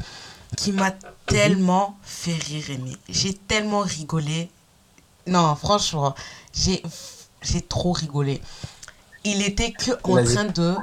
qui 0.57 0.73
m'a 0.73 0.93
tellement 1.27 1.99
fait 2.03 2.35
rire, 2.35 2.65
Rémi. 2.69 2.97
J'ai 3.09 3.35
tellement 3.35 3.81
rigolé. 3.81 4.49
Non, 5.27 5.55
franchement, 5.57 6.15
j'ai 6.55 6.83
j'ai 7.43 7.61
trop 7.61 7.93
rigolé. 7.93 8.41
Il 9.25 9.43
était 9.43 9.73
que 9.73 9.93
en 10.05 10.25
train 10.25 10.45
de... 10.45 10.77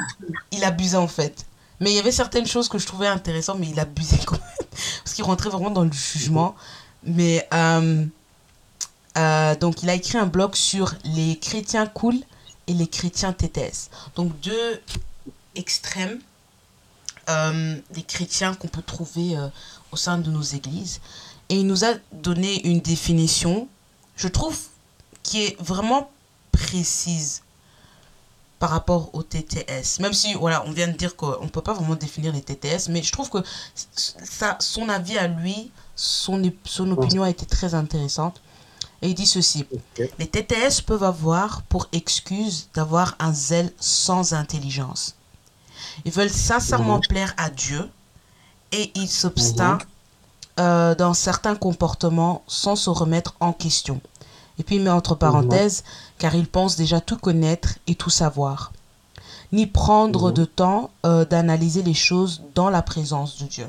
Il 0.52 0.64
abusait 0.64 0.98
en 0.98 1.08
fait. 1.08 1.46
Mais 1.80 1.92
il 1.92 1.96
y 1.96 2.00
avait 2.00 2.12
certaines 2.12 2.46
choses 2.46 2.70
que 2.70 2.78
je 2.78 2.86
trouvais 2.86 3.08
intéressantes, 3.08 3.60
mais 3.60 3.70
il 3.70 3.80
abusait 3.80 4.20
quand 4.26 4.38
même. 4.38 4.68
Parce 5.04 5.14
qu'il 5.16 5.24
rentrait 5.26 5.50
vraiment 5.50 5.72
dans 5.72 5.84
le 5.84 5.92
jugement. 5.92 6.56
Mais... 7.04 7.48
euh, 7.54 8.06
euh, 9.18 9.56
donc 9.56 9.82
il 9.82 9.90
a 9.90 9.94
écrit 9.94 10.18
un 10.18 10.26
blog 10.26 10.56
sur 10.56 10.94
les 11.06 11.40
chrétiens 11.40 11.88
cool 11.88 12.16
et 12.68 12.74
les 12.74 12.88
chrétiens 12.88 13.34
TTS. 13.34 13.90
Donc 14.16 14.40
deux 14.42 14.82
extrêmes 15.56 16.20
euh, 17.30 17.80
des 17.92 18.04
chrétiens 18.04 18.54
qu'on 18.54 18.68
peut 18.68 18.84
trouver 18.84 19.36
euh, 19.36 19.48
au 19.92 19.96
sein 19.96 20.18
de 20.18 20.30
nos 20.30 20.42
églises. 20.42 21.00
Et 21.50 21.56
il 21.56 21.68
nous 21.68 21.84
a 21.84 21.94
donné 22.12 22.68
une 22.68 22.80
définition, 22.80 23.68
je 24.16 24.28
trouve, 24.28 24.58
qui 25.24 25.44
est 25.44 25.62
vraiment 25.62 26.12
précise 26.52 27.42
par 28.60 28.70
rapport 28.70 29.10
au 29.14 29.24
TTS. 29.24 30.00
Même 30.00 30.14
si, 30.14 30.34
voilà, 30.36 30.64
on 30.66 30.72
vient 30.72 30.88
de 30.88 30.98
dire 30.98 31.16
qu'on 31.16 31.44
ne 31.44 31.50
peut 31.50 31.62
pas 31.62 31.74
vraiment 31.74 31.96
définir 31.96 32.32
les 32.32 32.42
TTS, 32.42 32.90
mais 32.90 33.04
je 33.04 33.12
trouve 33.12 33.30
que 33.30 33.40
ça, 33.76 34.58
son 34.60 34.88
avis 34.90 35.18
à 35.18 35.28
lui, 35.28 35.72
son, 35.96 36.42
son 36.64 36.92
opinion 36.92 37.24
a 37.24 37.30
été 37.30 37.46
très 37.46 37.74
intéressante. 37.74 38.42
Et 39.06 39.10
il 39.10 39.14
dit 39.14 39.28
ceci. 39.28 39.68
Les 40.18 40.26
TTS 40.26 40.82
peuvent 40.84 41.04
avoir 41.04 41.62
pour 41.70 41.88
excuse 41.92 42.70
d'avoir 42.74 43.16
un 43.20 43.32
zèle 43.34 43.72
sans 43.80 44.34
intelligence. 44.34 45.14
Ils 46.06 46.12
veulent 46.12 46.32
sincèrement 46.32 47.00
plaire 47.00 47.32
à 47.38 47.52
Dieu 47.52 47.88
et 48.72 48.92
ils 48.96 49.08
s'obstinent 49.08 49.78
euh, 50.60 50.96
dans 50.96 51.14
certains 51.14 51.56
comportements 51.56 52.44
sans 52.48 52.76
se 52.76 52.90
remettre 52.90 53.36
en 53.40 53.54
question. 53.54 54.02
Et 54.58 54.64
puis 54.64 54.78
il 54.78 54.82
met 54.82 54.90
entre 54.90 55.14
parenthèses, 55.14 55.84
car 56.18 56.34
ils 56.34 56.48
pensent 56.48 56.76
déjà 56.78 57.00
tout 57.00 57.18
connaître 57.18 57.76
et 57.86 57.94
tout 57.94 58.10
savoir. 58.10 58.72
Ni 59.52 59.68
prendre 59.68 60.30
Mhm. 60.30 60.34
de 60.34 60.46
temps 60.46 60.90
euh, 61.06 61.26
d'analyser 61.26 61.84
les 61.84 61.94
choses 61.94 62.42
dans 62.56 62.72
la 62.72 62.82
présence 62.82 63.38
de 63.38 63.46
Dieu. 63.46 63.68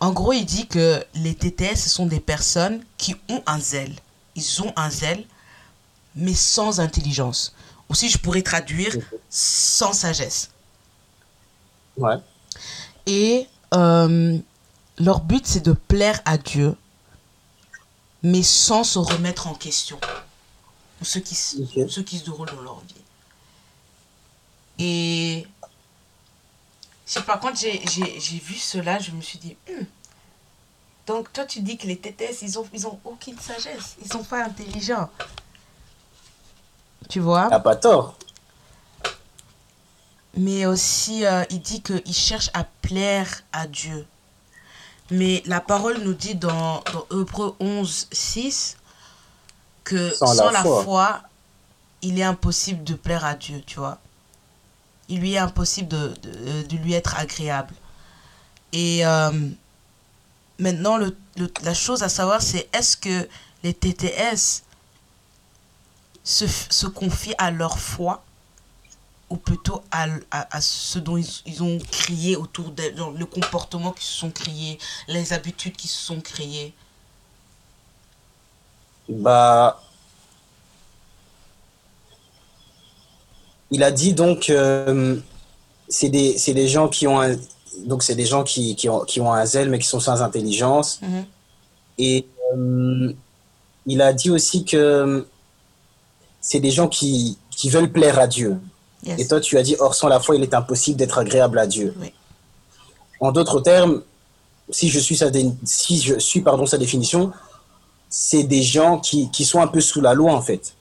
En 0.00 0.12
gros, 0.12 0.32
il 0.32 0.44
dit 0.44 0.66
que 0.66 1.04
les 1.14 1.36
TTS, 1.36 1.76
ce 1.84 1.90
sont 1.90 2.06
des 2.06 2.18
personnes 2.18 2.82
qui 2.98 3.14
ont 3.28 3.42
un 3.46 3.60
zèle. 3.60 3.94
Ils 4.36 4.62
ont 4.62 4.72
un 4.76 4.90
zèle, 4.90 5.24
mais 6.14 6.34
sans 6.34 6.80
intelligence. 6.80 7.54
Aussi, 7.88 8.08
je 8.08 8.18
pourrais 8.18 8.42
traduire 8.42 8.96
sans 9.30 9.92
sagesse. 9.92 10.50
Ouais. 11.96 12.16
Et 13.06 13.46
euh, 13.74 14.38
leur 14.98 15.20
but, 15.20 15.46
c'est 15.46 15.60
de 15.64 15.72
plaire 15.72 16.20
à 16.24 16.38
Dieu, 16.38 16.74
mais 18.22 18.42
sans 18.42 18.84
se 18.84 18.98
remettre 18.98 19.46
en 19.46 19.54
question. 19.54 19.98
Ce 21.02 21.18
qui, 21.18 21.34
se- 21.34 21.58
Ok. 21.58 21.90
ce 21.90 22.00
qui 22.00 22.18
se 22.18 22.24
déroule 22.24 22.48
dans 22.48 22.62
leur 22.62 22.80
vie. 22.80 22.94
Et 24.78 25.46
je 27.06 27.12
sais 27.12 27.22
pas, 27.22 27.36
quand 27.38 27.54
j'ai 27.54 27.78
vu 28.38 28.54
cela, 28.54 28.98
je 28.98 29.10
me 29.10 29.20
suis 29.20 29.38
dit, 29.38 29.56
Hmm. 29.68 29.84
Donc 31.06 31.32
toi 31.32 31.44
tu 31.44 31.60
dis 31.60 31.76
que 31.76 31.86
les 31.86 31.96
TTS, 31.98 32.42
ils 32.42 32.58
ont, 32.58 32.66
ils 32.72 32.86
ont 32.86 32.98
aucune 33.04 33.38
sagesse, 33.38 33.96
ils 34.02 34.10
sont 34.10 34.24
pas 34.24 34.44
intelligents. 34.44 35.10
Tu 37.08 37.20
vois? 37.20 37.48
T'as 37.50 37.60
pas 37.60 37.76
tort. 37.76 38.16
mais 40.36 40.66
aussi 40.66 41.24
euh, 41.24 41.44
il 41.50 41.60
dit 41.60 41.82
qu'il 41.82 42.14
cherche 42.14 42.50
à 42.54 42.64
plaire 42.82 43.42
à 43.52 43.66
Dieu. 43.66 44.06
Mais 45.10 45.42
la 45.46 45.60
parole 45.60 45.98
nous 45.98 46.14
dit 46.14 46.34
dans, 46.34 46.82
dans 46.92 47.06
Hébreux 47.20 47.54
11, 47.60 48.08
6 48.10 48.76
que 49.84 50.10
Sans 50.14 50.34
sans, 50.34 50.46
la 50.46 50.52
la, 50.52 50.62
foi. 50.62 50.82
foi. 50.84 51.22
il 52.02 52.18
est 52.18 52.22
impossible 52.24 52.82
de 52.84 52.94
plaire 52.94 53.24
à 53.24 53.34
Dieu, 53.34 53.62
tu 53.66 53.78
vois. 53.78 53.98
Il 55.08 55.20
lui 55.20 55.34
est 55.34 55.38
impossible 55.38 55.88
de, 55.88 56.14
de, 56.22 56.62
de 56.62 56.76
lui 56.78 56.94
être 56.94 57.16
agréable. 57.18 57.74
Et 58.72 59.04
euh, 59.06 59.30
maintenant, 60.58 60.98
la 61.62 61.74
chose 61.74 62.02
à 62.02 62.08
savoir, 62.08 62.42
c'est 62.42 62.68
est-ce 62.72 62.96
que 62.96 63.28
les 63.62 63.74
TTS 63.74 64.62
se, 66.22 66.86
confient 66.86 67.34
à 67.38 67.50
leur 67.50 67.78
foi 67.78 68.22
ou 69.30 69.36
plutôt 69.36 69.82
à, 69.90 70.06
à, 70.30 70.60
ce 70.60 70.98
dont 70.98 71.16
ils, 71.16 71.62
ont 71.62 71.78
crié 71.90 72.36
autour 72.36 72.70
de 72.70 72.82
le 73.18 73.26
comportement 73.26 73.92
qui 73.92 74.04
se 74.04 74.12
sont 74.12 74.30
créés, 74.30 74.78
les 75.08 75.32
habitudes 75.32 75.76
qui 75.76 75.88
se 75.88 75.98
sont 75.98 76.20
créées 76.20 76.74
Bah. 79.08 79.80
Il 83.70 83.82
a 83.82 83.90
dit 83.90 84.12
donc, 84.12 84.50
euh, 84.50 85.16
c'est 85.88 86.08
des, 86.08 86.36
des, 86.36 86.68
gens 86.68 86.88
qui 86.88 87.06
ont 87.08 87.20
un, 87.20 87.34
donc 87.84 88.02
c'est 88.02 88.14
des 88.14 88.26
gens 88.26 88.44
qui, 88.44 88.76
qui, 88.76 88.88
ont, 88.88 89.00
qui, 89.00 89.20
ont, 89.20 89.32
un 89.32 89.44
zèle 89.44 89.70
mais 89.70 89.78
qui 89.78 89.88
sont 89.88 90.00
sans 90.00 90.22
intelligence. 90.22 91.00
Mm-hmm. 91.02 91.24
Et 91.98 92.26
euh, 92.54 93.12
il 93.86 94.02
a 94.02 94.12
dit 94.12 94.30
aussi 94.30 94.64
que 94.64 95.26
c'est 96.40 96.60
des 96.60 96.70
gens 96.70 96.88
qui, 96.88 97.38
qui 97.50 97.70
veulent 97.70 97.92
plaire 97.92 98.18
à 98.18 98.26
Dieu. 98.26 98.58
Et 99.18 99.26
toi, 99.26 99.40
tu 99.40 99.58
as 99.58 99.62
dit, 99.62 99.76
or 99.80 99.94
sans 99.94 100.08
la 100.08 100.18
foi, 100.18 100.36
il 100.36 100.42
est 100.42 100.54
impossible 100.54 100.96
d'être 100.96 101.18
agréable 101.18 101.58
à 101.58 101.66
Dieu. 101.66 101.94
En 103.20 103.32
d'autres 103.32 103.60
termes, 103.60 104.02
si 104.70 104.88
je 104.88 104.98
suis 104.98 105.16
sa, 105.16 105.30
si 105.64 106.00
je 106.00 106.18
suis, 106.18 106.40
pardon, 106.40 106.66
sa 106.66 106.78
définition, 106.78 107.32
c'est 108.08 108.44
des 108.44 108.62
gens 108.62 108.98
qui, 108.98 109.30
qui, 109.30 109.44
sont 109.44 109.60
un 109.60 109.66
peu 109.66 109.80
sous 109.80 110.00
la 110.00 110.14
loi, 110.14 110.32
en 110.32 110.40
fait. 110.40 110.74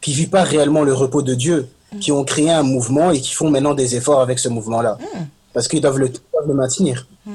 Qui 0.00 0.12
ne 0.12 0.16
vivent 0.16 0.30
pas 0.30 0.44
réellement 0.44 0.82
le 0.82 0.94
repos 0.94 1.22
de 1.22 1.34
Dieu, 1.34 1.68
mm. 1.92 1.98
qui 1.98 2.12
ont 2.12 2.24
créé 2.24 2.50
un 2.50 2.62
mouvement 2.62 3.10
et 3.10 3.20
qui 3.20 3.32
font 3.32 3.50
maintenant 3.50 3.74
des 3.74 3.96
efforts 3.96 4.20
avec 4.20 4.38
ce 4.38 4.48
mouvement-là. 4.48 4.98
Mm. 5.00 5.18
Parce 5.56 5.68
qu'ils 5.68 5.80
doivent 5.80 5.98
le, 5.98 6.10
doivent 6.10 6.48
le 6.48 6.52
maintenir. 6.52 7.06
Mm. 7.24 7.32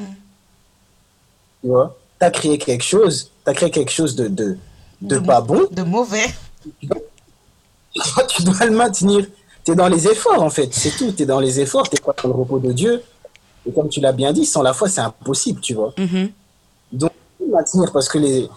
Tu 1.62 1.68
vois? 1.68 1.98
Tu 2.20 2.26
as 2.28 2.30
créé 2.30 2.60
quelque 2.60 2.84
chose, 2.84 3.32
tu 3.44 3.50
as 3.50 3.54
créé 3.56 3.72
quelque 3.72 3.92
chose 3.92 4.16
de, 4.16 4.28
de, 4.28 4.58
de, 5.02 5.18
pas 5.18 5.42
bon. 5.42 5.68
De 5.72 5.82
mauvais. 5.82 6.28
tu 8.30 8.44
dois 8.44 8.66
le 8.68 8.76
maintenir 8.76 9.26
tu 9.64 9.72
es 9.72 9.76
dans 9.76 9.88
les 9.88 10.08
efforts, 10.08 10.42
en 10.42 10.50
fait. 10.50 10.70
C'est 10.72 10.92
tout. 10.92 11.12
Tu 11.12 11.24
es 11.24 11.26
dans 11.26 11.40
les 11.40 11.60
efforts. 11.60 11.90
Tu 11.90 12.00
pas 12.02 12.16
dans 12.22 12.30
le 12.30 12.36
repos 12.36 12.60
de 12.60 12.72
Dieu. 12.72 13.02
Et 13.66 13.72
comme 13.72 13.90
tu 13.90 14.00
l'as 14.00 14.12
bien 14.12 14.32
dit, 14.34 14.46
sans 14.46 14.62
la 14.62 14.74
foi, 14.74 14.88
c'est 14.88 15.02
impossible, 15.02 15.62
tu 15.62 15.74
vois. 15.74 15.94
Mm-hmm. 15.98 16.30
Donc, 16.94 17.12
maintenir, 17.52 17.92
parce 17.92 18.10
que 18.10 18.18
les. 18.18 18.50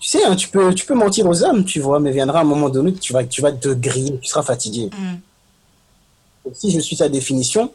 Tu 0.00 0.08
sais, 0.08 0.24
hein, 0.24 0.36
tu, 0.36 0.48
peux, 0.48 0.74
tu 0.74 0.84
peux 0.84 0.94
mentir 0.94 1.26
aux 1.26 1.42
hommes, 1.44 1.64
tu 1.64 1.80
vois, 1.80 1.98
mais 1.98 2.10
viendra 2.10 2.40
un 2.40 2.44
moment 2.44 2.68
donné, 2.68 2.92
tu 2.92 3.14
vas, 3.14 3.24
tu 3.24 3.40
vas 3.40 3.52
te 3.52 3.68
griller, 3.70 4.18
tu 4.20 4.28
seras 4.28 4.42
fatigué. 4.42 4.90
Mm. 4.92 6.50
Si 6.52 6.70
je 6.70 6.80
suis 6.80 6.96
sa 6.96 7.08
définition, 7.08 7.72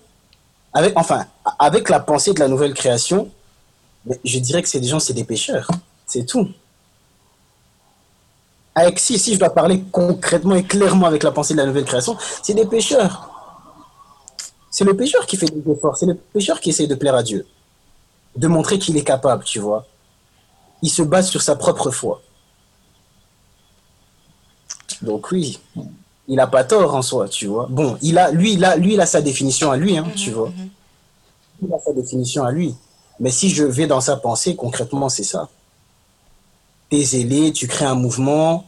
avec, 0.74 0.94
enfin, 0.98 1.26
avec 1.58 1.90
la 1.90 2.00
pensée 2.00 2.34
de 2.34 2.40
la 2.40 2.48
nouvelle 2.48 2.74
création, 2.74 3.30
je 4.24 4.40
dirais 4.40 4.62
que 4.62 4.70
c'est 4.70 4.80
des 4.80 4.88
gens, 4.88 5.00
c'est 5.00 5.14
des 5.14 5.24
pécheurs. 5.24 5.70
C'est 6.06 6.26
tout 6.26 6.50
avec, 8.80 9.00
si, 9.00 9.20
si 9.20 9.34
je 9.34 9.40
dois 9.40 9.50
parler 9.50 9.84
concrètement 9.92 10.56
et 10.56 10.64
clairement 10.64 11.08
avec 11.08 11.24
la 11.24 11.32
pensée 11.32 11.54
de 11.54 11.60
la 11.60 11.66
nouvelle 11.66 11.86
création, 11.86 12.18
c'est 12.42 12.54
des 12.54 12.66
pécheurs. 12.66 13.30
C'est 14.72 14.86
le 14.86 14.96
pécheur 14.96 15.26
qui 15.26 15.36
fait 15.36 15.48
des 15.48 15.72
efforts, 15.72 15.98
c'est 15.98 16.06
le 16.06 16.16
pécheur 16.16 16.60
qui 16.60 16.70
essaie 16.70 16.88
de 16.88 16.96
plaire 16.96 17.16
à 17.16 17.24
Dieu, 17.24 17.46
de 18.36 18.48
montrer 18.48 18.80
qu'il 18.80 18.96
est 18.96 19.04
capable, 19.04 19.44
tu 19.44 19.60
vois. 19.60 19.86
Il 20.82 20.90
se 20.90 21.02
base 21.02 21.30
sur 21.30 21.42
sa 21.42 21.56
propre 21.56 21.92
foi. 21.92 22.22
Donc 25.02 25.32
oui, 25.32 25.60
il 26.30 26.36
n'a 26.36 26.48
pas 26.48 26.64
tort 26.64 26.94
en 26.94 27.02
soi, 27.02 27.28
tu 27.28 27.48
vois. 27.48 27.66
Bon, 27.70 27.98
il 28.04 28.18
a, 28.20 28.30
lui, 28.30 28.54
il 28.54 28.64
a, 28.64 28.76
lui, 28.76 28.94
il 28.94 29.02
a 29.02 29.08
sa 29.08 29.20
définition 29.20 29.72
à 29.72 29.78
lui, 29.78 29.98
hein, 29.98 30.06
tu 30.16 30.30
mhm, 30.30 30.36
vois. 30.36 30.50
Mhm. 30.50 30.70
Il 31.64 31.74
a 31.74 31.80
sa 31.80 31.92
définition 31.92 32.44
à 32.46 32.52
lui. 32.52 32.76
Mais 33.20 33.32
si 33.32 33.50
je 33.50 33.64
vais 33.64 33.88
dans 33.88 34.00
sa 34.00 34.16
pensée, 34.16 34.56
concrètement, 34.56 35.10
c'est 35.10 35.24
ça. 35.24 35.50
es 36.92 37.04
zélé, 37.04 37.52
tu 37.52 37.68
crées 37.68 37.86
un 37.86 37.96
mouvement, 37.96 38.68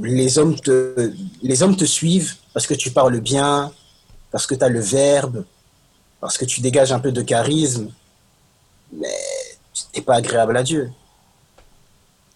les 0.00 0.36
hommes, 0.38 0.54
te, 0.54 1.12
les 1.42 1.62
hommes 1.62 1.76
te 1.76 1.86
suivent 1.86 2.36
parce 2.52 2.66
que 2.66 2.74
tu 2.74 2.90
parles 2.90 3.20
bien, 3.20 3.72
parce 4.30 4.46
que 4.46 4.54
tu 4.54 4.62
as 4.62 4.68
le 4.68 4.80
verbe, 4.80 5.44
parce 6.20 6.36
que 6.36 6.44
tu 6.44 6.60
dégages 6.60 6.92
un 6.92 7.00
peu 7.00 7.10
de 7.10 7.22
charisme, 7.22 7.90
mais 8.92 9.08
tu 9.72 9.84
n'es 9.96 10.02
pas 10.02 10.16
agréable 10.16 10.58
à 10.58 10.62
Dieu. 10.62 10.92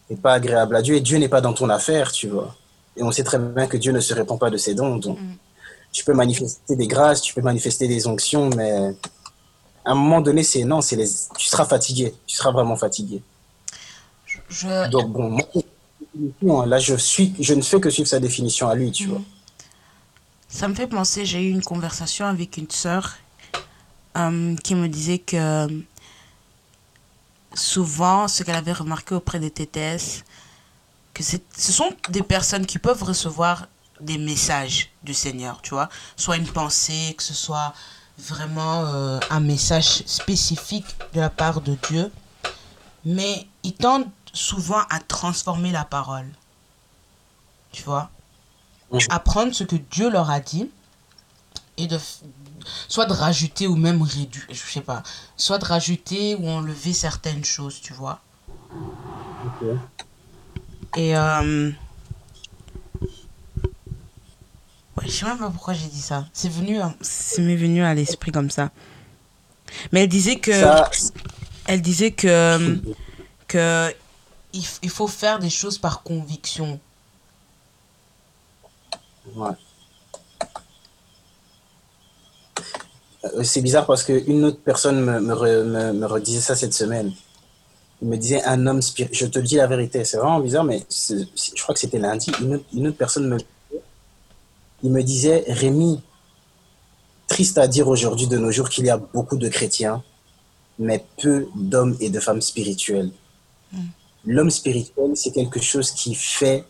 Tu 0.07 0.15
n'es 0.15 0.19
pas 0.19 0.33
agréable 0.33 0.77
à 0.77 0.83
Dieu 0.83 0.97
et 0.97 1.01
Dieu 1.01 1.19
n'est 1.19 1.29
pas 1.29 1.43
dans 1.43 1.53
ton 1.53 1.69
affaire, 1.69 2.11
tu 2.11 2.29
vois. 2.29 2.55
Et 2.97 3.03
on 3.03 3.13
sait 3.13 3.25
très 3.25 3.39
bien 3.39 3.67
que 3.67 3.77
Dieu 3.77 3.93
ne 3.93 4.01
se 4.01 4.15
répand 4.15 4.39
pas 4.39 4.51
de 4.51 4.57
ses 4.57 4.75
dons. 4.75 4.97
Donc, 4.97 5.19
mm. 5.21 5.37
tu 5.93 6.05
peux 6.05 6.15
manifester 6.15 6.77
des 6.77 6.87
grâces, 6.87 7.21
tu 7.23 7.35
peux 7.35 7.43
manifester 7.43 7.89
des 7.89 8.07
onctions, 8.07 8.51
mais 8.51 8.95
à 9.85 9.93
un 9.93 9.95
moment 9.95 10.21
donné, 10.21 10.43
c'est 10.43 10.65
non, 10.65 10.81
c'est 10.81 10.97
les, 10.97 11.09
tu 11.39 11.47
seras 11.47 11.65
fatigué, 11.65 12.15
tu 12.27 12.37
seras 12.37 12.51
vraiment 12.51 12.77
fatigué. 12.77 13.23
Donc 14.91 15.13
bon, 15.13 15.39
moi, 16.43 16.67
Là, 16.67 16.79
je, 16.79 16.95
suis, 16.95 17.35
je 17.41 17.55
ne 17.55 17.63
fais 17.63 17.81
que 17.81 17.91
suivre 17.91 18.09
sa 18.09 18.21
définition 18.21 18.69
à 18.69 18.75
lui, 18.75 18.91
tu 18.91 19.07
vois. 19.07 19.21
Ça 20.49 20.69
me 20.69 20.75
fait 20.75 20.87
penser, 20.87 21.27
j'ai 21.27 21.43
eu 21.43 21.51
une 21.51 21.63
conversation 21.63 22.27
avec 22.27 22.57
une 22.57 22.71
sœur 22.71 23.17
euh, 24.17 24.57
qui 24.57 24.75
me 24.75 24.89
disait 24.89 25.19
que 25.19 25.69
souvent, 27.55 28.29
ce 28.29 28.43
qu'elle 28.43 28.57
avait 28.57 28.73
remarqué 28.73 29.15
auprès 29.15 29.39
des 29.39 29.51
TTS, 29.51 30.25
que 31.17 31.23
ce 31.23 31.73
sont 31.73 31.91
des 32.11 32.23
personnes 32.23 32.67
qui 32.67 32.79
peuvent 32.79 33.03
recevoir 33.03 33.69
des 34.03 34.19
messages 34.19 34.91
du 35.03 35.15
Seigneur, 35.15 35.63
tu 35.63 35.71
vois, 35.71 35.89
soit 36.15 36.37
une 36.37 36.47
pensée, 36.47 37.15
que 37.17 37.23
ce 37.23 37.33
soit 37.33 37.73
vraiment 38.19 38.85
euh, 38.85 39.19
un 39.31 39.41
message 39.41 40.03
spécifique 40.05 40.85
de 41.15 41.21
la 41.21 41.31
part 41.31 41.63
de 41.63 41.75
Dieu, 41.89 42.13
mais 43.07 43.47
ils 43.63 43.73
tendent 43.73 44.11
souvent 44.35 44.83
à 44.91 45.01
transformer 45.01 45.73
la 45.73 45.87
parole. 45.87 46.29
Tu 47.73 47.83
vois. 47.83 48.11
Apprendre 49.09 49.55
ce 49.55 49.65
que 49.65 49.77
Dieu 49.77 50.11
leur 50.11 50.29
a 50.29 50.41
dit 50.41 50.69
et 51.79 51.87
de 51.87 51.99
soit 52.89 53.07
de 53.07 53.15
rajouter 53.15 53.67
ou 53.67 53.77
même 53.77 54.03
réduire, 54.03 54.45
je 54.51 54.55
sais 54.55 54.83
pas, 54.83 55.03
soit 55.39 55.57
de 55.57 55.65
rajouter 55.65 56.35
ou 56.35 56.47
enlever 56.47 56.93
certaines 56.93 57.45
choses, 57.45 57.81
tu 57.81 57.95
vois. 57.95 58.21
Et 60.97 61.17
euh, 61.17 61.71
ouais, 64.97 65.05
je 65.05 65.11
sais 65.11 65.27
même 65.27 65.39
pas 65.39 65.51
pourquoi 65.51 65.75
j'ai 65.75 65.89
dit 65.89 66.01
ça. 66.01 66.27
C'est 66.33 66.51
venu, 66.51 66.79
c'est 67.01 67.43
m'est 67.43 67.57
venu 67.57 67.85
à 67.85 67.95
l'esprit 67.95 68.33
comme 68.33 68.51
ça. 68.51 68.71
Mais 69.93 70.05
elle 70.05 70.09
disait 70.09 70.37
que, 70.37 70.53
elle 71.67 71.83
disait 71.83 72.13
que, 72.13 72.81
que 73.47 73.93
il, 74.53 74.91
faut 74.91 75.09
faire 75.09 75.39
des 75.39 75.51
choses 75.51 75.79
par 75.79 76.03
conviction. 76.03 76.81
Ouais. 79.35 79.51
Euh, 83.25 83.43
c'est 83.43 83.61
bizarre 83.61 83.87
parce 83.87 84.03
qu'une 84.03 84.45
autre 84.45 84.61
personne 84.65 85.01
me, 85.01 85.21
me, 85.21 85.93
me, 85.93 86.07
redisait 86.07 86.41
ça 86.41 86.55
cette 86.55 86.75
semaine. 86.75 87.13
Il 88.03 88.09
me 88.09 88.17
disait 88.17 88.43
un 88.45 88.67
homme 88.67 88.83
spirituel. 88.83 89.19
Je 89.19 89.27
te 89.27 89.39
dis 89.39 89.57
la 89.57 89.67
vérité, 89.67 90.05
c'est 90.05 90.19
vraiment 90.19 90.41
bizarre, 90.41 90.65
mais 90.65 90.85
je 90.91 91.63
crois 91.63 91.75
que 91.75 91.81
c'était 91.81 91.99
lundi. 91.99 92.31
Une 92.41 92.57
autre, 92.57 92.65
une 92.75 92.89
autre, 92.89 92.99
personne 92.99 93.29
me, 93.29 93.39
il 94.83 94.91
me 94.91 95.03
disait 95.03 95.45
Rémi, 95.49 96.03
triste 97.27 97.59
à 97.59 97.67
dire 97.67 97.89
aujourd'hui 97.89 98.27
de 98.27 98.37
nos 98.37 98.51
jours 98.51 98.69
qu'il 98.69 98.85
y 98.85 98.91
a 98.91 98.99
beaucoup 98.99 99.37
de 99.37 99.49
chrétiens, 99.49 100.03
mais 100.79 101.05
peu 101.21 101.49
d'hommes 101.55 101.97
et 102.01 102.11
de 102.11 102.21
femmes 102.21 102.43
spirituels. 102.43 103.11
Mm 103.73 103.79
l'homme 104.27 104.51
spirituel, 104.51 105.17
c'est 105.17 105.31
quelque 105.31 105.61
chose 105.61 105.93
qui 105.93 106.15
fait. 106.15 106.65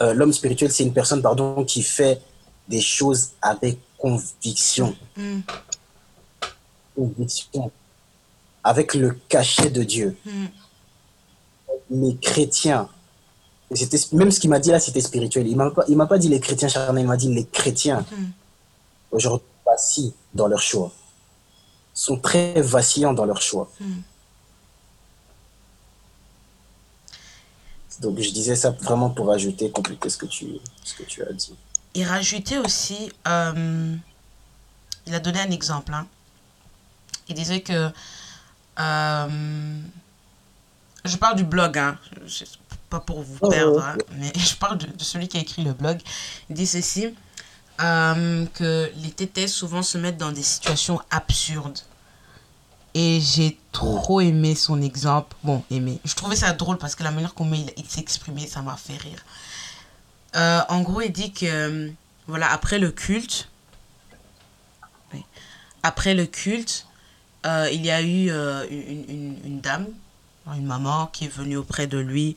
Euh, 0.00 0.14
l'homme 0.14 0.32
spirituel, 0.32 0.72
c'est 0.72 0.82
une 0.82 0.92
personne, 0.92 1.22
pardon, 1.22 1.64
qui 1.64 1.82
fait 1.82 2.20
des 2.68 2.80
choses 2.80 3.32
avec 3.42 3.78
conviction. 3.98 4.96
Mm. 5.16 5.40
Conviction. 6.96 7.70
Avec 8.64 8.94
le 8.94 9.18
cachet 9.28 9.70
de 9.70 9.82
Dieu. 9.82 10.16
Mm. 10.24 10.46
Les 11.90 12.16
chrétiens, 12.16 12.88
c'était 13.74 13.98
même 14.12 14.30
ce 14.30 14.40
qu'il 14.40 14.50
m'a 14.50 14.58
dit 14.58 14.70
là, 14.70 14.80
c'était 14.80 15.00
spirituel. 15.00 15.46
Il 15.46 15.56
m'a 15.56 15.70
pas, 15.70 15.84
il 15.88 15.96
m'a 15.96 16.06
pas 16.06 16.18
dit 16.18 16.28
les 16.28 16.40
chrétiens 16.40 16.68
charnels, 16.68 17.04
il 17.04 17.08
m'a 17.08 17.16
dit 17.16 17.32
les 17.32 17.44
chrétiens. 17.44 18.04
Mm. 18.10 18.24
Aujourd'hui, 19.10 19.46
vacillent 19.66 20.14
dans 20.34 20.46
leur 20.46 20.60
choix. 20.60 20.92
Sont 21.94 22.18
très 22.18 22.60
vacillants 22.62 23.12
dans 23.12 23.24
leur 23.24 23.42
choix. 23.42 23.70
Donc 28.00 28.18
je 28.18 28.30
disais 28.30 28.56
ça 28.56 28.70
vraiment 28.70 29.10
pour 29.10 29.30
ajouter, 29.30 29.70
compléter 29.70 30.08
ce 30.08 30.16
que 30.16 30.26
tu, 30.26 30.46
ce 30.82 30.94
que 30.94 31.04
tu 31.04 31.22
as 31.22 31.32
dit. 31.32 31.54
Et 31.94 32.04
rajouter 32.04 32.58
aussi, 32.58 33.12
euh, 33.28 33.94
il 35.06 35.14
a 35.14 35.20
donné 35.20 35.40
un 35.40 35.50
exemple. 35.50 35.92
Hein. 35.92 36.06
Il 37.28 37.34
disait 37.34 37.60
que, 37.60 37.90
euh, 38.78 39.80
je 41.04 41.16
parle 41.16 41.36
du 41.36 41.44
blog, 41.44 41.78
hein, 41.78 41.98
pas 42.88 43.00
pour 43.00 43.22
vous 43.22 43.48
perdre, 43.48 43.82
hein, 43.82 43.96
mais 44.16 44.32
je 44.36 44.54
parle 44.56 44.78
de, 44.78 45.02
celui 45.02 45.28
qui 45.28 45.38
a 45.38 45.40
écrit 45.40 45.64
le 45.64 45.72
blog. 45.72 46.00
Il 46.48 46.56
dit 46.56 46.66
ceci, 46.66 47.14
euh, 47.80 48.46
que 48.54 48.90
les 48.96 49.10
TTS 49.10 49.48
souvent 49.48 49.82
se 49.82 49.98
mettent 49.98 50.18
dans 50.18 50.32
des 50.32 50.42
situations 50.42 51.00
absurdes. 51.10 51.78
Et 52.94 53.20
j'ai 53.22 53.58
trop 53.72 54.20
aimé 54.20 54.54
son 54.54 54.82
exemple. 54.82 55.34
Bon, 55.42 55.64
aimé. 55.70 55.98
Je 56.04 56.14
trouvais 56.14 56.36
ça 56.36 56.52
drôle 56.52 56.76
parce 56.76 56.94
que 56.94 57.02
la 57.02 57.10
manière 57.10 57.32
comment 57.32 57.56
il, 57.56 57.88
s'exprimait, 57.88 58.46
ça 58.46 58.60
m'a 58.60 58.76
fait 58.76 58.98
rire. 58.98 59.24
Euh, 60.36 60.60
en 60.68 60.82
gros, 60.82 61.00
il 61.00 61.10
dit 61.10 61.32
que, 61.32 61.90
voilà, 62.26 62.52
après 62.52 62.78
le 62.78 62.90
culte, 62.90 63.48
après 65.82 66.14
le 66.14 66.26
culte, 66.26 66.86
euh, 67.46 67.68
il 67.72 67.84
y 67.84 67.90
a 67.90 68.02
eu 68.02 68.30
euh, 68.30 68.66
une, 68.70 69.04
une, 69.08 69.36
une, 69.44 69.60
dame, 69.60 69.86
une 70.46 70.66
maman 70.66 71.06
qui 71.06 71.26
est 71.26 71.34
venue 71.34 71.56
auprès 71.56 71.86
de 71.86 71.98
lui 71.98 72.36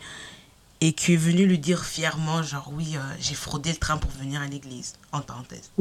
et 0.82 0.94
qui 0.94 1.14
est 1.14 1.18
venue 1.18 1.46
lui 1.46 1.60
dire 1.60 1.86
fièrement, 1.86 2.44
genre, 2.44 2.70
oui, 2.74 2.98
j'ai 3.20 3.36
fraudé 3.36 3.72
le 3.72 3.78
train 3.78 3.98
pour 3.98 4.12
venir 4.12 4.42
à 4.42 4.48
l'église, 4.48 4.96
en 5.12 5.22
parenthèse. 5.22 5.72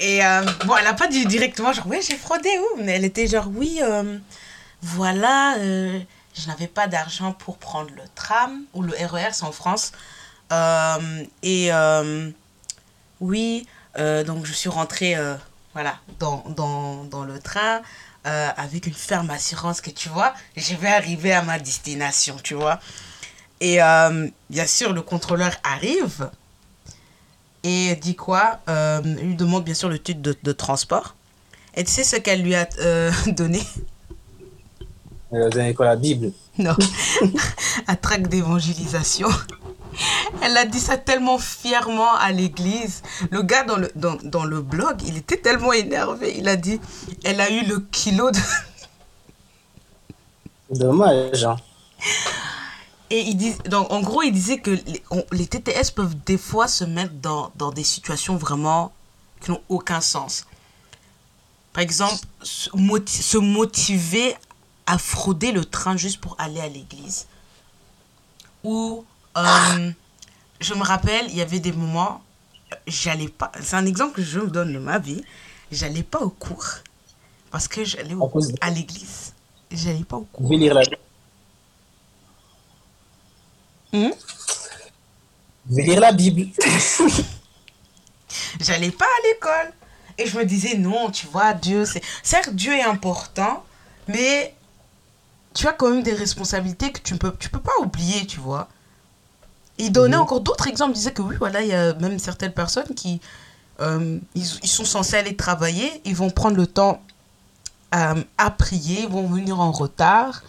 et 0.00 0.20
bon, 0.64 0.76
elle 0.76 0.84
n'a 0.84 0.94
pas 0.94 1.06
dit 1.06 1.26
directement, 1.26 1.72
genre, 1.72 1.86
oui, 1.86 1.98
j'ai 2.02 2.16
fraudé, 2.16 2.48
où? 2.58 2.82
Mais 2.82 2.92
elle 2.92 3.04
était 3.04 3.26
genre, 3.26 3.48
oui, 3.54 3.80
voilà, 4.80 5.56
je 5.58 6.46
n'avais 6.48 6.66
pas 6.66 6.86
d'argent 6.86 7.32
pour 7.32 7.58
prendre 7.58 7.90
le 7.90 8.02
tram 8.14 8.62
ou 8.72 8.82
le 8.82 8.92
RER, 8.92 9.32
c'est 9.32 9.44
en 9.44 9.52
France. 9.52 9.92
Euh, 10.52 11.24
et 11.42 11.72
euh, 11.72 12.30
oui, 13.20 13.66
euh, 13.98 14.24
donc 14.24 14.46
je 14.46 14.52
suis 14.52 14.68
rentrée 14.68 15.16
voilà, 15.78 15.94
dans, 16.18 16.42
dans, 16.56 17.04
dans, 17.04 17.22
le 17.22 17.38
train 17.38 17.82
avec 18.24 18.88
une 18.88 18.94
ferme 18.94 19.30
assurance 19.30 19.80
que 19.80 19.90
tu 19.90 20.08
vois, 20.08 20.34
je 20.56 20.74
vais 20.74 20.88
arriver 20.88 21.32
à 21.32 21.42
ma 21.42 21.60
destination, 21.60 22.36
tu 22.42 22.54
vois. 22.54 22.80
Et 23.60 23.76
bien 24.50 24.66
sûr, 24.66 24.92
le 24.92 25.02
contrôleur 25.02 25.52
arrive 25.62 26.28
et 27.62 27.94
dit 27.94 28.16
quoi 28.16 28.58
Il 28.66 29.14
lui 29.22 29.36
demande 29.36 29.62
bien 29.62 29.74
sûr 29.74 29.88
le 29.88 30.00
titre 30.00 30.20
de, 30.20 30.36
de 30.42 30.52
transport. 30.52 31.14
Et 31.76 31.84
tu 31.84 31.92
sais 31.92 32.02
ce 32.02 32.16
qu'elle 32.16 32.42
lui 32.42 32.56
a 32.56 32.68
donné? 33.28 33.62
Vous 35.30 35.36
avez 35.36 35.74
quoi, 35.74 35.86
la 35.86 35.94
Bible? 35.94 36.32
Non. 36.58 36.76
Un 37.86 37.94
tract 37.94 38.26
d'évangélisation. 38.26 39.28
Elle 40.42 40.56
a 40.56 40.64
dit 40.64 40.80
ça 40.80 40.96
tellement 40.96 41.38
fièrement 41.38 42.14
à 42.14 42.32
l'église. 42.32 43.02
Le 43.30 43.42
gars 43.42 43.64
dans 43.64 43.76
le, 43.76 43.90
dans, 43.94 44.16
dans, 44.22 44.44
le 44.44 44.60
blog, 44.62 45.02
il 45.06 45.16
était 45.16 45.38
tellement 45.38 45.72
énervé. 45.72 46.36
Il 46.38 46.48
a 46.48 46.56
dit, 46.56 46.80
elle 47.24 47.40
a 47.40 47.50
eu 47.50 47.64
le 47.64 47.80
kilo 47.80 48.30
de... 48.30 48.38
Dommage. 50.78 51.44
Hein. 51.44 51.56
Et 53.10 53.20
il 53.20 53.36
dit, 53.36 53.54
donc, 53.70 53.90
en 53.90 54.00
gros, 54.00 54.22
il 54.22 54.32
disait 54.32 54.58
que 54.58 54.70
les, 54.70 55.02
les, 55.32 55.46
TTS 55.46 55.90
peuvent 55.94 56.14
des 56.26 56.36
fois 56.36 56.68
se 56.68 56.84
mettre 56.84 57.14
dans, 57.14 57.50
dans 57.56 57.70
des 57.70 57.84
situations 57.84 58.36
vraiment 58.36 58.92
qui 59.40 59.50
n'ont 59.50 59.62
aucun 59.70 60.02
sens. 60.02 60.46
Par 61.72 61.82
exemple, 61.82 62.16
se, 62.42 62.68
se 63.06 63.38
motiver 63.38 64.36
à 64.86 64.98
frauder 64.98 65.52
le 65.52 65.64
train 65.64 65.96
juste 65.96 66.20
pour 66.20 66.36
aller 66.38 66.60
à 66.60 66.68
l'église. 66.68 67.26
Ou, 68.62 69.04
euh, 69.38 69.90
je 70.60 70.74
me 70.74 70.82
rappelle, 70.82 71.26
il 71.28 71.36
y 71.36 71.42
avait 71.42 71.60
des 71.60 71.72
moments, 71.72 72.22
j'allais 72.86 73.28
pas, 73.28 73.52
c'est 73.60 73.76
un 73.76 73.86
exemple 73.86 74.16
que 74.16 74.22
je 74.22 74.40
vous 74.40 74.50
donne 74.50 74.72
de 74.72 74.78
ma 74.78 74.98
vie, 74.98 75.22
j'allais 75.70 76.02
pas 76.02 76.20
au 76.20 76.30
cours 76.30 76.66
parce 77.50 77.68
que 77.68 77.84
j'allais 77.84 78.14
à 78.60 78.70
l'église. 78.70 79.32
J'allais 79.70 80.04
pas 80.04 80.16
au 80.16 80.24
cours. 80.24 80.46
Vous 80.46 80.52
lire 80.52 80.74
la 80.74 80.82
Bible. 80.82 80.98
Hmm? 83.92 84.10
lire 85.70 86.00
la 86.00 86.12
Bible. 86.12 86.46
j'allais 88.60 88.90
pas 88.90 89.04
à 89.04 89.28
l'école. 89.28 89.72
Et 90.18 90.26
je 90.26 90.36
me 90.36 90.44
disais, 90.44 90.76
non, 90.76 91.10
tu 91.10 91.26
vois, 91.26 91.54
Dieu, 91.54 91.84
c'est... 91.84 92.02
Certes, 92.22 92.50
Dieu 92.50 92.72
est 92.72 92.82
important, 92.82 93.64
mais 94.08 94.54
tu 95.54 95.66
as 95.68 95.72
quand 95.72 95.90
même 95.90 96.02
des 96.02 96.12
responsabilités 96.12 96.90
que 96.90 97.00
tu 97.00 97.14
ne 97.14 97.18
peux, 97.18 97.32
tu 97.38 97.48
peux 97.48 97.60
pas 97.60 97.78
oublier, 97.80 98.26
tu 98.26 98.40
vois. 98.40 98.68
Il 99.78 99.92
donnait 99.92 100.16
mhm. 100.16 100.22
encore 100.22 100.40
d'autres 100.40 100.66
exemples. 100.66 100.92
Il 100.92 100.94
disait 100.94 101.12
que 101.12 101.22
oui, 101.22 101.36
voilà, 101.38 101.62
il 101.62 101.68
y 101.68 101.74
a 101.74 101.94
même 101.94 102.18
certaines 102.18 102.52
personnes 102.52 102.94
qui 102.94 103.20
euh, 103.80 104.18
ils, 104.34 104.46
ils, 104.62 104.68
sont 104.68 104.84
censés 104.84 105.16
aller 105.16 105.36
travailler, 105.36 106.00
ils 106.04 106.16
vont 106.16 106.30
prendre 106.30 106.56
le 106.56 106.66
temps 106.66 107.00
euh, 107.94 108.22
à 108.36 108.50
prier, 108.50 109.02
ils 109.02 109.08
vont 109.08 109.28
venir 109.28 109.60
en 109.60 109.70
retard 109.70 110.42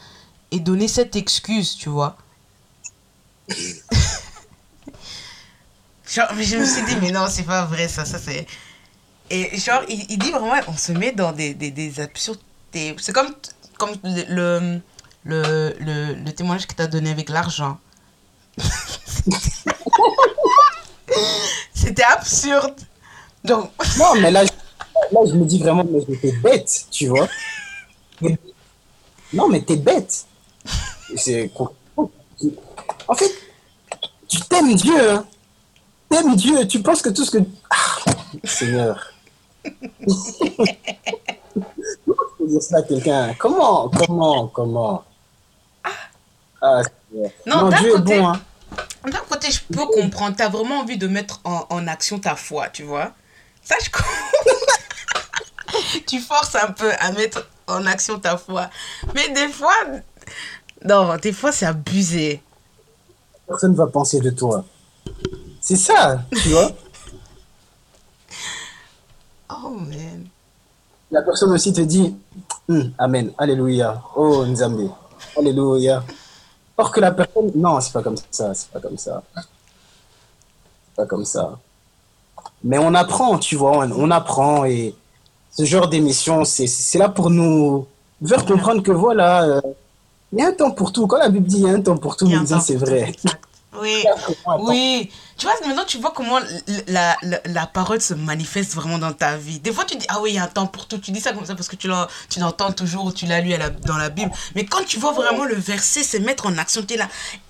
et 0.52 0.60
donner 0.60 0.88
cette 0.88 1.16
excuse, 1.16 1.76
tu 1.76 1.90
vois. 1.90 2.18
genre, 6.08 6.28
je 6.40 6.58
me 6.58 6.66
suis 6.66 6.84
dit, 6.86 6.96
mais 7.02 7.12
non, 7.12 7.28
c'est 7.30 7.44
pas 7.44 7.66
vrai, 7.66 7.88
ça, 7.88 8.04
ça 8.04 8.18
c'est. 8.18 8.48
Et 9.30 9.58
genre, 9.60 9.84
il, 9.88 10.06
il, 10.10 10.18
dit 10.18 10.32
vraiment, 10.32 10.54
on 10.68 10.76
se 10.76 10.92
met 10.92 11.12
dans 11.12 11.32
des, 11.32 11.54
des. 11.54 11.94
C'est 12.74 13.14
comme, 13.14 13.34
comme 13.78 13.92
le, 14.04 14.82
le, 15.24 15.76
le, 15.80 16.14
le 16.16 16.32
témoignage 16.34 16.66
que 16.66 16.74
tu 16.74 16.82
as 16.82 16.88
donné 16.88 17.12
avec 17.12 17.30
l'argent. 17.30 17.80
C'était 21.74 22.04
absurde. 22.04 22.76
Donc... 23.44 23.72
Non, 23.98 24.16
mais 24.16 24.32
là, 24.32 24.44
là, 24.44 25.20
je 25.26 25.34
me 25.34 25.46
dis 25.46 25.60
vraiment, 25.60 25.86
mais 25.90 26.02
j'étais 26.08 26.32
bête, 26.34 26.86
tu 26.92 27.08
vois. 27.08 27.28
Non, 29.34 29.48
mais 29.48 29.62
t'es 29.62 29.78
bête. 29.78 30.26
C'est... 31.16 31.52
En 33.08 33.16
fait, 33.16 33.32
tu 34.28 34.42
t'aimes 34.42 34.76
Dieu. 34.76 35.12
Hein. 35.12 35.26
T'aimes 36.10 36.36
Dieu. 36.36 36.68
Tu 36.68 36.82
penses 36.82 37.02
que 37.02 37.10
tout 37.10 37.26
ce 37.26 37.32
que... 37.32 37.38
Ah, 37.70 38.12
Seigneur. 38.44 39.14
Comment 42.06 42.24
dire 42.48 42.62
ça 42.62 42.78
à 42.78 42.82
quelqu'un 42.84 43.36
Comment 43.38 43.90
Comment 43.90 44.48
Comment? 44.48 45.04
Ah, 46.62 46.82
non, 47.46 47.70
Dieu 47.70 47.94
côté, 47.94 48.16
est 48.16 48.20
bon. 48.20 48.28
Hein. 48.28 48.42
D'un 49.06 49.20
côté, 49.30 49.50
je 49.52 49.62
peux 49.72 49.86
comprendre. 49.86 50.36
Tu 50.36 50.44
as 50.44 50.50
vraiment 50.50 50.80
envie 50.80 50.98
de 50.98 51.08
mettre 51.08 51.40
en, 51.44 51.66
en, 51.70 51.88
action 51.88 52.20
ta 52.20 52.36
foi, 52.36 52.70
tu 52.70 52.84
vois. 52.84 53.14
Ça, 53.64 53.76
je 53.84 53.90
Tu 56.08 56.20
forces 56.20 56.56
un 56.56 56.72
peu 56.72 56.92
à 57.00 57.12
mettre 57.12 57.48
en 57.68 57.86
action 57.86 58.20
ta 58.20 58.38
foi. 58.38 58.70
Mais 59.14 59.30
des 59.30 59.48
fois, 59.48 59.76
non, 60.84 61.16
des 61.18 61.34
fois, 61.34 61.52
c'est 61.52 61.66
abusé. 61.66 62.42
Personne 63.48 63.72
ne 63.72 63.78
va 63.78 63.88
penser 63.88 64.20
de 64.20 64.30
toi. 64.30 64.66
C'est 65.62 65.76
ça, 65.76 66.24
tu 66.42 66.50
vois. 66.50 66.72
oh, 69.64 69.70
man. 69.70 70.28
La 71.12 71.22
personne 71.22 71.52
aussi 71.52 71.74
te 71.74 71.82
dit, 71.82 72.16
hm, 72.68 72.94
Amen, 72.98 73.32
Alléluia, 73.38 74.02
oh 74.16 74.46
Nzambe, 74.46 74.92
Alléluia. 75.38 76.04
Or 76.80 76.92
que 76.92 77.02
la 77.02 77.12
personne, 77.12 77.52
non, 77.56 77.82
c'est 77.82 77.92
pas 77.92 78.02
comme 78.02 78.16
ça, 78.32 78.54
c'est 78.54 78.70
pas 78.70 78.80
comme 78.80 78.98
ça. 78.98 79.22
C'est 79.36 80.96
pas 80.96 81.06
comme 81.06 81.26
ça. 81.26 81.60
Mais 82.64 82.78
on 82.78 82.94
apprend, 82.94 83.38
tu 83.38 83.58
vois, 83.58 83.86
on, 83.86 84.12
apprend 84.12 84.64
et 84.64 84.96
ce 85.52 85.66
genre 85.66 85.90
d'émission, 85.90 86.46
c'est 86.46 86.98
là 86.98 87.10
pour 87.10 87.32
nous 87.32 87.86
faire 88.26 88.46
comprendre 88.46 88.82
que 88.82 88.94
voilà, 88.94 89.44
euh, 89.44 89.62
il 90.32 90.40
y 90.40 90.42
a 90.42 90.48
un 90.48 90.54
temps 90.54 90.72
pour 90.72 90.94
tout. 90.94 91.06
Quand 91.06 91.18
la 91.18 91.28
Bible 91.28 91.48
dit 91.48 91.58
il 91.58 91.64
y 91.64 91.70
a 91.70 91.74
un 91.74 91.82
temps 91.82 91.98
pour 91.98 92.16
tout, 92.16 92.32
c'est 92.62 92.78
vrai. 92.78 93.12
Oui, 93.78 94.04
oui. 94.62 95.12
Tu 95.38 95.46
vois, 95.46 95.56
maintenant, 95.66 95.86
tu 95.86 96.00
vois 96.00 96.12
comment 96.12 96.40
la, 96.88 97.16
la, 97.22 97.40
la, 97.46 97.68
parole 97.68 98.02
se 98.02 98.16
manifeste 98.16 98.74
vraiment 98.74 98.98
dans 98.98 99.14
ta 99.14 99.38
vie. 99.38 99.60
Des 99.60 99.72
fois, 99.72 99.86
tu 99.86 99.96
dis, 99.96 100.06
ah 100.10 100.20
oui, 100.22 100.32
il 100.32 100.36
y 100.36 100.40
a 100.40 100.44
un 100.44 100.48
temps 100.48 100.66
pour 100.66 100.88
tout. 100.88 100.98
Tu 100.98 101.12
dis 101.12 101.22
ça 101.22 101.34
comme 101.34 101.46
ça 101.46 101.54
parce 101.56 101.68
que 101.68 101.76
tu 101.76 101.88
l'entends 101.88 102.72
toujours, 102.72 103.14
tu 103.14 103.28
l'as 103.28 103.42
lu 103.42 103.54
dans 103.86 103.98
la 103.98 104.10
Bible. 104.10 104.32
Mais 104.56 104.66
quand 104.66 104.84
tu 104.86 104.98
vois 105.00 105.12
vraiment 105.12 105.46
le 105.46 105.56
verset 105.56 106.04
se 106.04 106.18
mettre 106.18 106.48
en 106.48 106.58
action, 106.58 106.82
tu 106.82 106.96
es 106.96 106.98
là. 106.98 107.08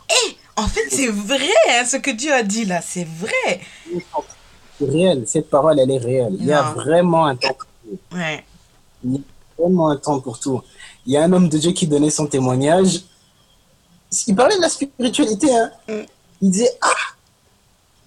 Eh, 0.09 0.37
en 0.57 0.67
fait, 0.67 0.89
c'est 0.89 1.07
vrai, 1.07 1.49
hein, 1.69 1.85
ce 1.85 1.97
que 1.97 2.11
Dieu 2.11 2.33
a 2.33 2.43
dit 2.43 2.65
là, 2.65 2.81
c'est 2.81 3.07
vrai. 3.07 3.61
C'est 4.77 4.89
réel, 4.89 5.23
cette 5.25 5.49
parole, 5.49 5.79
elle 5.79 5.91
est 5.91 5.97
réelle. 5.97 6.35
Il 6.37 6.45
y 6.45 6.53
a 6.53 6.63
vraiment 6.63 7.27
un 7.27 7.35
temps 7.37 7.53
pour 7.53 7.67
tout. 7.83 8.17
Ouais. 8.17 8.43
Il 9.05 9.13
y 9.13 9.17
a 9.17 9.21
vraiment 9.57 9.89
un 9.89 9.97
temps 9.97 10.19
pour 10.19 10.39
tout. 10.39 10.61
Il 11.05 11.13
y 11.13 11.17
a 11.17 11.23
un 11.23 11.31
homme 11.31 11.47
de 11.47 11.57
Dieu 11.57 11.71
qui 11.71 11.87
donnait 11.87 12.09
son 12.09 12.27
témoignage 12.27 13.03
il 14.27 14.35
parlait 14.35 14.57
de 14.57 14.61
la 14.61 14.69
spiritualité. 14.69 15.53
Hein. 15.53 15.71
Mm. 15.87 15.93
Il 16.41 16.51
disait, 16.51 16.71
ah, 16.81 16.93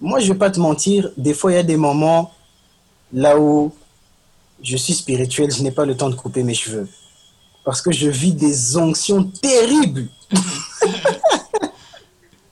moi 0.01 0.19
je 0.19 0.31
vais 0.31 0.37
pas 0.37 0.49
te 0.49 0.59
mentir, 0.59 1.11
des 1.17 1.33
fois 1.33 1.51
il 1.51 1.55
y 1.55 1.59
a 1.59 1.63
des 1.63 1.77
moments 1.77 2.31
là 3.13 3.39
où 3.39 3.71
je 4.61 4.77
suis 4.77 4.93
spirituel, 4.93 5.51
je 5.51 5.61
n'ai 5.61 5.71
pas 5.71 5.85
le 5.85 5.95
temps 5.95 6.09
de 6.09 6.15
couper 6.15 6.43
mes 6.43 6.53
cheveux. 6.53 6.87
Parce 7.63 7.81
que 7.81 7.91
je 7.91 8.09
vis 8.09 8.33
des 8.33 8.77
onctions 8.77 9.23
terribles. 9.23 10.07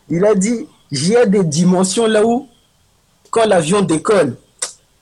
il 0.10 0.24
a 0.26 0.36
dit, 0.36 0.68
il 0.92 1.08
y 1.08 1.16
a 1.16 1.26
des 1.26 1.44
dimensions 1.44 2.06
là 2.06 2.26
où, 2.26 2.48
quand 3.30 3.46
l'avion 3.46 3.82
décolle, 3.82 4.38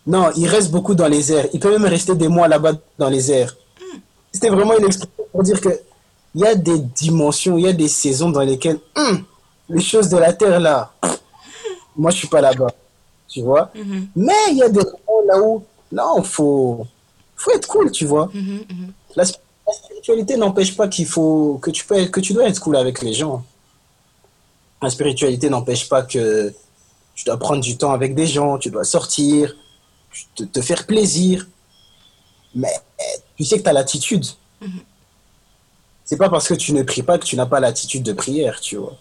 non, 0.08 0.32
il 0.36 0.48
reste 0.48 0.72
beaucoup 0.72 0.96
dans 0.96 1.08
les 1.08 1.32
airs. 1.32 1.48
Il 1.54 1.60
peut 1.60 1.72
même 1.72 1.86
rester 1.86 2.16
des 2.16 2.28
mois 2.28 2.48
là-bas 2.48 2.74
dans 2.98 3.10
les 3.10 3.32
airs. 3.32 3.56
Mm. 3.80 3.98
C'était 4.32 4.50
vraiment 4.50 4.78
une 4.78 4.86
expression 4.86 5.24
pour 5.32 5.44
dire 5.44 5.60
que 5.60 5.70
il 6.36 6.42
y 6.42 6.46
a 6.46 6.56
des 6.56 6.80
dimensions, 6.80 7.58
il 7.58 7.66
y 7.66 7.68
a 7.68 7.74
des 7.74 7.88
saisons 7.88 8.30
dans 8.30 8.42
lesquelles 8.42 8.80
hum, 8.96 9.24
les 9.70 9.82
choses 9.82 10.10
de 10.10 10.18
la 10.18 10.34
terre 10.34 10.60
là, 10.60 10.92
moi 11.96 12.12
je 12.12 12.18
suis 12.18 12.28
pas 12.28 12.42
là-bas, 12.42 12.72
tu 13.28 13.42
vois. 13.42 13.72
Mm-hmm. 13.76 14.08
Mais 14.16 14.34
il 14.52 14.58
y 14.58 14.64
a 14.64 14.70
des 14.70 14.80
moments 14.80 15.22
là 15.28 15.42
où, 15.42 15.64
non, 15.92 16.24
faut, 16.24 16.86
faut 17.36 17.52
être 17.52 17.68
cool, 17.68 17.92
tu 17.92 18.06
vois. 18.06 18.28
Mm-hmm, 18.28 18.68
mm-hmm. 18.68 18.92
La, 19.16 19.26
spiritualité 19.26 20.36
n'empêche 20.36 20.76
pas 20.76 20.88
qu'il 20.88 21.06
faut 21.06 21.60
que 21.62 21.70
tu 21.70 21.86
peux, 21.86 22.06
que 22.06 22.20
tu 22.20 22.34
dois 22.34 22.48
être 22.48 22.60
cool 22.60 22.76
avec 22.76 23.04
les 23.04 23.14
gens. 23.14 23.46
La 24.82 24.90
spiritualité 24.90 25.48
n'empêche 25.50 25.88
pas 25.88 26.02
que 26.02 26.52
tu 27.14 27.26
dois 27.26 27.38
prendre 27.38 27.62
du 27.62 27.78
temps 27.78 27.92
avec 27.92 28.16
des 28.16 28.26
gens, 28.26 28.58
tu 28.58 28.72
dois 28.72 28.84
sortir, 28.84 29.56
te, 30.36 30.44
te 30.44 30.62
faire 30.62 30.88
plaisir. 30.88 31.46
Mais 32.56 32.74
tu 33.36 33.44
sais 33.44 33.58
que 33.58 33.64
tu 33.64 33.70
as 33.70 33.74
l'attitude. 33.74 34.26
C'est 36.10 36.18
pas 36.18 36.28
parce 36.28 36.48
que 36.48 36.56
tu 36.56 36.74
ne 36.74 36.82
pries 36.82 37.04
pas 37.04 37.20
que 37.20 37.26
tu 37.26 37.36
n'as 37.36 37.46
pas 37.46 37.60
l'attitude 37.60 38.02
de 38.02 38.14
prière, 38.14 38.60
tu 38.62 38.78
vois. 38.78 38.98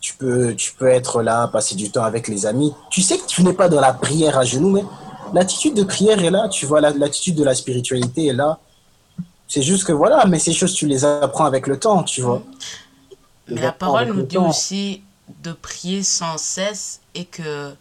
Tu 0.00 0.14
peux, 0.14 0.54
tu 0.54 0.72
peux 0.72 0.86
être 0.86 1.22
là, 1.22 1.48
passer 1.48 1.74
du 1.74 1.90
temps 1.90 2.04
avec 2.04 2.28
les 2.28 2.46
amis. 2.46 2.72
Tu 2.88 3.02
sais 3.02 3.18
que 3.18 3.26
tu 3.26 3.42
n'es 3.42 3.52
pas 3.52 3.68
dans 3.68 3.80
la 3.80 3.92
prière 3.92 4.38
à 4.38 4.44
genoux, 4.44 4.70
mais 4.70 4.84
l'attitude 5.32 5.74
de 5.74 5.82
prière 5.82 6.22
est 6.22 6.30
là, 6.30 6.48
tu 6.48 6.66
vois, 6.66 6.80
la- 6.80 6.90
l'attitude 6.90 7.34
de 7.34 7.42
la 7.42 7.56
spiritualité 7.56 8.26
est 8.26 8.32
là. 8.32 8.60
C'est 9.48 9.62
juste 9.62 9.82
que 9.82 9.92
voilà, 9.92 10.24
mais 10.26 10.38
ces 10.38 10.52
choses, 10.52 10.74
tu 10.74 10.86
les 10.86 11.04
apprends 11.04 11.46
avec 11.46 11.66
le 11.66 11.80
temps, 11.80 12.04
tu 12.04 12.20
vois. 12.20 12.44
Mais 13.48 13.60
la 13.60 13.72
parole 13.72 14.06
nous 14.06 14.22
dit 14.22 14.36
temps. 14.36 14.50
aussi 14.50 15.02
de 15.42 15.50
prier 15.50 16.04
sans 16.04 16.38
cesse 16.38 17.00
et 17.16 17.24
que 17.24 17.74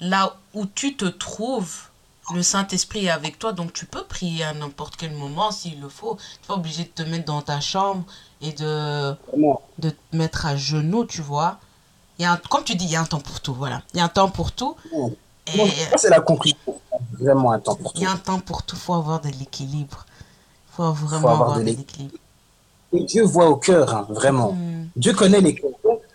là 0.00 0.36
où 0.52 0.66
tu 0.66 0.94
te 0.94 1.06
trouves, 1.06 1.88
le 2.34 2.42
Saint-Esprit 2.42 3.06
est 3.06 3.10
avec 3.10 3.38
toi, 3.38 3.52
donc 3.52 3.72
tu 3.72 3.86
peux 3.86 4.04
prier 4.04 4.44
à 4.44 4.52
n'importe 4.52 4.96
quel 4.96 5.12
moment 5.12 5.50
s'il 5.50 5.80
le 5.80 5.88
faut. 5.88 6.16
Tu 6.16 6.22
n'es 6.22 6.46
pas 6.48 6.54
obligé 6.54 6.84
de 6.84 6.88
te 6.88 7.02
mettre 7.02 7.24
dans 7.24 7.42
ta 7.42 7.60
chambre 7.60 8.04
et 8.42 8.52
de, 8.52 9.10
de 9.78 9.90
te 9.90 10.16
mettre 10.16 10.46
à 10.46 10.56
genoux, 10.56 11.04
tu 11.04 11.22
vois. 11.22 11.58
Il 12.18 12.22
y 12.22 12.24
a 12.24 12.32
un, 12.32 12.36
comme 12.36 12.64
tu 12.64 12.74
dis, 12.74 12.86
il 12.86 12.90
y 12.90 12.96
a 12.96 13.00
un 13.00 13.04
temps 13.04 13.20
pour 13.20 13.40
tout, 13.40 13.54
voilà. 13.54 13.82
Il 13.94 13.98
y 13.98 14.00
a 14.00 14.04
un 14.04 14.08
temps 14.08 14.28
pour 14.28 14.52
tout. 14.52 14.76
Ça, 15.46 15.98
c'est 15.98 16.10
la 16.10 16.20
conclusion. 16.20 16.56
Vraiment 17.12 17.52
un 17.52 17.60
temps 17.60 17.76
pour 17.76 17.92
il 17.94 18.02
y 18.02 18.04
tout. 18.04 18.10
a 18.10 18.14
un 18.14 18.16
temps 18.16 18.40
pour 18.40 18.62
tout, 18.62 18.76
il 18.76 18.80
faut 18.82 18.94
avoir 18.94 19.20
de 19.20 19.28
l'équilibre. 19.28 20.06
Il 20.72 20.76
faut 20.76 20.92
vraiment 20.92 21.20
Faut 21.20 21.28
avoir 21.28 21.50
avoir 21.50 21.58
de 21.60 21.64
l'équilibre. 21.64 22.18
Dieu 22.92 23.22
voit 23.24 23.48
au 23.48 23.56
cœur, 23.56 23.94
hein, 23.94 24.06
vraiment. 24.10 24.52
Hmm. 24.52 24.88
Dieu 24.96 25.12
connaît 25.12 25.40
les 25.40 25.54
cœurs. 25.54 25.70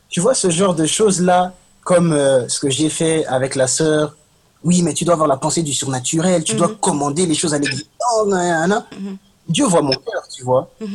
Tu 0.09 0.20
vois 0.20 0.34
ce 0.34 0.49
genre 0.49 0.74
de 0.76 0.86
choses-là, 0.86 1.53
comme 1.84 2.12
euh, 2.12 2.47
ce 2.49 2.59
que 2.59 2.70
j'ai 2.70 2.89
fait 2.89 3.26
avec 3.28 3.55
la 3.55 3.68
sœur. 3.68 4.16
Oui, 4.64 4.84
mais 4.84 4.93
tu 4.93 5.05
dois 5.05 5.14
avoir 5.16 5.28
la 5.28 5.38
pensée 5.38 5.64
du 5.64 5.74
surnaturel, 5.74 6.43
tu 6.43 6.55
dois 6.55 6.68
Mhm. 6.68 6.76
commander 6.78 7.26
les 7.26 7.34
choses 7.34 7.53
à 7.53 7.59
nanana. 7.59 8.86
Mhm. 8.97 9.18
Dieu 9.47 9.66
voit 9.66 9.82
mon 9.82 9.91
cœur, 9.91 10.28
tu 10.34 10.43
vois. 10.43 10.70
Mhm. 10.80 10.89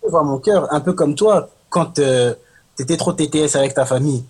Dieu 0.00 0.10
voit 0.10 0.22
mon 0.24 0.38
cœur, 0.38 0.72
un 0.72 0.80
peu 0.80 0.92
comme 0.92 1.14
toi, 1.14 1.48
quand 1.70 1.94
tu 1.94 2.02
étais 2.78 2.96
trop 2.96 3.12
TTS 3.12 3.56
avec 3.56 3.74
ta 3.74 3.86
famille. 3.86 4.22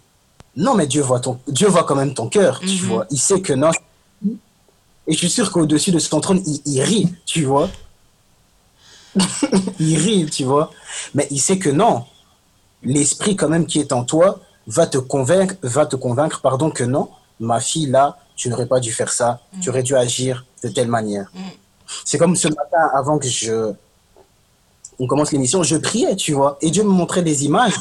Non, 0.57 0.75
mais 0.75 0.87
Dieu 0.87 1.03
voit, 1.03 1.19
ton, 1.19 1.39
Dieu 1.49 1.67
voit 1.69 1.83
quand 1.83 1.97
même 1.97 2.15
ton 2.15 2.29
cœur, 2.29 2.61
tu 2.61 2.77
vois. 2.87 3.07
Il 3.11 3.19
sait 3.19 3.41
que 3.41 3.53
non. 3.53 3.71
Et 5.07 5.13
je 5.13 5.19
suis 5.19 5.29
sûr 5.31 5.51
qu'au-dessus 5.51 5.91
de 5.91 5.99
son 5.99 6.21
trône, 6.21 6.41
il, 6.47 6.61
il 6.65 6.81
rit, 6.83 7.09
tu 7.27 7.45
vois. 7.45 7.69
il 9.81 9.97
rit, 9.99 10.27
tu 10.27 10.45
vois. 10.45 10.71
Mais 11.15 11.27
il 11.31 11.41
sait 11.41 11.59
que 11.59 11.71
non. 11.71 12.05
L'esprit 12.83 13.35
quand 13.37 13.49
même 13.49 13.67
qui 13.67 13.81
est 13.81 13.93
en 13.93 14.05
toi 14.05 14.41
va 14.67 14.87
te 14.87 14.99
convaincre, 14.99 15.55
va 15.63 15.87
te 15.87 15.97
convaincre, 15.97 16.41
pardon, 16.41 16.71
que 16.71 16.85
non, 16.85 17.09
ma 17.41 17.61
fille 17.61 17.87
là, 17.87 18.19
tu 18.37 18.49
n'aurais 18.49 18.67
pas 18.67 18.81
dû 18.81 18.93
faire 18.93 19.13
ça, 19.13 19.41
tu 19.61 19.71
aurais 19.71 19.83
dû 19.83 19.95
agir 19.97 20.45
de 20.63 20.69
telle 20.69 20.89
manière. 20.89 21.31
Mm. 21.35 21.41
C'est 22.05 22.19
comme 22.19 22.35
ce 22.37 22.49
matin, 22.49 22.91
avant 22.95 23.19
que 23.19 23.29
je, 23.29 23.73
on 24.99 25.07
commence 25.07 25.33
l'émission, 25.33 25.63
je 25.63 25.77
priais, 25.77 26.17
tu 26.17 26.33
vois, 26.33 26.57
et 26.61 26.71
Dieu 26.71 26.83
me 26.83 26.89
montrait 26.89 27.23
des 27.23 27.45
images, 27.45 27.77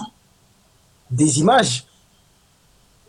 des 1.10 1.40
images, 1.40 1.86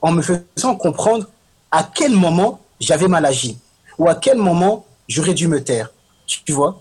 en 0.01 0.13
me 0.13 0.23
faisant 0.23 0.77
comprendre 0.77 1.27
à 1.71 1.83
quel 1.83 2.13
moment 2.15 2.61
j'avais 2.81 3.09
mal 3.09 3.25
agi, 3.25 3.59
ou 3.99 4.09
à 4.09 4.15
quel 4.15 4.39
moment 4.39 4.85
j'aurais 5.09 5.35
dû 5.35 5.49
me 5.49 5.63
taire, 5.63 5.91
tu 6.27 6.53
vois. 6.53 6.81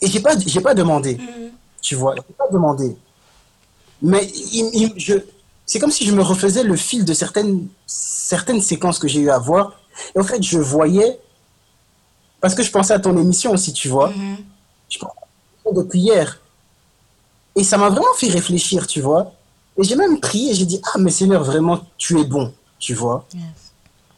Et 0.00 0.06
j'ai 0.06 0.20
pas, 0.20 0.38
j'ai 0.38 0.60
pas 0.60 0.74
demandé, 0.74 1.16
Mhm. 1.16 1.50
tu 1.82 1.94
vois, 1.96 2.14
j'ai 2.14 2.34
pas 2.34 2.48
demandé. 2.52 2.96
Mais 4.00 4.24
il- 4.26 4.70
il- 4.74 4.92
je, 4.96 5.14
c'est 5.68 5.78
comme 5.78 5.90
si 5.92 6.04
je 6.06 6.14
me 6.14 6.22
refaisais 6.22 6.62
le 6.64 6.74
fil 6.76 7.04
de 7.04 7.12
certaines, 7.12 7.68
certaines 7.86 8.62
séquences 8.62 8.98
que 8.98 9.06
j'ai 9.06 9.20
eu 9.20 9.30
à 9.30 9.38
voir. 9.38 9.74
Et 10.16 10.18
en 10.18 10.24
fait, 10.24 10.42
je 10.42 10.58
voyais, 10.58 11.20
parce 12.40 12.54
que 12.54 12.62
je 12.62 12.70
pensais 12.70 12.94
à 12.94 12.98
ton 12.98 13.16
émission 13.18 13.52
aussi, 13.52 13.72
tu 13.74 13.88
vois, 13.88 14.08
Mhm. 14.08 14.38
je 14.88 14.98
pensais 14.98 15.12
à 15.20 15.64
ton 15.64 15.72
depuis 15.74 16.00
hier. 16.00 16.40
Et 17.54 17.62
ça 17.64 17.76
m'a 17.76 17.90
vraiment 17.90 18.14
fait 18.16 18.28
réfléchir, 18.28 18.86
tu 18.86 19.00
vois. 19.02 19.32
Et 19.76 19.84
j'ai 19.84 19.94
même 19.94 20.18
prié, 20.20 20.54
j'ai 20.54 20.64
dit, 20.64 20.80
ah, 20.94 20.98
mais 20.98 21.10
Seigneur, 21.10 21.44
vraiment, 21.44 21.80
tu 21.98 22.18
es 22.18 22.24
bon, 22.24 22.52
tu 22.78 22.94
vois. 22.94 23.26
Yes. 23.34 23.42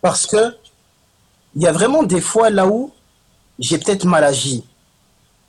Parce 0.00 0.26
que 0.26 0.56
il 1.56 1.62
y 1.62 1.66
a 1.66 1.72
vraiment 1.72 2.04
des 2.04 2.20
fois 2.20 2.48
là 2.48 2.68
où 2.68 2.92
j'ai 3.58 3.76
peut-être 3.78 4.04
mal 4.04 4.22
agi. 4.22 4.62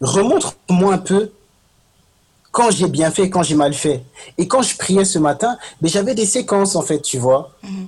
Remontre-moi 0.02 0.94
un 0.96 0.98
peu 0.98 1.32
quand 2.52 2.70
j'ai 2.72 2.88
bien 2.88 3.12
fait, 3.12 3.30
quand 3.30 3.44
j'ai 3.44 3.56
mal 3.56 3.74
fait. 3.74 4.04
Et 4.38 4.48
quand 4.48 4.62
je 4.62 4.76
priais 4.76 5.06
ce 5.06 5.20
matin, 5.20 5.58
mais 5.82 5.90
j'avais 5.90 6.16
des 6.16 6.26
séquences 6.26 6.76
en 6.76 6.82
fait, 6.82 7.02
tu 7.02 7.18
vois. 7.18 7.52
Mhm. 7.64 7.88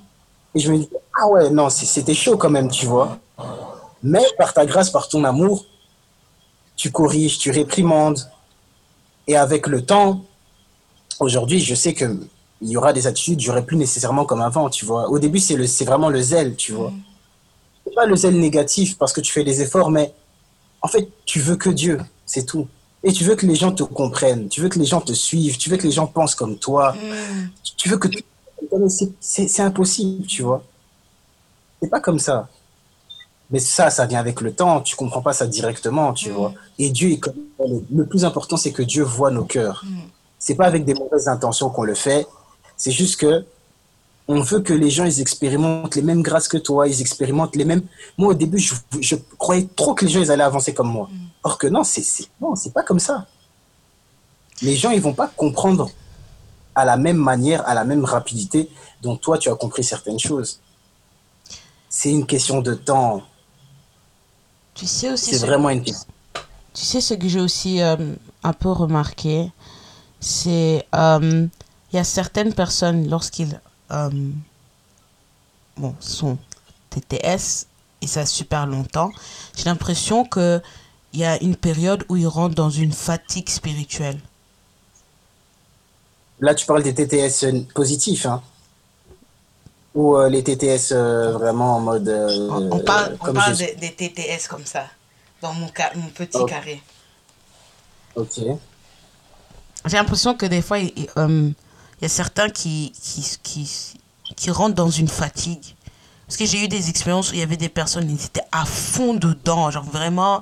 Et 0.55 0.59
je 0.59 0.71
me 0.71 0.77
dis, 0.77 0.89
ah 1.19 1.27
ouais, 1.27 1.49
non, 1.49 1.69
c'était 1.69 2.13
chaud 2.13 2.37
quand 2.37 2.49
même, 2.49 2.69
tu 2.69 2.85
vois. 2.85 3.17
Mais 4.01 4.23
par 4.37 4.53
ta 4.53 4.65
grâce, 4.65 4.89
par 4.89 5.07
ton 5.07 5.23
amour, 5.23 5.65
tu 6.75 6.91
corriges, 6.91 7.39
tu 7.39 7.51
réprimandes. 7.51 8.19
Et 9.27 9.35
avec 9.35 9.67
le 9.67 9.85
temps, 9.85 10.23
aujourd'hui, 11.19 11.59
je 11.59 11.75
sais 11.75 11.93
que 11.93 12.17
il 12.61 12.69
y 12.69 12.77
aura 12.77 12.93
des 12.93 13.07
attitudes, 13.07 13.41
j'aurai 13.41 13.65
plus 13.65 13.75
nécessairement 13.75 14.23
comme 14.23 14.41
avant, 14.41 14.69
tu 14.69 14.85
vois. 14.85 15.09
Au 15.09 15.19
début, 15.19 15.39
c'est 15.39 15.55
le, 15.55 15.67
c'est 15.67 15.83
vraiment 15.83 16.09
le 16.09 16.21
zèle, 16.21 16.55
tu 16.55 16.71
vois. 16.71 16.93
C'est 17.85 17.93
pas 17.93 18.05
le 18.05 18.15
zèle 18.15 18.39
négatif 18.39 18.97
parce 18.97 19.11
que 19.11 19.19
tu 19.19 19.33
fais 19.33 19.43
des 19.43 19.61
efforts, 19.61 19.91
mais 19.91 20.13
en 20.81 20.87
fait, 20.87 21.09
tu 21.25 21.39
veux 21.39 21.57
que 21.57 21.69
Dieu, 21.69 21.99
c'est 22.25 22.45
tout. 22.45 22.67
Et 23.03 23.11
tu 23.11 23.23
veux 23.25 23.35
que 23.35 23.45
les 23.45 23.55
gens 23.55 23.71
te 23.71 23.83
comprennent, 23.83 24.47
tu 24.47 24.61
veux 24.61 24.69
que 24.69 24.79
les 24.79 24.85
gens 24.85 25.01
te 25.01 25.11
suivent, 25.13 25.57
tu 25.57 25.69
veux 25.69 25.77
que 25.77 25.83
les 25.83 25.91
gens 25.91 26.07
pensent 26.07 26.35
comme 26.35 26.57
toi, 26.57 26.93
Mhm. 26.93 27.49
tu 27.77 27.89
veux 27.89 27.97
que 27.97 28.07
mais 28.71 28.89
c'est- 28.89 29.59
impossible, 29.59 30.25
tu 30.25 30.41
vois. 30.41 30.63
C'est 31.81 31.89
pas 31.89 31.99
comme 31.99 32.17
ça. 32.19 32.47
Mais 33.51 33.59
ça, 33.59 33.89
ça 33.89 34.05
vient 34.05 34.19
avec 34.19 34.39
le 34.41 34.53
temps. 34.53 34.79
Tu 34.81 34.95
comprends 34.95 35.21
pas 35.21 35.33
ça 35.33 35.45
directement, 35.45 36.13
tu 36.13 36.29
Mm. 36.29 36.33
vois. 36.33 36.53
Et 36.79 36.89
Dieu, 36.89 37.11
est 37.11 37.17
comme- 37.19 37.33
le, 37.59 37.83
le 37.93 38.05
plus 38.05 38.23
important, 38.25 38.55
c'est 38.57 38.71
que 38.71 38.81
Dieu 38.81 39.03
voit 39.03 39.31
nos 39.31 39.43
cœurs. 39.43 39.83
Mm. 39.85 39.97
C'est 40.39 40.55
pas 40.55 40.65
avec 40.65 40.85
des 40.85 40.93
mauvaises 40.93 41.27
intentions 41.27 41.69
qu'on 41.69 41.83
le 41.83 41.93
fait. 41.93 42.25
C'est 42.77 42.91
juste 42.91 43.19
que 43.19 43.45
on 44.27 44.39
veut 44.41 44.61
que 44.61 44.73
les 44.73 44.89
gens 44.89 45.05
ils 45.05 45.19
expérimentent 45.19 45.95
les 45.95 46.01
mêmes 46.01 46.21
grâces 46.21 46.47
que 46.47 46.57
toi, 46.57 46.87
ils 46.87 47.01
expérimentent 47.01 47.55
les 47.55 47.65
mêmes. 47.65 47.83
Moi, 48.17 48.29
au 48.29 48.33
début, 48.33 48.57
je, 48.59 48.73
je 49.01 49.15
croyais 49.37 49.67
trop 49.75 49.93
que 49.93 50.05
les 50.05 50.11
gens 50.11 50.21
ils 50.21 50.31
allaient 50.31 50.43
avancer 50.43 50.73
comme 50.73 50.89
moi. 50.89 51.09
Or 51.43 51.57
que 51.57 51.67
non, 51.67 51.83
c'est 51.83 52.03
non, 52.39 52.55
c'est 52.55 52.71
pas 52.73 52.83
comme 52.83 52.99
ça. 52.99 53.27
Les 54.61 54.75
gens 54.75 54.91
ils 54.91 55.01
vont 55.01 55.13
pas 55.13 55.27
comprendre 55.27 55.89
à 56.75 56.85
la 56.85 56.95
même 56.97 57.17
manière, 57.17 57.67
à 57.67 57.73
la 57.73 57.83
même 57.83 58.05
rapidité 58.05 58.69
dont 59.01 59.17
toi 59.17 59.37
tu 59.37 59.49
as 59.49 59.55
compris 59.55 59.83
certaines 59.83 60.19
choses. 60.19 60.59
C'est 61.89 62.09
une 62.09 62.25
question 62.25 62.61
de 62.61 62.73
temps. 62.73 63.21
Tu 64.73 64.85
sais 64.87 65.11
aussi 65.11 65.31
C'est 65.31 65.39
ce- 65.39 65.45
vraiment 65.45 65.69
une 65.69 65.83
question. 65.83 66.07
Tu 66.73 66.85
sais 66.85 67.01
ce 67.01 67.13
que 67.13 67.27
j'ai 67.27 67.39
aussi 67.41 67.81
euh, 67.81 68.15
un 68.41 68.53
peu 68.53 68.69
remarqué, 68.71 69.51
c'est 70.19 70.87
euh, 70.95 71.47
il 71.91 71.95
y 71.95 71.99
a 71.99 72.03
certaines 72.03 72.53
personnes 72.53 73.07
lorsqu'ils 73.09 73.59
euh, 73.93 74.09
bon, 75.77 75.95
sont 75.99 76.37
TTS 76.89 77.67
et 78.01 78.07
ça 78.07 78.25
super 78.25 78.65
longtemps, 78.67 79.11
j'ai 79.55 79.65
l'impression 79.65 80.25
que 80.25 80.61
il 81.13 81.19
y 81.19 81.25
a 81.25 81.41
une 81.43 81.55
période 81.55 82.05
où 82.09 82.17
ils 82.17 82.27
rentrent 82.27 82.55
dans 82.55 82.69
une 82.71 82.91
fatigue 82.93 83.49
spirituelle. 83.49 84.19
Là, 86.39 86.53
tu 86.55 86.65
parles 86.65 86.83
des 86.83 86.93
TTS 86.93 87.45
positifs, 87.73 88.25
hein 88.25 88.43
Ou 89.95 90.17
euh, 90.17 90.29
les 90.29 90.43
TTS 90.43 90.91
euh, 90.91 91.31
vraiment 91.33 91.77
en 91.77 91.79
mode. 91.81 92.07
euh, 92.09 92.47
On, 92.49 92.71
on 92.71 92.79
parle, 92.79 93.15
on 93.21 93.29
parle 93.29 93.55
des, 93.57 93.75
des 93.75 93.93
TTS 93.95 94.47
comme 94.49 94.65
ça, 94.65 94.87
dans 95.41 95.53
mon, 95.53 95.69
petit 95.69 96.43
Oh. 96.43 96.45
carré. 96.45 96.81
Ok. 98.15 98.39
J'ai 99.85 99.97
l'impression 99.97 100.35
que 100.35 100.45
des 100.45 100.61
fois, 100.61 100.79
il 100.79 100.91
il, 100.97 101.09
euh, 101.17 101.51
il 101.51 101.55
y 102.03 102.05
a 102.05 102.09
certains 102.09 102.49
qui, 102.49 102.93
qui, 103.01 103.37
qui, 103.41 103.93
qui 104.35 104.51
rentrent 104.51 104.75
dans 104.75 104.89
une 104.89 105.07
fatigue. 105.07 105.75
Parce 106.27 106.37
que 106.37 106.45
j'ai 106.45 106.63
eu 106.63 106.67
des 106.67 106.89
expériences 106.89 107.31
où 107.31 107.33
il 107.33 107.39
y 107.39 107.43
avait 107.43 107.57
des 107.57 107.69
personnes 107.69 108.07
qui 108.17 108.25
étaient 108.25 108.41
à 108.51 108.65
fond 108.65 109.13
dedans, 109.13 109.69
genre 109.71 109.83
vraiment 109.83 110.41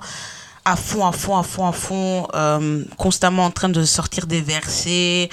à 0.64 0.76
fond, 0.76 1.06
à 1.06 1.12
fond, 1.12 1.38
à 1.38 1.44
fond, 1.44 1.68
à 1.68 1.72
fond, 1.72 2.28
euh, 2.36 2.84
constamment 2.98 3.46
en 3.46 3.52
train 3.52 3.70
de 3.70 3.84
sortir 3.84 4.28
des 4.28 4.42
versets, 4.42 5.30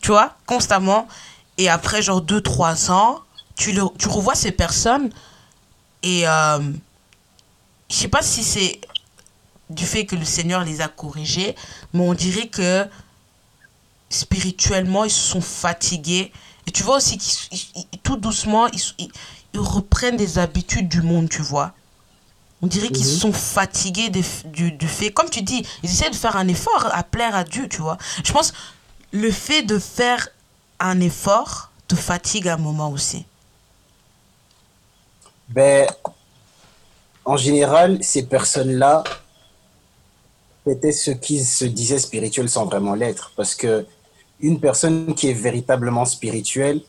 tu 0.00 0.10
vois, 0.10 0.36
constamment. 0.46 1.08
Et 1.58 1.68
après, 1.68 2.02
genre 2.02 2.22
2-3 2.22 2.90
ans, 2.92 3.18
tu, 3.56 3.72
le, 3.72 3.82
tu 3.98 4.08
revois 4.08 4.34
ces 4.34 4.52
personnes 4.52 5.10
et 6.02 6.26
euh, 6.26 6.60
je 7.90 7.94
sais 7.94 8.08
pas 8.08 8.22
si 8.22 8.42
c'est 8.42 8.80
du 9.68 9.84
fait 9.84 10.06
que 10.06 10.16
le 10.16 10.24
Seigneur 10.24 10.64
les 10.64 10.80
a 10.80 10.88
corrigés, 10.88 11.54
mais 11.92 12.00
on 12.00 12.14
dirait 12.14 12.48
que 12.48 12.86
spirituellement, 14.10 15.04
ils 15.04 15.10
se 15.10 15.20
sont 15.20 15.40
fatigués. 15.42 16.32
Et 16.66 16.72
tu 16.72 16.82
vois 16.84 16.98
aussi 16.98 17.18
qu'ils 17.18 17.38
ils- 17.52 17.86
ils- 17.92 17.98
tout 18.00 18.16
doucement, 18.18 18.68
ils, 18.68 18.82
ils- 18.98 19.12
reprennent 19.58 20.16
des 20.16 20.38
habitudes 20.38 20.88
du 20.88 21.02
monde, 21.02 21.28
tu 21.28 21.42
vois. 21.42 21.74
On 22.62 22.66
dirait 22.68 22.90
qu'ils 22.90 23.06
Mhm. 23.06 23.10
sont 23.10 23.32
fatigués 23.32 24.10
des 24.10 24.22
f- 24.22 24.46
du, 24.50 24.72
du 24.72 24.88
fait, 24.88 25.10
comme 25.12 25.30
tu 25.30 25.42
dis, 25.42 25.66
ils 25.82 25.90
essaient 25.90 26.10
de 26.10 26.16
faire 26.16 26.36
un 26.36 26.48
effort 26.48 26.88
à 26.92 27.02
plaire 27.04 27.34
à 27.36 27.44
Dieu, 27.44 27.68
tu 27.68 27.78
vois. 27.82 27.98
Je 28.24 28.32
pense 28.32 28.52
le 29.12 29.30
fait 29.32 29.62
de 29.62 29.78
faire 29.78 30.28
un 30.80 31.00
effort 31.00 31.70
te 31.88 31.96
fatigue 31.96 32.48
à 32.48 32.54
un 32.54 32.58
moment 32.58 32.90
aussi 32.90 33.26
Ben, 35.48 35.86
en 37.24 37.36
général, 37.38 37.98
ces 38.02 38.26
personnes-là 38.26 39.04
étaient 40.66 40.92
ceux 40.92 41.14
qui 41.14 41.44
se 41.44 41.64
disaient 41.64 41.98
spirituels 41.98 42.48
sans 42.48 42.64
vraiment 42.66 42.94
l'être. 42.94 43.32
Parce 43.36 43.54
que 43.54 43.86
une 44.42 44.60
personne 44.60 45.14
qui 45.14 45.28
est 45.28 45.34
véritablement 45.34 46.04
spirituelle, 46.04 46.80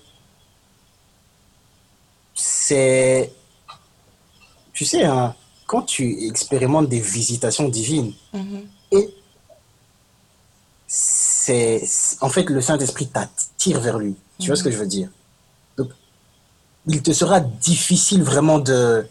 c'est. 2.34 3.32
Tu 4.74 4.86
sais, 4.86 5.04
hein, 5.04 5.36
quand 5.68 5.84
tu 5.84 6.28
expérimentes 6.28 6.90
des 6.90 7.00
visitations 7.00 7.70
divines, 7.70 8.14
et 8.92 9.10
c'est. 10.88 11.84
En 12.22 12.30
fait, 12.30 12.44
le 12.44 12.62
Saint-Esprit 12.62 13.08
t'attire 13.08 13.80
vers 13.80 13.98
lui. 13.98 14.16
Tu 14.40 14.48
vois 14.48 14.56
ce 14.56 14.64
que 14.64 14.72
je 14.72 14.78
veux 14.78 14.88
dire? 14.88 15.10
Donc, 15.78 15.90
il 16.88 17.02
te 17.04 17.12
sera 17.12 17.40
difficile 17.40 18.24
vraiment 18.24 18.60
de, 18.60 19.08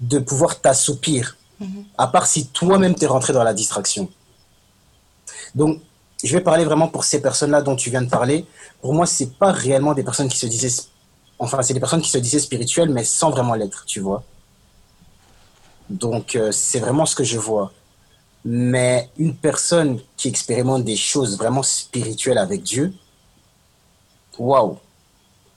de 0.00 0.18
pouvoir 0.18 0.60
t'assoupir, 0.60 1.36
à 1.98 2.06
part 2.06 2.26
si 2.26 2.46
toi-même 2.48 2.94
t'es 2.94 3.06
rentré 3.06 3.32
dans 3.32 3.42
la 3.42 3.54
distraction. 3.54 4.08
Donc, 5.54 5.80
je 6.26 6.36
vais 6.36 6.42
parler 6.42 6.64
vraiment 6.64 6.88
pour 6.88 7.04
ces 7.04 7.20
personnes-là 7.22 7.62
dont 7.62 7.76
tu 7.76 7.90
viens 7.90 8.02
de 8.02 8.10
parler. 8.10 8.46
Pour 8.80 8.94
moi, 8.94 9.06
c'est 9.06 9.34
pas 9.38 9.52
réellement 9.52 9.94
des 9.94 10.02
personnes 10.02 10.28
qui 10.28 10.38
se 10.38 10.46
disaient, 10.46 10.84
enfin, 11.38 11.62
c'est 11.62 11.74
des 11.74 11.80
personnes 11.80 12.02
qui 12.02 12.10
se 12.10 12.18
disaient 12.18 12.38
spirituelles, 12.40 12.90
mais 12.90 13.04
sans 13.04 13.30
vraiment 13.30 13.54
l'être, 13.54 13.84
tu 13.86 14.00
vois. 14.00 14.24
Donc, 15.88 16.34
euh, 16.34 16.50
c'est 16.52 16.80
vraiment 16.80 17.06
ce 17.06 17.14
que 17.14 17.24
je 17.24 17.38
vois. 17.38 17.72
Mais 18.44 19.10
une 19.18 19.36
personne 19.36 20.00
qui 20.16 20.28
expérimente 20.28 20.84
des 20.84 20.96
choses 20.96 21.36
vraiment 21.36 21.62
spirituelles 21.62 22.38
avec 22.38 22.62
Dieu, 22.62 22.92
waouh, 24.38 24.78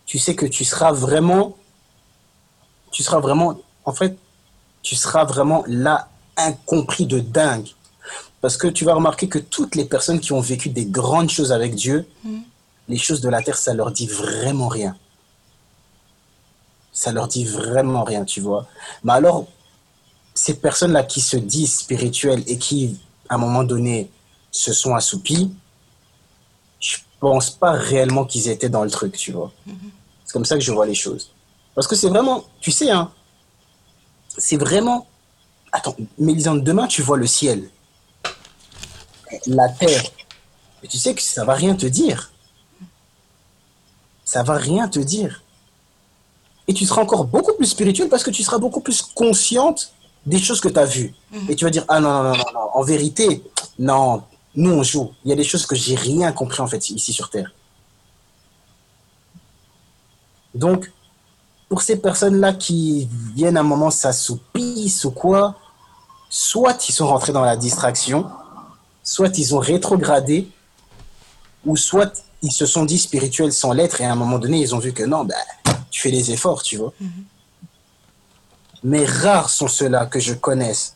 tu 0.05 0.17
sais 0.17 0.35
que 0.35 0.45
tu 0.45 0.65
seras 0.65 0.91
vraiment, 0.91 1.55
tu 2.91 3.03
seras 3.03 3.19
vraiment, 3.19 3.59
en 3.85 3.93
fait, 3.93 4.17
tu 4.81 4.95
seras 4.95 5.23
vraiment 5.23 5.63
là 5.67 6.09
incompris 6.37 7.05
de 7.05 7.19
dingue. 7.19 7.69
Parce 8.41 8.57
que 8.57 8.67
tu 8.67 8.85
vas 8.85 8.93
remarquer 8.93 9.27
que 9.27 9.39
toutes 9.39 9.75
les 9.75 9.85
personnes 9.85 10.19
qui 10.19 10.31
ont 10.31 10.39
vécu 10.39 10.69
des 10.69 10.85
grandes 10.85 11.29
choses 11.29 11.51
avec 11.51 11.75
Dieu, 11.75 12.07
les 12.87 12.97
choses 12.97 13.21
de 13.21 13.29
la 13.29 13.41
terre, 13.41 13.57
ça 13.57 13.73
leur 13.73 13.91
dit 13.91 14.07
vraiment 14.07 14.67
rien. 14.67 14.95
Ça 16.93 17.11
leur 17.11 17.27
dit 17.27 17.45
vraiment 17.45 18.03
rien, 18.03 18.25
tu 18.25 18.41
vois. 18.41 18.67
Mais 19.03 19.13
alors, 19.13 19.47
ces 20.33 20.55
personnes-là 20.55 21.03
qui 21.03 21.21
se 21.21 21.37
disent 21.37 21.79
spirituelles 21.79 22.43
et 22.47 22.57
qui, 22.57 22.97
à 23.27 23.35
un 23.35 23.37
moment 23.37 23.63
donné, 23.63 24.09
se 24.51 24.73
sont 24.73 24.95
assoupies, 24.95 25.53
je 26.79 26.97
pense 27.19 27.49
pas 27.49 27.71
réellement 27.71 28.25
qu'ils 28.25 28.47
étaient 28.47 28.69
dans 28.69 28.83
le 28.83 28.89
truc, 28.89 29.17
tu 29.17 29.33
vois. 29.33 29.51
C'est 30.25 30.33
comme 30.33 30.45
ça 30.45 30.55
que 30.55 30.61
je 30.61 30.71
vois 30.71 30.85
les 30.85 30.95
choses. 30.95 31.31
Parce 31.75 31.87
que 31.87 31.95
c'est 31.95 32.09
vraiment, 32.09 32.45
tu 32.61 32.71
sais, 32.71 32.89
hein, 32.89 33.11
c'est 34.37 34.57
vraiment. 34.57 35.07
Attends, 35.71 35.95
Mélisande, 36.17 36.63
demain 36.63 36.87
tu 36.87 37.01
vois 37.01 37.17
le 37.17 37.27
ciel, 37.27 37.69
la 39.47 39.69
terre, 39.69 40.03
et 40.83 40.87
tu 40.87 40.97
sais 40.97 41.13
que 41.13 41.21
ça 41.21 41.45
va 41.45 41.53
rien 41.53 41.75
te 41.75 41.85
dire. 41.85 42.31
Ça 44.23 44.43
va 44.43 44.55
rien 44.55 44.87
te 44.87 44.99
dire. 44.99 45.43
Et 46.67 46.73
tu 46.73 46.85
seras 46.85 47.01
encore 47.01 47.25
beaucoup 47.25 47.53
plus 47.53 47.65
spirituel 47.65 48.09
parce 48.09 48.23
que 48.23 48.29
tu 48.29 48.43
seras 48.43 48.59
beaucoup 48.59 48.81
plus 48.81 49.01
consciente 49.01 49.93
des 50.25 50.39
choses 50.39 50.61
que 50.61 50.69
tu 50.69 50.79
as 50.79 50.85
vues. 50.85 51.15
Et 51.47 51.55
tu 51.55 51.65
vas 51.65 51.71
dire, 51.71 51.85
ah 51.87 51.99
non, 51.99 52.09
non, 52.11 52.23
non, 52.23 52.33
non, 52.33 52.53
non, 52.53 52.69
en 52.73 52.83
vérité, 52.83 53.43
non, 53.79 54.23
nous 54.55 54.71
on 54.71 54.83
joue. 54.83 55.11
Il 55.25 55.29
y 55.29 55.33
a 55.33 55.35
des 55.35 55.43
choses 55.43 55.65
que 55.65 55.75
j'ai 55.75 55.95
rien 55.95 56.31
compris 56.31 56.61
en 56.61 56.67
fait 56.67 56.89
ici 56.89 57.11
sur 57.11 57.29
Terre. 57.29 57.51
Donc, 60.53 60.91
pour 61.67 61.81
ces 61.81 61.97
personnes-là 61.97 62.53
qui 62.53 63.07
viennent 63.35 63.57
à 63.57 63.61
un 63.61 63.63
moment 63.63 63.91
s'assoupissent 63.91 65.05
ou 65.05 65.11
quoi, 65.11 65.55
soit 66.29 66.87
ils 66.87 66.93
sont 66.93 67.07
rentrés 67.07 67.31
dans 67.31 67.43
la 67.43 67.57
distraction, 67.57 68.29
soit 69.09 69.39
ils 69.39 69.55
ont 69.55 69.59
rétrogradé, 69.59 70.47
ou 71.65 71.75
soit 71.75 72.23
ils 72.43 72.51
se 72.51 72.67
sont 72.67 72.85
dit 72.85 72.99
spirituels 72.99 73.51
sans 73.51 73.73
l'être 73.73 74.01
et 74.01 74.05
à 74.05 74.11
un 74.11 74.15
moment 74.15 74.37
donné 74.37 74.59
ils 74.59 74.75
ont 74.75 74.77
vu 74.77 74.93
que 74.93 75.03
non, 75.03 75.25
bah, 75.25 75.33
tu 75.89 75.99
fais 75.99 76.11
les 76.11 76.29
efforts, 76.29 76.61
tu 76.61 76.77
vois. 76.77 76.93
Mais 78.83 79.03
rares 79.05 79.49
sont 79.49 79.67
ceux-là 79.67 80.05
que 80.05 80.19
je 80.19 80.35
connaisse 80.35 80.95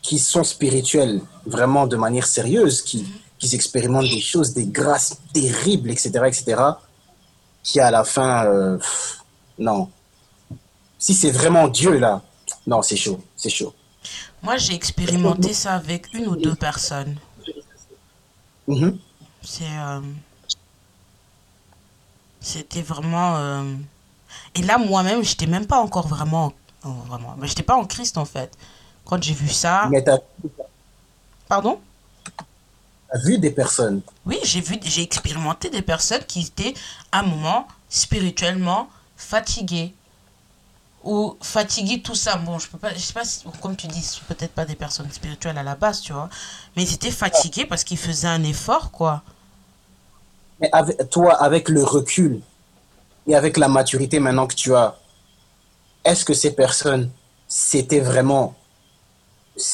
qui 0.00 0.18
sont 0.18 0.42
spirituels 0.42 1.20
vraiment 1.44 1.86
de 1.86 1.96
manière 1.96 2.26
sérieuse, 2.26 2.80
qui, 2.80 3.06
qui 3.38 3.54
expérimentent 3.54 4.08
des 4.08 4.20
choses, 4.22 4.54
des 4.54 4.66
grâces 4.66 5.18
terribles, 5.34 5.90
etc., 5.90 6.08
etc., 6.26 6.62
qui 7.62 7.78
à 7.78 7.90
la 7.90 8.04
fin, 8.04 8.46
euh, 8.46 8.78
pff, 8.78 9.18
non. 9.58 9.90
Si 10.98 11.12
c'est 11.12 11.30
vraiment 11.30 11.68
Dieu 11.68 11.98
là, 11.98 12.22
non, 12.66 12.80
c'est 12.80 12.96
chaud, 12.96 13.20
c'est 13.36 13.50
chaud. 13.50 13.74
Moi, 14.42 14.56
j'ai 14.56 14.74
expérimenté 14.74 15.52
ça 15.54 15.74
avec 15.74 16.12
une 16.14 16.26
ou 16.26 16.36
deux 16.36 16.54
personnes. 16.54 17.16
Mhm. 18.66 18.98
C'est. 19.42 19.64
euh, 19.68 20.00
C'était 22.40 22.82
vraiment. 22.82 23.36
euh, 23.36 23.74
Et 24.54 24.62
là, 24.62 24.78
moi-même, 24.78 25.22
j'étais 25.22 25.46
même 25.46 25.66
pas 25.66 25.78
encore 25.78 26.08
vraiment. 26.08 26.52
oh, 26.84 26.90
vraiment. 27.06 27.34
Mais 27.38 27.46
j'étais 27.46 27.62
pas 27.62 27.76
en 27.76 27.84
Christ, 27.84 28.18
en 28.18 28.24
fait. 28.24 28.56
Quand 29.04 29.22
j'ai 29.22 29.34
vu 29.34 29.48
ça. 29.48 29.88
Mais 29.90 30.02
t'as 30.02 30.18
Pardon? 31.48 31.80
as 33.14 33.18
vu 33.18 33.38
des 33.38 33.50
personnes. 33.50 34.00
Oui, 34.24 34.38
j'ai 34.42 34.60
vu, 34.62 34.78
j'ai 34.82 35.02
expérimenté 35.02 35.68
des 35.68 35.82
personnes 35.82 36.24
qui 36.26 36.40
étaient 36.40 36.72
à 37.12 37.20
un 37.20 37.22
moment 37.24 37.68
spirituellement 37.90 38.88
fatiguées. 39.16 39.94
Ou 41.04 41.36
fatiguées, 41.40 42.00
tout 42.00 42.14
ça. 42.14 42.36
Bon, 42.36 42.58
je 42.58 42.68
peux 42.68 42.78
pas, 42.78 42.94
je 42.94 43.00
sais 43.00 43.12
pas 43.12 43.24
si, 43.24 43.42
comme 43.60 43.76
tu 43.76 43.88
dis, 43.88 44.20
peut-être 44.28 44.52
pas 44.52 44.64
des 44.64 44.76
personnes 44.76 45.10
spirituelles 45.10 45.58
à 45.58 45.62
la 45.62 45.74
base, 45.74 46.00
tu 46.00 46.12
vois. 46.12 46.28
Mais 46.76 46.84
ils 46.84 46.94
étaient 46.94 47.10
fatigués 47.10 47.66
parce 47.66 47.82
qu'ils 47.82 47.98
faisaient 47.98 48.28
un 48.28 48.44
effort, 48.44 48.90
quoi. 48.92 49.22
Mais 50.60 50.70
avec, 50.72 51.10
toi, 51.10 51.34
avec 51.42 51.68
le 51.68 51.82
recul 51.82 52.40
et 53.26 53.34
avec 53.34 53.56
la 53.56 53.68
maturité 53.68 54.20
maintenant 54.20 54.46
que 54.46 54.54
tu 54.54 54.74
as, 54.74 54.96
est-ce 56.04 56.24
que 56.24 56.34
ces 56.34 56.54
personnes, 56.54 57.10
c'était 57.48 58.00
vraiment, 58.00 58.54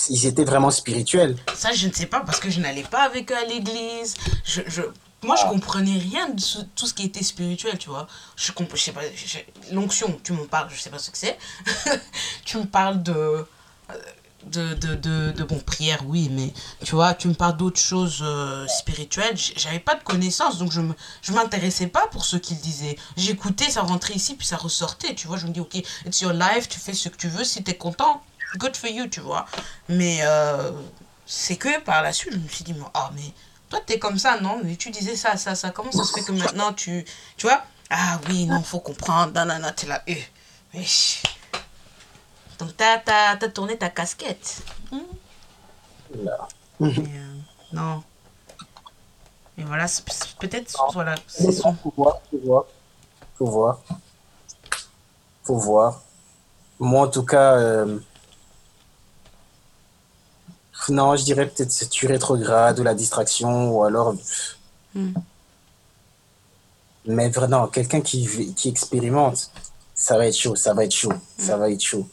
ils 0.09 0.27
étaient 0.27 0.45
vraiment 0.45 0.71
spirituels? 0.71 1.37
Ça, 1.55 1.73
je 1.73 1.89
ne 1.89 1.93
sais 1.93 2.07
pas 2.07 2.21
parce 2.21 2.41
que 2.41 2.49
je 2.49 2.61
n'allais 2.61 2.85
pas 2.85 3.03
avec 3.03 3.31
eux 3.31 3.37
à 3.37 3.45
l'église. 3.45 4.15
Je, 4.45 4.63
je, 4.67 4.83
moi, 5.25 5.37
je 5.37 5.43
comprenais 5.47 5.99
rien 5.99 6.29
de 6.31 6.41
ce- 6.41 6.59
tout 6.77 6.87
ce 6.87 6.95
qui 6.95 7.05
était 7.05 7.23
spirituel, 7.25 7.77
tu 7.79 7.89
vois. 7.91 8.07
Je, 8.37 8.53
comp- 8.53 8.75
je 8.77 8.83
sais 8.83 8.93
pas, 8.93 9.01
l'onction, 9.73 10.19
tu 10.23 10.33
m'en 10.33 10.47
parles, 10.47 10.69
je 10.73 10.81
sais 10.81 10.91
pas 10.91 10.99
ce 10.99 11.11
que 11.11 11.19
c'est. 11.19 11.37
tu 12.45 12.59
me 12.59 12.65
parles 12.67 13.03
de, 13.03 13.47
de, 14.47 14.75
de, 14.75 14.95
de, 14.95 15.33
de, 15.33 15.45
bon, 15.45 15.59
prière, 15.59 16.01
oui, 16.07 16.29
mais 16.31 16.53
tu 16.85 16.95
vois, 16.95 17.15
tu 17.15 17.27
me 17.29 17.35
parles 17.35 17.57
d'autres 17.57 17.81
choses 17.81 18.21
euh, 18.23 18.67
spirituelles. 18.69 19.37
J'avais 19.57 19.81
pas 19.81 19.97
de 19.97 20.03
connaissances, 20.05 20.59
donc 20.59 20.71
je 20.73 20.81
me, 20.81 20.95
je 21.23 21.33
m'intéressais 21.33 21.89
pas 21.89 22.07
pour 22.13 22.25
ce 22.25 22.37
qu'ils 22.37 22.61
disaient. 22.61 22.97
J'écoutais, 23.17 23.69
ça 23.71 23.83
rentrait 23.83 24.15
ici, 24.15 24.37
puis 24.37 24.47
ça 24.47 24.57
ressortait, 24.57 25.15
tu 25.15 25.27
vois. 25.27 25.37
Je 25.37 25.47
me 25.47 25.53
dis, 25.53 25.61
ok, 25.61 25.75
it's 26.07 26.21
your 26.21 26.33
life, 26.33 26.69
tu 26.69 26.79
fais 26.79 26.95
ce 26.95 27.09
que 27.09 27.17
tu 27.17 27.29
veux, 27.29 27.45
si 27.45 27.65
t'es 27.65 27.75
content, 27.77 28.23
good 28.57 28.77
for 28.77 28.89
you, 28.89 29.09
tu 29.09 29.21
vois. 29.21 29.47
Mais 29.89 30.21
euh, 30.23 30.71
c'est 31.27 31.57
que 31.57 31.81
par 31.81 32.03
la 32.03 32.13
suite, 32.13 32.33
je 32.35 32.39
me 32.39 32.49
suis 32.49 32.65
dit, 32.65 32.75
ah, 32.95 33.11
mais 33.17 33.33
toi, 33.69 33.81
t'es 33.85 33.99
comme 33.99 34.19
ça, 34.19 34.41
non? 34.41 34.61
Mais 34.65 34.77
tu 34.77 34.91
disais 34.91 35.17
ça, 35.17 35.37
ça, 35.37 35.55
ça. 35.55 35.71
Comment 35.71 35.93
ça 35.93 36.05
se 36.05 36.13
fait 36.13 36.23
que 36.23 36.33
maintenant, 36.33 36.73
tu. 36.73 37.05
Tu 37.37 37.47
vois? 37.47 37.63
Ah 37.91 38.19
oui, 38.29 38.47
non, 38.47 38.63
faut 38.63 38.81
comprendre. 38.81 39.33
Nanana, 39.33 39.73
t'es 39.73 39.87
là. 39.87 40.03
Euh, 40.09 40.15
wesh. 40.75 41.23
Donc, 42.59 42.77
t'as, 42.77 43.37
tourné 43.49 43.77
ta 43.77 43.89
casquette. 43.91 44.63
Hmm? 44.91 44.99
Mais, 46.81 46.91
euh, 46.91 47.37
non. 47.73 48.03
Et 49.57 49.65
voilà, 49.65 49.87
c'est- 49.89 50.09
c'est- 50.11 50.37
peut-être, 50.39 50.73
voilà, 50.93 51.17
c'est 51.27 51.47
Mais 51.47 51.53
son. 51.53 51.75
Faut 51.75 51.93
voir, 51.97 52.21
faut 52.31 52.39
voir, 52.39 52.65
faut 53.37 53.47
voir, 53.47 53.79
faut 55.45 55.59
voir. 55.59 56.01
Moi, 56.79 57.07
en 57.07 57.09
tout 57.11 57.25
cas, 57.25 57.57
euh, 57.57 57.99
non, 60.91 61.17
je 61.17 61.25
dirais 61.25 61.47
peut-être 61.49 61.71
c'est 61.71 61.89
tu 61.89 62.07
rétrogrades 62.07 62.79
ou 62.81 62.83
la 62.83 62.95
distraction 62.95 63.71
ou 63.71 63.85
alors. 63.85 64.15
Hmm. 64.95 65.13
Mais 67.07 67.29
vraiment, 67.31 67.69
quelqu'un 67.69 68.01
qui, 68.01 68.53
qui 68.55 68.69
expérimente, 68.69 69.51
ça 69.95 70.19
va 70.19 70.27
être 70.27 70.37
chaud, 70.37 70.55
ça 70.55 70.75
va 70.75 70.85
être 70.85 70.95
chaud, 70.95 71.13
ça 71.39 71.57
va 71.57 71.71
être 71.71 71.81
chaud. 71.81 72.07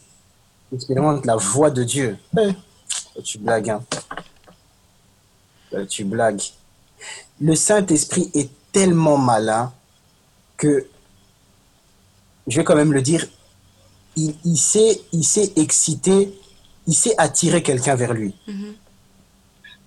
Expérimente 0.73 1.26
la 1.26 1.36
voix 1.36 1.69
de 1.69 1.84
Dieu. 1.84 2.17
Eh, 2.38 3.21
tu 3.21 3.38
blagues, 3.38 3.69
hein. 3.69 3.84
Euh, 5.73 5.86
Tu 5.86 6.03
blagues. 6.03 6.41
Le 7.39 7.55
Saint-Esprit 7.55 8.32
est 8.34 8.49
tellement 8.71 9.17
malin 9.17 9.73
que, 10.57 10.88
je 12.47 12.57
vais 12.57 12.63
quand 12.63 12.76
même 12.76 12.93
le 12.93 13.01
dire, 13.01 13.28
il, 14.15 14.36
il 14.45 14.57
sait, 14.57 15.01
il 15.11 15.23
sait 15.23 15.51
exciter, 15.55 16.34
il 16.88 16.93
sait 16.93 17.15
attirer 17.17 17.63
quelqu'un 17.63 17.95
vers 17.95 18.13
lui. 18.13 18.36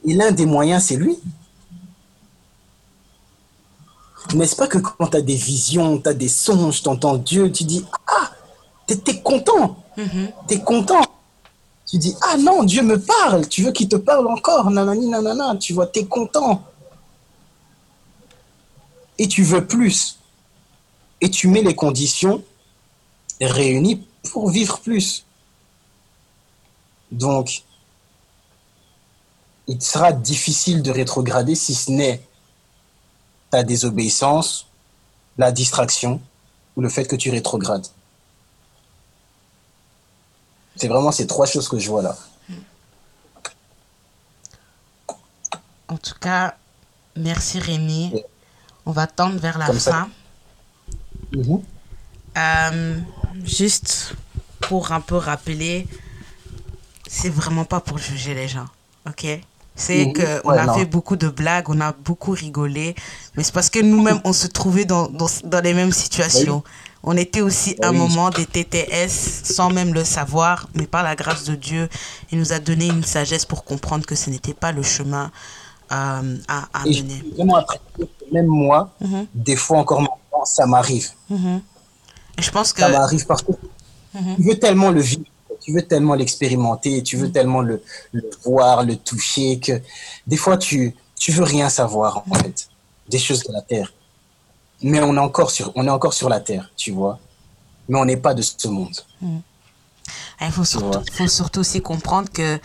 Et 0.04 0.14
l'un 0.14 0.30
des 0.30 0.46
moyens, 0.46 0.84
c'est 0.84 0.96
lui. 0.96 1.18
N'est-ce 4.34 4.56
pas 4.56 4.66
que 4.66 4.78
quand 4.78 5.06
tu 5.08 5.16
as 5.16 5.22
des 5.22 5.34
visions, 5.34 5.98
tu 5.98 6.08
as 6.08 6.14
des 6.14 6.28
songes, 6.28 6.82
tu 6.82 6.88
entends 6.88 7.16
Dieu, 7.16 7.50
tu 7.50 7.64
dis 7.64 7.84
Ah, 8.06 8.30
tu 8.86 8.94
es, 8.94 9.20
content. 9.22 9.82
Mhm. 9.96 10.28
Tu 10.48 10.54
es 10.54 10.60
content. 10.60 11.02
Tu 11.86 11.98
dis 11.98 12.14
Ah 12.20 12.36
non, 12.36 12.64
Dieu 12.64 12.82
me 12.82 13.00
parle. 13.00 13.48
Tu 13.48 13.62
veux 13.62 13.72
qu'il 13.72 13.88
te 13.88 13.96
parle 13.96 14.26
encore. 14.28 14.70
Nanani, 14.70 15.08
nanana. 15.08 15.56
Tu 15.56 15.72
vois, 15.72 15.86
tu 15.86 16.00
es 16.00 16.04
content. 16.04 16.62
Et 19.18 19.26
tu 19.26 19.42
veux 19.42 19.66
plus. 19.66 20.18
Et 21.20 21.30
tu 21.30 21.48
mets 21.48 21.62
les 21.62 21.74
conditions 21.74 22.42
réunies 23.40 24.06
pour 24.30 24.50
vivre 24.50 24.78
plus. 24.80 25.24
Donc, 27.10 27.62
il 29.66 29.80
sera 29.82 30.12
difficile 30.12 30.82
de 30.82 30.90
rétrograder 30.90 31.54
si 31.54 31.74
ce 31.74 31.90
n'est 31.90 32.22
ta 33.50 33.62
désobéissance, 33.62 34.66
la 35.36 35.52
distraction 35.52 36.20
ou 36.76 36.80
le 36.80 36.88
fait 36.88 37.04
que 37.04 37.16
tu 37.16 37.30
rétrogrades. 37.30 37.86
C'est 40.76 40.88
vraiment 40.88 41.12
ces 41.12 41.26
trois 41.26 41.46
choses 41.46 41.68
que 41.68 41.78
je 41.78 41.88
vois 41.88 42.02
là. 42.02 42.16
En 45.88 45.96
tout 45.96 46.14
cas, 46.20 46.54
merci 47.16 47.58
Rémi. 47.58 48.22
On 48.86 48.92
va 48.92 49.06
tendre 49.06 49.38
vers 49.38 49.58
la 49.58 49.66
Comme 49.66 49.80
fin. 49.80 50.08
Mhm. 51.32 51.62
Euh, 52.36 52.98
juste 53.44 54.14
pour 54.60 54.92
un 54.92 55.00
peu 55.00 55.16
rappeler, 55.16 55.86
c'est 57.08 57.30
vraiment 57.30 57.64
pas 57.64 57.80
pour 57.80 57.98
juger 57.98 58.34
les 58.34 58.48
gens, 58.48 58.66
ok? 59.08 59.26
C'est 59.74 60.12
que 60.12 60.40
on 60.44 60.50
Ouais, 60.50 60.58
a 60.58 60.66
non. 60.66 60.74
fait 60.74 60.84
beaucoup 60.84 61.16
de 61.16 61.28
blagues, 61.28 61.68
on 61.70 61.80
a 61.80 61.92
beaucoup 61.92 62.32
rigolé, 62.32 62.96
mais 63.36 63.44
c'est 63.44 63.54
parce 63.54 63.70
que 63.70 63.78
nous-mêmes, 63.80 64.20
on 64.24 64.32
se 64.32 64.48
trouvait 64.48 64.84
dans, 64.84 65.08
dans, 65.08 65.28
dans 65.44 65.60
les 65.62 65.72
mêmes 65.74 65.92
situations. 65.92 66.62
On 67.04 67.16
était 67.16 67.42
aussi 67.42 67.76
à 67.80 67.88
un 67.88 67.92
moment 67.92 68.30
des 68.30 68.44
TTS 68.44 69.08
sans 69.44 69.70
même 69.70 69.94
le 69.94 70.02
savoir, 70.02 70.68
mais 70.74 70.86
par 70.88 71.04
la 71.04 71.14
grâce 71.14 71.44
de 71.44 71.54
Dieu, 71.54 71.88
il 72.32 72.38
nous 72.40 72.52
a 72.52 72.58
donné 72.58 72.86
une 72.88 73.04
sagesse 73.04 73.44
pour 73.46 73.62
comprendre 73.64 74.04
que 74.04 74.16
ce 74.16 74.30
n'était 74.30 74.52
pas 74.52 74.72
le 74.72 74.82
chemin 74.82 75.30
euh, 75.92 76.36
à, 76.48 76.68
à 76.74 76.86
Et 76.86 76.92
je 76.92 77.04
mener. 77.04 77.22
même 78.32 78.46
moi, 78.46 78.90
Mhm, 79.00 79.26
des 79.32 79.56
fois 79.56 79.78
encore 79.78 80.00
maintenant, 80.02 80.44
ça 80.44 80.66
m'arrive. 80.66 81.08
mhm. 81.30 81.62
Je 82.38 82.50
pense 82.50 82.72
que... 82.72 82.80
Ça 82.82 82.88
m'arrive 82.88 83.24
parce 83.26 83.42
que 83.42 83.52
Mhm. 84.14 84.36
tu 84.36 84.42
veux 84.42 84.58
tellement 84.58 84.90
le 84.90 85.00
vivre, 85.00 85.22
tu 85.68 85.74
veux 85.74 85.82
tellement 85.82 86.14
l'expérimenter, 86.14 87.02
tu 87.02 87.18
veux 87.18 87.30
tellement 87.30 87.60
le, 87.60 87.82
le 88.12 88.30
voir, 88.42 88.84
le 88.84 88.96
toucher, 88.96 89.60
que 89.60 89.82
des 90.26 90.38
fois 90.38 90.56
tu 90.56 90.94
tu 91.14 91.30
veux 91.30 91.44
rien 91.44 91.68
savoir 91.68 92.22
en 92.30 92.34
fait 92.36 92.70
des 93.10 93.18
choses 93.18 93.42
de 93.42 93.52
la 93.52 93.60
terre. 93.60 93.92
Mais 94.80 95.02
on 95.02 95.14
est 95.14 95.18
encore 95.18 95.50
sur 95.50 95.70
on 95.74 95.86
est 95.86 95.90
encore 95.90 96.14
sur 96.14 96.30
la 96.30 96.40
terre, 96.40 96.70
tu 96.74 96.92
vois. 96.92 97.18
Mais 97.86 97.98
on 97.98 98.06
n'est 98.06 98.16
pas 98.16 98.32
de 98.32 98.40
ce 98.40 98.66
monde. 98.68 98.96
Il 100.40 100.50
faut 100.52 100.64
surtout, 100.64 101.00
faut 101.12 101.28
surtout 101.28 101.60
aussi 101.60 101.82
comprendre 101.82 102.30
que 102.32 102.58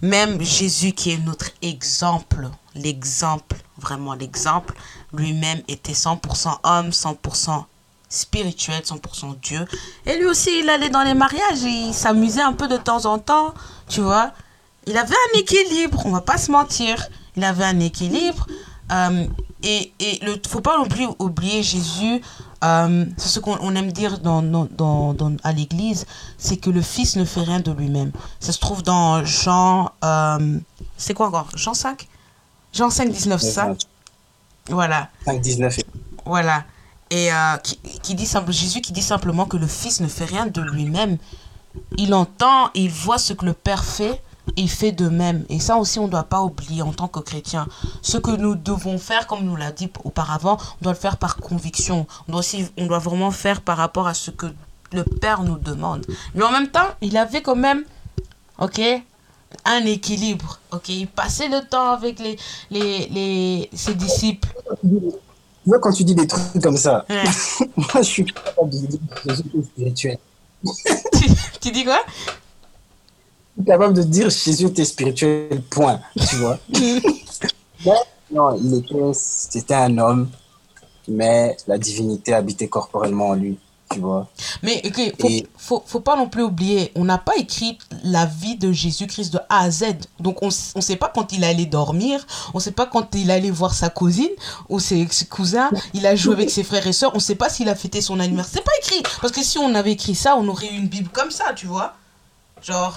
même 0.00 0.40
Jésus, 0.40 0.92
qui 0.92 1.10
est 1.10 1.18
notre 1.18 1.50
exemple, 1.60 2.48
l'exemple, 2.74 3.56
vraiment 3.76 4.14
l'exemple, 4.14 4.74
lui-même 5.12 5.60
était 5.68 5.92
100% 5.92 6.56
homme, 6.62 6.88
100% 6.88 7.64
spirituel, 8.10 8.82
100% 8.82 9.40
Dieu. 9.40 9.64
Et 10.04 10.18
lui 10.18 10.26
aussi, 10.26 10.50
il 10.62 10.68
allait 10.68 10.90
dans 10.90 11.02
les 11.02 11.14
mariages, 11.14 11.62
il 11.62 11.94
s'amusait 11.94 12.42
un 12.42 12.52
peu 12.52 12.68
de 12.68 12.76
temps 12.76 13.06
en 13.06 13.18
temps, 13.18 13.54
tu 13.88 14.00
vois. 14.02 14.32
Il 14.86 14.96
avait 14.98 15.14
un 15.14 15.38
équilibre, 15.38 16.02
on 16.04 16.10
va 16.10 16.20
pas 16.20 16.36
se 16.36 16.50
mentir. 16.50 17.06
Il 17.36 17.44
avait 17.44 17.64
un 17.64 17.80
équilibre. 17.80 18.46
Euh, 18.92 19.26
et 19.62 19.92
il 20.00 20.24
ne 20.24 20.34
faut 20.48 20.60
pas 20.60 20.76
non 20.78 20.86
plus 20.86 21.06
oublier 21.18 21.62
Jésus. 21.62 22.20
euh, 22.64 23.04
c'est 23.16 23.28
ce 23.28 23.38
qu'on 23.40 23.56
on 23.60 23.74
aime 23.76 23.92
dire 23.92 24.18
dans, 24.18 24.42
dans, 24.42 24.66
dans, 25.14 25.36
à 25.44 25.52
l'église, 25.52 26.06
c'est 26.38 26.56
que 26.56 26.70
le 26.70 26.82
Fils 26.82 27.16
ne 27.16 27.24
fait 27.24 27.42
rien 27.42 27.60
de 27.60 27.70
lui-même. 27.70 28.10
Ça 28.40 28.52
se 28.52 28.58
trouve 28.58 28.82
dans 28.82 29.24
Jean... 29.24 29.92
euh, 30.04 30.58
c'est 30.96 31.14
quoi 31.14 31.28
encore? 31.28 31.48
Jean 31.54 31.74
5 31.74 32.08
Jean 32.72 32.88
5, 32.90 33.10
19, 33.10 33.40
c'est 33.40 33.50
ça? 33.50 33.74
Voilà. 34.68 35.08
5, 35.26 35.40
19 35.40 35.78
et 35.78 35.84
Voilà. 36.24 36.64
Et 37.10 37.32
euh, 37.32 37.56
qui, 38.02 38.14
dit 38.14 38.28
Jésus 38.48 38.80
qui 38.80 38.92
dit 38.92 39.02
simplement 39.02 39.44
que 39.44 39.56
le 39.56 39.66
Fils 39.66 40.00
ne 40.00 40.06
fait 40.06 40.24
rien 40.24 40.46
de 40.46 40.60
lui-même. 40.62 41.18
Il 41.98 42.14
entend, 42.14 42.70
il 42.74 42.90
voit 42.90 43.18
ce 43.18 43.32
que 43.32 43.44
le 43.44 43.52
Père 43.52 43.84
fait, 43.84 44.22
il 44.56 44.70
fait 44.70 44.92
de 44.92 45.08
même. 45.08 45.44
Et 45.48 45.58
ça 45.58 45.76
aussi, 45.76 45.98
on 45.98 46.06
ne 46.06 46.10
doit 46.10 46.24
pas 46.24 46.42
oublier 46.42 46.82
en 46.82 46.92
tant 46.92 47.08
que 47.08 47.20
chrétien. 47.20 47.66
Ce 48.02 48.16
que 48.16 48.30
nous 48.30 48.54
devons 48.54 48.98
faire, 48.98 49.26
comme 49.26 49.44
nous 49.44 49.56
l'a 49.56 49.72
dit 49.72 49.90
auparavant, 50.04 50.56
on 50.80 50.84
doit 50.84 50.92
le 50.92 50.98
faire 50.98 51.16
par 51.16 51.36
conviction. 51.36 52.06
On 52.28 52.32
doit, 52.32 52.40
aussi, 52.40 52.68
on 52.78 52.86
doit 52.86 52.98
vraiment 52.98 53.30
faire 53.32 53.60
par 53.60 53.76
rapport 53.76 54.06
à 54.06 54.14
ce 54.14 54.30
que 54.30 54.46
le 54.92 55.04
Père 55.04 55.42
nous 55.42 55.58
demande. 55.58 56.06
Mais 56.34 56.44
en 56.44 56.52
même 56.52 56.68
temps, 56.68 56.88
il 57.00 57.16
avait 57.16 57.42
quand 57.42 57.56
même, 57.56 57.84
ok, 58.58 58.80
un 59.64 59.84
équilibre. 59.84 60.58
Ok, 60.72 60.88
il 60.88 61.08
passait 61.08 61.48
le 61.48 61.60
temps 61.66 61.90
avec 61.90 62.18
les, 62.18 62.36
les, 62.70 63.08
les, 63.08 63.70
ses 63.72 63.94
disciples. 63.94 64.48
Tu 65.62 65.68
vois, 65.70 65.78
quand 65.78 65.92
tu 65.92 66.04
dis 66.04 66.14
des 66.14 66.26
trucs 66.26 66.62
comme 66.62 66.76
ça, 66.76 67.04
Ouais. 67.08 67.22
moi, 67.76 67.86
je 67.96 68.02
suis 68.02 68.24
pas 68.24 68.40
capable 68.40 68.70
de 68.70 68.78
dire 68.86 68.98
Jésus 69.26 69.44
est 69.58 69.62
spirituel. 69.62 70.18
tu, 71.18 71.30
tu 71.60 71.70
dis 71.70 71.84
quoi? 71.84 72.00
Je 73.56 73.62
suis 73.62 73.66
capable 73.66 73.94
de 73.94 74.02
dire 74.02 74.30
Jésus 74.30 74.66
était 74.66 74.84
spirituel, 74.84 75.62
point. 75.70 76.00
Tu 76.28 76.36
vois 76.36 76.58
Mais, 77.84 77.92
Non, 78.32 78.56
il 78.56 78.74
était, 78.74 79.12
c'était 79.14 79.74
un 79.74 79.98
homme, 79.98 80.30
mais 81.08 81.56
la 81.66 81.76
divinité 81.78 82.32
habitait 82.32 82.68
corporellement 82.68 83.28
en 83.28 83.34
lui. 83.34 83.58
Tu 83.92 83.98
vois 83.98 84.28
Mais 84.62 84.80
ok, 84.84 85.14
faut, 85.20 85.28
Et- 85.28 85.48
faut, 85.56 85.82
faut 85.84 86.00
pas 86.00 86.14
non 86.16 86.28
plus 86.28 86.42
oublier, 86.44 86.92
on 86.94 87.04
n'a 87.04 87.18
pas 87.18 87.36
écrit 87.36 87.76
la 88.04 88.24
vie 88.24 88.56
de 88.56 88.70
Jésus-Christ 88.70 89.32
de 89.32 89.38
A 89.48 89.62
à 89.62 89.70
Z. 89.70 89.84
Donc 90.20 90.42
on 90.42 90.46
ne 90.76 90.80
sait 90.80 90.96
pas 90.96 91.10
quand 91.12 91.32
il 91.32 91.42
allait 91.42 91.66
dormir, 91.66 92.24
on 92.54 92.60
sait 92.60 92.70
pas 92.70 92.86
quand 92.86 93.14
il 93.16 93.30
allait 93.32 93.50
voir 93.50 93.74
sa 93.74 93.90
cousine 93.90 94.30
ou 94.68 94.78
ses, 94.78 95.08
ses 95.10 95.26
cousins, 95.26 95.70
il 95.92 96.06
a 96.06 96.14
joué 96.14 96.34
avec 96.34 96.50
ses 96.50 96.62
frères 96.62 96.86
et 96.86 96.92
sœurs, 96.92 97.10
on 97.14 97.18
sait 97.20 97.34
pas 97.34 97.48
s'il 97.48 97.68
a 97.68 97.74
fêté 97.74 98.00
son 98.00 98.20
anniversaire. 98.20 98.54
C'est 98.54 98.64
pas 98.64 98.72
écrit. 98.80 99.02
Parce 99.20 99.32
que 99.32 99.42
si 99.42 99.58
on 99.58 99.74
avait 99.74 99.92
écrit 99.92 100.14
ça, 100.14 100.36
on 100.36 100.46
aurait 100.48 100.68
eu 100.68 100.76
une 100.76 100.88
Bible 100.88 101.08
comme 101.12 101.30
ça, 101.32 101.52
tu 101.54 101.66
vois. 101.66 101.94
Genre, 102.62 102.96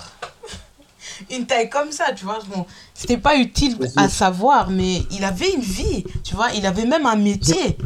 une 1.31 1.47
taille 1.47 1.69
comme 1.69 1.91
ça, 1.91 2.11
tu 2.15 2.25
vois. 2.25 2.39
Bon, 2.53 2.65
c'était 2.93 3.17
pas 3.17 3.35
utile 3.37 3.77
à 3.95 4.09
savoir, 4.09 4.69
mais 4.69 5.01
il 5.09 5.23
avait 5.23 5.51
une 5.53 5.61
vie, 5.61 6.03
tu 6.23 6.35
vois. 6.35 6.51
Il 6.51 6.65
avait 6.67 6.85
même 6.85 7.05
un 7.07 7.15
métier. 7.15 7.77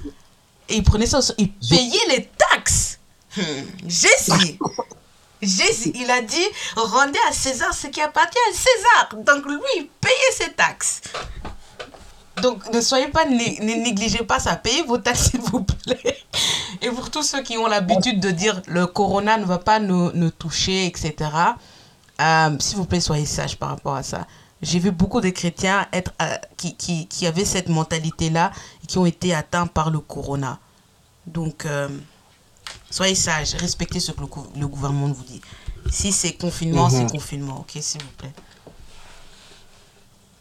Et 0.70 0.76
il 0.76 0.84
prenait 0.84 1.06
ça, 1.06 1.20
il 1.38 1.50
payait 1.54 2.08
les 2.10 2.30
taxes. 2.38 2.97
Hmm, 3.36 3.42
Jésus. 3.88 4.60
Jésus, 5.42 5.92
il 5.94 6.10
a 6.10 6.22
dit, 6.22 6.48
rendez 6.76 7.20
à 7.30 7.34
César 7.34 7.74
ce 7.74 7.88
qui 7.88 8.02
appartient 8.02 8.38
à 8.50 8.54
César. 8.54 9.24
Donc 9.24 9.46
lui, 9.46 9.90
payait 10.02 10.32
ses 10.32 10.52
taxes. 10.54 11.02
Donc 12.42 12.72
ne 12.72 12.82
soyez 12.82 13.08
pas, 13.08 13.26
ne 13.26 13.84
négligez 13.84 14.24
pas 14.24 14.40
ça. 14.40 14.56
Payez 14.56 14.84
vos 14.84 14.98
taxes, 14.98 15.30
s'il 15.32 15.42
vous 15.42 15.64
plaît. 15.64 16.18
Et 16.82 16.90
pour 16.90 17.10
tous 17.10 17.24
ceux 17.24 17.42
qui 17.42 17.58
ont 17.58 17.68
l'habitude 17.68 18.20
de 18.20 18.32
dire 18.32 18.62
le 18.68 18.88
corona 18.88 19.38
ne 19.38 19.46
va 19.46 19.58
pas 19.58 19.80
nous, 19.80 20.12
nous 20.14 20.32
toucher, 20.32 20.86
etc., 20.86 21.32
euh, 22.20 22.58
s'il 22.60 22.78
vous 22.78 22.86
plaît, 22.86 23.00
soyez 23.00 23.26
sages 23.26 23.58
par 23.58 23.70
rapport 23.70 23.96
à 23.96 24.04
ça. 24.04 24.26
J'ai 24.62 24.80
vu 24.80 24.90
beaucoup 24.90 25.22
de 25.22 25.30
chrétiens 25.30 25.88
être, 25.94 26.12
euh, 26.22 26.36
qui, 26.58 26.76
qui, 26.76 27.08
qui 27.08 27.28
avaient 27.28 27.46
cette 27.46 27.70
mentalité-là 27.70 28.52
et 28.84 28.88
qui 28.88 28.98
ont 28.98 29.06
été 29.06 29.36
atteints 29.36 29.68
par 29.68 29.92
le 29.92 30.00
corona. 30.00 30.58
Donc, 31.28 31.66
euh, 31.66 31.90
soyez 32.90 33.16
sages, 33.16 33.56
respectez 33.56 34.00
ce 34.00 34.12
que 34.12 34.22
le, 34.22 34.28
gou- 34.28 34.48
le 34.56 34.68
gouvernement 34.68 35.08
vous 35.12 35.24
dit. 35.24 35.42
Si 35.92 36.12
c'est 36.12 36.34
confinement, 36.34 36.90
Mhm. 36.90 36.92
c'est 37.08 37.12
confinement, 37.12 37.60
ok, 37.62 37.78
s'il 37.82 38.02
vous 38.02 38.12
plaît. 38.18 38.34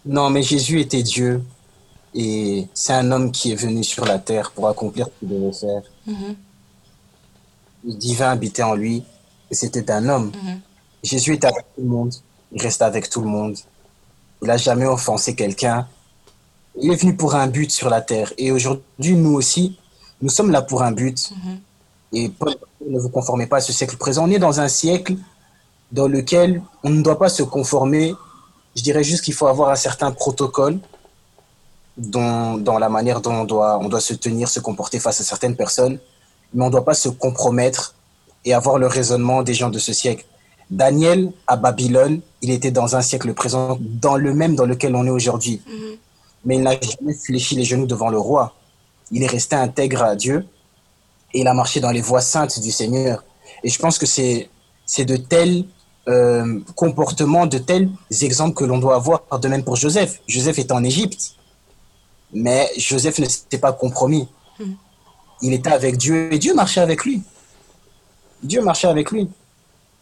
Non, 0.05 0.31
mais 0.31 0.43
Jésus 0.43 0.81
était 0.81 1.03
Dieu. 1.03 1.43
Et 2.15 2.67
c'est 2.73 2.95
un 2.95 3.11
homme 3.13 3.31
qui 3.31 3.53
est 3.53 3.57
venu 3.57 3.85
sur 3.85 4.05
la 4.07 4.19
terre 4.19 4.51
pour 4.53 4.69
accomplir 4.69 5.07
ce 5.07 5.11
qu'il 5.21 5.29
devait 5.29 5.53
faire. 5.53 5.83
Mhm, 6.07 6.37
Le 7.85 7.93
divin 7.95 8.31
habitait 8.31 8.63
en 8.63 8.75
lui. 8.75 9.05
Et 9.51 9.55
c'était 9.55 9.91
un 9.91 10.09
homme. 10.09 10.33
mhm. 10.43 10.61
Jésus 11.03 11.35
est 11.35 11.45
avec 11.45 11.65
tout 11.75 11.83
le 11.83 11.89
monde. 11.89 12.15
Il 12.53 12.63
reste 12.63 12.83
avec 12.83 13.11
tout 13.11 13.21
le 13.21 13.29
monde. 13.29 13.57
Il 14.43 14.49
n'a 14.49 14.57
jamais 14.57 14.87
offensé 14.87 15.35
quelqu'un. 15.35 15.87
Il 16.81 16.91
est 16.93 16.97
venu 16.97 17.15
pour 17.17 17.35
un 17.35 17.47
but 17.49 17.71
sur 17.71 17.91
la 17.91 18.01
terre. 18.01 18.33
Et 18.39 18.51
aujourd'hui, 18.51 19.15
nous 19.15 19.35
aussi, 19.35 19.79
nous 20.23 20.31
sommes 20.31 20.51
là 20.51 20.63
pour 20.63 20.83
un 20.83 20.93
but. 20.93 21.31
Mhm. 21.33 21.59
Et 22.17 22.31
Paul, 22.31 22.55
ne 22.89 22.99
vous 22.99 23.11
conformez 23.11 23.47
pas 23.47 23.59
à 23.59 23.61
ce 23.61 23.75
siècle 23.75 23.99
présent. 23.99 24.25
On 24.27 24.31
est 24.31 24.39
dans 24.39 24.59
un 24.59 24.69
siècle 24.69 25.17
dans 25.93 26.09
lequel 26.09 26.63
on 26.83 26.89
ne 26.89 27.03
doit 27.03 27.19
pas 27.19 27.29
se 27.29 27.43
conformer. 27.43 28.15
Je 28.75 28.83
dirais 28.83 29.05
juste 29.05 29.23
qu'il 29.23 29.35
faut 29.35 29.49
avoir 29.49 29.69
un 29.69 29.77
certain 29.77 30.11
protocole 30.13 30.79
dont, 31.99 32.57
dans 32.57 32.79
la 32.79 32.89
manière 32.89 33.21
dont 33.21 33.35
on 33.35 33.45
doit, 33.45 33.79
on 33.83 33.89
doit 33.91 34.01
se 34.01 34.15
tenir, 34.15 34.49
se 34.49 34.61
comporter 34.61 34.99
face 34.99 35.21
à 35.21 35.25
certaines 35.25 35.57
personnes. 35.57 35.99
Mais 36.55 36.63
on 36.65 36.69
ne 36.69 36.73
doit 36.73 36.87
pas 36.87 36.95
se 36.95 37.11
compromettre 37.11 37.95
et 38.47 38.55
avoir 38.55 38.79
le 38.79 38.87
raisonnement 38.87 39.43
des 39.43 39.53
gens 39.53 39.69
de 39.69 39.79
ce 39.79 39.93
siècle. 39.93 40.25
Daniel, 40.71 41.33
à 41.47 41.57
Babylone, 41.57 42.23
il 42.41 42.51
était 42.51 42.71
dans 42.71 42.97
un 42.97 43.03
siècle 43.03 43.35
présent, 43.35 43.77
dans 43.79 44.17
le 44.17 44.33
même 44.33 44.57
dans 44.57 44.65
lequel 44.65 44.97
on 44.97 45.05
est 45.05 45.11
aujourd'hui. 45.11 45.61
Mhm. 45.67 45.97
Mais 46.47 46.55
il 46.57 46.63
n'a 46.63 46.81
jamais 46.81 47.13
fléchi 47.13 47.57
les 47.57 47.65
genoux 47.65 47.87
devant 47.87 48.09
le 48.09 48.19
roi. 48.19 48.55
il 49.13 49.23
est 49.23 49.29
resté 49.39 49.55
intègre 49.55 50.03
à 50.03 50.17
Dieu 50.17 50.47
il 51.41 51.49
a 51.49 51.55
marché 51.55 51.81
dans 51.81 51.91
les 51.91 52.01
voies 52.01 52.21
saintes 52.21 52.61
du 52.61 52.71
Seigneur. 52.71 53.25
Et 53.63 53.69
je 53.69 53.79
pense 53.79 53.99
que 53.99 54.07
c'est 54.07 54.49
de 55.05 55.17
tels 55.17 55.65
euh, 56.09 56.61
comportements, 56.75 57.47
de 57.47 57.59
tels 57.59 57.91
exemples 58.23 58.55
que 58.55 58.65
l'on 58.65 58.79
doit 58.79 58.97
avoir. 58.97 59.23
De 59.41 59.49
même 59.49 59.65
pour 59.65 59.77
Joseph. 59.77 60.21
Joseph 60.27 60.59
était 60.59 60.73
en 60.73 60.85
Égypte, 60.85 61.35
mais 62.33 62.71
Joseph 62.77 63.19
ne 63.19 63.29
s'était 63.29 63.59
pas 63.59 63.73
compromis. 63.73 64.29
Il 65.43 65.53
était 65.53 65.71
avec 65.71 65.99
Dieu 65.99 66.33
et 66.33 66.39
Dieu 66.39 66.55
marchait 66.55 66.81
avec 66.81 67.05
lui. 67.05 67.23
Dieu 68.43 68.63
marchait 68.63 68.89
avec 68.89 69.11
lui. 69.11 69.29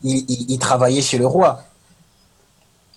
Il, 0.02 0.58
travaillait 0.58 1.00
chez 1.00 1.16
le 1.16 1.26
roi, 1.26 1.64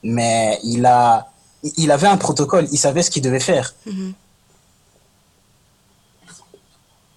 mais 0.03 0.59
il 0.63 0.85
avait 0.85 2.07
un 2.07 2.17
protocole. 2.17 2.67
Il 2.71 2.77
savait 2.77 3.01
ce 3.01 3.09
qu'il 3.09 3.23
devait 3.23 3.39
faire. 3.39 3.73
Hmm. 3.85 4.11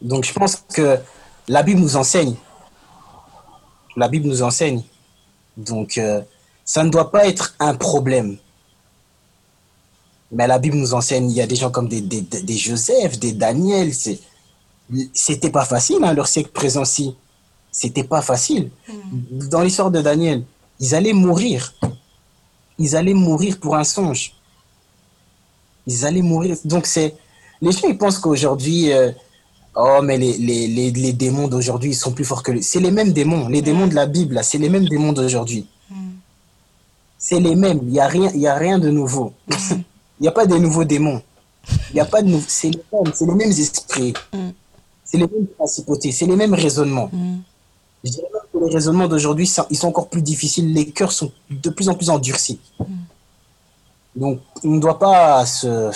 Donc 0.00 0.24
je 0.24 0.32
pense 0.32 0.56
que 0.72 0.98
la 1.48 1.62
Bible 1.62 1.80
nous 1.80 1.96
enseigne. 1.96 2.34
La 3.96 4.08
Bible 4.08 4.28
nous 4.28 4.42
enseigne. 4.42 4.82
Donc 5.56 5.98
euh, 5.98 6.22
ça 6.64 6.84
ne 6.84 6.90
doit 6.90 7.10
pas 7.10 7.26
être 7.26 7.54
un 7.58 7.74
problème. 7.74 8.38
Mais 10.32 10.46
la 10.46 10.58
Bible 10.58 10.76
nous 10.76 10.94
enseigne, 10.94 11.28
il 11.30 11.36
y 11.36 11.40
a 11.40 11.46
des 11.46 11.56
gens 11.56 11.70
comme 11.70 11.88
des, 11.88 12.00
des, 12.00 12.22
des 12.22 12.56
Joseph, 12.56 13.18
des 13.18 13.32
Daniel. 13.32 13.92
C'était 15.12 15.50
pas 15.50 15.64
facile, 15.64 16.04
hein, 16.04 16.14
leur 16.14 16.28
siècle 16.28 16.50
présent-ci. 16.50 17.16
C'était 17.72 18.04
pas 18.04 18.22
facile. 18.22 18.70
Mm. 18.88 19.48
Dans 19.48 19.62
l'histoire 19.62 19.90
de 19.90 20.00
Daniel, 20.00 20.44
ils 20.78 20.94
allaient 20.94 21.12
mourir. 21.12 21.74
Ils 22.78 22.96
allaient 22.96 23.14
mourir 23.14 23.58
pour 23.58 23.76
un 23.76 23.84
songe. 23.84 24.34
Ils 25.86 26.06
allaient 26.06 26.22
mourir. 26.22 26.56
Donc 26.64 26.86
c'est 26.86 27.16
les 27.60 27.72
gens 27.72 27.88
ils 27.88 27.98
pensent 27.98 28.18
qu'aujourd'hui 28.18 28.92
euh, 28.92 29.10
Oh, 29.76 30.00
mais 30.02 30.18
les, 30.18 30.36
les, 30.36 30.66
les, 30.66 30.90
les 30.90 31.12
démons 31.12 31.46
d'aujourd'hui, 31.46 31.90
ils 31.90 31.94
sont 31.94 32.12
plus 32.12 32.24
forts 32.24 32.42
que 32.42 32.52
les... 32.52 32.62
C'est 32.62 32.80
les 32.80 32.90
mêmes 32.90 33.12
démons. 33.12 33.48
Les 33.48 33.62
démons 33.62 33.86
de 33.86 33.94
la 33.94 34.06
Bible, 34.06 34.40
c'est 34.42 34.58
les 34.58 34.68
mêmes 34.68 34.88
démons 34.88 35.12
d'aujourd'hui. 35.12 35.66
Mm. 35.88 35.94
C'est 37.16 37.38
les 37.38 37.54
mêmes. 37.54 37.78
Il 37.82 37.88
n'y 37.90 38.00
a, 38.00 38.08
rien, 38.08 38.30
y 38.34 38.46
a 38.48 38.54
rien 38.54 38.78
de 38.78 38.90
nouveau. 38.90 39.32
Mm. 39.48 39.54
Il 40.20 40.24
n'y 40.24 40.28
a 40.28 40.32
pas 40.32 40.44
de 40.44 40.56
nouveaux 40.56 40.84
démons. 40.84 41.22
Il 41.90 41.96
y 41.96 42.00
a 42.00 42.04
pas 42.04 42.20
de 42.20 42.36
C'est 42.46 42.70
les 42.70 42.82
mêmes, 42.92 43.12
c'est 43.14 43.26
les 43.26 43.34
mêmes 43.34 43.50
esprits. 43.50 44.14
Mm. 44.32 44.48
C'est 45.04 45.18
les 45.18 45.26
mêmes 45.26 45.46
principautés. 45.56 46.12
C'est 46.12 46.26
les 46.26 46.36
mêmes 46.36 46.54
raisonnements. 46.54 47.10
Je 48.02 48.10
dirais 48.10 48.26
même 48.32 48.42
que 48.52 48.66
les 48.66 48.74
raisonnements 48.74 49.08
d'aujourd'hui, 49.08 49.50
ils 49.70 49.76
sont 49.78 49.88
encore 49.88 50.08
plus 50.08 50.22
difficiles. 50.22 50.72
Les 50.72 50.90
cœurs 50.90 51.12
sont 51.12 51.30
de 51.48 51.70
plus 51.70 51.88
en 51.88 51.94
plus 51.94 52.10
endurcis. 52.10 52.58
Donc, 54.16 54.40
on 54.64 54.68
ne 54.68 54.80
doit 54.80 54.98
pas 54.98 55.46
se 55.46 55.90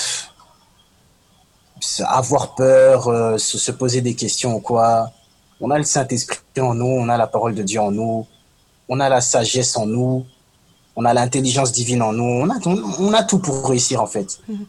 avoir 2.06 2.54
peur, 2.54 3.08
euh, 3.08 3.38
se, 3.38 3.70
poser 3.70 4.00
des 4.00 4.14
questions 4.14 4.56
ou 4.56 4.60
quoi. 4.60 5.10
On 5.60 5.70
a 5.70 5.78
le 5.78 5.84
Saint-Esprit 5.84 6.38
en 6.58 6.74
nous, 6.74 6.86
on 6.86 7.08
a 7.08 7.16
la 7.16 7.26
parole 7.26 7.54
de 7.54 7.62
Dieu 7.62 7.80
en 7.80 7.90
nous, 7.90 8.26
on 8.88 9.00
a 9.00 9.08
la 9.08 9.20
sagesse 9.20 9.76
en 9.76 9.86
nous, 9.86 10.26
on 10.96 11.04
a 11.04 11.14
l'intelligence 11.14 11.72
divine 11.72 12.02
en 12.02 12.12
nous, 12.12 12.24
on 12.24 12.50
a, 12.50 12.58
on, 12.66 13.12
a 13.12 13.22
tout 13.22 13.38
pour 13.38 13.68
réussir 13.68 14.00
en 14.02 14.06
fait. 14.06 14.38
Mhm. 14.48 14.66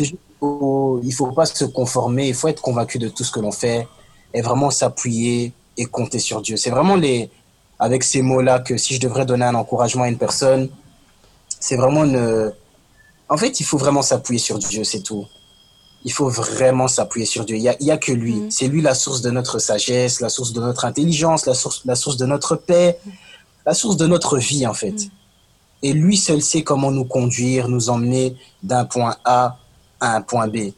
il 0.00 1.08
ne 1.08 1.12
faut 1.12 1.32
pas 1.32 1.46
se 1.46 1.64
conformer, 1.64 2.28
il 2.28 2.34
faut 2.34 2.48
être 2.48 2.62
convaincu 2.62 2.98
de 2.98 3.08
tout 3.08 3.24
ce 3.24 3.32
que 3.32 3.40
l'on 3.40 3.52
fait 3.52 3.86
et 4.34 4.40
vraiment 4.40 4.70
s'appuyer 4.70 5.52
et 5.76 5.84
compter 5.86 6.18
sur 6.18 6.42
Dieu. 6.42 6.56
C'est 6.56 6.70
vraiment 6.70 6.96
les, 6.96 7.30
avec 7.78 8.02
ces 8.02 8.22
mots-là 8.22 8.60
que 8.60 8.76
si 8.76 8.94
je 8.94 9.00
devrais 9.00 9.26
donner 9.26 9.44
un 9.44 9.54
encouragement 9.54 10.04
à 10.04 10.08
une 10.08 10.18
personne, 10.18 10.68
c'est 11.60 11.76
vraiment 11.76 12.04
une... 12.04 12.52
En 13.28 13.36
fait, 13.36 13.60
il 13.60 13.64
faut 13.64 13.78
vraiment 13.78 14.02
s'appuyer 14.02 14.38
sur 14.38 14.58
Dieu, 14.58 14.84
c'est 14.84 15.02
tout 15.02 15.26
il 16.08 16.12
faut 16.12 16.30
vraiment 16.30 16.88
s'appuyer 16.88 17.26
sur 17.26 17.44
Dieu. 17.44 17.56
Il 17.56 17.60
n'y 17.60 17.68
a, 17.68 17.76
y 17.80 17.90
a, 17.90 17.98
que 17.98 18.12
lui. 18.12 18.36
Mm. 18.36 18.50
C'est 18.50 18.66
lui 18.66 18.80
la 18.80 18.94
source 18.94 19.20
de 19.20 19.30
notre 19.30 19.58
sagesse, 19.58 20.20
la 20.20 20.30
source 20.30 20.54
de 20.54 20.60
notre 20.60 20.86
intelligence, 20.86 21.44
la 21.44 21.52
source, 21.52 21.82
la 21.84 21.96
source 21.96 22.16
de 22.16 22.24
notre 22.24 22.56
paix, 22.56 22.98
la 23.66 23.74
source 23.74 23.98
de 23.98 24.06
notre 24.06 24.38
vie, 24.38 24.66
en 24.66 24.72
fait. 24.72 24.92
Mm. 24.92 25.10
Et 25.82 25.92
lui 25.92 26.16
seul 26.16 26.40
sait 26.40 26.62
comment 26.62 26.90
nous 26.90 27.04
conduire, 27.04 27.68
nous 27.68 27.90
emmener 27.90 28.36
d'un 28.62 28.86
point 28.86 29.16
A 29.26 29.58
à 30.00 30.16
un 30.16 30.22
point 30.22 30.48
B. 30.48 30.56
Il 30.56 30.72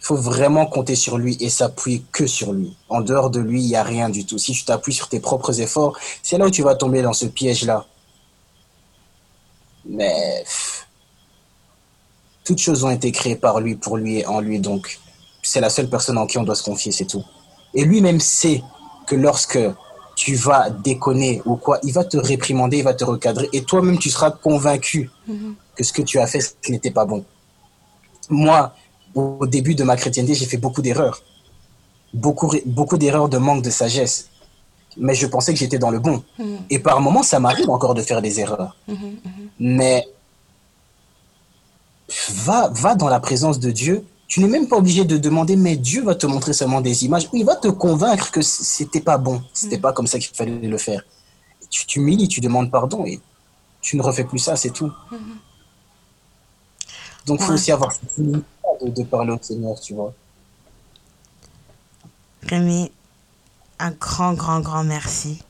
faut 0.00 0.14
vraiment 0.14 0.66
compter 0.66 0.94
sur 0.94 1.18
lui 1.18 1.36
et 1.40 1.50
s'appuyer 1.50 2.04
que 2.12 2.28
sur 2.28 2.52
lui. 2.52 2.76
En 2.88 3.00
dehors 3.00 3.30
de 3.30 3.40
lui, 3.40 3.62
il 3.62 3.66
n'y 3.66 3.74
a 3.74 3.82
rien 3.82 4.10
du 4.10 4.24
tout. 4.24 4.38
Si 4.38 4.52
tu 4.52 4.64
t'appuies 4.64 4.94
sur 4.94 5.08
tes 5.08 5.18
propres 5.18 5.60
efforts, 5.60 5.98
c'est 6.22 6.38
là 6.38 6.46
où 6.46 6.50
tu 6.50 6.62
vas 6.62 6.76
tomber 6.76 7.02
dans 7.02 7.12
ce 7.12 7.26
piège-là. 7.26 7.84
Mais 9.84 10.44
toutes 12.48 12.60
choses 12.60 12.82
ont 12.82 12.90
été 12.90 13.12
créées 13.12 13.36
par 13.36 13.60
lui, 13.60 13.74
pour 13.74 13.98
lui 13.98 14.20
et 14.20 14.26
en 14.26 14.40
lui. 14.40 14.58
Donc, 14.58 14.98
c'est 15.42 15.60
la 15.60 15.68
seule 15.68 15.90
personne 15.90 16.16
en 16.16 16.26
qui 16.26 16.38
on 16.38 16.44
doit 16.44 16.54
se 16.54 16.62
confier, 16.62 16.92
c'est 16.92 17.04
tout. 17.04 17.22
Et 17.74 17.84
lui-même 17.84 18.20
sait 18.20 18.62
que 19.06 19.16
lorsque 19.16 19.58
tu 20.16 20.34
vas 20.34 20.70
déconner 20.70 21.42
ou 21.44 21.56
quoi, 21.56 21.78
il 21.82 21.92
va 21.92 22.04
te 22.04 22.16
réprimander, 22.16 22.78
il 22.78 22.84
va 22.84 22.94
te 22.94 23.04
recadrer. 23.04 23.50
Et 23.52 23.64
toi-même, 23.64 23.98
tu 23.98 24.08
seras 24.08 24.30
convaincu 24.30 25.10
mhm. 25.26 25.56
que 25.76 25.84
ce 25.84 25.92
que 25.92 26.00
tu 26.00 26.18
as 26.18 26.26
fait, 26.26 26.40
ce 26.40 26.72
n'était 26.72 26.90
pas 26.90 27.04
bon. 27.04 27.22
Moi, 28.30 28.72
au 29.14 29.46
début 29.46 29.74
de 29.74 29.84
ma 29.84 29.96
chrétienté, 29.96 30.32
j'ai 30.32 30.46
fait 30.46 30.56
beaucoup 30.56 30.80
d'erreurs. 30.80 31.20
Beaucoup, 32.14 32.50
beaucoup 32.64 32.96
d'erreurs 32.96 33.28
de 33.28 33.36
manque 33.36 33.62
de 33.62 33.68
sagesse. 33.68 34.30
Mais 34.96 35.14
je 35.14 35.26
pensais 35.26 35.52
que 35.52 35.58
j'étais 35.58 35.78
dans 35.78 35.90
le 35.90 35.98
bon. 35.98 36.24
Mhm. 36.38 36.60
Et 36.70 36.78
par 36.78 37.02
moments, 37.02 37.22
ça 37.22 37.40
m'arrive 37.40 37.68
encore 37.68 37.92
de 37.92 38.00
faire 38.00 38.22
des 38.22 38.40
erreurs. 38.40 38.74
Mhm, 38.88 39.16
Mais 39.60 40.08
va, 42.30 42.68
va 42.68 42.94
dans 42.94 43.08
la 43.08 43.20
présence 43.20 43.58
de 43.58 43.70
Dieu. 43.70 44.04
Tu 44.26 44.40
n'es 44.40 44.48
même 44.48 44.68
pas 44.68 44.76
obligé 44.76 45.04
de 45.04 45.16
demander, 45.16 45.56
mais 45.56 45.76
Dieu 45.76 46.02
va 46.02 46.14
te 46.14 46.26
montrer 46.26 46.52
seulement 46.52 46.80
des 46.80 47.04
images. 47.04 47.28
Il 47.32 47.44
va 47.44 47.56
te 47.56 47.68
convaincre 47.68 48.30
que 48.30 48.42
c'était 48.42 49.00
pas 49.00 49.16
bon, 49.16 49.42
c'était 49.54 49.78
mm. 49.78 49.80
pas 49.80 49.92
comme 49.92 50.06
ça 50.06 50.18
qu'il 50.18 50.34
fallait 50.34 50.58
le 50.58 50.78
faire. 50.78 51.02
Tu 51.70 51.86
t'humilies, 51.86 52.28
tu 52.28 52.40
demandes 52.40 52.70
pardon 52.70 53.04
et 53.06 53.20
tu 53.80 53.96
ne 53.96 54.02
refais 54.02 54.24
plus 54.24 54.38
ça, 54.38 54.56
c'est 54.56 54.70
tout. 54.70 54.92
Mm-hmm. 55.10 55.36
Donc, 57.26 57.40
il 57.40 57.46
faut 57.46 57.52
aussi 57.52 57.72
avoir 57.72 57.92
de, 58.16 58.42
de 58.82 59.02
parler 59.02 59.32
au 59.32 59.38
Seigneur, 59.40 59.78
tu 59.80 59.94
vois. 59.94 60.12
Rémi, 62.42 62.90
un 63.78 63.90
grand, 63.90 64.32
grand, 64.32 64.60
grand 64.60 64.84
merci. 64.84 65.42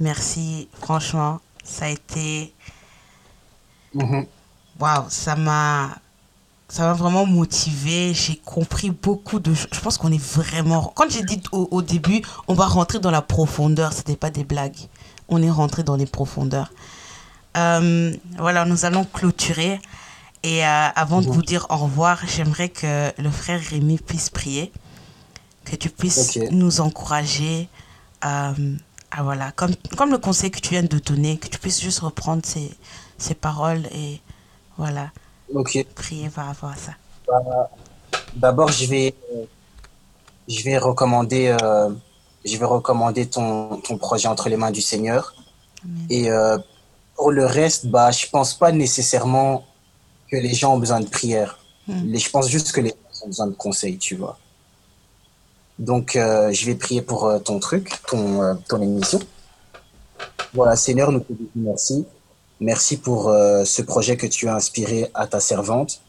Merci, 0.00 0.68
franchement, 0.80 1.40
ça 1.62 1.86
a 1.86 1.88
été. 1.88 2.52
Mm-hmm 3.94 4.26
waouh, 4.80 5.04
ça 5.08 5.36
m'a 5.36 5.90
ça 6.68 6.84
m'a 6.84 6.92
vraiment 6.92 7.26
motivé. 7.26 8.14
J'ai 8.14 8.36
compris 8.36 8.90
beaucoup 8.90 9.38
de 9.38 9.54
choses. 9.54 9.68
Je 9.72 9.80
pense 9.80 9.98
qu'on 9.98 10.12
est 10.12 10.22
vraiment. 10.22 10.92
Quand 10.94 11.08
j'ai 11.08 11.22
dit 11.22 11.40
au, 11.52 11.82
début, 11.82 12.22
on 12.48 12.54
va 12.54 12.66
rentrer 12.66 12.98
dans 12.98 13.10
la 13.10 13.22
profondeur, 13.22 13.92
c'était 13.92 14.16
pas 14.16 14.30
des 14.30 14.44
blagues. 14.44 14.88
On 15.28 15.42
est 15.42 15.50
rentré 15.50 15.82
dans 15.82 15.96
les 15.96 16.06
profondeurs. 16.06 16.72
Euh, 17.56 18.12
voilà, 18.38 18.64
nous 18.64 18.84
allons 18.84 19.04
clôturer. 19.04 19.80
Et 20.42 20.66
euh, 20.66 20.88
avant 20.94 21.22
de 21.22 21.26
vous 21.26 21.42
dire 21.42 21.66
au 21.70 21.76
revoir, 21.76 22.18
j'aimerais 22.26 22.68
que 22.68 23.12
le 23.16 23.30
frère 23.30 23.60
Rémi 23.60 23.98
puisse 23.98 24.28
prier, 24.28 24.72
que 25.64 25.76
tu 25.76 25.88
puisses 25.88 26.38
nous 26.50 26.80
encourager. 26.80 27.68
Euh, 28.24 28.76
à 29.10 29.22
voilà, 29.22 29.52
comme, 29.52 29.76
comme 29.96 30.10
le 30.10 30.18
conseil 30.18 30.50
que 30.50 30.58
tu 30.58 30.70
viens 30.70 30.82
de 30.82 30.98
donner, 30.98 31.38
que 31.38 31.46
tu 31.46 31.58
puisses 31.58 31.80
juste 31.80 32.00
reprendre 32.00 32.42
ces, 32.44 32.68
ces 33.16 33.34
paroles 33.34 33.86
et 33.92 34.20
voilà. 34.76 35.10
Ok. 35.52 35.84
Priez 35.94 36.28
par 36.28 36.46
rapport 36.46 36.70
à 36.70 36.76
ça. 36.76 36.92
Bah, 37.26 37.70
d'abord, 38.36 38.70
je 38.70 38.86
vais, 38.86 39.14
je 40.48 40.62
vais 40.64 40.78
recommander, 40.78 41.56
euh, 41.62 41.90
je 42.44 42.56
vais 42.56 42.64
recommander 42.64 43.26
ton, 43.26 43.80
ton, 43.80 43.96
projet 43.98 44.28
entre 44.28 44.48
les 44.48 44.56
mains 44.56 44.70
du 44.70 44.80
Seigneur. 44.80 45.34
Et 46.08 46.30
euh, 46.30 46.56
pour 47.14 47.30
le 47.30 47.44
reste, 47.44 47.86
bah, 47.86 48.10
je 48.10 48.26
pense 48.28 48.54
pas 48.54 48.72
nécessairement 48.72 49.64
que 50.30 50.36
les 50.36 50.54
gens 50.54 50.74
ont 50.74 50.78
besoin 50.78 51.00
de 51.00 51.08
prière. 51.08 51.58
Hmm. 51.86 52.16
Je 52.16 52.30
pense 52.30 52.48
juste 52.48 52.72
que 52.72 52.80
les 52.80 52.90
gens 52.90 53.24
ont 53.24 53.28
besoin 53.28 53.46
de 53.46 53.54
conseils, 53.54 53.98
tu 53.98 54.16
vois. 54.16 54.38
Donc, 55.78 56.16
euh, 56.16 56.52
je 56.52 56.66
vais 56.66 56.74
prier 56.74 57.02
pour 57.02 57.30
ton 57.42 57.58
truc, 57.58 57.90
ton, 58.06 58.56
ton 58.68 58.80
émission. 58.80 59.20
Voilà, 60.54 60.76
Seigneur, 60.76 61.10
nous 61.10 61.20
te 61.20 61.32
disons 61.32 61.50
merci. 61.56 62.06
Merci 62.60 62.96
pour 62.98 63.28
euh, 63.28 63.64
ce 63.64 63.82
projet 63.82 64.16
que 64.16 64.26
tu 64.26 64.48
as 64.48 64.54
inspiré 64.54 65.10
à 65.14 65.26
ta 65.26 65.40
servante. 65.40 66.00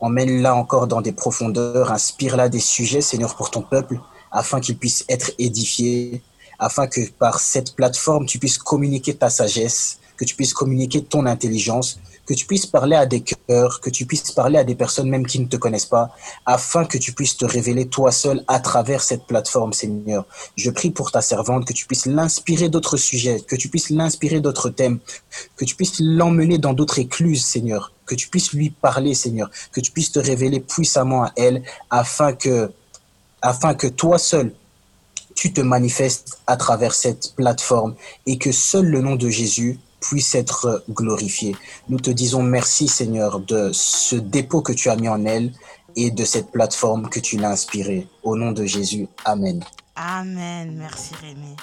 Emmène-la 0.00 0.54
encore 0.54 0.86
dans 0.86 1.00
des 1.00 1.12
profondeurs, 1.12 1.92
inspire-la 1.92 2.48
des 2.48 2.60
sujets, 2.60 3.00
Seigneur, 3.02 3.36
pour 3.36 3.50
ton 3.50 3.62
peuple, 3.62 4.00
afin 4.30 4.60
qu'il 4.60 4.76
puisse 4.76 5.04
être 5.08 5.32
édifié, 5.38 6.22
afin 6.58 6.86
que 6.86 7.08
par 7.10 7.40
cette 7.40 7.76
plateforme, 7.76 8.26
tu 8.26 8.38
puisses 8.38 8.58
communiquer 8.58 9.14
ta 9.14 9.30
sagesse, 9.30 9.98
que 10.16 10.24
tu 10.24 10.34
puisses 10.34 10.54
communiquer 10.54 11.04
ton 11.04 11.26
intelligence, 11.26 12.00
que 12.26 12.34
tu 12.34 12.46
puisses 12.46 12.66
parler 12.66 12.96
à 12.96 13.06
des 13.06 13.22
cœurs, 13.22 13.80
que 13.80 13.90
tu 13.90 14.06
puisses 14.06 14.30
parler 14.30 14.58
à 14.58 14.64
des 14.64 14.74
personnes 14.74 15.08
même 15.08 15.26
qui 15.26 15.40
ne 15.40 15.46
te 15.46 15.56
connaissent 15.56 15.86
pas, 15.86 16.10
afin 16.46 16.84
que 16.84 16.98
tu 16.98 17.12
puisses 17.12 17.36
te 17.36 17.44
révéler 17.44 17.88
toi 17.88 18.12
seul 18.12 18.44
à 18.48 18.60
travers 18.60 19.02
cette 19.02 19.26
plateforme, 19.26 19.72
Seigneur. 19.72 20.26
Je 20.56 20.70
prie 20.70 20.90
pour 20.90 21.10
ta 21.10 21.20
servante, 21.20 21.66
que 21.66 21.72
tu 21.72 21.86
puisses 21.86 22.06
l'inspirer 22.06 22.68
d'autres 22.68 22.96
sujets, 22.96 23.40
que 23.40 23.56
tu 23.56 23.68
puisses 23.68 23.90
l'inspirer 23.90 24.40
d'autres 24.40 24.70
thèmes, 24.70 25.00
que 25.56 25.64
tu 25.64 25.74
puisses 25.74 25.98
l'emmener 26.00 26.58
dans 26.58 26.72
d'autres 26.72 26.98
écluses, 26.98 27.44
Seigneur, 27.44 27.92
que 28.06 28.14
tu 28.14 28.28
puisses 28.28 28.52
lui 28.52 28.70
parler, 28.70 29.14
Seigneur, 29.14 29.50
que 29.72 29.80
tu 29.80 29.90
puisses 29.90 30.12
te 30.12 30.20
révéler 30.20 30.60
puissamment 30.60 31.24
à 31.24 31.32
elle, 31.36 31.62
afin 31.90 32.32
que, 32.32 32.70
afin 33.40 33.74
que 33.74 33.88
toi 33.88 34.18
seul, 34.18 34.54
tu 35.34 35.52
te 35.52 35.60
manifestes 35.60 36.38
à 36.46 36.56
travers 36.56 36.94
cette 36.94 37.34
plateforme 37.34 37.94
et 38.26 38.38
que 38.38 38.52
seul 38.52 38.86
le 38.86 39.00
nom 39.00 39.16
de 39.16 39.28
Jésus 39.28 39.78
puisse 40.02 40.34
être 40.34 40.84
glorifié. 40.90 41.56
Nous 41.88 41.98
te 41.98 42.10
disons 42.10 42.42
merci, 42.42 42.88
Seigneur, 42.88 43.40
de 43.40 43.70
ce 43.72 44.16
dépôt 44.16 44.60
que 44.60 44.72
tu 44.72 44.90
as 44.90 44.96
mis 44.96 45.08
en 45.08 45.24
elle 45.24 45.52
et 45.96 46.10
de 46.10 46.24
cette 46.24 46.50
plateforme 46.50 47.08
que 47.08 47.20
tu 47.20 47.38
l'as 47.38 47.50
inspirée. 47.50 48.06
Au 48.22 48.36
nom 48.36 48.52
de 48.52 48.64
Jésus, 48.64 49.08
Amen. 49.24 49.64
Amen. 49.96 50.76
Merci 50.76 51.14
Rémi. 51.20 51.56